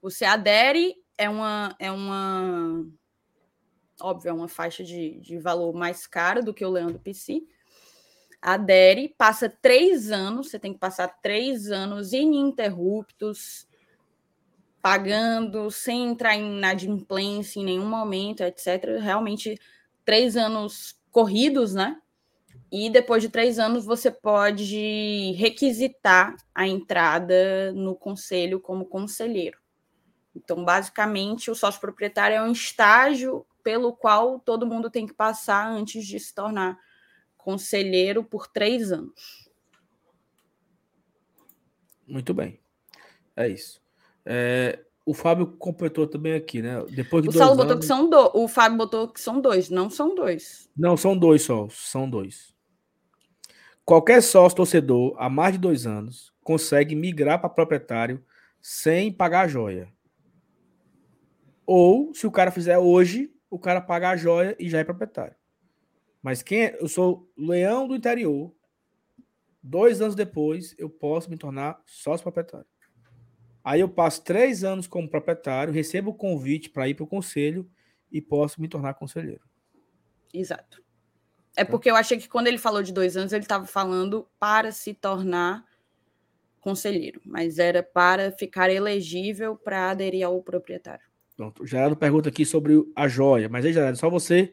Você 0.00 0.24
adere 0.24 0.96
é 1.16 1.28
uma, 1.28 1.74
é 1.80 1.90
uma 1.90 2.86
óbvio, 4.00 4.30
é 4.30 4.32
uma 4.32 4.48
faixa 4.48 4.84
de, 4.84 5.18
de 5.20 5.38
valor 5.38 5.74
mais 5.74 6.06
cara 6.06 6.42
do 6.42 6.54
que 6.54 6.64
o 6.64 6.70
leão 6.70 6.92
do 6.92 7.00
PC. 7.00 7.42
Adere, 8.40 9.14
passa 9.18 9.48
três 9.48 10.12
anos, 10.12 10.48
você 10.48 10.60
tem 10.60 10.72
que 10.72 10.78
passar 10.78 11.08
três 11.20 11.70
anos 11.72 12.12
ininterruptos, 12.12 13.67
pagando, 14.88 15.70
sem 15.70 16.06
entrar 16.06 16.34
em 16.34 16.56
inadimplência 16.56 17.60
em 17.60 17.64
nenhum 17.64 17.84
momento, 17.84 18.40
etc. 18.40 18.98
Realmente, 18.98 19.60
três 20.02 20.34
anos 20.34 20.98
corridos, 21.10 21.74
né? 21.74 22.00
E 22.72 22.88
depois 22.88 23.22
de 23.22 23.28
três 23.28 23.58
anos, 23.58 23.84
você 23.84 24.10
pode 24.10 25.32
requisitar 25.32 26.34
a 26.54 26.66
entrada 26.66 27.70
no 27.74 27.94
conselho 27.94 28.60
como 28.60 28.86
conselheiro. 28.86 29.58
Então, 30.34 30.64
basicamente, 30.64 31.50
o 31.50 31.54
sócio 31.54 31.82
proprietário 31.82 32.36
é 32.36 32.42
um 32.42 32.52
estágio 32.52 33.46
pelo 33.62 33.92
qual 33.92 34.40
todo 34.40 34.66
mundo 34.66 34.88
tem 34.88 35.06
que 35.06 35.12
passar 35.12 35.68
antes 35.70 36.06
de 36.06 36.18
se 36.18 36.34
tornar 36.34 36.78
conselheiro 37.36 38.24
por 38.24 38.46
três 38.46 38.90
anos. 38.90 39.50
Muito 42.06 42.32
bem. 42.32 42.58
É 43.36 43.46
isso. 43.46 43.86
É, 44.30 44.78
o 45.06 45.14
Fábio 45.14 45.46
completou 45.46 46.06
também 46.06 46.34
aqui, 46.34 46.60
né? 46.60 46.84
Depois 46.90 47.22
de 47.22 47.30
o 47.30 47.32
dois 47.32 47.38
Saulo 47.38 47.56
botou 47.56 47.72
anos... 47.72 47.80
que 47.80 47.86
são 47.86 48.10
dois. 48.10 48.30
O 48.34 48.46
Fábio 48.46 48.76
botou 48.76 49.08
que 49.08 49.18
são 49.18 49.40
dois. 49.40 49.70
Não 49.70 49.88
são 49.88 50.14
dois. 50.14 50.68
Não, 50.76 50.98
são 50.98 51.16
dois 51.16 51.40
só. 51.40 51.66
São 51.70 52.08
dois. 52.08 52.54
Qualquer 53.86 54.22
sócio 54.22 54.54
torcedor 54.54 55.16
há 55.18 55.30
mais 55.30 55.54
de 55.54 55.58
dois 55.58 55.86
anos 55.86 56.30
consegue 56.44 56.94
migrar 56.94 57.40
para 57.40 57.48
proprietário 57.48 58.22
sem 58.60 59.10
pagar 59.10 59.46
a 59.46 59.48
joia. 59.48 59.88
Ou, 61.64 62.12
se 62.12 62.26
o 62.26 62.30
cara 62.30 62.50
fizer 62.50 62.76
hoje, 62.76 63.32
o 63.48 63.58
cara 63.58 63.80
paga 63.80 64.10
a 64.10 64.16
joia 64.16 64.54
e 64.58 64.68
já 64.68 64.78
é 64.78 64.84
proprietário. 64.84 65.34
Mas 66.22 66.42
quem 66.42 66.64
é? 66.64 66.76
eu 66.78 66.86
sou 66.86 67.26
leão 67.34 67.88
do 67.88 67.96
interior. 67.96 68.52
Dois 69.62 70.02
anos 70.02 70.14
depois, 70.14 70.74
eu 70.76 70.90
posso 70.90 71.30
me 71.30 71.38
tornar 71.38 71.80
sócio 71.86 72.24
proprietário. 72.24 72.66
Aí 73.68 73.80
eu 73.80 73.88
passo 73.90 74.24
três 74.24 74.64
anos 74.64 74.86
como 74.86 75.06
proprietário, 75.06 75.74
recebo 75.74 76.12
o 76.12 76.14
convite 76.14 76.70
para 76.70 76.88
ir 76.88 76.94
para 76.94 77.04
o 77.04 77.06
conselho 77.06 77.70
e 78.10 78.18
posso 78.18 78.62
me 78.62 78.66
tornar 78.66 78.94
conselheiro. 78.94 79.42
Exato. 80.32 80.82
É 81.54 81.66
porque 81.66 81.90
eu 81.90 81.94
achei 81.94 82.16
que 82.16 82.30
quando 82.30 82.46
ele 82.46 82.56
falou 82.56 82.82
de 82.82 82.94
dois 82.94 83.14
anos, 83.14 83.30
ele 83.30 83.44
estava 83.44 83.66
falando 83.66 84.26
para 84.40 84.72
se 84.72 84.94
tornar 84.94 85.66
conselheiro, 86.62 87.20
mas 87.26 87.58
era 87.58 87.82
para 87.82 88.32
ficar 88.32 88.70
elegível 88.70 89.54
para 89.54 89.90
aderir 89.90 90.24
ao 90.24 90.42
proprietário. 90.42 91.04
Pronto. 91.36 91.66
Já 91.66 91.94
pergunta 91.94 92.30
aqui 92.30 92.46
sobre 92.46 92.90
a 92.96 93.06
joia, 93.06 93.50
mas 93.50 93.66
aí 93.66 93.74
já 93.74 93.94
só 93.94 94.08
você. 94.08 94.50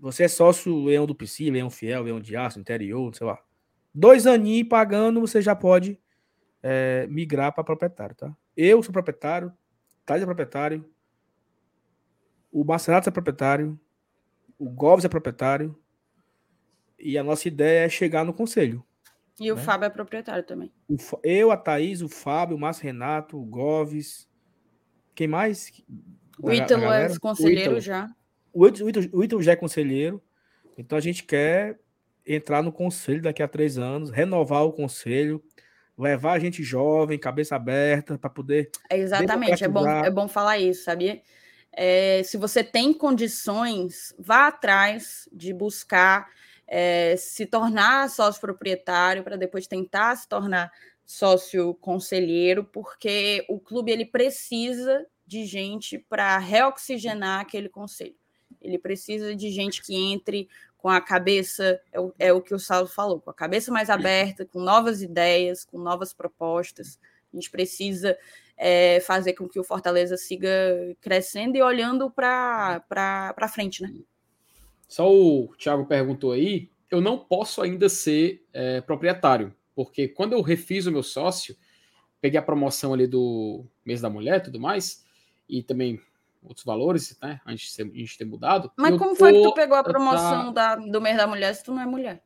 Você 0.00 0.24
é 0.24 0.28
sócio 0.28 0.84
leão 0.84 1.06
do 1.06 1.14
PC, 1.14 1.48
leão 1.48 1.70
fiel, 1.70 2.02
leão 2.02 2.18
de 2.18 2.34
aço, 2.34 2.58
interior, 2.58 3.14
sei 3.14 3.28
lá. 3.28 3.40
Dois 3.94 4.26
aninhos 4.26 4.68
pagando, 4.68 5.20
você 5.20 5.40
já 5.40 5.54
pode 5.54 5.96
é, 6.62 7.06
migrar 7.08 7.52
para 7.54 7.64
proprietário, 7.64 8.14
tá? 8.14 8.36
Eu 8.56 8.82
sou 8.82 8.92
proprietário, 8.92 9.52
Thales 10.04 10.22
é 10.22 10.26
proprietário, 10.26 10.84
o 12.52 12.64
Marcenato 12.64 13.08
é 13.08 13.12
proprietário, 13.12 13.78
o 14.58 14.68
Gomes 14.68 15.04
é 15.04 15.08
proprietário, 15.08 15.78
e 16.98 17.16
a 17.16 17.22
nossa 17.24 17.48
ideia 17.48 17.86
é 17.86 17.88
chegar 17.88 18.24
no 18.24 18.34
conselho. 18.34 18.84
E 19.38 19.50
o 19.50 19.56
Né? 19.56 19.62
Fábio 19.62 19.86
é 19.86 19.90
proprietário 19.90 20.44
também. 20.44 20.70
O 20.88 20.96
eu, 21.22 21.50
a 21.50 21.56
Thaís, 21.56 22.02
o 22.02 22.08
Fábio, 22.08 22.56
o 22.56 22.60
Márcio 22.60 22.84
Renato, 22.84 23.38
o 23.40 23.44
Goves. 23.44 24.28
Quem 25.14 25.26
mais? 25.26 25.72
O 26.38 26.48
Da 26.48 26.54
Ítalo 26.54 26.84
é 26.92 27.06
O 27.06 27.20
conselheiro 27.20 27.60
Ítalo. 27.60 27.80
já. 27.80 28.10
O 28.52 28.66
Ítalo, 28.66 28.84
o 28.86 28.90
Ítalo- 28.90 29.08
o 29.14 29.24
Ítalo 29.24 29.42
já 29.42 29.52
é 29.52 29.56
conselheiro. 29.56 30.22
Então 30.76 30.98
a 30.98 31.00
gente 31.00 31.24
quer 31.24 31.80
entrar 32.26 32.62
no 32.62 32.70
conselho 32.70 33.22
daqui 33.22 33.42
a 33.42 33.48
três 33.48 33.78
anos, 33.78 34.10
renovar 34.10 34.64
o 34.64 34.72
conselho, 34.72 35.42
levar 36.00 36.32
a 36.32 36.38
gente 36.38 36.62
jovem, 36.62 37.18
cabeça 37.18 37.56
aberta, 37.56 38.18
para 38.18 38.30
poder. 38.30 38.70
É 38.88 38.98
exatamente, 38.98 39.62
é 39.62 39.68
bom, 39.68 39.86
é 39.86 40.10
bom 40.10 40.26
falar 40.26 40.58
isso, 40.58 40.84
sabia? 40.84 41.20
É, 41.72 42.22
se 42.24 42.36
você 42.36 42.64
tem 42.64 42.92
condições, 42.92 44.14
vá 44.18 44.48
atrás 44.48 45.28
de 45.32 45.52
buscar 45.52 46.28
é, 46.66 47.16
se 47.16 47.46
tornar 47.46 48.08
sócio 48.10 48.40
proprietário 48.40 49.22
para 49.22 49.36
depois 49.36 49.66
tentar 49.66 50.16
se 50.16 50.28
tornar 50.28 50.70
sócio 51.04 51.74
conselheiro, 51.74 52.64
porque 52.64 53.44
o 53.48 53.58
clube 53.58 53.90
ele 53.90 54.04
precisa 54.04 55.04
de 55.26 55.44
gente 55.44 55.98
para 55.98 56.38
reoxigenar 56.38 57.40
aquele 57.40 57.68
conselho. 57.68 58.14
Ele 58.60 58.78
precisa 58.78 59.34
de 59.34 59.50
gente 59.50 59.82
que 59.82 59.94
entre 59.94 60.48
com 60.80 60.88
a 60.88 61.00
cabeça, 61.00 61.80
é 61.92 62.00
o, 62.00 62.12
é 62.18 62.32
o 62.32 62.40
que 62.40 62.54
o 62.54 62.58
Saulo 62.58 62.88
falou, 62.88 63.20
com 63.20 63.30
a 63.30 63.34
cabeça 63.34 63.70
mais 63.70 63.90
aberta, 63.90 64.46
com 64.46 64.60
novas 64.60 65.02
ideias, 65.02 65.64
com 65.64 65.78
novas 65.78 66.12
propostas. 66.14 66.98
A 67.32 67.36
gente 67.36 67.50
precisa 67.50 68.16
é, 68.56 68.98
fazer 69.00 69.34
com 69.34 69.46
que 69.46 69.60
o 69.60 69.64
Fortaleza 69.64 70.16
siga 70.16 70.50
crescendo 71.00 71.56
e 71.56 71.62
olhando 71.62 72.10
para 72.10 73.48
frente, 73.52 73.82
né? 73.82 73.92
Só 74.88 75.12
o 75.12 75.54
Thiago 75.56 75.84
perguntou 75.86 76.32
aí, 76.32 76.70
eu 76.90 77.00
não 77.00 77.18
posso 77.18 77.62
ainda 77.62 77.88
ser 77.88 78.44
é, 78.52 78.80
proprietário, 78.80 79.54
porque 79.74 80.08
quando 80.08 80.32
eu 80.32 80.40
refiz 80.40 80.86
o 80.86 80.92
meu 80.92 81.02
sócio, 81.02 81.56
peguei 82.20 82.38
a 82.40 82.42
promoção 82.42 82.94
ali 82.94 83.06
do 83.06 83.64
mês 83.84 84.00
da 84.00 84.10
mulher 84.10 84.38
e 84.38 84.44
tudo 84.44 84.58
mais, 84.58 85.04
e 85.48 85.62
também 85.62 86.00
outros 86.42 86.64
valores, 86.64 87.16
né, 87.22 87.40
antes 87.46 87.66
de, 87.66 87.72
ser, 87.72 87.82
antes 87.86 88.10
de 88.12 88.18
ter 88.18 88.24
mudado. 88.24 88.70
Mas 88.76 88.96
como 88.96 89.14
foi 89.14 89.32
que 89.32 89.42
tu 89.42 89.54
pegou 89.54 89.76
a 89.76 89.82
tá- 89.82 89.90
promoção 89.90 90.52
da, 90.52 90.76
do 90.76 91.00
mês 91.00 91.16
da 91.16 91.26
mulher 91.26 91.54
se 91.54 91.62
tu 91.64 91.72
não 91.72 91.82
é 91.82 91.86
mulher? 91.86 92.22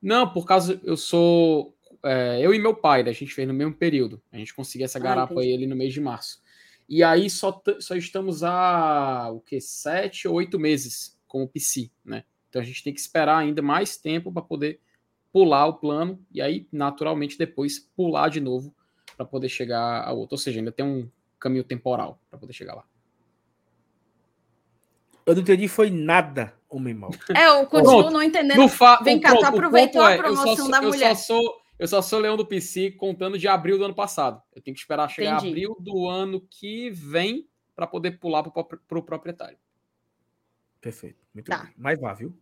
Não, 0.00 0.30
por 0.30 0.44
causa, 0.46 0.80
eu 0.84 0.96
sou, 0.96 1.76
é, 2.04 2.38
eu 2.40 2.52
e 2.54 2.58
meu 2.58 2.74
pai, 2.74 3.02
né, 3.02 3.10
a 3.10 3.14
gente 3.14 3.32
fez 3.34 3.48
no 3.48 3.54
mesmo 3.54 3.74
período, 3.74 4.22
a 4.30 4.36
gente 4.36 4.54
conseguiu 4.54 4.84
essa 4.84 4.98
Ah, 4.98 5.02
garapa 5.02 5.32
entendi. 5.32 5.48
aí 5.48 5.54
ali 5.54 5.66
no 5.66 5.76
mês 5.76 5.92
de 5.92 6.00
março. 6.00 6.40
E 6.88 7.02
aí 7.02 7.28
só, 7.28 7.60
só 7.80 7.96
estamos 7.96 8.44
há, 8.44 9.30
o 9.32 9.40
que, 9.40 9.60
sete 9.60 10.28
ou 10.28 10.34
oito 10.34 10.58
meses 10.58 11.18
com 11.26 11.42
o 11.42 11.48
PC, 11.48 11.90
né? 12.04 12.24
Então 12.48 12.62
a 12.62 12.64
gente 12.64 12.84
tem 12.84 12.94
que 12.94 13.00
esperar 13.00 13.38
ainda 13.38 13.60
mais 13.60 13.96
tempo 13.96 14.32
para 14.32 14.42
poder 14.42 14.80
pular 15.32 15.66
o 15.66 15.74
plano 15.74 16.24
e 16.30 16.40
aí, 16.40 16.68
naturalmente, 16.72 17.36
depois 17.36 17.78
pular 17.96 18.28
de 18.28 18.40
novo 18.40 18.74
para 19.16 19.26
poder 19.26 19.48
chegar 19.48 20.02
a 20.04 20.12
outro. 20.12 20.34
Ou 20.34 20.38
seja, 20.38 20.60
ainda 20.60 20.70
tem 20.70 20.86
um 20.86 21.10
caminho 21.40 21.64
temporal 21.64 22.20
para 22.30 22.38
poder 22.38 22.52
chegar 22.52 22.74
lá. 22.74 22.84
Eu 25.26 25.34
não 25.34 25.42
entendi, 25.42 25.66
foi 25.66 25.90
nada, 25.90 26.54
homem 26.68 26.94
mau. 26.94 27.10
É, 27.36 27.46
eu 27.48 27.66
continuo 27.66 27.98
Pronto. 28.02 28.12
não 28.12 28.22
entendendo. 28.22 28.68
Fa- 28.68 29.00
Vem 29.02 29.20
cá, 29.20 29.36
tu 29.36 29.44
aproveitou 29.44 30.00
a 30.02 30.12
eu 30.12 30.16
só 30.18 30.22
promoção 30.22 30.56
sou- 30.56 30.70
da 30.70 30.78
eu 30.78 30.82
mulher. 30.88 31.16
Só 31.16 31.22
sou, 31.42 31.60
eu 31.78 31.88
só 31.88 32.00
sou 32.00 32.18
leão 32.20 32.36
do 32.36 32.46
PC 32.46 32.92
contando 32.92 33.36
de 33.36 33.48
abril 33.48 33.76
do 33.76 33.84
ano 33.84 33.94
passado. 33.94 34.40
Eu 34.54 34.62
tenho 34.62 34.74
que 34.74 34.80
esperar 34.80 35.08
chegar 35.10 35.32
Entendi. 35.38 35.48
abril 35.48 35.76
do 35.80 36.08
ano 36.08 36.40
que 36.48 36.90
vem 36.90 37.48
para 37.74 37.86
poder 37.88 38.12
pular 38.20 38.42
para 38.44 38.98
o 38.98 39.02
proprietário. 39.02 39.58
Perfeito. 40.80 41.18
Muito 41.34 41.50
Tá. 41.50 41.64
bem. 41.64 41.74
Mas 41.76 41.98
vá, 42.00 42.14
viu? 42.14 42.32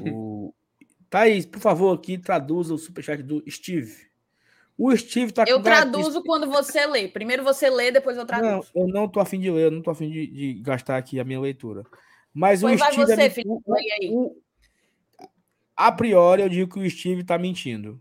O... 0.00 0.54
Thaís, 1.10 1.44
por 1.44 1.60
favor, 1.60 1.92
aqui 1.98 2.16
traduza 2.16 2.72
o 2.72 2.78
superchat 2.78 3.22
do 3.22 3.42
Steve. 3.50 4.06
O 4.78 4.96
Steve 4.96 5.32
tá 5.32 5.44
Eu 5.46 5.62
traduzo 5.62 6.22
quando 6.24 6.48
você 6.48 6.86
lê. 6.86 7.06
Primeiro 7.08 7.44
você 7.44 7.68
lê, 7.70 7.90
depois 7.90 8.16
eu 8.16 8.22
Não, 8.22 8.26
traduzo. 8.26 8.70
eu 8.74 8.88
não 8.88 9.06
tô 9.08 9.20
afim 9.20 9.38
de 9.38 9.50
ler, 9.50 9.64
eu 9.66 9.70
não 9.70 9.82
tô 9.82 9.90
afim 9.90 10.10
de, 10.10 10.26
de 10.26 10.54
gastar 10.54 10.96
aqui 10.96 11.20
a 11.20 11.24
minha 11.24 11.40
leitura. 11.40 11.84
Mas 12.32 12.62
Pois 12.62 12.76
o 12.76 12.78
vai 12.78 12.92
Steve. 12.92 13.06
você, 13.06 13.22
é- 13.22 13.30
Felipe, 13.30 13.50
o- 14.10 14.26
o- 14.26 14.42
a 15.76 15.92
priori, 15.92 16.42
eu 16.42 16.48
digo 16.48 16.72
que 16.72 16.80
o 16.80 16.90
Steve 16.90 17.22
tá 17.24 17.38
mentindo. 17.38 18.00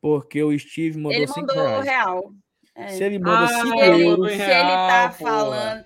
Porque 0.00 0.42
o 0.42 0.56
Steve 0.56 0.96
mandou 0.96 1.12
Ele 1.12 1.26
5 1.26 1.40
mandou 1.40 1.56
reais. 1.64 1.84
real. 1.84 2.32
É. 2.74 2.88
Se 2.88 3.02
ele 3.04 3.18
manda 3.18 3.44
Ah, 3.44 3.48
5 3.62 3.76
se 3.78 3.84
ele, 3.84 4.04
euros, 4.06 4.32
em 4.32 4.36
se 4.36 4.42
ele 4.42 4.50
tá 4.52 5.14
porra. 5.18 5.30
falando, 5.30 5.84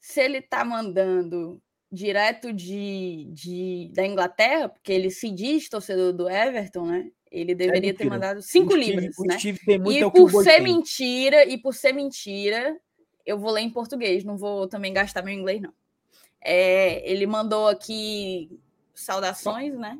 se 0.00 0.20
ele 0.20 0.42
tá 0.42 0.64
mandando 0.64 1.62
direto 1.90 2.52
de, 2.52 3.30
de, 3.32 3.90
da 3.94 4.06
Inglaterra, 4.06 4.68
porque 4.68 4.92
ele 4.92 5.10
se 5.10 5.30
diz 5.30 5.70
torcedor 5.70 6.12
do 6.12 6.28
Everton, 6.28 6.84
né? 6.86 7.10
Ele 7.30 7.54
deveria 7.54 7.92
ter 7.94 8.04
mentira. 8.04 8.10
mandado 8.10 8.42
5 8.42 8.66
o 8.66 8.76
Steve, 8.76 8.90
libras, 8.90 9.16
né? 9.18 9.36
E 9.90 9.98
é 9.98 10.10
por 10.10 10.30
ser 10.42 10.54
tem. 10.54 10.62
mentira, 10.62 11.44
e 11.44 11.58
por 11.58 11.74
ser 11.74 11.92
mentira, 11.92 12.76
eu 13.24 13.38
vou 13.38 13.50
ler 13.50 13.62
em 13.62 13.70
português, 13.70 14.24
não 14.24 14.38
vou 14.38 14.66
também 14.66 14.92
gastar 14.92 15.22
meu 15.22 15.34
inglês, 15.34 15.60
não. 15.60 15.72
É, 16.40 17.10
ele 17.10 17.26
mandou 17.26 17.68
aqui 17.68 18.50
saudações, 18.94 19.74
né? 19.76 19.98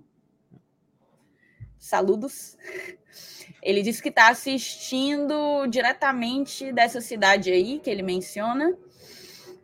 Saludos. 1.79 2.57
Ele 3.63 3.83
disse 3.83 4.03
que 4.03 4.09
está 4.09 4.29
assistindo 4.29 5.67
diretamente 5.67 6.73
dessa 6.73 7.01
cidade 7.01 7.51
aí 7.51 7.79
que 7.81 7.91
ele 7.91 8.03
menciona 8.03 8.77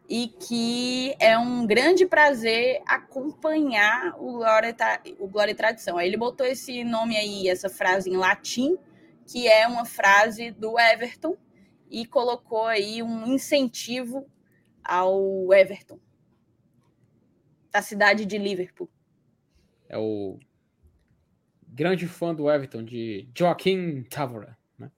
e 0.09 0.29
que 0.29 1.15
é 1.19 1.37
um 1.39 1.67
grande 1.67 2.07
prazer 2.07 2.83
acompanhar 2.87 4.15
o 4.19 4.33
Glória, 4.33 4.77
e 5.05 5.17
o 5.19 5.27
Glória 5.27 5.53
e 5.53 5.55
Tradição. 5.55 5.97
Aí 5.97 6.07
ele 6.09 6.17
botou 6.17 6.47
esse 6.47 6.85
nome 6.85 7.17
aí, 7.17 7.49
essa 7.49 7.69
frase 7.69 8.11
em 8.11 8.17
latim, 8.17 8.77
que 9.27 9.49
é 9.49 9.67
uma 9.67 9.85
frase 9.85 10.51
do 10.51 10.79
Everton, 10.79 11.37
e 11.91 12.05
colocou 12.05 12.65
aí 12.65 13.03
um 13.03 13.27
incentivo 13.27 14.27
ao 14.83 15.53
Everton, 15.55 15.99
da 17.71 17.81
cidade 17.81 18.27
de 18.27 18.37
Liverpool. 18.37 18.91
É 19.89 19.97
o 19.97 20.39
grande 21.67 22.07
fã 22.07 22.35
do 22.35 22.51
Everton, 22.51 22.85
de 22.85 23.29
Joaquim 23.35 24.03
Tavora. 24.05 24.57
Né? 24.79 24.91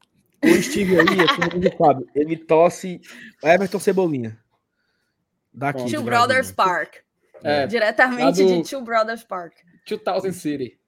O 0.42 0.62
Steve 0.62 0.98
aí, 0.98 1.06
ele 1.54 1.76
sabe, 1.76 2.06
ele 2.14 2.36
tosse 2.36 3.00
Everton 3.42 3.78
Cebolinha. 3.78 4.38
Daqui. 5.56 5.90
Two. 5.90 6.02
Brothers 6.02 6.52
Park. 6.52 6.96
É, 7.42 7.66
Diretamente 7.66 8.22
lá 8.22 8.30
do- 8.30 8.62
de 8.62 8.68
Two 8.70 8.82
Brothers 8.82 9.24
Park. 9.24 9.54
2000 9.88 10.32
City. 10.32 10.78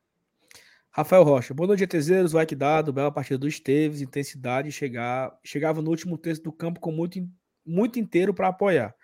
Rafael 0.90 1.22
Rocha, 1.22 1.54
boa 1.54 1.68
noite, 1.68 1.84
ETZeiros, 1.84 2.32
like 2.32 2.54
dado, 2.56 2.92
bela 2.92 3.12
partida 3.12 3.38
do 3.38 3.46
Esteves, 3.46 4.00
intensidade, 4.02 4.72
chegar, 4.72 5.38
chegava 5.44 5.80
no 5.80 5.90
último 5.90 6.18
terço 6.18 6.42
do 6.42 6.50
campo 6.50 6.80
com 6.80 6.90
muito, 6.90 7.20
muito 7.64 8.00
inteiro 8.00 8.34
para 8.34 8.48
apoiar. 8.48 8.94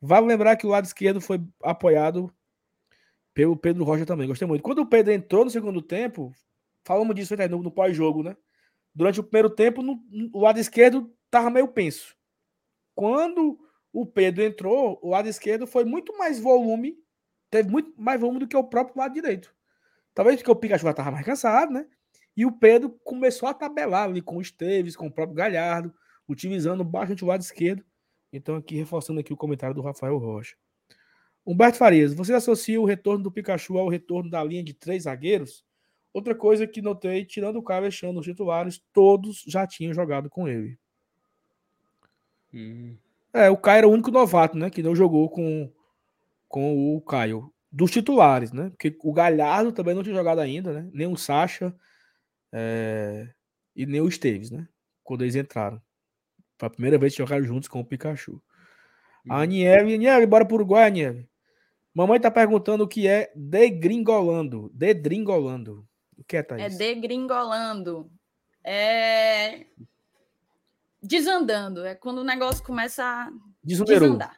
Vale 0.00 0.26
lembrar 0.26 0.56
que 0.56 0.66
o 0.66 0.70
lado 0.70 0.84
esquerdo 0.84 1.20
foi 1.20 1.42
apoiado 1.62 2.32
pelo 3.34 3.56
Pedro 3.56 3.82
Rocha 3.82 4.06
também, 4.06 4.28
gostei 4.28 4.46
muito. 4.46 4.62
Quando 4.62 4.80
o 4.80 4.86
Pedro 4.86 5.12
entrou 5.12 5.44
no 5.44 5.50
segundo 5.50 5.82
tempo, 5.82 6.32
falamos 6.84 7.14
disso 7.16 7.34
até 7.34 7.48
no, 7.48 7.60
no 7.62 7.70
pós-jogo, 7.72 8.22
né? 8.22 8.36
Durante 8.94 9.18
o 9.18 9.24
primeiro 9.24 9.50
tempo, 9.50 9.82
no- 9.82 10.00
no- 10.10 10.30
o 10.34 10.40
lado 10.42 10.60
esquerdo 10.60 11.12
tava 11.30 11.50
meio 11.50 11.66
penso. 11.66 12.14
Quando 12.94 13.58
o 13.92 14.06
Pedro 14.06 14.42
entrou, 14.42 14.98
o 15.02 15.10
lado 15.10 15.28
esquerdo 15.28 15.66
foi 15.66 15.84
muito 15.84 16.16
mais 16.16 16.40
volume, 16.40 16.96
teve 17.50 17.70
muito 17.70 17.92
mais 18.00 18.20
volume 18.20 18.40
do 18.40 18.48
que 18.48 18.56
o 18.56 18.64
próprio 18.64 18.98
lado 18.98 19.14
direito. 19.14 19.54
Talvez 20.14 20.36
porque 20.36 20.50
o 20.50 20.56
Pikachu 20.56 20.84
já 20.84 20.90
estava 20.90 21.10
mais 21.10 21.24
cansado, 21.24 21.72
né? 21.72 21.86
E 22.36 22.46
o 22.46 22.52
Pedro 22.52 22.90
começou 23.04 23.48
a 23.48 23.54
tabelar 23.54 24.04
ali 24.04 24.22
com 24.22 24.38
o 24.38 24.40
Esteves, 24.40 24.96
com 24.96 25.06
o 25.06 25.12
próprio 25.12 25.36
Galhardo, 25.36 25.92
utilizando 26.26 26.82
bastante 26.82 27.24
o 27.24 27.26
lado 27.26 27.42
esquerdo. 27.42 27.84
Então, 28.32 28.56
aqui 28.56 28.76
reforçando 28.76 29.20
aqui 29.20 29.32
o 29.32 29.36
comentário 29.36 29.74
do 29.74 29.82
Rafael 29.82 30.16
Rocha. 30.16 30.56
Humberto 31.44 31.76
Farias, 31.76 32.14
você 32.14 32.32
associa 32.32 32.80
o 32.80 32.84
retorno 32.84 33.24
do 33.24 33.32
Pikachu 33.32 33.76
ao 33.76 33.88
retorno 33.88 34.30
da 34.30 34.42
linha 34.42 34.62
de 34.62 34.72
três 34.72 35.02
zagueiros? 35.02 35.64
Outra 36.12 36.34
coisa 36.34 36.66
que 36.66 36.80
notei, 36.80 37.24
tirando 37.24 37.56
o 37.56 37.62
Caio 37.62 37.80
Alexandre, 37.80 38.18
os 38.18 38.24
titulares, 38.24 38.82
todos 38.92 39.42
já 39.46 39.66
tinham 39.66 39.92
jogado 39.92 40.30
com 40.30 40.46
ele. 40.46 40.78
Hum. 42.54 42.96
É, 43.32 43.48
o 43.48 43.56
Caio 43.56 43.78
era 43.78 43.88
o 43.88 43.92
único 43.92 44.10
novato, 44.10 44.56
né? 44.56 44.70
Que 44.70 44.82
não 44.82 44.94
jogou 44.94 45.28
com, 45.30 45.72
com 46.48 46.96
o 46.96 47.00
Caio. 47.00 47.52
Dos 47.70 47.90
titulares, 47.90 48.52
né? 48.52 48.68
Porque 48.68 48.94
o 49.02 49.12
Galhardo 49.14 49.72
também 49.72 49.94
não 49.94 50.02
tinha 50.02 50.14
jogado 50.14 50.40
ainda, 50.40 50.72
né? 50.72 50.90
Nem 50.92 51.06
o 51.06 51.16
Sacha 51.16 51.74
é, 52.52 53.28
e 53.74 53.86
nem 53.86 54.00
o 54.02 54.08
Esteves, 54.08 54.50
né? 54.50 54.68
Quando 55.02 55.22
eles 55.22 55.34
entraram. 55.34 55.80
Foi 56.58 56.66
a 56.66 56.70
primeira 56.70 56.98
vez 56.98 57.14
que 57.14 57.18
jogaram 57.22 57.44
juntos 57.44 57.68
com 57.68 57.80
o 57.80 57.84
Pikachu. 57.84 58.42
A 59.28 59.40
Aniele, 59.40 59.94
Aniele, 59.94 60.26
bora 60.26 60.44
pro 60.44 60.56
Uruguai, 60.56 60.86
Aniele. 60.88 61.26
Mamãe 61.94 62.20
tá 62.20 62.30
perguntando 62.30 62.84
o 62.84 62.88
que 62.88 63.06
é 63.08 63.32
degringolando. 63.34 64.70
Dedringolando. 64.74 65.86
O 66.18 66.24
que 66.24 66.36
é, 66.36 66.40
É 66.40 66.42
Thaís? 66.42 66.76
degringolando. 66.76 68.10
É 68.62 69.66
desandando. 71.02 71.84
É 71.84 71.94
quando 71.94 72.18
o 72.18 72.24
negócio 72.24 72.62
começa 72.64 73.02
a 73.04 73.30
Desonerou. 73.62 74.00
desandar. 74.08 74.36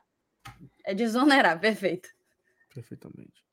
É 0.84 0.94
desonerar, 0.94 1.58
perfeito. 1.60 2.08
Perfeitamente. 2.74 3.44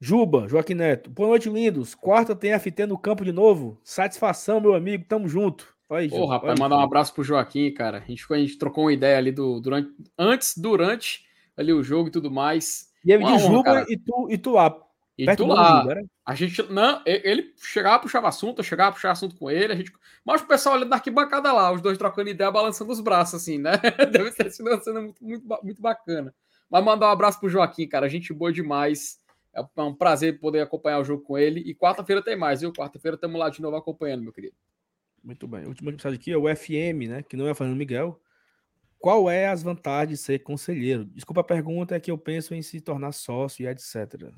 Juba, 0.00 0.48
Joaquim 0.48 0.74
Neto. 0.74 1.10
Boa 1.10 1.28
noite, 1.30 1.50
lindos. 1.50 1.94
Quarta 1.94 2.34
tem 2.34 2.52
FT 2.58 2.86
no 2.86 2.96
campo 2.98 3.24
de 3.24 3.32
novo. 3.32 3.78
Satisfação, 3.84 4.60
meu 4.60 4.74
amigo. 4.74 5.04
Tamo 5.06 5.28
junto. 5.28 5.76
Aí, 5.90 6.06
Ô, 6.06 6.16
Juba. 6.20 6.34
rapaz, 6.34 6.58
mandar 6.58 6.76
um 6.78 6.80
abraço 6.82 7.12
pro 7.12 7.24
Joaquim, 7.24 7.70
cara. 7.74 7.98
A 7.98 8.00
gente, 8.00 8.22
ficou- 8.22 8.36
a 8.36 8.40
gente 8.40 8.56
trocou 8.56 8.84
uma 8.84 8.92
ideia 8.92 9.18
ali 9.18 9.32
do, 9.32 9.60
durante, 9.60 9.92
antes, 10.16 10.56
durante 10.56 11.26
ali 11.56 11.72
o 11.72 11.82
jogo 11.82 12.08
e 12.08 12.12
tudo 12.12 12.30
mais. 12.30 12.88
E 13.04 13.12
ele 13.12 13.24
de 13.24 13.38
Juba 13.40 13.62
cara. 13.64 13.86
e 13.88 13.98
tu, 13.98 14.28
e 14.30 14.38
tu 14.38 14.52
lá. 14.52 14.74
E 15.18 15.26
perto 15.26 15.44
tu 15.44 15.46
do 15.48 15.54
lá, 15.54 15.84
a 16.24 16.34
gente, 16.34 16.62
não, 16.70 17.02
ele 17.04 17.52
chegava, 17.56 17.98
puxava 17.98 18.28
assunto, 18.28 18.60
eu 18.60 18.64
chegava, 18.64 18.92
puxava 18.92 19.12
assunto 19.12 19.36
com 19.36 19.50
ele, 19.50 19.72
a 19.72 19.76
gente, 19.76 19.92
mas 20.24 20.40
o 20.40 20.46
pessoal 20.46 20.76
olhando 20.76 20.88
da 20.88 20.96
arquibancada 20.96 21.52
lá, 21.52 21.70
os 21.72 21.82
dois 21.82 21.98
trocando 21.98 22.30
ideia, 22.30 22.50
balançando 22.50 22.90
os 22.90 23.00
braços, 23.00 23.34
assim, 23.34 23.58
né? 23.58 23.72
Deve 24.10 24.30
ter 24.30 24.50
sido 24.50 24.70
uma 24.70 24.80
cena 24.80 25.00
muito, 25.00 25.22
muito, 25.22 25.58
muito 25.62 25.82
bacana. 25.82 26.34
Mas 26.70 26.84
mandar 26.84 27.08
um 27.08 27.10
abraço 27.10 27.38
pro 27.40 27.48
Joaquim, 27.48 27.86
cara, 27.86 28.08
gente 28.08 28.32
boa 28.32 28.52
demais. 28.52 29.18
É 29.52 29.82
um 29.82 29.94
prazer 29.94 30.38
poder 30.38 30.60
acompanhar 30.60 31.00
o 31.00 31.04
jogo 31.04 31.24
com 31.24 31.36
ele. 31.36 31.60
E 31.60 31.74
quarta-feira 31.74 32.22
tem 32.22 32.36
mais, 32.36 32.60
viu? 32.60 32.72
Quarta-feira 32.72 33.16
estamos 33.16 33.38
lá 33.38 33.50
de 33.50 33.60
novo 33.60 33.76
acompanhando, 33.76 34.22
meu 34.22 34.32
querido. 34.32 34.54
Muito 35.22 35.48
bem. 35.48 35.64
O 35.64 35.68
último 35.68 35.90
mensagem 35.90 36.18
aqui 36.18 36.30
é 36.30 36.36
o 36.36 36.44
FM, 36.54 37.08
né? 37.08 37.22
Que 37.22 37.36
não 37.36 37.48
é 37.48 37.54
Fernando 37.54 37.76
Miguel. 37.76 38.20
Qual 38.98 39.28
é 39.28 39.48
as 39.48 39.62
vantagens 39.62 40.18
de 40.18 40.24
ser 40.24 40.38
conselheiro? 40.40 41.04
Desculpa 41.06 41.40
a 41.40 41.44
pergunta, 41.44 41.96
é 41.96 42.00
que 42.00 42.10
eu 42.10 42.18
penso 42.18 42.54
em 42.54 42.62
se 42.62 42.80
tornar 42.80 43.12
sócio 43.12 43.64
e 43.64 43.66
etc. 43.66 44.30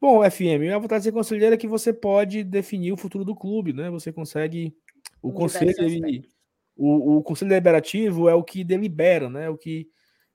Bom, 0.00 0.22
FM, 0.22 0.70
a 0.74 0.78
vontade 0.78 1.00
de 1.00 1.04
ser 1.04 1.12
conselheiro 1.12 1.54
é 1.54 1.58
que 1.58 1.66
você 1.66 1.92
pode 1.92 2.44
definir 2.44 2.92
o 2.92 2.96
futuro 2.96 3.24
do 3.24 3.34
clube, 3.34 3.72
né? 3.72 3.90
Você 3.90 4.12
consegue. 4.12 4.74
O 5.22 5.32
conselho, 5.32 5.72
ele- 5.78 6.28
o, 6.76 7.16
o 7.16 7.22
conselho 7.22 7.48
deliberativo 7.48 8.28
é 8.28 8.34
o 8.34 8.44
que 8.44 8.62
delibera, 8.62 9.30
né? 9.30 9.46
É 9.46 9.50
o 9.50 9.56
que 9.56 9.88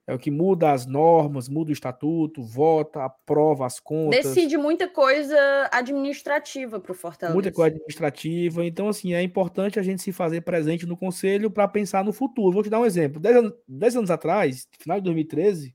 é 0.04 0.12
o 0.12 0.18
que 0.18 0.32
muda 0.32 0.72
as 0.72 0.84
normas, 0.84 1.48
muda 1.48 1.70
o 1.70 1.72
estatuto, 1.72 2.42
vota, 2.42 3.04
aprova 3.04 3.64
as 3.64 3.78
contas 3.78 4.24
Decide 4.24 4.56
muita 4.56 4.88
coisa 4.88 5.38
administrativa 5.70 6.80
para 6.80 6.90
o 6.90 6.94
Fortaleza. 6.94 7.34
muita 7.34 7.52
coisa 7.52 7.68
administrativa. 7.76 8.64
Então, 8.64 8.88
assim, 8.88 9.14
é 9.14 9.22
importante 9.22 9.78
a 9.78 9.82
gente 9.82 10.02
se 10.02 10.10
fazer 10.12 10.40
presente 10.40 10.86
no 10.86 10.96
conselho 10.96 11.50
para 11.52 11.68
pensar 11.68 12.04
no 12.04 12.12
futuro. 12.12 12.52
Vou 12.52 12.64
te 12.64 12.68
dar 12.70 12.80
um 12.80 12.84
exemplo. 12.84 13.20
Dez 13.20 13.36
anos, 13.36 13.52
dez 13.68 13.96
anos 13.96 14.10
atrás, 14.10 14.66
final 14.80 14.98
de 14.98 15.04
2013, 15.04 15.72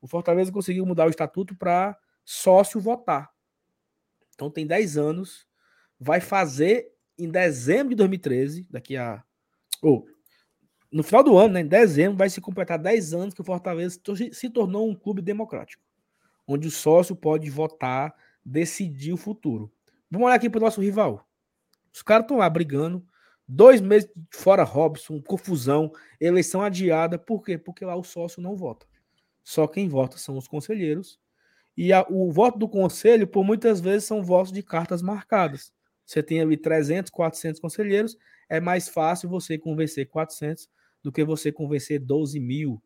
o 0.00 0.08
Fortaleza 0.08 0.50
conseguiu 0.50 0.84
mudar 0.84 1.06
o 1.06 1.10
estatuto 1.10 1.56
para 1.56 1.96
sócio 2.26 2.80
votar. 2.80 3.30
Então, 4.34 4.50
tem 4.50 4.66
10 4.66 4.98
anos, 4.98 5.46
vai 5.98 6.20
fazer 6.20 6.92
em 7.18 7.30
dezembro 7.30 7.90
de 7.90 7.94
2013, 7.94 8.66
daqui 8.68 8.96
a. 8.96 9.24
Ou, 9.80 10.06
no 10.92 11.02
final 11.02 11.22
do 11.22 11.38
ano, 11.38 11.54
né, 11.54 11.60
em 11.60 11.66
dezembro, 11.66 12.18
vai 12.18 12.28
se 12.28 12.40
completar 12.40 12.78
10 12.78 13.14
anos 13.14 13.34
que 13.34 13.40
o 13.40 13.44
Fortaleza 13.44 13.98
se 14.32 14.50
tornou 14.50 14.90
um 14.90 14.94
clube 14.94 15.22
democrático, 15.22 15.82
onde 16.46 16.68
o 16.68 16.70
sócio 16.70 17.16
pode 17.16 17.48
votar, 17.48 18.14
decidir 18.44 19.12
o 19.12 19.16
futuro. 19.16 19.72
Vamos 20.10 20.26
olhar 20.26 20.36
aqui 20.36 20.50
para 20.50 20.58
o 20.58 20.62
nosso 20.62 20.80
rival. 20.80 21.26
Os 21.92 22.02
caras 22.02 22.24
estão 22.24 22.38
lá 22.38 22.50
brigando. 22.50 23.06
Dois 23.48 23.80
meses 23.80 24.10
fora 24.30 24.64
Robson, 24.64 25.22
confusão, 25.22 25.92
eleição 26.20 26.62
adiada. 26.62 27.18
Por 27.18 27.44
quê? 27.44 27.56
Porque 27.56 27.84
lá 27.84 27.94
o 27.94 28.02
sócio 28.02 28.42
não 28.42 28.56
vota. 28.56 28.86
Só 29.44 29.66
quem 29.68 29.88
vota 29.88 30.18
são 30.18 30.36
os 30.36 30.48
conselheiros. 30.48 31.18
E 31.76 31.92
a- 31.92 32.06
o 32.08 32.30
voto 32.32 32.58
do 32.58 32.68
conselho, 32.68 33.26
por 33.26 33.44
muitas 33.44 33.80
vezes, 33.80 34.04
são 34.06 34.22
votos 34.22 34.50
de 34.52 34.62
cartas 34.62 35.02
marcadas. 35.02 35.72
Você 36.04 36.22
tem 36.22 36.40
ali 36.40 36.56
300, 36.56 37.10
400 37.10 37.60
conselheiros. 37.60 38.16
É 38.48 38.60
mais 38.60 38.88
fácil 38.88 39.28
você 39.28 39.58
convencer 39.58 40.06
400 40.08 40.68
do 41.02 41.10
que 41.12 41.24
você 41.24 41.50
convencer 41.52 41.98
12 42.00 42.38
mil, 42.40 42.82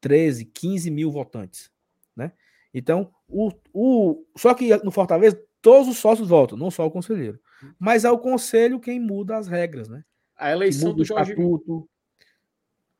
13, 0.00 0.44
15 0.44 0.90
mil 0.90 1.10
votantes. 1.10 1.70
Né? 2.16 2.32
Então, 2.72 3.12
o, 3.28 3.50
o, 3.72 4.24
só 4.36 4.52
que 4.54 4.76
no 4.84 4.90
Fortaleza, 4.90 5.40
todos 5.62 5.88
os 5.88 5.98
sócios 5.98 6.28
votam, 6.28 6.58
não 6.58 6.70
só 6.70 6.84
o 6.86 6.90
conselheiro. 6.90 7.40
Mas 7.78 8.04
é 8.04 8.10
o 8.10 8.18
conselho 8.18 8.80
quem 8.80 9.00
muda 9.00 9.36
as 9.38 9.46
regras, 9.46 9.88
né? 9.88 10.04
A 10.36 10.50
eleição 10.50 10.92
do 10.92 11.04
Jorge, 11.04 11.30
estatuto. 11.32 11.88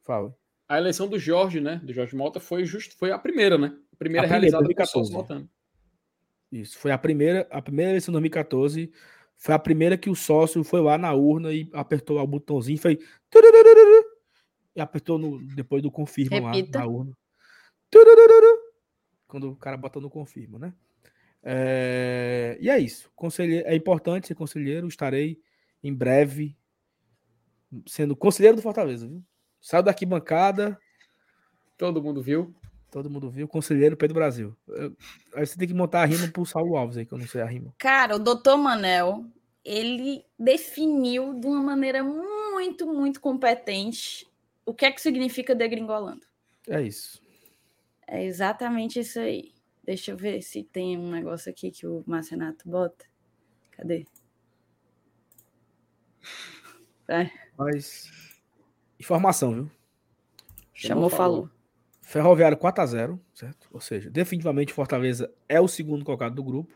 Fala. 0.03 0.35
a 0.69 0.79
eleição 0.79 1.09
do 1.09 1.19
Jorge, 1.19 1.61
né? 1.61 1.81
Do 1.85 1.93
Jorge 1.93 2.16
Mota 2.16 2.41
foi 2.41 2.65
justo, 2.65 2.97
foi 2.97 3.11
a 3.12 3.19
primeira, 3.19 3.59
né? 3.59 3.77
A 3.95 3.97
primeira 3.97 4.27
A 4.27 4.29
primeira, 4.29 4.29
realizada 4.29 4.62
com 4.62 4.75
2014. 4.75 5.07
sócio 5.07 5.12
votando. 5.15 5.49
Isso. 6.51 6.79
Foi 6.79 6.91
a 6.91 6.99
primeira, 6.99 7.47
a 7.51 7.62
primeira 7.62 7.93
eleição 7.93 8.12
de 8.12 8.16
2014. 8.16 8.93
Foi 9.37 9.55
a 9.55 9.59
primeira 9.59 9.97
que 9.97 10.11
o 10.11 10.15
sócio 10.15 10.62
foi 10.65 10.81
lá 10.81 10.99
na 10.99 11.12
urna 11.12 11.53
e 11.53 11.69
apertou 11.73 12.19
o 12.19 12.27
botãozinho, 12.27 12.79
foi. 12.79 12.99
tururururu, 13.31 14.05
E 14.75 14.81
apertou 14.81 15.19
no, 15.19 15.45
depois 15.55 15.83
do 15.83 15.91
confirma 15.91 16.41
lá 16.41 16.53
na 16.73 16.87
urna. 16.87 17.16
Quando 19.27 19.51
o 19.51 19.57
cara 19.57 19.77
bota 19.77 20.01
no 20.01 20.11
confirma, 20.11 20.59
né? 20.59 20.75
É, 21.43 22.57
e 22.61 22.71
é 22.71 22.79
isso. 22.79 23.11
Conselheiro, 23.15 23.66
é 23.69 23.75
importante 23.75 24.27
ser 24.27 24.35
conselheiro. 24.35 24.89
Estarei 24.89 25.41
em 25.83 25.93
breve 25.93 26.57
sendo 27.87 28.16
conselheiro 28.16 28.57
do 28.57 28.62
Fortaleza, 28.62 29.07
viu? 29.07 29.23
Saiu 29.61 29.83
daqui 29.83 30.07
bancada, 30.07 30.79
Todo 31.77 32.03
mundo 32.03 32.23
viu. 32.23 32.55
Todo 32.95 33.11
mundo 33.11 33.29
viu, 33.29 33.49
conselheiro 33.49 33.97
Pedro 33.97 34.15
Brasil. 34.15 34.57
Aí 35.35 35.45
você 35.45 35.59
tem 35.59 35.66
que 35.66 35.75
montar 35.75 36.03
a 36.03 36.05
rima 36.05 36.29
pro 36.29 36.47
Saulo 36.47 36.77
Alves 36.77 36.97
aí, 36.97 37.05
que 37.05 37.12
eu 37.12 37.19
não 37.19 37.27
sei 37.27 37.41
a 37.41 37.45
rima. 37.45 37.75
Cara, 37.77 38.15
o 38.15 38.21
doutor 38.21 38.57
Manel, 38.57 39.27
ele 39.65 40.25
definiu 40.39 41.35
de 41.35 41.45
uma 41.45 41.61
maneira 41.61 42.05
muito, 42.05 42.87
muito 42.87 43.21
competente 43.21 44.25
o 44.65 44.73
que 44.73 44.87
é 44.87 44.93
que 44.93 45.03
significa 45.03 45.57
degringolando. 45.57 46.25
É 46.69 46.81
isso. 46.81 47.21
É 48.07 48.25
exatamente 48.25 49.01
isso 49.01 49.19
aí. 49.19 49.53
Deixa 49.83 50.12
eu 50.12 50.16
ver 50.16 50.41
se 50.41 50.62
tem 50.62 50.97
um 50.97 51.11
negócio 51.11 51.51
aqui 51.51 51.73
que 51.73 51.89
o 51.89 52.05
Marcenato 52.07 52.69
bota. 52.69 53.05
Cadê? 53.73 54.07
Vai, 57.09 57.33
Mas. 57.59 58.09
Informação, 59.01 59.53
viu? 59.53 59.71
chamou, 60.73 61.11
falou. 61.11 61.51
Ferroviário 62.05 62.56
4x0, 62.56 63.18
certo? 63.35 63.68
Ou 63.72 63.81
seja, 63.81 64.10
definitivamente 64.10 64.72
Fortaleza 64.72 65.32
é 65.48 65.60
o 65.60 65.66
segundo 65.66 66.05
colocado 66.05 66.35
do 66.35 66.44
grupo. 66.44 66.74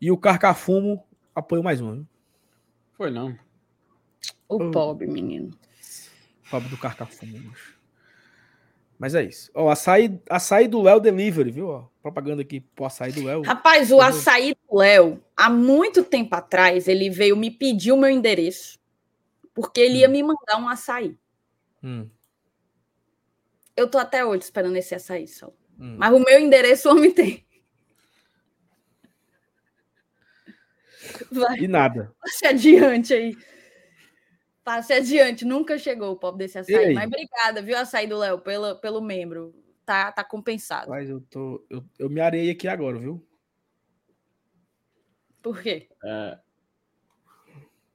E 0.00 0.10
o 0.10 0.16
Carcafumo 0.18 1.02
apoiou 1.34 1.64
mais 1.64 1.80
um. 1.80 1.94
Viu? 1.94 2.06
Foi 2.92 3.10
não. 3.10 3.36
O 4.48 4.62
Oh. 4.62 4.70
pobre 4.70 5.06
menino. 5.06 5.50
Pobre 6.50 6.68
do 6.68 6.76
Carcafumo. 6.76 7.38
macho. 7.38 7.76
Mas 8.98 9.14
é 9.14 9.24
isso. 9.24 9.50
Ó, 9.54 9.68
açaí, 9.70 10.18
açaí 10.30 10.68
do 10.68 10.80
Léo 10.80 11.00
Delivery, 11.00 11.50
viu? 11.50 11.68
Ó, 11.68 11.84
propaganda 12.02 12.42
aqui 12.42 12.60
pro 12.60 12.84
açaí 12.86 13.12
do 13.12 13.24
Léo. 13.24 13.42
Rapaz, 13.42 13.90
o 13.90 14.00
açaí 14.00 14.54
do 14.70 14.78
Léo, 14.78 15.22
há 15.36 15.50
muito 15.50 16.02
tempo 16.04 16.34
atrás, 16.34 16.88
ele 16.88 17.10
veio 17.10 17.36
me 17.36 17.50
pedir 17.50 17.92
o 17.92 17.96
meu 17.98 18.08
endereço, 18.08 18.78
porque 19.54 19.80
ele 19.80 19.98
ia 19.98 20.08
me 20.08 20.22
mandar 20.22 20.58
um 20.58 20.68
açaí. 20.68 21.14
Hum, 21.82 22.08
Eu 23.76 23.88
tô 23.90 23.98
até 23.98 24.24
hoje 24.24 24.44
esperando 24.44 24.76
esse 24.76 24.94
açaí, 24.94 25.28
só. 25.28 25.48
hum. 25.78 25.96
Mas 25.98 26.12
o 26.14 26.18
meu 26.18 26.40
endereço 26.40 26.88
o 26.88 26.92
homem 26.92 27.12
tem. 27.12 27.44
Vai, 31.30 31.58
E 31.60 31.68
nada. 31.68 32.12
passe 32.20 32.46
adiante 32.46 33.14
aí. 33.14 33.36
Passe 34.64 34.92
adiante. 34.92 35.44
Nunca 35.44 35.78
chegou 35.78 36.12
o 36.12 36.16
pobre 36.16 36.44
desse 36.46 36.58
açaí. 36.58 36.74
aí? 36.86 36.94
Mas 36.94 37.06
obrigada, 37.06 37.62
viu, 37.62 37.76
açaí 37.78 38.06
do 38.06 38.18
Léo, 38.18 38.40
pelo, 38.40 38.76
pelo 38.76 39.00
membro. 39.00 39.54
Tá, 39.84 40.10
tá 40.10 40.24
compensado. 40.24 40.90
Mas 40.90 41.08
eu 41.08 41.20
tô. 41.30 41.64
Eu, 41.70 41.84
eu 41.98 42.10
me 42.10 42.20
arei 42.20 42.50
aqui 42.50 42.66
agora, 42.66 42.98
viu? 42.98 43.24
Por 45.40 45.62
quê? 45.62 45.88
É, 46.04 46.38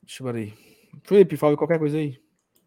Deixa 0.04 0.24
eu 0.24 0.32
ver 0.32 0.40
aí. 0.40 0.54
Felipe, 1.04 1.36
fala 1.36 1.58
qualquer 1.58 1.80
coisa 1.80 1.98
aí. 1.98 2.18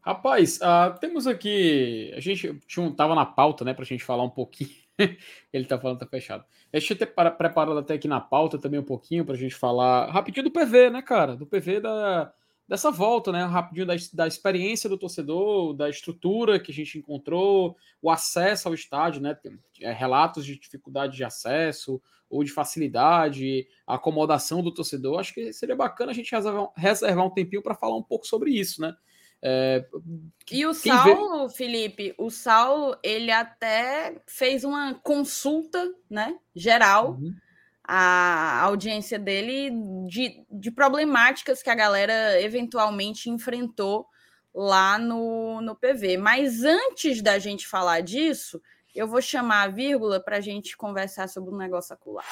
Rapaz, 0.05 0.59
ah, 0.61 0.91
temos 1.01 1.27
aqui. 1.27 2.13
A 2.15 2.21
gente 2.21 2.59
tinha 2.67 2.91
tava 2.93 3.15
na 3.15 3.25
pauta, 3.25 3.65
né, 3.65 3.73
pra 3.73 3.87
gente 3.87 4.05
falar 4.05 4.23
um 4.23 4.29
pouquinho. 4.31 4.69
Ele 5.53 5.65
tá 5.65 5.79
falando, 5.79 5.99
tá 5.99 6.07
fechado. 6.07 6.45
A 6.73 6.79
gente 6.79 6.95
ter 6.95 7.07
para- 7.07 7.31
preparado 7.31 7.79
até 7.79 7.95
aqui 7.95 8.07
na 8.07 8.21
pauta 8.21 8.59
também 8.59 8.79
um 8.79 8.85
pouquinho 8.85 9.25
pra 9.25 9.35
gente 9.35 9.55
falar 9.55 10.11
rapidinho 10.11 10.45
do 10.45 10.51
PV, 10.51 10.91
né, 10.91 11.01
cara? 11.01 11.35
Do 11.35 11.47
PV 11.47 11.81
da, 11.81 12.31
dessa 12.69 12.91
volta, 12.91 13.33
né? 13.33 13.45
Rapidinho 13.45 13.87
da, 13.87 13.95
da 14.13 14.27
experiência 14.27 14.91
do 14.91 14.99
torcedor, 14.99 15.73
da 15.73 15.89
estrutura 15.89 16.61
que 16.61 16.71
a 16.71 16.75
gente 16.75 16.99
encontrou, 16.99 17.75
o 18.03 18.11
acesso 18.11 18.69
ao 18.69 18.75
estádio, 18.75 19.23
né? 19.23 19.35
Tem 19.35 19.59
é, 19.81 19.91
relatos 19.91 20.45
de 20.45 20.59
dificuldade 20.59 21.17
de 21.17 21.25
acesso 21.25 22.01
ou 22.29 22.45
de 22.45 22.53
facilidade, 22.53 23.67
a 23.87 23.95
acomodação 23.95 24.63
do 24.63 24.73
torcedor. 24.75 25.19
Acho 25.19 25.33
que 25.33 25.51
seria 25.55 25.75
bacana 25.75 26.13
a 26.13 26.15
gente 26.15 26.31
reservar, 26.31 26.69
reservar 26.77 27.25
um 27.25 27.31
tempinho 27.31 27.63
para 27.63 27.75
falar 27.75 27.97
um 27.97 28.03
pouco 28.03 28.27
sobre 28.27 28.51
isso, 28.51 28.83
né? 28.83 28.95
É, 29.47 29.85
E 30.51 30.65
o 30.65 30.73
Saulo, 30.73 31.51
Felipe, 31.51 32.15
o 32.17 32.31
Saulo, 32.31 32.97
ele 33.03 33.31
até 33.31 34.17
fez 34.27 34.65
uma 34.65 34.95
consulta, 34.95 35.93
né, 36.09 36.35
geral, 36.55 37.11
Uhum. 37.21 37.35
à 37.87 38.63
audiência 38.63 39.19
dele 39.19 39.71
de, 40.09 40.43
de 40.51 40.71
problemáticas 40.71 41.63
que 41.63 41.69
a 41.69 41.75
galera 41.75 42.41
eventualmente 42.41 43.29
enfrentou 43.29 44.07
lá 44.55 44.99
no, 44.99 45.61
no 45.61 45.75
PV. 45.77 46.17
Mas 46.17 46.65
antes 46.65 47.21
da 47.21 47.39
gente 47.39 47.67
falar 47.69 48.01
disso, 48.01 48.63
eu 48.95 49.07
vou 49.07 49.21
chamar 49.21 49.65
a 49.65 49.69
vírgula 49.69 50.19
para 50.21 50.39
a 50.39 50.41
gente 50.41 50.75
conversar 50.77 51.29
sobre 51.29 51.53
um 51.53 51.59
negócio 51.59 51.93
acular. 51.93 52.25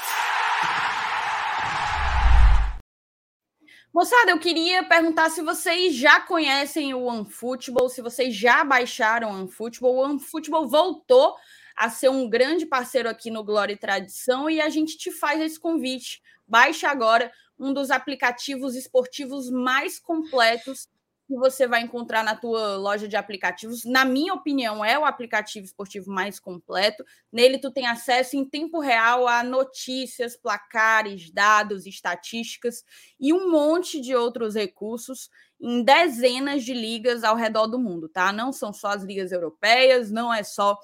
Moçada, 3.93 4.31
eu 4.31 4.39
queria 4.39 4.83
perguntar 4.83 5.29
se 5.29 5.43
vocês 5.43 5.95
já 5.95 6.19
conhecem 6.19 6.95
o 6.95 7.03
OneFootball, 7.03 7.91
se 7.91 8.01
vocês 8.01 8.35
já 8.35 8.65
baixaram 8.65 9.31
o 9.31 9.35
OneFootball. 9.35 9.95
O 9.95 10.05
OneFootball 10.05 10.67
voltou 10.67 11.37
a 11.77 11.91
ser 11.91 12.09
um 12.09 12.27
grande 12.27 12.65
parceiro 12.65 13.07
aqui 13.07 13.31
no 13.31 13.45
Glória 13.45 13.75
e 13.75 13.77
Tradição 13.77 14.49
e 14.49 14.63
a 14.63 14.71
gente 14.71 14.97
te 14.97 15.11
faz 15.11 15.43
esse 15.43 15.61
convite. 15.61 16.23
Baixe 16.49 16.87
agora 16.87 17.31
um 17.59 17.71
dos 17.71 17.91
aplicativos 17.91 18.75
esportivos 18.75 19.51
mais 19.51 19.99
completos 19.99 20.89
que 21.33 21.39
você 21.39 21.67
vai 21.67 21.81
encontrar 21.81 22.23
na 22.23 22.37
tua 22.37 22.77
loja 22.77 23.09
de 23.09 23.17
aplicativos. 23.17 23.87
Na 23.87 24.05
minha 24.05 24.35
opinião, 24.35 24.85
é 24.85 24.99
o 24.99 25.05
aplicativo 25.05 25.65
esportivo 25.65 26.11
mais 26.11 26.39
completo. 26.39 27.03
Nele 27.33 27.59
tu 27.59 27.71
tem 27.71 27.87
acesso 27.87 28.37
em 28.37 28.45
tempo 28.45 28.81
real 28.81 29.27
a 29.27 29.43
notícias, 29.43 30.37
placares, 30.37 31.31
dados, 31.31 31.87
estatísticas 31.87 32.85
e 33.19 33.33
um 33.33 33.51
monte 33.51 33.99
de 33.99 34.15
outros 34.15 34.55
recursos 34.55 35.31
em 35.59 35.83
dezenas 35.83 36.65
de 36.65 36.75
ligas 36.75 37.25
ao 37.25 37.35
redor 37.35 37.67
do 37.67 37.79
mundo, 37.79 38.11
tá? 38.11 38.31
Não 38.31 38.53
são 38.53 38.71
só 38.71 38.89
as 38.89 39.03
ligas 39.03 39.33
europeias, 39.33 40.11
não 40.11 40.35
é 40.35 40.43
só 40.43 40.79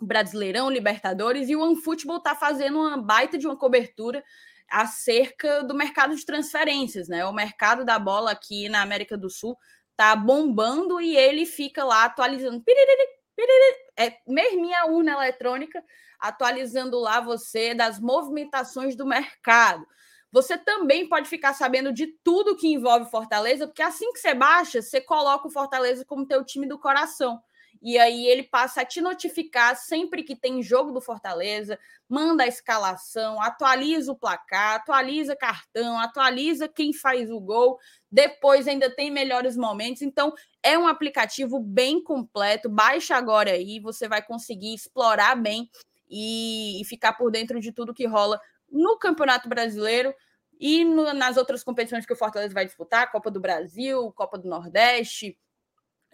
Brasileirão, 0.00 0.68
Libertadores, 0.68 1.48
e 1.48 1.54
o 1.54 1.60
OneFootball 1.60 2.16
está 2.16 2.34
fazendo 2.34 2.80
uma 2.80 2.96
baita 2.96 3.38
de 3.38 3.46
uma 3.46 3.56
cobertura 3.56 4.24
acerca 4.70 5.62
do 5.62 5.74
mercado 5.74 6.14
de 6.14 6.24
transferências, 6.24 7.08
né? 7.08 7.24
O 7.24 7.32
mercado 7.32 7.84
da 7.84 7.98
bola 7.98 8.30
aqui 8.30 8.68
na 8.68 8.82
América 8.82 9.16
do 9.16 9.30
Sul 9.30 9.56
tá 9.96 10.14
bombando 10.16 11.00
e 11.00 11.16
ele 11.16 11.46
fica 11.46 11.84
lá 11.84 12.04
atualizando. 12.04 12.60
Piriri, 12.62 13.08
piriri, 13.36 13.76
é 13.96 14.18
mesmo 14.26 14.74
a 14.74 14.86
urna 14.86 15.12
eletrônica 15.12 15.82
atualizando 16.18 16.98
lá 16.98 17.20
você 17.20 17.74
das 17.74 18.00
movimentações 18.00 18.96
do 18.96 19.06
mercado. 19.06 19.86
Você 20.32 20.58
também 20.58 21.08
pode 21.08 21.28
ficar 21.28 21.54
sabendo 21.54 21.92
de 21.92 22.08
tudo 22.24 22.56
que 22.56 22.66
envolve 22.66 23.10
Fortaleza, 23.10 23.68
porque 23.68 23.82
assim 23.82 24.12
que 24.12 24.18
você 24.18 24.34
baixa, 24.34 24.82
você 24.82 25.00
coloca 25.00 25.46
o 25.46 25.50
Fortaleza 25.50 26.04
como 26.04 26.26
teu 26.26 26.44
time 26.44 26.66
do 26.66 26.78
coração. 26.78 27.40
E 27.84 27.98
aí 27.98 28.26
ele 28.26 28.42
passa 28.44 28.80
a 28.80 28.84
te 28.84 28.98
notificar 29.02 29.76
sempre 29.76 30.22
que 30.22 30.34
tem 30.34 30.62
jogo 30.62 30.90
do 30.90 31.02
Fortaleza, 31.02 31.78
manda 32.08 32.44
a 32.44 32.46
escalação, 32.46 33.38
atualiza 33.42 34.10
o 34.10 34.16
placar, 34.16 34.76
atualiza 34.76 35.36
cartão, 35.36 35.98
atualiza 36.00 36.66
quem 36.66 36.94
faz 36.94 37.30
o 37.30 37.38
gol. 37.38 37.78
Depois 38.10 38.66
ainda 38.66 38.88
tem 38.88 39.10
melhores 39.10 39.54
momentos. 39.54 40.00
Então 40.00 40.32
é 40.62 40.78
um 40.78 40.86
aplicativo 40.86 41.60
bem 41.60 42.02
completo. 42.02 42.70
Baixa 42.70 43.16
agora 43.16 43.50
aí, 43.50 43.78
você 43.80 44.08
vai 44.08 44.22
conseguir 44.22 44.72
explorar 44.72 45.36
bem 45.36 45.68
e, 46.10 46.80
ficar 46.86 47.12
por 47.12 47.30
dentro 47.30 47.60
de 47.60 47.70
tudo 47.70 47.92
que 47.92 48.06
rola 48.06 48.40
no 48.70 48.96
Campeonato 48.98 49.46
Brasileiro 49.46 50.14
e 50.58 50.84
no- 50.84 51.12
nas 51.12 51.36
outras 51.36 51.62
competições 51.62 52.06
que 52.06 52.12
o 52.12 52.16
Fortaleza 52.16 52.54
vai 52.54 52.64
disputar, 52.64 53.10
Copa 53.12 53.30
do 53.30 53.40
Brasil, 53.40 54.10
Copa 54.12 54.38
do 54.38 54.48
Nordeste, 54.48 55.36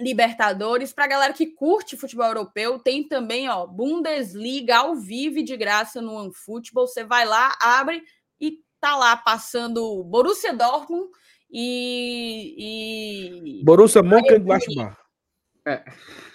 Libertadores. 0.01 0.93
Para 0.93 1.05
a 1.05 1.09
galera 1.09 1.32
que 1.32 1.47
curte 1.47 1.97
futebol 1.97 2.27
europeu, 2.27 2.78
tem 2.78 3.06
também 3.06 3.48
ó, 3.48 3.66
Bundesliga 3.66 4.78
ao 4.78 4.97
vivo 4.97 5.43
de 5.43 5.56
graça 5.56 6.01
no 6.01 6.14
OneFootball. 6.14 6.86
Você 6.86 7.05
vai 7.05 7.27
lá, 7.27 7.56
abre 7.60 8.02
e 8.40 8.59
tá 8.81 8.97
lá 8.97 9.16
passando 9.16 10.02
Borussia 10.05 10.55
Dortmund 10.55 11.10
e, 11.51 13.60
e, 13.60 13.64
Borussia 13.64 14.02
Mönchengladbach. 14.02 14.97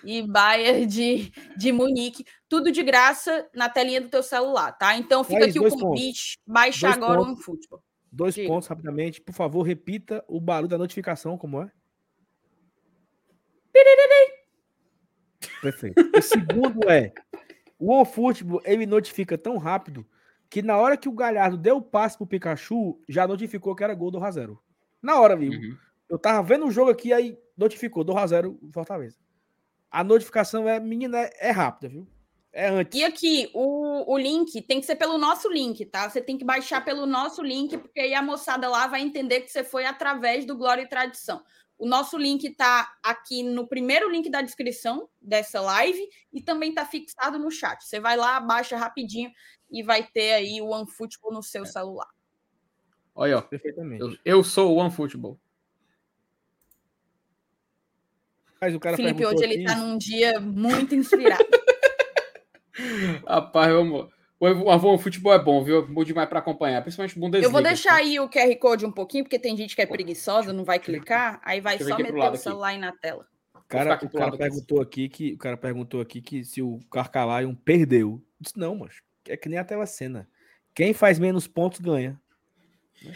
e 0.04 0.22
Bayern 0.22 0.86
de, 0.86 1.32
de 1.58 1.72
Munique. 1.72 2.26
Tudo 2.48 2.72
de 2.72 2.84
graça 2.84 3.50
na 3.54 3.68
telinha 3.68 4.02
do 4.02 4.10
teu 4.10 4.22
celular, 4.22 4.72
tá? 4.74 4.96
Então 4.96 5.24
fica 5.24 5.46
aqui 5.46 5.60
o 5.60 5.70
convite. 5.70 6.38
Baixa 6.46 6.88
Dois 6.88 6.98
agora 6.98 7.22
o 7.22 7.26
pontos. 7.26 7.48
OneFootball. 7.48 7.84
Dois 8.12 8.36
Diga. 8.36 8.48
pontos 8.48 8.68
rapidamente. 8.68 9.22
Por 9.22 9.34
favor, 9.34 9.64
repita 9.64 10.24
o 10.28 10.40
barulho 10.40 10.70
da 10.70 10.78
notificação, 10.78 11.38
como 11.38 11.62
é? 11.62 11.72
Perfeito. 15.62 15.96
O 16.16 16.22
segundo 16.22 16.90
é: 16.90 17.14
o 17.80 17.92
OneFootball 17.92 18.62
ele 18.66 18.86
notifica 18.86 19.38
tão 19.38 19.58
rápido 19.58 20.06
que 20.50 20.62
na 20.62 20.78
hora 20.78 20.96
que 20.96 21.10
o 21.10 21.14
Galhardo 21.14 21.58
deu 21.58 21.78
o 21.78 21.82
passe 21.82 22.18
pro 22.18 22.28
Pikachu, 22.28 23.00
já 23.10 23.28
notificou 23.28 23.76
que 23.76 23.84
era 23.84 23.94
gol 23.94 24.12
do 24.12 24.20
Razero. 24.20 24.62
Na 25.02 25.20
hora, 25.20 25.36
viu? 25.36 25.52
Uhum. 25.52 25.78
Eu 26.10 26.20
tava 26.20 26.42
vendo 26.44 26.66
o 26.66 26.72
jogo 26.72 26.92
aqui, 26.92 27.12
aí 27.12 27.38
notificou 27.58 28.04
do 28.04 28.14
Razero 28.14 28.60
Fortaleza. 28.72 29.18
A 29.90 30.04
notificação 30.04 30.68
é, 30.68 30.80
menina, 30.80 31.20
é, 31.20 31.50
é 31.50 31.52
rápida, 31.52 31.90
viu? 31.90 32.08
É 32.54 32.70
antes. 32.70 32.98
E 32.98 33.04
aqui, 33.04 33.50
o, 33.54 34.14
o 34.14 34.18
link 34.18 34.62
tem 34.62 34.80
que 34.80 34.86
ser 34.86 34.96
pelo 34.96 35.18
nosso 35.18 35.50
link, 35.50 35.86
tá? 35.86 36.10
Você 36.10 36.22
tem 36.22 36.38
que 36.38 36.46
baixar 36.46 36.86
pelo 36.86 37.06
nosso 37.06 37.42
link, 37.42 37.78
porque 37.78 38.00
aí 38.00 38.14
a 38.14 38.22
moçada 38.22 38.70
lá 38.70 38.88
vai 38.88 39.02
entender 39.02 39.42
que 39.42 39.52
você 39.52 39.64
foi 39.64 39.86
através 39.86 40.46
do 40.46 40.56
Glória 40.56 40.84
e 40.84 40.88
Tradição. 40.88 41.44
O 41.78 41.86
nosso 41.86 42.18
link 42.18 42.50
tá 42.56 42.96
aqui 43.04 43.44
no 43.44 43.68
primeiro 43.68 44.10
link 44.10 44.30
da 44.30 44.42
descrição 44.42 45.10
dessa 45.22 45.60
live 45.60 46.08
e 46.32 46.42
também 46.42 46.74
tá 46.74 46.86
fixado 46.86 47.38
no 47.38 47.52
chat. 47.52 47.84
Você 47.84 48.00
vai 48.00 48.16
lá, 48.16 48.40
baixa 48.40 48.78
rapidinho 48.78 49.30
e 49.70 49.84
vai 49.84 50.04
ter 50.08 50.34
aí 50.34 50.62
o 50.62 50.70
OneFootball 50.70 51.34
no 51.34 51.44
seu 51.44 51.66
celular. 51.66 52.08
Olha, 53.14 53.38
ó, 53.40 53.42
Perfeitamente. 53.42 54.02
eu, 54.02 54.18
eu 54.24 54.44
sou 54.44 54.74
o 54.74 54.78
OneFootball. 54.78 55.38
Mas 58.62 58.74
o 58.74 58.80
cara 58.80 58.96
Felipe, 58.96 59.26
hoje 59.26 59.44
ele 59.44 59.56
aqui- 59.56 59.64
tá 59.66 59.76
num 59.76 59.98
dia 59.98 60.40
muito 60.40 60.96
inspirado. 60.96 61.44
Rapaz, 63.28 63.72
vamos. 63.74 64.15
O 64.54 64.66
o 64.66 64.88
OneFootball 64.90 65.34
é 65.34 65.40
bom, 65.40 65.64
viu? 65.64 65.88
Bom 65.88 66.04
demais 66.04 66.28
para 66.30 66.40
acompanhar, 66.40 66.82
principalmente 66.82 67.18
Bundesliga. 67.18 67.48
Eu 67.48 67.52
vou 67.52 67.62
deixar 67.62 67.96
aí 67.96 68.20
o 68.20 68.30
QR 68.30 68.56
Code 68.58 68.86
um 68.86 68.92
pouquinho, 68.92 69.24
porque 69.24 69.40
tem 69.40 69.56
gente 69.56 69.76
que 69.76 69.82
é 69.82 69.86
preguiçosa, 69.86 70.54
não 70.54 70.64
vai 70.64 70.80
clicar, 70.80 71.40
aí 71.44 71.62
vai 71.62 71.78
Deixa 71.78 71.90
só 71.90 71.94
aqui 71.96 72.04
meter 72.04 72.18
o 72.18 72.24
aqui. 72.24 72.38
celular 72.38 72.68
aí 72.70 72.78
na 72.78 72.92
tela. 72.92 73.26
cara, 73.68 73.94
aqui 73.94 74.06
o 74.06 74.10
cara 74.10 74.28
aqui. 74.28 74.38
perguntou 74.38 74.82
aqui 74.82 75.10
que 75.10 75.34
o 75.34 75.38
cara 75.38 75.58
perguntou 75.58 76.02
aqui 76.02 76.22
que 76.22 76.44
se 76.44 76.62
o 76.62 76.80
Carcalion 76.92 77.56
perdeu. 77.56 78.10
Eu 78.10 78.22
Disse, 78.40 78.58
não, 78.58 78.76
mas 78.76 78.96
é 79.28 79.36
que 79.36 79.50
nem 79.50 79.58
a 79.58 79.64
telecena. 79.64 80.28
Quem 80.74 80.94
faz 80.94 81.18
menos 81.18 81.48
pontos 81.48 81.80
ganha. 81.80 82.20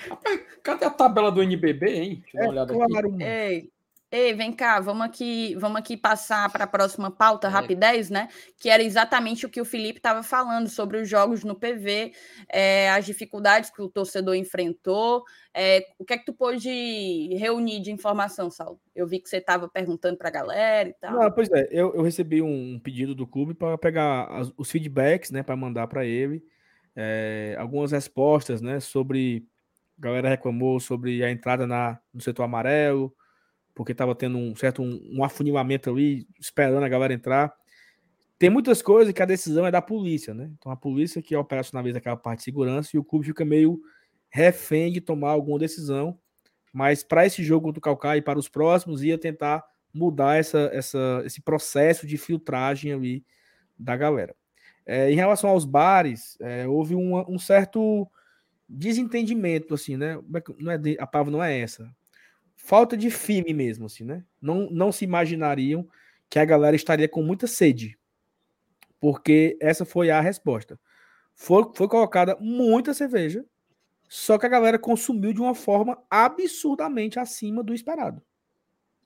Rapaz, 0.10 0.42
cadê 0.64 0.86
a 0.86 0.90
tabela 0.90 1.32
do 1.32 1.42
NBB, 1.42 1.88
hein? 1.90 2.24
Deixa 2.34 2.38
eu 2.38 2.40
dar 2.40 2.46
uma 2.46 2.52
olhada 2.52 2.74
aqui. 2.74 2.82
É 2.82 2.88
claro, 2.88 3.12
mano. 3.12 3.24
Ei, 3.24 3.72
ei, 4.12 4.34
vem 4.34 4.52
cá, 4.52 4.80
vamos 4.80 5.06
aqui, 5.06 5.54
vamos 5.56 5.78
aqui 5.80 5.96
passar 5.96 6.52
para 6.52 6.64
a 6.64 6.68
próxima 6.68 7.12
pauta, 7.12 7.48
É. 7.48 7.52
rapidez, 7.52 8.10
né? 8.10 8.28
Que 8.58 8.70
era 8.70 8.82
exatamente 8.82 9.46
o 9.46 9.50
que 9.50 9.62
o 9.62 9.66
Felipe 9.66 10.00
estava 10.00 10.24
falando 10.24 10.68
sobre 10.68 10.98
os 10.98 11.08
jogos 11.08 11.44
no 11.44 11.54
PV, 11.56 12.14
é, 12.50 12.90
as 12.90 13.06
dificuldades 13.06 13.70
que 13.70 13.82
o 13.82 13.90
torcedor 13.90 14.36
enfrentou. 14.36 15.24
é, 15.54 15.84
o 15.98 16.06
que 16.06 16.14
é 16.14 16.18
que 16.18 16.26
tu 16.26 16.34
pôde 16.34 16.70
reunir 17.36 17.82
de 17.82 17.92
informação, 17.92 18.50
Saulo? 18.52 18.80
Eu 18.96 19.08
vi 19.08 19.20
que 19.20 19.28
você 19.28 19.38
estava 19.38 19.68
perguntando 19.68 20.16
para 20.18 20.30
a 20.30 20.32
galera 20.32 20.90
e 20.90 20.94
tal. 20.94 21.32
Pois 21.34 21.50
é, 21.52 21.68
eu, 21.72 21.94
eu 21.96 22.02
recebi 22.04 22.42
um 22.42 22.80
pedido 22.80 23.14
do 23.16 23.26
clube 23.28 23.54
para 23.56 23.78
pegar 23.78 24.26
as- 24.26 24.54
os 24.58 24.70
feedbacks, 24.72 25.32
né, 25.32 25.42
para 25.44 25.56
mandar 25.56 25.88
para 25.88 26.06
ele, 26.06 26.44
é, 26.96 27.56
algumas 27.60 27.92
respostas, 27.92 28.62
né, 28.62 28.80
sobre 28.80 29.46
a 29.98 30.02
galera 30.02 30.30
reclamou 30.30 30.80
sobre 30.80 31.24
a 31.24 31.32
entrada 31.32 31.68
na, 31.68 32.00
no 32.14 32.22
setor 32.22 32.44
amarelo, 32.44 33.14
porque 33.80 33.94
estava 33.94 34.14
tendo 34.14 34.38
um 34.38 34.54
certo 34.58 34.82
um, 34.84 35.00
um 35.10 35.24
afunilamento 35.24 35.90
ali, 35.90 36.28
esperando 36.38 36.84
a 36.84 36.90
galera 36.90 37.14
entrar. 37.14 37.54
Tem 38.38 38.50
muitas 38.50 38.82
coisas 38.82 39.14
que 39.14 39.24
a 39.24 39.26
decisão 39.26 39.66
é 39.66 39.72
da 39.72 39.82
polícia, 39.82 40.34
né? 40.34 40.52
Então 40.58 40.70
a 40.70 40.76
polícia 40.76 41.22
que 41.22 41.34
operacionaliza 41.34 41.98
aquela 41.98 42.18
parte 42.18 42.40
de 42.40 42.44
segurança 42.44 42.90
e 42.94 43.00
o 43.00 43.06
clube 43.06 43.26
fica 43.28 43.46
meio 43.46 43.80
refém 44.30 44.92
de 44.92 45.00
tomar 45.00 45.30
alguma 45.30 45.58
decisão. 45.58 46.20
Mas 46.74 47.06
para 47.06 47.26
esse 47.26 47.42
jogo 47.42 47.72
do 47.72 47.80
Calcaia 47.80 48.18
e 48.18 48.22
para 48.22 48.38
os 48.38 48.50
próximos, 48.50 49.02
ia 49.02 49.18
tentar 49.18 49.64
mudar 49.94 50.38
essa, 50.38 50.70
essa, 50.74 51.22
esse 51.26 51.42
processo 51.42 52.06
de 52.06 52.18
filtragem 52.18 52.92
ali 52.92 53.24
da 53.80 53.96
galera. 53.96 54.36
É, 54.86 55.10
em 55.10 55.16
relação 55.16 55.52
aos 55.52 55.64
bares, 55.64 56.36
é, 56.42 56.68
houve 56.68 56.96
uma- 56.96 57.26
um 57.32 57.40
certo 57.40 58.06
desentendimento, 58.68 59.74
assim, 59.74 59.96
né? 59.96 60.20
É 60.36 60.44
Não 60.62 60.70
é 60.74 60.80
a 61.00 61.08
palavra 61.08 61.32
não 61.32 61.42
é 61.42 61.58
essa. 61.58 61.90
Falta 62.70 62.96
de 62.96 63.10
firme 63.10 63.52
mesmo, 63.52 63.88
assim, 63.88 64.04
né? 64.04 64.24
Não, 64.40 64.70
não 64.70 64.92
se 64.92 65.04
imaginariam 65.04 65.90
que 66.30 66.38
a 66.38 66.46
galera 66.46 66.76
estaria 66.76 67.10
com 67.10 67.24
muita 67.24 67.48
sede, 67.48 67.98
porque 69.00 69.58
essa 69.60 69.86
foi 69.86 70.12
a 70.12 70.22
resposta. 70.22 70.80
Foi, 71.34 71.64
foi 71.74 71.88
colocada 71.88 72.38
muita 72.40 72.94
cerveja, 72.94 73.44
só 74.08 74.38
que 74.38 74.46
a 74.46 74.50
galera 74.50 74.78
consumiu 74.78 75.34
de 75.34 75.42
uma 75.42 75.56
forma 75.56 75.98
absurdamente 76.12 77.20
acima 77.20 77.64
do 77.64 77.74
esperado. 77.74 78.22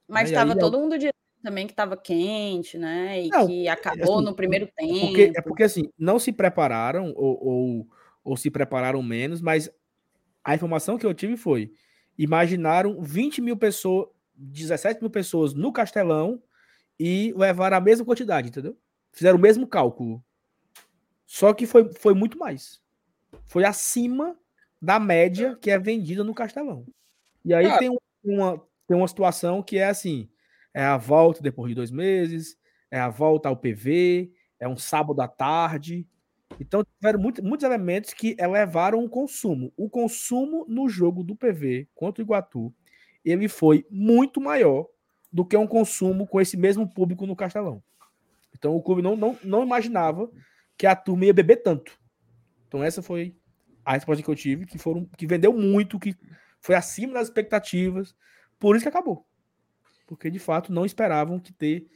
Mas 0.09 0.23
aí 0.23 0.31
estava 0.31 0.51
é 0.51 0.55
todo 0.55 0.77
mundo 0.77 0.97
dizendo 0.97 1.13
também 1.41 1.65
que 1.65 1.71
estava 1.71 1.95
quente, 1.95 2.77
né? 2.77 3.23
E 3.23 3.29
Não, 3.29 3.47
que 3.47 3.69
acabou 3.69 4.15
assim, 4.15 4.25
no 4.25 4.35
primeiro 4.35 4.67
tempo. 4.75 4.99
Porque, 5.07 5.31
é 5.33 5.41
porque 5.41 5.63
assim, 5.63 5.89
não 5.97 6.19
se 6.19 6.33
prepararam 6.33 7.13
ou, 7.15 7.41
ou, 7.41 7.87
ou 8.25 8.35
se 8.35 8.51
prepararam 8.51 9.01
menos, 9.01 9.41
mas 9.41 9.71
a 10.43 10.53
informação 10.53 10.97
que 10.97 11.05
eu 11.05 11.13
tive 11.13 11.37
foi: 11.37 11.71
imaginaram 12.17 13.01
20 13.01 13.41
mil 13.41 13.57
pessoas, 13.57 14.07
17 14.35 15.01
mil 15.01 15.09
pessoas 15.09 15.53
no 15.53 15.71
Castelão 15.71 16.41
e 16.99 17.33
levaram 17.35 17.77
a 17.77 17.81
mesma 17.81 18.05
quantidade, 18.05 18.49
entendeu? 18.49 18.77
Fizeram 19.11 19.37
o 19.37 19.41
mesmo 19.41 19.67
cálculo. 19.67 20.23
Só 21.25 21.53
que 21.53 21.65
foi, 21.65 21.91
foi 21.93 22.13
muito 22.13 22.37
mais. 22.37 22.81
Foi 23.45 23.63
acima 23.65 24.37
da 24.81 24.99
média 24.99 25.57
que 25.61 25.71
é 25.71 25.79
vendida 25.79 26.23
no 26.23 26.33
Castelão. 26.33 26.85
E 27.43 27.53
aí 27.53 27.67
Cara. 27.67 27.79
tem 27.79 27.89
um, 27.89 27.97
uma, 28.23 28.61
tem 28.87 28.97
uma 28.97 29.07
situação 29.07 29.63
que 29.63 29.77
é 29.77 29.87
assim: 29.87 30.29
é 30.73 30.83
a 30.83 30.97
volta 30.97 31.41
depois 31.41 31.69
de 31.69 31.75
dois 31.75 31.91
meses, 31.91 32.57
é 32.91 32.99
a 32.99 33.09
volta 33.09 33.49
ao 33.49 33.57
PV, 33.57 34.31
é 34.59 34.67
um 34.67 34.77
sábado 34.77 35.21
à 35.21 35.27
tarde. 35.27 36.07
Então, 36.59 36.83
tiveram 36.83 37.19
muito- 37.19 37.43
muitos 37.43 37.63
elementos 37.65 38.13
que 38.13 38.35
elevaram 38.39 39.03
o 39.03 39.09
consumo. 39.09 39.71
O 39.75 39.89
consumo 39.89 40.65
no 40.67 40.87
jogo 40.87 41.23
do 41.23 41.35
PV 41.35 41.87
contra 41.95 42.21
o 42.21 42.25
Iguatu, 42.25 42.73
ele 43.23 43.47
foi 43.47 43.85
muito 43.89 44.39
maior 44.39 44.87
do 45.31 45.45
que 45.45 45.57
um 45.57 45.67
consumo 45.67 46.27
com 46.27 46.39
esse 46.39 46.55
mesmo 46.55 46.87
público 46.87 47.25
no 47.25 47.35
Castelão. 47.35 47.81
Então, 48.55 48.75
o 48.75 48.81
clube 48.81 49.01
não, 49.01 49.15
não, 49.15 49.37
não 49.43 49.63
imaginava 49.63 50.29
que 50.77 50.85
a 50.85 50.95
turma 50.95 51.25
ia 51.25 51.33
beber 51.33 51.57
tanto. 51.57 51.99
Então, 52.67 52.83
essa 52.83 53.01
foi 53.01 53.35
a 53.83 53.93
resposta 53.93 54.23
que 54.23 54.29
eu 54.29 54.35
tive, 54.35 54.65
que 54.65 54.77
foram 54.77 55.05
que 55.17 55.27
vendeu 55.27 55.51
muito, 55.53 55.99
que 55.99 56.15
foi 56.61 56.75
acima 56.75 57.13
das 57.15 57.27
expectativas. 57.27 58.15
Por 58.59 58.75
isso 58.75 58.83
que 58.83 58.89
acabou. 58.89 59.25
Porque, 60.07 60.29
de 60.29 60.39
fato, 60.39 60.71
não 60.71 60.85
esperavam 60.85 61.39
que 61.39 61.51
ter 61.51 61.87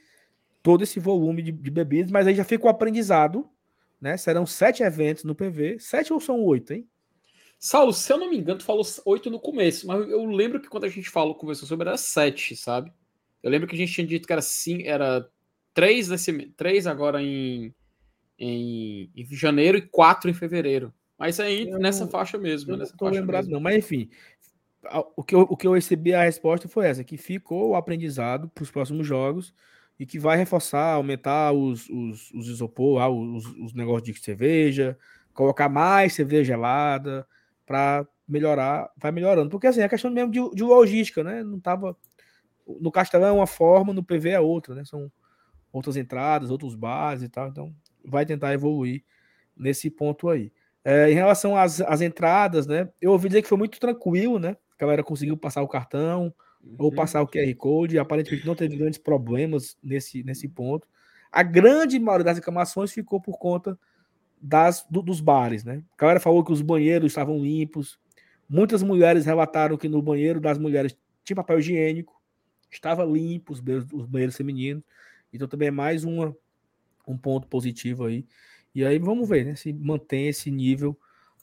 todo 0.61 0.83
esse 0.83 0.99
volume 0.99 1.41
de, 1.41 1.51
de 1.51 1.71
bebidas, 1.71 2.11
mas 2.11 2.27
aí 2.27 2.35
já 2.35 2.43
fica 2.43 2.65
o 2.65 2.69
aprendizado, 2.69 3.49
né? 3.99 4.17
Serão 4.17 4.45
sete 4.45 4.83
eventos 4.83 5.23
no 5.23 5.35
PV. 5.35 5.79
Sete 5.79 6.13
ou 6.13 6.19
são 6.19 6.43
oito, 6.43 6.73
hein? 6.73 6.87
Saulo, 7.59 7.91
se 7.91 8.11
eu 8.11 8.17
não 8.17 8.29
me 8.29 8.37
engano, 8.37 8.59
tu 8.59 8.65
falou 8.65 8.85
oito 9.05 9.31
no 9.31 9.39
começo, 9.39 9.87
mas 9.87 10.07
eu 10.09 10.23
lembro 10.25 10.61
que 10.61 10.69
quando 10.69 10.83
a 10.83 10.89
gente 10.89 11.09
falou, 11.09 11.33
conversou 11.33 11.67
sobre, 11.67 11.87
era 11.87 11.97
sete, 11.97 12.55
sabe? 12.55 12.91
Eu 13.41 13.49
lembro 13.49 13.67
que 13.67 13.75
a 13.75 13.77
gente 13.77 13.91
tinha 13.93 14.05
dito 14.05 14.27
que 14.27 14.33
era 14.33 14.41
cinco, 14.41 14.87
era 14.87 15.27
três, 15.73 16.07
nesse, 16.09 16.31
três 16.55 16.85
agora 16.85 17.21
em, 17.21 17.73
em, 18.37 19.11
em 19.15 19.25
janeiro 19.31 19.77
e 19.77 19.81
quatro 19.81 20.29
em 20.29 20.33
fevereiro. 20.33 20.93
Mas 21.17 21.39
aí 21.39 21.67
Eu 21.67 21.79
nessa 21.79 22.07
faixa 22.07 22.37
mesmo. 22.37 22.71
Eu 22.71 22.75
é 22.75 22.77
não 22.77 22.83
nessa 22.83 22.95
tô 22.95 23.05
faixa 23.05 23.19
lembrado, 23.19 23.45
mesmo. 23.45 23.55
não. 23.55 23.61
Mas, 23.61 23.77
enfim, 23.77 24.09
o 25.15 25.23
que, 25.23 25.33
eu, 25.33 25.41
o 25.41 25.57
que 25.57 25.65
eu 25.65 25.73
recebi 25.73 26.13
a 26.13 26.23
resposta 26.23 26.67
foi 26.67 26.87
essa: 26.87 27.03
que 27.03 27.17
ficou 27.17 27.69
o 27.69 27.75
aprendizado 27.75 28.49
para 28.49 28.63
os 28.63 28.71
próximos 28.71 29.07
jogos 29.07 29.53
e 29.99 30.05
que 30.05 30.19
vai 30.19 30.37
reforçar, 30.37 30.93
aumentar 30.93 31.51
os, 31.51 31.89
os, 31.89 32.31
os 32.31 32.47
isopor, 32.47 33.01
ah, 33.01 33.09
os, 33.09 33.45
os 33.45 33.73
negócios 33.73 34.03
de 34.03 34.23
cerveja, 34.23 34.97
colocar 35.33 35.69
mais 35.69 36.13
cerveja 36.13 36.43
gelada 36.43 37.27
para 37.65 38.07
melhorar, 38.27 38.89
vai 38.97 39.11
melhorando. 39.11 39.49
Porque 39.49 39.67
assim, 39.67 39.81
é 39.81 39.89
questão 39.89 40.11
mesmo 40.11 40.31
de, 40.31 40.55
de 40.55 40.63
logística, 40.63 41.23
né? 41.23 41.43
Não 41.43 41.59
tava. 41.59 41.97
No 42.81 42.91
Castelão 42.91 43.29
é 43.29 43.31
uma 43.31 43.47
forma, 43.47 43.93
no 43.93 44.03
PV 44.03 44.29
é 44.31 44.39
outra, 44.39 44.75
né? 44.75 44.83
São 44.85 45.11
outras 45.71 45.95
entradas, 45.95 46.51
outros 46.51 46.75
bares 46.75 47.23
e 47.23 47.29
tal. 47.29 47.47
Então, 47.47 47.73
vai 48.03 48.25
tentar 48.25 48.53
evoluir 48.53 49.03
nesse 49.55 49.89
ponto 49.89 50.29
aí. 50.29 50.51
É, 50.83 51.09
em 51.11 51.13
relação 51.13 51.55
às, 51.57 51.81
às 51.81 52.01
entradas, 52.01 52.67
né? 52.67 52.89
Eu 53.01 53.11
ouvi 53.11 53.29
dizer 53.29 53.41
que 53.41 53.47
foi 53.47 53.57
muito 53.57 53.79
tranquilo, 53.79 54.37
né? 54.37 54.57
A 54.77 54.81
galera 54.81 55.03
conseguiu 55.03 55.35
passar 55.37 55.61
o 55.61 55.67
cartão 55.67 56.33
ou 56.77 56.89
Uhum. 56.89 56.95
passar 56.95 57.21
o 57.21 57.27
QR 57.27 57.53
Code, 57.55 57.99
aparentemente 57.99 58.45
não 58.45 58.55
teve 58.55 58.75
grandes 58.77 58.99
problemas 58.99 59.77
nesse, 59.83 60.23
nesse 60.23 60.47
ponto. 60.47 60.87
A 61.31 61.43
grande 61.43 61.99
maioria 61.99 62.25
das 62.25 62.37
reclamações 62.37 62.91
ficou 62.91 63.19
por 63.21 63.37
conta 63.37 63.77
das, 64.41 64.85
do- 64.89 65.01
dos 65.01 65.19
bares, 65.19 65.63
né? 65.63 65.83
A 65.97 66.01
galera 66.01 66.19
falou 66.19 66.43
que 66.43 66.51
os 66.51 66.61
banheiros 66.61 67.11
estavam 67.11 67.39
limpos. 67.39 67.99
Muitas 68.49 68.81
mulheres 68.83 69.25
relataram 69.25 69.77
que 69.77 69.89
no 69.89 70.01
banheiro 70.01 70.39
das 70.39 70.57
mulheres 70.57 70.97
tinha 71.23 71.35
papel 71.35 71.59
higiênico, 71.59 72.19
estava 72.71 73.03
limpo 73.03 73.51
os 73.53 73.59
banheiros, 73.59 73.91
os 73.93 74.05
banheiros 74.05 74.35
femininos. 74.37 74.83
Então 75.33 75.47
também 75.47 75.67
é 75.67 75.71
mais 75.71 76.03
uma, 76.03 76.35
um 77.07 77.17
ponto 77.17 77.47
positivo 77.47 78.05
aí. 78.05 78.25
E 78.73 78.85
aí 78.85 78.97
vamos 78.99 79.27
ver, 79.27 79.45
né? 79.45 79.55
Se 79.55 79.73
mantém 79.73 80.27
esse 80.27 80.49
nível 80.51 80.97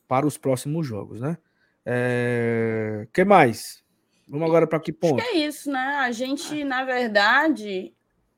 para 0.09 0.27
os 0.27 0.39
próximos 0.39 0.87
jogos, 0.87 1.21
né? 1.21 1.37
É... 1.85 3.07
que 3.13 3.25
mais? 3.25 3.84
Vamos 4.29 4.49
agora 4.49 4.67
para 4.67 4.81
que 4.81 4.91
Acho 4.91 4.99
ponto? 5.01 5.17
que 5.17 5.29
é 5.29 5.37
isso, 5.47 5.71
né? 5.71 5.97
A 6.01 6.11
gente, 6.13 6.65
na 6.65 6.85
verdade, 6.85 7.95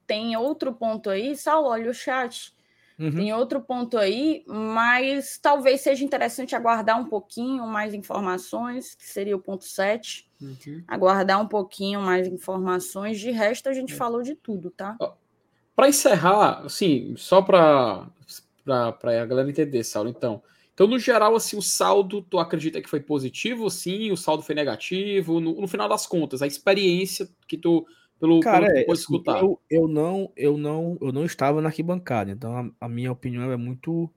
tem 0.07 0.37
outro 0.37 0.73
ponto 0.73 1.09
aí. 1.11 1.37
Saulo, 1.37 1.69
olha 1.69 1.91
o 1.91 1.95
chat. 1.95 2.55
Uhum. 2.99 3.11
Tem 3.15 3.33
outro 3.35 3.61
ponto 3.61 3.99
aí, 3.99 4.43
mas 4.47 5.37
talvez 5.39 5.83
seja 5.83 6.03
interessante 6.03 6.57
aguardar 6.57 6.99
um 6.99 7.05
pouquinho 7.05 7.67
mais 7.67 7.93
informações, 7.93 8.95
que 8.95 9.07
seria 9.07 9.37
o 9.37 9.41
ponto 9.41 9.65
7. 9.65 10.27
Uhum. 10.41 10.83
Aguardar 10.89 11.41
um 11.41 11.47
pouquinho 11.47 12.01
mais 12.01 12.27
informações. 12.27 13.21
De 13.21 13.31
resto, 13.31 13.69
a 13.69 13.75
gente 13.75 13.93
É. 13.93 13.97
falou 13.97 14.23
de 14.23 14.35
tudo, 14.35 14.71
tá? 14.71 14.97
Para 15.75 15.89
encerrar, 15.89 16.63
assim, 16.65 17.15
só 17.19 17.43
para 17.43 18.09
a 18.67 19.27
galera 19.27 19.51
entender, 19.51 19.85
Saulo, 19.85 20.09
então. 20.09 20.43
Então, 20.77 20.87
no 20.87 20.99
geral, 20.99 21.35
assim, 21.35 21.57
o 21.57 21.63
saldo, 21.63 22.21
tu 22.21 22.39
acredita 22.39 22.83
que 22.83 22.91
foi 22.91 23.01
positivo, 23.01 23.71
sim? 23.71 24.13
O 24.13 24.17
saldo 24.17 24.43
foi 24.43 24.55
negativo? 24.55 25.41
No, 25.41 25.59
no 25.59 25.67
final 25.67 25.89
das 25.89 26.07
contas, 26.07 26.43
a 26.43 26.47
experiência 26.47 27.27
que 27.49 27.57
tu, 27.57 27.87
pelo, 28.21 28.41
Cara, 28.41 28.67
pelo 28.67 28.75
que 28.75 28.79
é, 28.81 28.83
tu 28.83 28.87
pôde 28.89 28.99
assim, 29.01 29.15
escutar. 29.15 29.41
eu, 29.43 29.59
eu 29.71 29.89
não, 29.89 30.31
eu 30.37 30.59
não, 30.59 30.99
eu 31.01 31.11
não 31.13 31.25
estava 31.25 31.63
na 31.63 31.71
arquibancada, 31.71 32.31
então 32.31 32.55
a, 32.55 32.71
a 32.85 32.89
minha 32.91 33.11
opinião 33.11 33.51
é 33.51 33.57
muito 33.57 34.11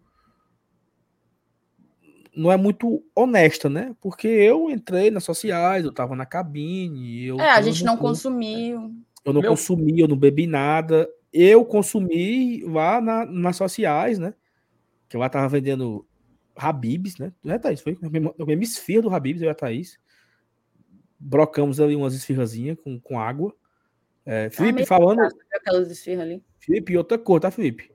não 2.35 2.51
é 2.51 2.57
muito 2.57 3.01
honesta, 3.15 3.69
né? 3.69 3.95
Porque 4.01 4.27
eu 4.27 4.69
entrei 4.69 5.09
nas 5.09 5.23
sociais, 5.23 5.85
eu 5.85 5.91
estava 5.91 6.13
na 6.13 6.25
cabine, 6.25 7.25
eu 7.25 7.39
É, 7.39 7.51
a 7.51 7.61
gente 7.61 7.85
não 7.85 7.95
consumiu. 7.95 8.93
eu 9.23 9.31
não 9.33 9.41
Meu- 9.41 9.51
consumi, 9.51 10.01
eu 10.01 10.09
não 10.09 10.17
bebi 10.17 10.45
nada. 10.45 11.09
Eu 11.31 11.63
consumi 11.63 12.63
lá 12.65 12.99
na, 12.99 13.25
nas 13.25 13.55
sociais, 13.55 14.19
né? 14.19 14.33
Que 15.07 15.15
lá 15.15 15.29
tava 15.29 15.47
vendendo 15.47 16.05
Habibs, 16.59 17.17
né? 17.17 17.31
Não 17.43 17.53
é, 17.53 17.59
Thaís? 17.59 17.79
Foi 17.81 17.97
a 18.01 18.09
mesma 18.09 18.63
esfirra 18.63 19.03
do 19.03 19.15
Habibs, 19.15 19.41
eu 19.41 19.47
e 19.47 19.51
a 19.51 19.55
Thaís. 19.55 19.97
Brocamos 21.17 21.79
ali 21.79 21.95
umas 21.95 22.13
esfirrazinhas 22.13 22.77
com, 22.81 22.99
com 22.99 23.19
água. 23.19 23.55
É, 24.25 24.49
Felipe, 24.49 24.75
meio 24.75 24.87
falando. 24.87 25.21
Aquelas 25.53 25.89
esfirras 25.89 26.25
ali. 26.25 26.43
Felipe, 26.59 26.97
outra 26.97 27.17
coisa, 27.17 27.41
tá, 27.41 27.51
Felipe? 27.51 27.91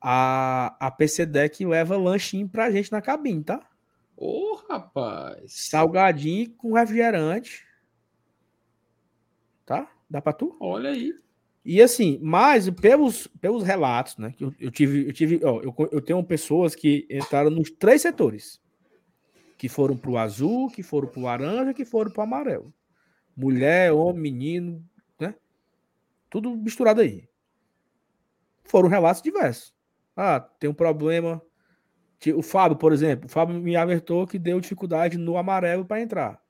A, 0.00 0.76
a 0.80 0.90
PC 0.90 1.24
Deck 1.24 1.64
leva 1.64 1.96
lanchinho 1.96 2.48
pra 2.48 2.70
gente 2.70 2.90
na 2.92 3.00
cabine, 3.00 3.42
tá? 3.42 3.68
Ô, 4.16 4.56
rapaz. 4.68 5.52
Salgadinho 5.68 6.50
com 6.54 6.72
refrigerante. 6.72 7.64
Tá? 9.64 9.90
Dá 10.08 10.20
pra 10.20 10.32
tu? 10.32 10.56
Olha 10.60 10.90
aí. 10.90 11.12
E 11.68 11.82
assim, 11.82 12.16
mas 12.22 12.70
pelos, 12.70 13.26
pelos 13.40 13.64
relatos, 13.64 14.16
né? 14.18 14.32
Que 14.38 14.44
eu, 14.44 14.54
eu 14.60 14.70
tive, 14.70 15.08
eu 15.08 15.12
tive, 15.12 15.40
ó, 15.44 15.60
eu, 15.60 15.74
eu 15.90 16.00
tenho 16.00 16.22
pessoas 16.22 16.76
que 16.76 17.08
entraram 17.10 17.50
nos 17.50 17.72
três 17.72 18.02
setores. 18.02 18.60
Que 19.58 19.68
foram 19.68 19.96
pro 19.96 20.16
azul, 20.16 20.70
que 20.70 20.84
foram 20.84 21.08
pro 21.08 21.22
laranja, 21.22 21.74
que 21.74 21.84
foram 21.84 22.12
pro 22.12 22.22
amarelo. 22.22 22.72
Mulher, 23.36 23.92
homem, 23.92 24.22
menino, 24.22 24.88
né? 25.18 25.34
Tudo 26.30 26.54
misturado 26.54 27.00
aí. 27.00 27.28
Foram 28.62 28.88
relatos 28.88 29.20
diversos. 29.20 29.74
Ah, 30.16 30.38
tem 30.38 30.70
um 30.70 30.74
problema. 30.74 31.42
O 32.36 32.42
Fábio, 32.42 32.78
por 32.78 32.92
exemplo, 32.92 33.26
o 33.26 33.28
Fábio 33.28 33.60
me 33.60 33.74
alertou 33.74 34.24
que 34.24 34.38
deu 34.38 34.60
dificuldade 34.60 35.18
no 35.18 35.36
amarelo 35.36 35.84
para 35.84 36.00
entrar. 36.00 36.40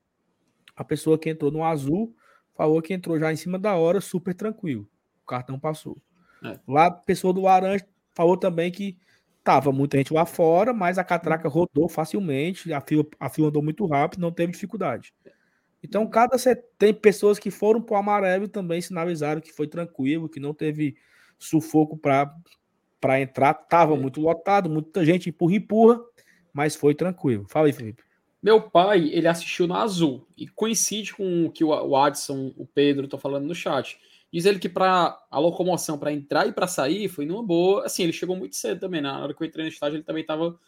A 0.77 0.85
pessoa 0.85 1.19
que 1.19 1.31
entrou 1.31 1.51
no 1.51 1.65
azul 1.65 2.15
falou 2.55 2.83
que 2.83 2.93
entrou 2.93 3.19
já 3.19 3.33
em 3.33 3.37
cima 3.37 3.59
da 3.59 3.77
hora, 3.77 3.99
super 3.99 4.35
tranquilo. 4.35 4.87
O 5.27 5.29
cartão 5.29 5.59
passou. 5.59 5.99
É. 6.45 6.57
Lá, 6.69 6.87
a 6.87 6.91
pessoa 6.91 7.35
do 7.35 7.43
laranja 7.43 7.85
falou 8.15 8.37
também 8.37 8.71
que 8.71 8.97
tava 9.43 9.73
muita 9.73 9.99
gente 9.99 10.15
lá 10.15 10.25
fora, 10.25 10.73
mas 10.73 10.99
a 10.99 11.05
catraca 11.05 11.49
rodou 11.49 11.89
facilmente, 11.89 12.73
a 12.73 12.81
fila, 12.81 13.05
a 13.19 13.29
fila 13.29 13.49
andou 13.49 13.63
muito 13.63 13.85
rápido, 13.87 14.21
não 14.21 14.31
teve 14.31 14.53
dificuldade. 14.53 15.13
Então, 15.83 16.07
cada 16.07 16.39
set... 16.39 16.65
tem 16.79 16.95
pessoas 16.95 17.41
que 17.41 17.51
foram 17.51 17.83
para 17.83 17.95
o 17.95 17.99
amarelo 17.99 18.49
também 18.49 18.81
sinalizaram 18.81 19.41
que 19.41 19.53
foi 19.53 19.67
tranquilo, 19.67 20.29
que 20.29 20.41
não 20.41 20.55
teve 20.55 20.97
sufoco 21.39 21.97
para 21.99 23.21
entrar. 23.21 23.53
Tava 23.55 23.97
muito 23.97 24.21
lotado, 24.21 24.71
muita 24.71 25.05
gente 25.05 25.29
empurra 25.29 25.57
empurra, 25.57 26.01
mas 26.53 26.77
foi 26.77 26.95
tranquilo. 26.95 27.47
Fala 27.49 27.67
aí, 27.67 27.73
Felipe. 27.73 28.03
Meu 28.43 28.63
pai, 28.63 29.09
ele 29.09 29.27
assistiu 29.27 29.67
no 29.67 29.75
azul 29.75 30.27
e 30.37 30.47
coincide 30.47 31.13
com 31.13 31.47
o 31.47 31.51
que 31.51 31.65
o 31.65 31.69
o 31.69 31.97
Adson, 31.97 32.53
o 32.57 32.65
Pedro 32.65 33.05
estão 33.05 33.19
falando 33.19 33.47
no 33.47 33.55
chat. 33.55 33.99
Diz 34.33 34.45
ele 34.45 34.59
que 34.59 34.69
para 34.69 35.19
a 35.31 35.39
locomoção 35.39 35.99
para 35.99 36.13
entrar 36.13 36.47
e 36.47 36.53
para 36.53 36.67
sair 36.67 37.09
foi 37.09 37.25
numa 37.27 37.43
boa. 37.43 37.87
Assim, 37.87 38.03
ele 38.03 38.13
chegou 38.13 38.37
muito 38.37 38.57
cedo 38.57 38.81
também. 38.81 39.01
né? 39.01 39.11
Na 39.11 39.23
hora 39.23 39.35
que 39.35 39.43
eu 39.43 39.47
entrei 39.47 39.65
no 39.65 39.71
estágio, 39.71 39.97
ele 39.97 40.05
também 40.05 40.23
estava 40.23 40.59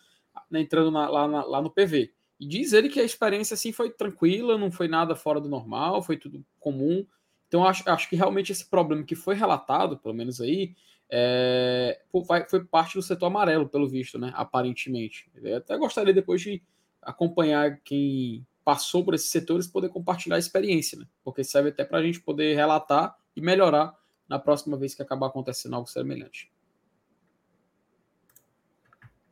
entrando 0.52 0.90
na- 0.90 1.08
lá, 1.08 1.28
na- 1.28 1.44
lá 1.44 1.62
no 1.62 1.70
PV. 1.70 2.12
E 2.40 2.46
diz 2.46 2.72
ele 2.72 2.88
que 2.88 3.00
a 3.00 3.04
experiência 3.04 3.54
assim 3.54 3.72
foi 3.72 3.90
tranquila, 3.90 4.56
não 4.56 4.70
foi 4.70 4.86
nada 4.88 5.16
fora 5.16 5.40
do 5.40 5.48
normal, 5.48 6.02
foi 6.02 6.16
tudo 6.16 6.44
comum. 6.60 7.04
Então 7.48 7.66
acho, 7.66 7.88
acho 7.88 8.08
que 8.08 8.16
realmente 8.16 8.52
esse 8.52 8.64
problema 8.68 9.02
que 9.02 9.16
foi 9.16 9.34
relatado, 9.34 9.98
pelo 9.98 10.14
menos 10.14 10.40
aí, 10.40 10.74
é, 11.10 12.00
foi 12.48 12.64
parte 12.64 12.94
do 12.94 13.02
setor 13.02 13.26
amarelo, 13.26 13.68
pelo 13.68 13.88
visto, 13.88 14.18
né? 14.18 14.30
Aparentemente. 14.34 15.28
Eu 15.42 15.56
até 15.56 15.76
gostaria 15.76 16.12
depois 16.14 16.40
de 16.42 16.62
acompanhar 17.02 17.80
quem 17.82 18.46
passou 18.64 19.02
por 19.02 19.14
esses 19.14 19.30
setores 19.30 19.66
poder 19.66 19.88
compartilhar 19.88 20.36
a 20.36 20.38
experiência, 20.38 20.98
né? 20.98 21.06
Porque 21.24 21.42
serve 21.42 21.70
até 21.70 21.84
para 21.84 21.98
a 21.98 22.02
gente 22.02 22.20
poder 22.20 22.54
relatar 22.54 23.16
e 23.38 23.40
melhorar 23.40 23.96
na 24.28 24.36
próxima 24.36 24.76
vez 24.76 24.94
que 24.96 25.02
acabar 25.02 25.28
acontecendo 25.28 25.76
algo 25.76 25.88
semelhante. 25.88 26.52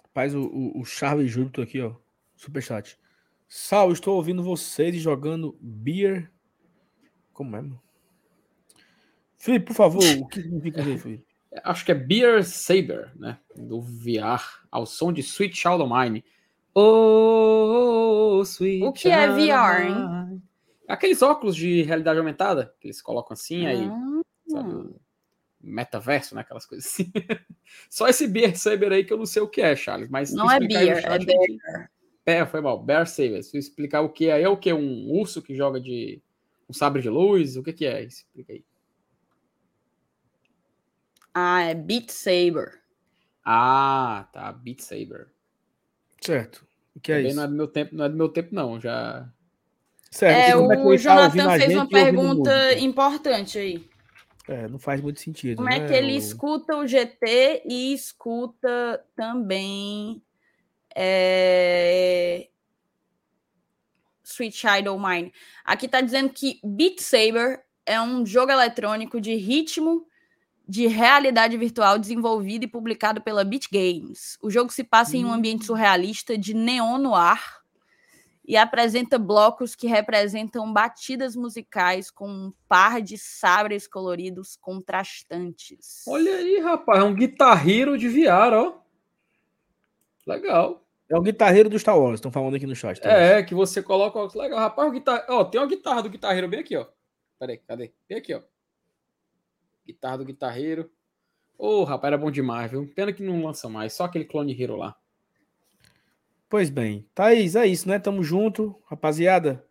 Rapaz, 0.05 0.33
o, 0.33 0.43
o, 0.43 0.81
o 0.81 0.85
Charles 0.85 1.31
Júlio 1.31 1.51
tô 1.51 1.61
aqui, 1.61 1.81
ó. 1.83 1.93
Superchat. 2.37 2.97
Sal, 3.49 3.91
estou 3.93 4.15
ouvindo 4.15 4.45
vocês 4.45 4.95
jogando 4.97 5.59
Beer. 5.61 6.31
Como 7.33 7.57
é, 7.57 7.61
mano? 7.61 7.83
Felipe, 9.37 9.67
por 9.67 9.75
favor, 9.75 10.03
o 10.03 10.27
que 10.29 10.41
significa 10.41 10.81
isso 10.81 10.91
aí, 10.91 10.99
Felipe? 10.99 11.27
Acho 11.65 11.85
que 11.85 11.93
é 11.93 11.95
Beer 11.95 12.45
Saber, 12.45 13.13
né? 13.17 13.41
Do 13.57 13.81
VR, 13.81 14.65
ao 14.71 14.87
som 14.87 15.13
de 15.13 15.21
Sweet 15.21 15.57
Child 15.57 15.83
O' 15.83 15.89
Mine. 15.89 16.25
Oh, 16.75 18.43
Sweet 18.45 18.85
O 18.85 18.93
que 18.93 19.09
é 19.09 19.27
VR, 19.29 19.83
hein? 19.83 20.16
Aqueles 20.89 21.23
óculos 21.23 21.57
de 21.57 21.83
realidade 21.83 22.19
aumentada, 22.19 22.75
que 22.81 22.87
eles 22.87 23.03
colocam 23.03 23.35
assim, 23.35 23.67
aí 23.67 23.89
Hum, 23.89 24.23
sabe, 24.49 24.75
o 24.75 25.01
metaverso, 25.61 26.35
né? 26.35 26.43
Aquelas 26.43 26.65
coisas 26.65 26.87
assim. 26.87 27.11
Só 27.91 28.09
esse 28.09 28.27
Beer 28.29 28.57
Saber 28.57 28.93
aí 28.93 29.05
que 29.05 29.13
eu 29.13 29.19
não 29.19 29.27
sei 29.27 29.43
o 29.43 29.49
que 29.49 29.61
é, 29.61 29.75
Charles. 29.75 30.09
Mas 30.09 30.33
Não 30.33 30.51
é 30.51 30.61
beer, 30.61 31.05
é 31.05 31.17
entendi. 31.17 31.59
É, 32.25 32.45
foi 32.45 32.61
mal. 32.61 32.83
Bear 32.83 33.07
Saber. 33.07 33.43
Se 33.43 33.57
eu 33.57 33.59
explicar 33.59 34.01
o 34.01 34.09
que 34.09 34.29
é, 34.29 34.43
é 34.43 34.49
o 34.49 34.57
que? 34.57 34.73
Um 34.73 35.11
urso 35.11 35.43
que 35.43 35.55
joga 35.55 35.81
de 35.81 36.23
um 36.69 36.73
sabre 36.73 37.03
de 37.03 37.09
luz? 37.09 37.57
O 37.57 37.63
que, 37.63 37.73
que 37.73 37.87
é? 37.87 38.03
Explica 38.03 38.53
aí. 38.53 38.65
Ah, 41.33 41.63
é 41.63 41.75
Beat 41.75 42.11
Saber. 42.11 42.81
Ah, 43.45 44.29
tá. 44.33 44.53
Beat 44.53 44.81
Saber. 44.81 45.29
Certo. 46.21 46.67
O 46.95 47.01
que 47.01 47.13
é 47.13 47.17
Também 47.17 47.29
isso? 47.31 47.37
não 47.37 47.45
é 47.45 47.49
do 47.49 47.55
meu 47.55 47.69
tempo, 47.69 47.95
não 47.95 48.05
é 48.05 48.09
do 48.09 48.17
meu 48.17 48.29
tempo, 48.29 48.55
não. 48.55 48.81
Já. 48.81 49.31
É, 50.25 50.53
como 50.53 50.65
o 50.65 50.69
que 50.69 50.77
ouvindo 50.77 50.99
Jonathan 50.99 51.59
fez 51.59 51.75
uma 51.75 51.89
pergunta 51.89 52.79
importante 52.79 53.59
aí. 53.59 53.89
É, 54.49 54.69
não 54.69 54.79
faz 54.79 55.01
muito 55.01 55.21
sentido. 55.21 55.57
Como 55.57 55.69
é 55.69 55.81
né, 55.81 55.89
que 55.89 55.93
ele 55.93 56.13
o- 56.15 56.17
escuta 56.17 56.77
o 56.77 56.87
GT 56.87 57.63
e 57.69 57.93
escuta 57.93 59.05
também 59.17 60.23
é, 60.95 62.49
Sweet 64.25 64.57
Child 64.57 64.89
O' 64.89 64.99
Mine? 64.99 65.33
Aqui 65.65 65.89
tá 65.89 66.01
dizendo 66.01 66.31
que 66.31 66.61
Beat 66.65 67.01
Saber 67.01 67.61
é 67.85 68.01
um 68.01 68.25
jogo 68.25 68.53
eletrônico 68.53 69.21
de 69.21 69.35
ritmo 69.35 70.07
de 70.69 70.87
realidade 70.89 71.57
virtual 71.57 71.97
desenvolvido 71.99 72.65
e 72.65 72.69
publicado 72.69 73.21
pela 73.21 73.45
Beat 73.45 73.67
Games. 73.71 74.37
O 74.43 74.51
jogo 74.51 74.73
se 74.73 74.83
passa 74.83 75.17
em 75.17 75.25
um 75.25 75.33
ambiente 75.33 75.65
surrealista 75.65 76.37
de 76.37 76.55
neon 76.55 76.99
no 76.99 77.15
ar 77.15 77.61
e 78.47 78.57
apresenta 78.57 79.19
blocos 79.19 79.75
que 79.75 79.89
representam 79.89 80.73
batidas 80.73 81.35
musicais 81.35 82.11
com 82.11 82.29
um 82.29 82.53
par 82.69 83.03
de 83.03 83.19
sabres 83.19 83.89
coloridos 83.89 84.57
contrastantes. 84.57 86.05
Olha 86.07 86.37
aí, 86.37 86.61
rapaz. 86.61 87.01
É 87.01 87.03
um 87.03 87.15
guitarreiro 87.15 87.99
de 87.99 88.09
VR, 88.09 88.55
ó. 88.55 88.79
Legal. 90.25 90.87
É 91.09 91.17
o 91.17 91.23
guitarreiro 91.23 91.69
do 91.69 91.79
Star 91.79 91.99
Wars, 91.99 92.15
estão 92.15 92.31
falando 92.33 92.55
aqui 92.55 92.67
no 92.67 92.75
chat. 92.75 93.01
tá? 93.01 93.11
É, 93.11 93.43
que 93.43 93.55
você 93.55 93.83
coloca. 93.83 94.19
ó, 94.19 94.29
Legal, 94.35 94.59
rapaz. 94.59 94.89
O 94.89 94.93
guitar... 94.93 95.27
ó, 95.29 95.45
tem 95.45 95.61
uma 95.61 95.67
guitarra 95.67 96.03
do 96.03 96.11
guitarreiro 96.11 96.49
bem 96.49 96.61
aqui, 96.61 96.77
ó. 96.77 96.87
Peraí, 97.39 97.59
cadê? 97.59 97.93
Bem 98.09 98.19
aqui, 98.19 98.35
ó. 98.35 98.43
Guitarra 99.85 100.19
do 100.19 100.25
guitarreiro. 100.25 100.91
Ô, 101.59 101.85
rapaz, 101.85 102.13
era 102.13 102.19
bom 102.19 102.31
demais, 102.31 102.71
viu? 102.71 102.87
Pena 102.95 103.13
que 103.13 103.23
não 103.23 103.45
lança 103.45 103.69
mais. 103.69 103.93
Só 103.93 104.05
aquele 104.05 104.25
clone 104.25 104.61
Hero 104.61 104.77
lá. 104.77 104.97
Pois 106.49 106.71
bem, 106.71 107.05
Thaís, 107.15 107.57
é 107.57 107.67
isso, 107.67 107.89
né? 107.89 107.99
Tamo 107.99 108.23
junto, 108.23 108.81
rapaziada. 108.87 109.65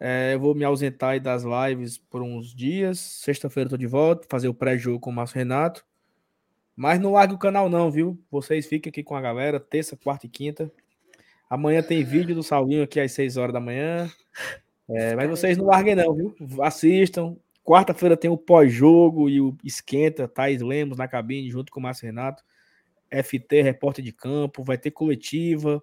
É, 0.00 0.34
eu 0.34 0.40
vou 0.40 0.54
me 0.54 0.64
ausentar 0.64 1.10
aí 1.10 1.20
das 1.20 1.44
lives 1.44 1.98
por 1.98 2.22
uns 2.22 2.54
dias. 2.54 2.98
Sexta-feira 2.98 3.66
eu 3.66 3.70
tô 3.72 3.76
de 3.76 3.86
volta, 3.86 4.26
fazer 4.28 4.48
o 4.48 4.54
pré-jogo 4.54 5.00
com 5.00 5.10
o 5.10 5.12
Márcio 5.12 5.36
Renato. 5.36 5.84
Mas 6.74 6.98
não 6.98 7.12
largue 7.12 7.34
o 7.34 7.38
canal, 7.38 7.68
não, 7.68 7.90
viu? 7.90 8.18
Vocês 8.30 8.66
fiquem 8.66 8.90
aqui 8.90 9.02
com 9.02 9.14
a 9.14 9.20
galera, 9.20 9.60
terça, 9.60 9.96
quarta 9.96 10.26
e 10.26 10.28
quinta. 10.28 10.72
Amanhã 11.48 11.82
tem 11.82 12.02
vídeo 12.02 12.34
do 12.34 12.42
Saulinho 12.42 12.82
aqui 12.82 12.98
às 12.98 13.12
6 13.12 13.36
horas 13.36 13.52
da 13.52 13.60
manhã. 13.60 14.10
É, 14.88 15.14
mas 15.14 15.30
vocês 15.30 15.56
não 15.56 15.66
larguem, 15.66 15.94
não, 15.94 16.14
viu? 16.14 16.34
Assistam. 16.62 17.36
Quarta-feira 17.62 18.16
tem 18.16 18.30
o 18.30 18.36
pós-jogo 18.36 19.30
e 19.30 19.40
o 19.40 19.56
esquenta, 19.64 20.28
Thaís 20.28 20.60
Lemos 20.60 20.98
na 20.98 21.08
cabine, 21.08 21.50
junto 21.50 21.72
com 21.72 21.80
o 21.80 21.82
Márcio 21.82 22.06
Renato. 22.06 22.42
FT, 23.10 23.62
repórter 23.62 24.04
de 24.04 24.12
campo, 24.12 24.64
vai 24.64 24.76
ter 24.76 24.90
coletiva. 24.90 25.82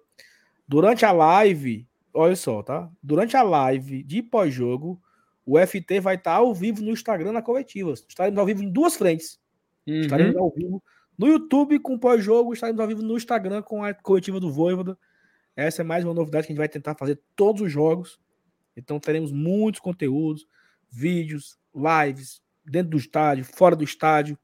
Durante 0.72 1.04
a 1.04 1.12
live, 1.12 1.86
olha 2.14 2.34
só, 2.34 2.62
tá? 2.62 2.90
Durante 3.02 3.36
a 3.36 3.42
live 3.42 4.02
de 4.02 4.22
pós-jogo, 4.22 4.98
o 5.44 5.58
FT 5.58 6.00
vai 6.00 6.14
estar 6.14 6.32
ao 6.36 6.54
vivo 6.54 6.82
no 6.82 6.90
Instagram 6.90 7.32
na 7.32 7.42
coletiva. 7.42 7.92
Estaremos 7.92 8.38
ao 8.38 8.46
vivo 8.46 8.62
em 8.62 8.70
duas 8.70 8.96
frentes. 8.96 9.38
Estaremos 9.86 10.34
Uhum. 10.34 10.42
ao 10.42 10.50
vivo 10.50 10.82
no 11.18 11.26
YouTube 11.26 11.78
com 11.80 11.98
pós-jogo, 11.98 12.54
estaremos 12.54 12.80
ao 12.80 12.88
vivo 12.88 13.02
no 13.02 13.16
Instagram 13.16 13.60
com 13.60 13.84
a 13.84 13.92
coletiva 13.92 14.40
do 14.40 14.50
Voivoda. 14.50 14.96
Essa 15.54 15.82
é 15.82 15.84
mais 15.84 16.04
uma 16.04 16.14
novidade 16.14 16.46
que 16.46 16.52
a 16.52 16.54
gente 16.54 16.58
vai 16.58 16.68
tentar 16.68 16.94
fazer 16.94 17.20
todos 17.36 17.60
os 17.60 17.70
jogos. 17.70 18.18
Então 18.74 18.98
teremos 18.98 19.30
muitos 19.30 19.80
conteúdos, 19.80 20.46
vídeos, 20.90 21.58
lives, 21.74 22.40
dentro 22.64 22.92
do 22.92 22.96
estádio, 22.96 23.44
fora 23.44 23.76
do 23.76 23.84
estádio. 23.84 24.38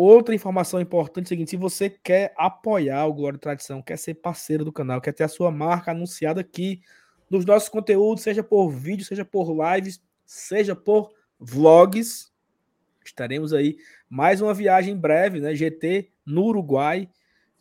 Outra 0.00 0.32
informação 0.32 0.80
importante 0.80 1.24
é 1.24 1.26
o 1.26 1.28
seguinte: 1.30 1.50
se 1.50 1.56
você 1.56 1.90
quer 1.90 2.32
apoiar 2.36 3.04
o 3.06 3.12
Glória 3.12 3.36
e 3.36 3.40
Tradição, 3.40 3.82
quer 3.82 3.98
ser 3.98 4.14
parceiro 4.14 4.64
do 4.64 4.72
canal, 4.72 5.00
quer 5.00 5.12
ter 5.12 5.24
a 5.24 5.28
sua 5.28 5.50
marca 5.50 5.90
anunciada 5.90 6.40
aqui 6.40 6.80
nos 7.28 7.44
nossos 7.44 7.68
conteúdos, 7.68 8.22
seja 8.22 8.40
por 8.40 8.70
vídeo, 8.70 9.04
seja 9.04 9.24
por 9.24 9.50
lives, 9.50 10.00
seja 10.24 10.76
por 10.76 11.10
vlogs, 11.36 12.32
estaremos 13.04 13.52
aí. 13.52 13.76
Mais 14.08 14.40
uma 14.40 14.54
viagem 14.54 14.94
em 14.94 14.96
breve, 14.96 15.40
né? 15.40 15.52
GT 15.52 16.12
no 16.24 16.44
Uruguai, 16.44 17.10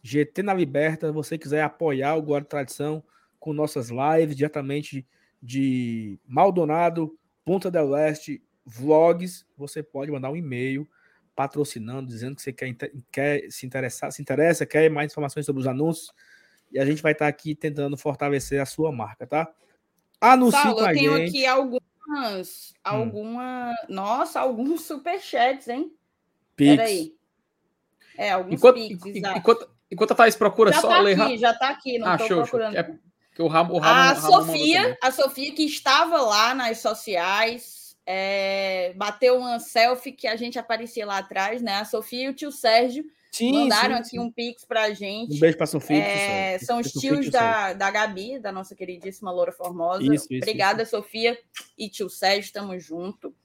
GT 0.03 0.43
na 0.43 0.53
Liberta. 0.53 1.11
Você 1.11 1.39
quiser 1.39 1.63
apoiar 1.63 2.17
o 2.17 2.37
e 2.37 2.43
Tradição 2.43 3.03
com 3.39 3.51
nossas 3.51 3.89
lives 3.89 4.35
diretamente 4.35 5.07
de 5.41 6.19
Maldonado, 6.27 7.17
Punta 7.43 7.71
del 7.71 7.89
Leste, 7.89 8.43
vlogs, 8.63 9.43
você 9.57 9.81
pode 9.81 10.11
mandar 10.11 10.29
um 10.29 10.35
e-mail 10.35 10.87
patrocinando, 11.37 12.07
dizendo 12.07 12.35
que 12.35 12.41
você 12.41 12.51
quer, 12.51 12.75
quer 13.11 13.51
se 13.51 13.63
interessar, 13.63 14.11
se 14.11 14.19
interessa, 14.23 14.65
quer 14.65 14.89
mais 14.89 15.11
informações 15.11 15.45
sobre 15.45 15.61
os 15.61 15.67
anúncios. 15.67 16.11
E 16.71 16.79
a 16.79 16.85
gente 16.85 16.99
vai 17.03 17.11
estar 17.11 17.27
aqui 17.27 17.53
tentando 17.53 17.95
fortalecer 17.95 18.59
a 18.59 18.65
sua 18.65 18.91
marca, 18.91 19.27
tá? 19.27 19.47
Anuncie 20.19 20.59
Saulo, 20.59 20.77
com 20.79 20.85
a 20.85 20.91
eu 20.93 20.97
tenho 20.97 21.17
gente. 21.17 21.29
aqui 21.29 21.45
algumas. 21.45 21.83
Hum. 22.09 22.73
Alguma. 22.83 23.71
Nossa, 23.87 24.39
alguns 24.39 24.81
superchats, 24.81 25.67
hein? 25.67 25.93
Pix. 26.55 26.75
Peraí. 26.75 27.13
É, 28.17 28.31
alguns 28.31 28.53
Enquanto, 28.53 28.75
pix, 28.75 29.05
exato. 29.05 29.37
enquanto, 29.37 29.69
enquanto 29.91 30.11
a 30.13 30.15
Thaís 30.15 30.35
procura, 30.35 30.73
Já 30.73 30.81
só 30.81 30.87
tá 30.89 30.99
ler 31.01 31.21
aqui, 31.21 31.37
já 31.37 31.53
tá 31.53 31.69
aqui, 31.69 31.99
não 31.99 32.07
Ah, 32.07 32.17
tô 32.17 32.25
show, 32.25 32.37
show. 32.37 32.59
procurando. 32.59 32.75
É 32.77 32.97
que 33.35 33.41
o 33.43 33.47
Ramo, 33.47 33.75
o 33.75 33.77
Ramo, 33.77 33.93
A 33.93 34.13
o 34.13 34.15
Ramo 34.15 34.45
Sofia, 34.47 34.97
a 35.03 35.11
Sofia 35.11 35.53
que 35.53 35.63
estava 35.63 36.19
lá 36.19 36.55
nas 36.55 36.79
sociais, 36.79 37.76
é, 38.09 38.93
bateu 38.95 39.37
uma 39.37 39.59
selfie 39.59 40.13
que 40.13 40.27
a 40.27 40.37
gente 40.37 40.57
aparecia 40.57 41.05
lá 41.05 41.17
atrás, 41.17 41.61
né? 41.61 41.73
A 41.73 41.85
Sofia 41.85 42.23
e 42.23 42.29
o 42.29 42.33
tio 42.33 42.53
Sérgio 42.53 43.03
Sim, 43.29 43.51
mandaram 43.51 43.95
sim, 43.95 43.99
aqui 43.99 44.09
sim. 44.11 44.19
um 44.19 44.31
pix 44.31 44.63
pra 44.63 44.91
gente. 44.93 45.35
Um 45.35 45.39
beijo 45.39 45.57
pra 45.57 45.67
Sofia. 45.67 45.97
É, 45.97 46.57
são 46.59 46.79
os 46.79 46.87
Sofia 46.87 47.11
tios 47.11 47.25
tio 47.25 47.31
Sérgio. 47.31 47.31
da, 47.31 47.73
da 47.73 47.91
Gabi, 47.91 48.39
da 48.39 48.49
nossa 48.49 48.73
queridíssima 48.73 49.29
Loura 49.29 49.51
Formosa. 49.51 50.03
Isso, 50.03 50.25
isso, 50.31 50.37
Obrigada, 50.37 50.85
Sofia 50.85 51.37
e 51.77 51.89
tio 51.89 52.09
Sérgio, 52.09 52.53
tamo 52.53 52.79
junto. 52.79 53.35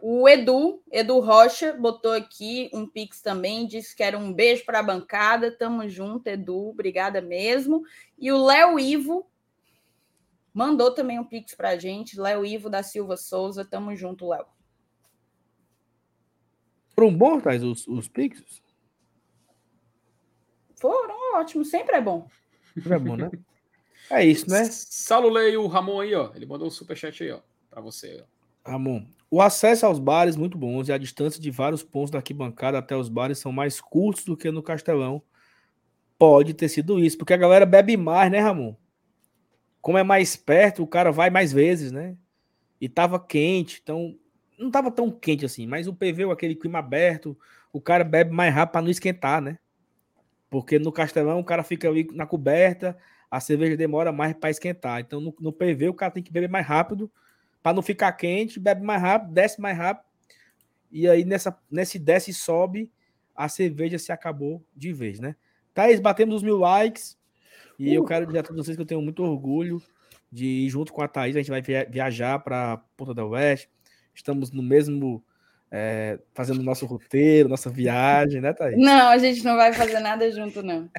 O 0.00 0.28
Edu, 0.28 0.80
Edu 0.90 1.18
Rocha, 1.18 1.72
botou 1.72 2.12
aqui 2.12 2.70
um 2.72 2.86
pix 2.86 3.20
também, 3.20 3.66
disse 3.66 3.94
que 3.94 4.02
era 4.02 4.16
um 4.16 4.32
beijo 4.32 4.64
para 4.64 4.78
a 4.78 4.82
bancada. 4.84 5.50
Tamo 5.50 5.88
junto, 5.88 6.28
Edu, 6.28 6.68
obrigada 6.68 7.20
mesmo. 7.20 7.82
E 8.16 8.30
o 8.30 8.42
Léo 8.42 8.78
Ivo 8.78 9.26
mandou 10.60 10.90
também 10.90 11.18
um 11.18 11.24
pix 11.24 11.54
pra 11.54 11.78
gente. 11.78 12.20
Léo 12.20 12.44
Ivo 12.44 12.68
da 12.68 12.82
Silva 12.82 13.16
Souza, 13.16 13.64
tamo 13.64 13.96
junto, 13.96 14.28
Léo. 14.28 14.44
Foram 16.94 17.16
bons, 17.16 17.42
Thais, 17.42 17.64
os, 17.64 17.88
os 17.88 18.08
Pix? 18.08 18.42
Foram 20.76 21.38
ótimos, 21.38 21.70
sempre 21.70 21.96
é 21.96 22.00
bom. 22.02 22.28
É 22.76 22.98
bom, 22.98 23.16
né? 23.16 23.30
É 24.10 24.22
isso, 24.22 24.50
né? 24.50 24.68
Lê 25.32 25.56
o 25.56 25.66
Ramon 25.66 26.00
aí, 26.00 26.14
ó. 26.14 26.30
Ele 26.34 26.44
mandou 26.44 26.68
um 26.68 26.70
superchat 26.70 27.22
aí, 27.22 27.30
ó. 27.30 27.40
Pra 27.70 27.80
você, 27.80 28.22
ó. 28.22 28.70
Ramon. 28.70 29.06
O 29.30 29.40
acesso 29.40 29.86
aos 29.86 29.98
bares 29.98 30.36
muito 30.36 30.58
bons 30.58 30.88
e 30.88 30.92
a 30.92 30.98
distância 30.98 31.40
de 31.40 31.50
vários 31.50 31.82
pontos 31.82 32.10
da 32.10 32.18
arquibancada 32.18 32.76
até 32.76 32.94
os 32.94 33.08
bares 33.08 33.38
são 33.38 33.50
mais 33.50 33.80
curtos 33.80 34.24
do 34.24 34.36
que 34.36 34.50
no 34.50 34.62
Castelão. 34.62 35.22
Pode 36.18 36.52
ter 36.52 36.68
sido 36.68 36.98
isso, 36.98 37.16
porque 37.16 37.32
a 37.32 37.38
galera 37.38 37.64
bebe 37.64 37.96
mais, 37.96 38.30
né, 38.30 38.40
Ramon? 38.40 38.74
Como 39.80 39.98
é 39.98 40.02
mais 40.02 40.36
perto, 40.36 40.82
o 40.82 40.86
cara 40.86 41.10
vai 41.10 41.30
mais 41.30 41.52
vezes, 41.52 41.90
né? 41.90 42.16
E 42.80 42.88
tava 42.88 43.18
quente, 43.18 43.80
então 43.82 44.16
não 44.58 44.70
tava 44.70 44.90
tão 44.90 45.10
quente 45.10 45.44
assim, 45.44 45.66
mas 45.66 45.86
o 45.86 45.94
PV, 45.94 46.30
aquele 46.30 46.54
clima 46.54 46.78
aberto, 46.78 47.36
o 47.72 47.80
cara 47.80 48.04
bebe 48.04 48.30
mais 48.30 48.54
rápido 48.54 48.72
para 48.72 48.82
não 48.82 48.90
esquentar, 48.90 49.40
né? 49.40 49.58
Porque 50.50 50.78
no 50.78 50.92
Castelão 50.92 51.40
o 51.40 51.44
cara 51.44 51.62
fica 51.62 51.88
ali 51.88 52.08
na 52.12 52.26
coberta, 52.26 52.96
a 53.30 53.40
cerveja 53.40 53.76
demora 53.76 54.12
mais 54.12 54.34
para 54.34 54.50
esquentar. 54.50 55.00
Então 55.00 55.20
no, 55.20 55.34
no 55.40 55.52
PV 55.52 55.88
o 55.88 55.94
cara 55.94 56.12
tem 56.12 56.22
que 56.22 56.32
beber 56.32 56.48
mais 56.48 56.66
rápido 56.66 57.10
para 57.62 57.72
não 57.72 57.82
ficar 57.82 58.12
quente, 58.12 58.58
bebe 58.58 58.82
mais 58.82 59.00
rápido, 59.00 59.32
desce 59.32 59.60
mais 59.60 59.76
rápido. 59.76 60.04
E 60.90 61.08
aí 61.08 61.24
nessa 61.24 61.56
nesse 61.70 61.98
desce 61.98 62.32
e 62.32 62.34
sobe, 62.34 62.90
a 63.34 63.48
cerveja 63.48 63.98
se 63.98 64.12
acabou 64.12 64.62
de 64.74 64.92
vez, 64.92 65.20
né? 65.20 65.36
Thaís, 65.72 66.00
batemos 66.00 66.36
os 66.36 66.42
mil 66.42 66.58
likes. 66.58 67.16
E 67.82 67.94
eu 67.94 68.04
quero 68.04 68.26
dizer 68.26 68.38
a 68.40 68.42
todos 68.42 68.64
vocês 68.64 68.76
que 68.76 68.82
eu 68.82 68.86
tenho 68.86 69.00
muito 69.02 69.22
orgulho 69.22 69.82
de 70.30 70.44
ir 70.44 70.68
junto 70.68 70.92
com 70.92 71.02
a 71.02 71.08
Thaís. 71.08 71.34
A 71.34 71.38
gente 71.38 71.50
vai 71.50 71.62
via- 71.62 71.88
viajar 71.90 72.38
para 72.40 72.76
Ponta 72.96 73.14
del 73.14 73.30
Oeste. 73.30 73.68
Estamos 74.14 74.50
no 74.50 74.62
mesmo. 74.62 75.24
é, 75.72 76.18
fazendo 76.34 76.62
nosso 76.64 76.84
roteiro, 76.84 77.48
nossa 77.48 77.70
viagem, 77.70 78.40
né, 78.40 78.52
Thaís? 78.52 78.76
Não, 78.76 79.08
a 79.08 79.16
gente 79.18 79.44
não 79.44 79.54
vai 79.56 79.72
fazer 79.72 80.00
nada 80.00 80.28
junto, 80.32 80.62
não. 80.64 80.90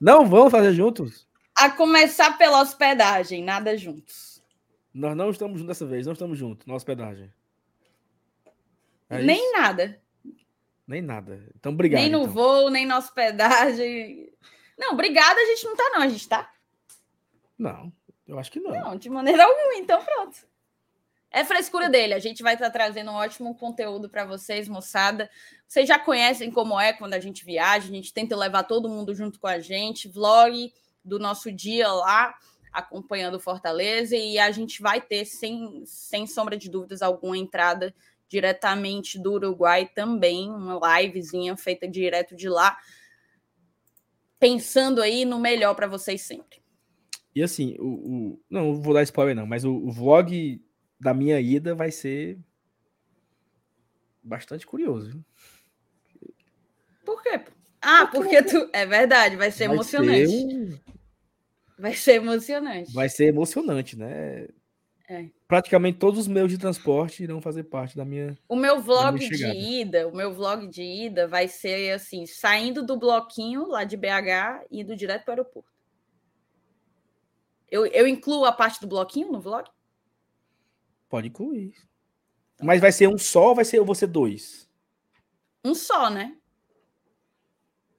Não 0.00 0.26
vamos 0.26 0.50
fazer 0.50 0.72
juntos? 0.72 1.26
A 1.58 1.70
começar 1.70 2.36
pela 2.38 2.60
hospedagem, 2.62 3.42
nada 3.42 3.76
juntos. 3.76 4.42
Nós 4.92 5.14
não 5.16 5.30
estamos 5.30 5.58
juntos 5.58 5.68
dessa 5.76 5.86
vez, 5.86 6.06
não 6.06 6.14
estamos 6.14 6.38
juntos 6.38 6.66
na 6.66 6.74
hospedagem. 6.74 7.30
É 9.10 9.22
nem 9.22 9.36
isso? 9.42 9.52
nada. 9.52 10.00
Nem 10.86 11.02
nada. 11.02 11.44
Então, 11.56 11.72
obrigado. 11.72 12.00
nem 12.00 12.10
no 12.10 12.22
então. 12.22 12.32
voo, 12.32 12.70
nem 12.70 12.86
na 12.86 12.98
hospedagem. 12.98 14.32
Não, 14.78 14.92
obrigada, 14.92 15.40
a 15.40 15.46
gente 15.46 15.64
não 15.64 15.76
tá, 15.76 15.90
não. 15.92 16.02
A 16.02 16.08
gente 16.08 16.28
tá? 16.28 16.52
Não, 17.58 17.92
eu 18.26 18.38
acho 18.38 18.52
que 18.52 18.60
não. 18.60 18.70
Não, 18.70 18.96
de 18.96 19.10
maneira 19.10 19.44
alguma, 19.44 19.74
então 19.74 20.02
pronto. 20.04 20.46
É 21.30 21.44
frescura 21.44 21.88
dele. 21.88 22.14
A 22.14 22.18
gente 22.18 22.42
vai 22.42 22.54
estar 22.54 22.70
trazendo 22.70 23.10
um 23.10 23.14
ótimo 23.14 23.54
conteúdo 23.54 24.08
para 24.08 24.24
vocês, 24.24 24.68
moçada. 24.68 25.28
Vocês 25.66 25.88
já 25.88 25.98
conhecem 25.98 26.50
como 26.50 26.78
é 26.78 26.92
quando 26.92 27.14
a 27.14 27.20
gente 27.20 27.44
viaja, 27.44 27.88
a 27.88 27.90
gente 27.90 28.12
tenta 28.12 28.36
levar 28.36 28.62
todo 28.62 28.88
mundo 28.88 29.14
junto 29.14 29.40
com 29.40 29.46
a 29.46 29.58
gente. 29.58 30.08
Vlog 30.08 30.72
do 31.04 31.18
nosso 31.18 31.50
dia 31.50 31.90
lá, 31.92 32.34
acompanhando 32.72 33.40
Fortaleza. 33.40 34.16
E 34.16 34.38
a 34.38 34.50
gente 34.50 34.80
vai 34.80 35.00
ter, 35.00 35.24
sem, 35.24 35.82
sem 35.84 36.26
sombra 36.26 36.56
de 36.56 36.70
dúvidas, 36.70 37.02
alguma 37.02 37.36
entrada 37.36 37.92
diretamente 38.28 39.18
do 39.18 39.32
Uruguai 39.34 39.86
também. 39.94 40.50
Uma 40.50 41.00
livezinha 41.00 41.56
feita 41.56 41.86
direto 41.88 42.34
de 42.36 42.48
lá. 42.48 42.76
Pensando 44.38 45.00
aí 45.00 45.24
no 45.24 45.38
melhor 45.38 45.74
para 45.74 45.86
vocês 45.86 46.22
sempre. 46.22 46.60
E 47.34 47.42
assim, 47.42 47.76
o, 47.78 47.84
o- 48.32 48.40
não 48.50 48.80
vou 48.80 48.94
dar 48.94 49.02
spoiler 49.02 49.34
não, 49.34 49.46
mas 49.46 49.64
o, 49.64 49.72
o 49.74 49.90
vlog 49.92 50.62
da 50.98 51.12
minha 51.12 51.40
ida 51.40 51.74
vai 51.74 51.90
ser 51.90 52.38
bastante 54.22 54.66
curioso. 54.66 55.10
viu? 55.10 55.24
Por 57.04 57.22
quê? 57.22 57.40
Ah, 57.80 58.06
porque 58.06 58.42
tu. 58.42 58.68
É 58.72 58.84
verdade, 58.86 59.36
vai 59.36 59.50
ser 59.50 59.66
Vai 59.68 59.76
emocionante. 59.76 60.26
ser 60.26 60.46
um- 60.46 60.78
Vai 61.78 61.94
ser 61.94 62.14
emocionante. 62.14 62.92
vai 62.92 63.08
ser 63.08 63.24
emocionante, 63.26 63.98
né? 63.98 64.48
É. 65.08 65.30
Praticamente 65.46 65.98
todos 65.98 66.18
os 66.20 66.26
meios 66.26 66.50
de 66.50 66.58
transporte 66.58 67.22
irão 67.22 67.40
fazer 67.40 67.64
parte 67.64 67.96
da 67.96 68.04
minha. 68.04 68.36
O 68.48 68.56
meu 68.56 68.80
vlog 68.80 69.18
de 69.18 69.46
ida, 69.46 70.08
o 70.08 70.14
meu 70.14 70.34
vlog 70.34 70.66
de 70.66 70.82
ida 70.82 71.28
vai 71.28 71.46
ser 71.46 71.92
assim, 71.92 72.26
saindo 72.26 72.84
do 72.84 72.98
bloquinho 72.98 73.68
lá 73.68 73.84
de 73.84 73.96
BH 73.96 74.66
e 74.70 74.80
indo 74.80 74.96
direto 74.96 75.24
para 75.24 75.30
o 75.30 75.34
aeroporto. 75.34 75.70
Eu, 77.70 77.86
eu 77.86 78.06
incluo 78.06 78.44
a 78.44 78.52
parte 78.52 78.80
do 78.80 78.88
bloquinho 78.88 79.30
no 79.30 79.40
vlog? 79.40 79.68
Pode 81.08 81.28
incluir. 81.28 81.74
Mas 82.60 82.80
vai 82.80 82.90
ser 82.90 83.08
um 83.08 83.18
só 83.18 83.48
ou 83.48 83.54
vai 83.54 83.64
ser, 83.64 83.78
ou 83.78 83.86
você 83.86 84.06
dois? 84.06 84.68
Um 85.64 85.74
só, 85.74 86.10
né? 86.10 86.36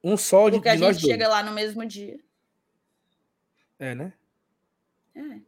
Um 0.03 0.17
só 0.17 0.49
de, 0.49 0.57
Porque 0.57 0.69
a 0.69 0.75
de 0.75 0.79
gente 0.79 1.01
dois. 1.01 1.01
chega 1.01 1.27
lá 1.27 1.43
no 1.43 1.51
mesmo 1.51 1.85
dia. 1.85 2.19
É, 3.79 3.93
né? 3.93 4.13
É. 5.15 5.46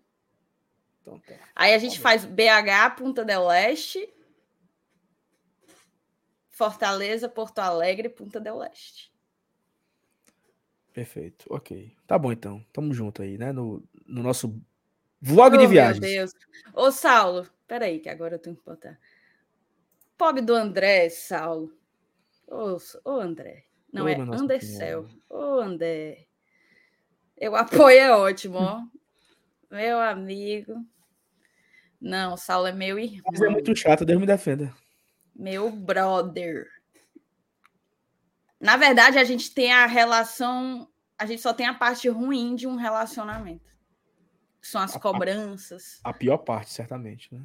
Então 1.09 1.19
tá. 1.37 1.43
Aí 1.55 1.73
a 1.73 1.77
gente 1.77 1.97
bom. 1.97 2.03
faz 2.03 2.23
BH, 2.25 2.95
Punta 2.97 3.25
del 3.25 3.51
Este, 3.51 4.13
Fortaleza, 6.49 7.27
Porto 7.27 7.59
Alegre, 7.59 8.09
Punta 8.09 8.39
del 8.39 8.61
Este. 8.63 9.11
Perfeito. 10.93 11.45
Ok. 11.49 11.95
Tá 12.05 12.17
bom 12.17 12.31
então. 12.31 12.65
Tamo 12.73 12.93
junto 12.93 13.21
aí, 13.21 13.37
né? 13.37 13.51
No, 13.51 13.83
no 14.05 14.21
nosso 14.21 14.59
vlog 15.21 15.49
Oh, 15.55 15.57
de 15.57 15.57
meu 15.63 15.69
viagens. 15.69 15.99
Deus. 15.99 16.31
Ô, 16.73 16.91
Saulo, 16.91 17.47
peraí, 17.67 17.99
que 17.99 18.09
agora 18.09 18.35
eu 18.35 18.39
tenho 18.39 18.55
que 18.55 18.63
botar. 18.65 18.99
Pobre 20.17 20.41
do 20.41 20.53
André, 20.53 21.09
Saulo. 21.09 21.73
Ô, 22.47 22.77
ô 23.05 23.19
André. 23.19 23.65
Não, 23.93 24.07
é 24.07 24.15
meu 24.17 24.33
Andercel. 24.33 25.07
Ô, 25.29 25.59
André. 25.61 26.27
Eu 27.37 27.55
apoio, 27.55 27.97
é 27.97 28.11
ótimo, 28.11 28.57
ó. 28.57 28.81
Meu 29.71 29.99
amigo. 29.99 30.83
Não, 32.01 32.33
o 32.33 32.37
Saulo 32.37 32.67
é 32.67 32.71
meu 32.71 32.97
irmão. 32.97 33.23
Mas 33.31 33.41
é 33.41 33.49
muito 33.49 33.75
chato, 33.75 34.05
Deus 34.05 34.19
me 34.19 34.25
defenda. 34.25 34.73
Meu 35.35 35.69
brother. 35.71 36.67
Na 38.59 38.77
verdade, 38.77 39.17
a 39.17 39.23
gente 39.23 39.53
tem 39.53 39.71
a 39.71 39.85
relação. 39.85 40.87
A 41.17 41.25
gente 41.25 41.41
só 41.41 41.53
tem 41.53 41.65
a 41.65 41.73
parte 41.73 42.07
ruim 42.09 42.55
de 42.55 42.67
um 42.67 42.75
relacionamento. 42.75 43.69
que 44.61 44.67
São 44.67 44.81
as 44.81 44.93
A- 44.93 44.97
a- 44.97 44.99
cobranças. 45.01 45.99
A 46.03 46.11
pior 46.13 46.37
parte, 46.39 46.71
certamente, 46.71 47.33
né? 47.33 47.41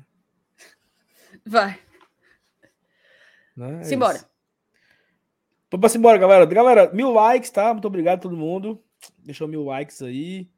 Vai, 1.47 1.79
né? 3.57 3.81
É 3.81 3.85
simbora. 3.85 4.29
Vamos 5.71 5.95
embora, 5.97 6.19
galera. 6.19 6.47
Galera, 6.47 6.93
mil 6.93 7.11
likes, 7.13 7.51
tá? 7.51 7.73
Muito 7.73 7.87
obrigado 7.87 8.19
a 8.19 8.23
todo 8.23 8.37
mundo. 8.37 8.83
Deixou 9.19 9.47
mil 9.49 9.65
likes 9.65 10.01
aí. 10.03 10.49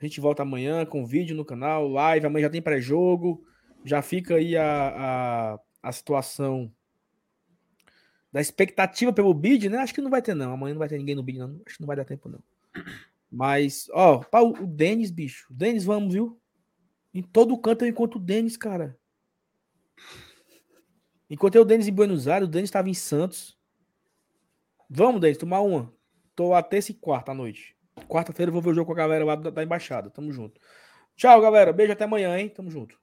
A 0.00 0.06
gente 0.06 0.20
volta 0.20 0.42
amanhã 0.42 0.86
com 0.86 1.04
vídeo 1.04 1.36
no 1.36 1.44
canal, 1.44 1.86
live. 1.86 2.26
Amanhã 2.26 2.44
já 2.44 2.50
tem 2.50 2.62
pré-jogo. 2.62 3.44
Já 3.84 4.00
fica 4.00 4.36
aí 4.36 4.56
a, 4.56 5.54
a, 5.54 5.60
a 5.82 5.92
situação 5.92 6.72
da 8.32 8.40
expectativa 8.40 9.12
pelo 9.12 9.34
bid, 9.34 9.68
né? 9.68 9.78
Acho 9.78 9.94
que 9.94 10.00
não 10.00 10.10
vai 10.10 10.22
ter, 10.22 10.34
não. 10.34 10.52
Amanhã 10.52 10.74
não 10.74 10.78
vai 10.78 10.88
ter 10.88 10.96
ninguém 10.96 11.14
no 11.14 11.22
bid, 11.22 11.38
não. 11.38 11.60
Acho 11.66 11.76
que 11.76 11.82
não 11.82 11.86
vai 11.86 11.96
dar 11.96 12.04
tempo, 12.04 12.28
não. 12.28 12.42
Mas, 13.30 13.88
ó, 13.92 14.22
o 14.32 14.66
Denis, 14.66 15.10
bicho. 15.10 15.46
Denis, 15.50 15.84
vamos, 15.84 16.14
viu? 16.14 16.40
Em 17.12 17.22
todo 17.22 17.58
canto 17.58 17.84
eu 17.84 17.88
encontro 17.88 18.18
o 18.18 18.22
Denis, 18.22 18.56
cara. 18.56 18.98
Encontrei 21.28 21.60
o 21.60 21.64
Denis 21.64 21.86
em 21.86 21.92
Buenos 21.92 22.26
Aires, 22.26 22.48
o 22.48 22.50
Denis 22.50 22.68
estava 22.68 22.88
em 22.88 22.94
Santos. 22.94 23.56
Vamos, 24.88 25.20
Denis, 25.20 25.36
tomar 25.36 25.60
uma. 25.60 25.92
Tô 26.34 26.54
a 26.54 26.62
terça 26.62 26.90
e 26.90 26.94
quarta 26.94 27.32
à 27.32 27.34
noite. 27.34 27.76
Quarta-feira 28.10 28.50
eu 28.50 28.52
vou 28.52 28.60
ver 28.62 28.70
o 28.70 28.74
jogo 28.74 28.86
com 28.86 28.92
a 28.92 28.96
galera 28.96 29.24
lá 29.24 29.36
da, 29.36 29.50
da 29.50 29.62
embaixada. 29.62 30.10
Tamo 30.10 30.32
junto. 30.32 30.60
Tchau, 31.16 31.40
galera. 31.40 31.72
Beijo 31.72 31.92
até 31.92 32.04
amanhã, 32.04 32.36
hein? 32.38 32.48
Tamo 32.48 32.70
junto. 32.70 32.98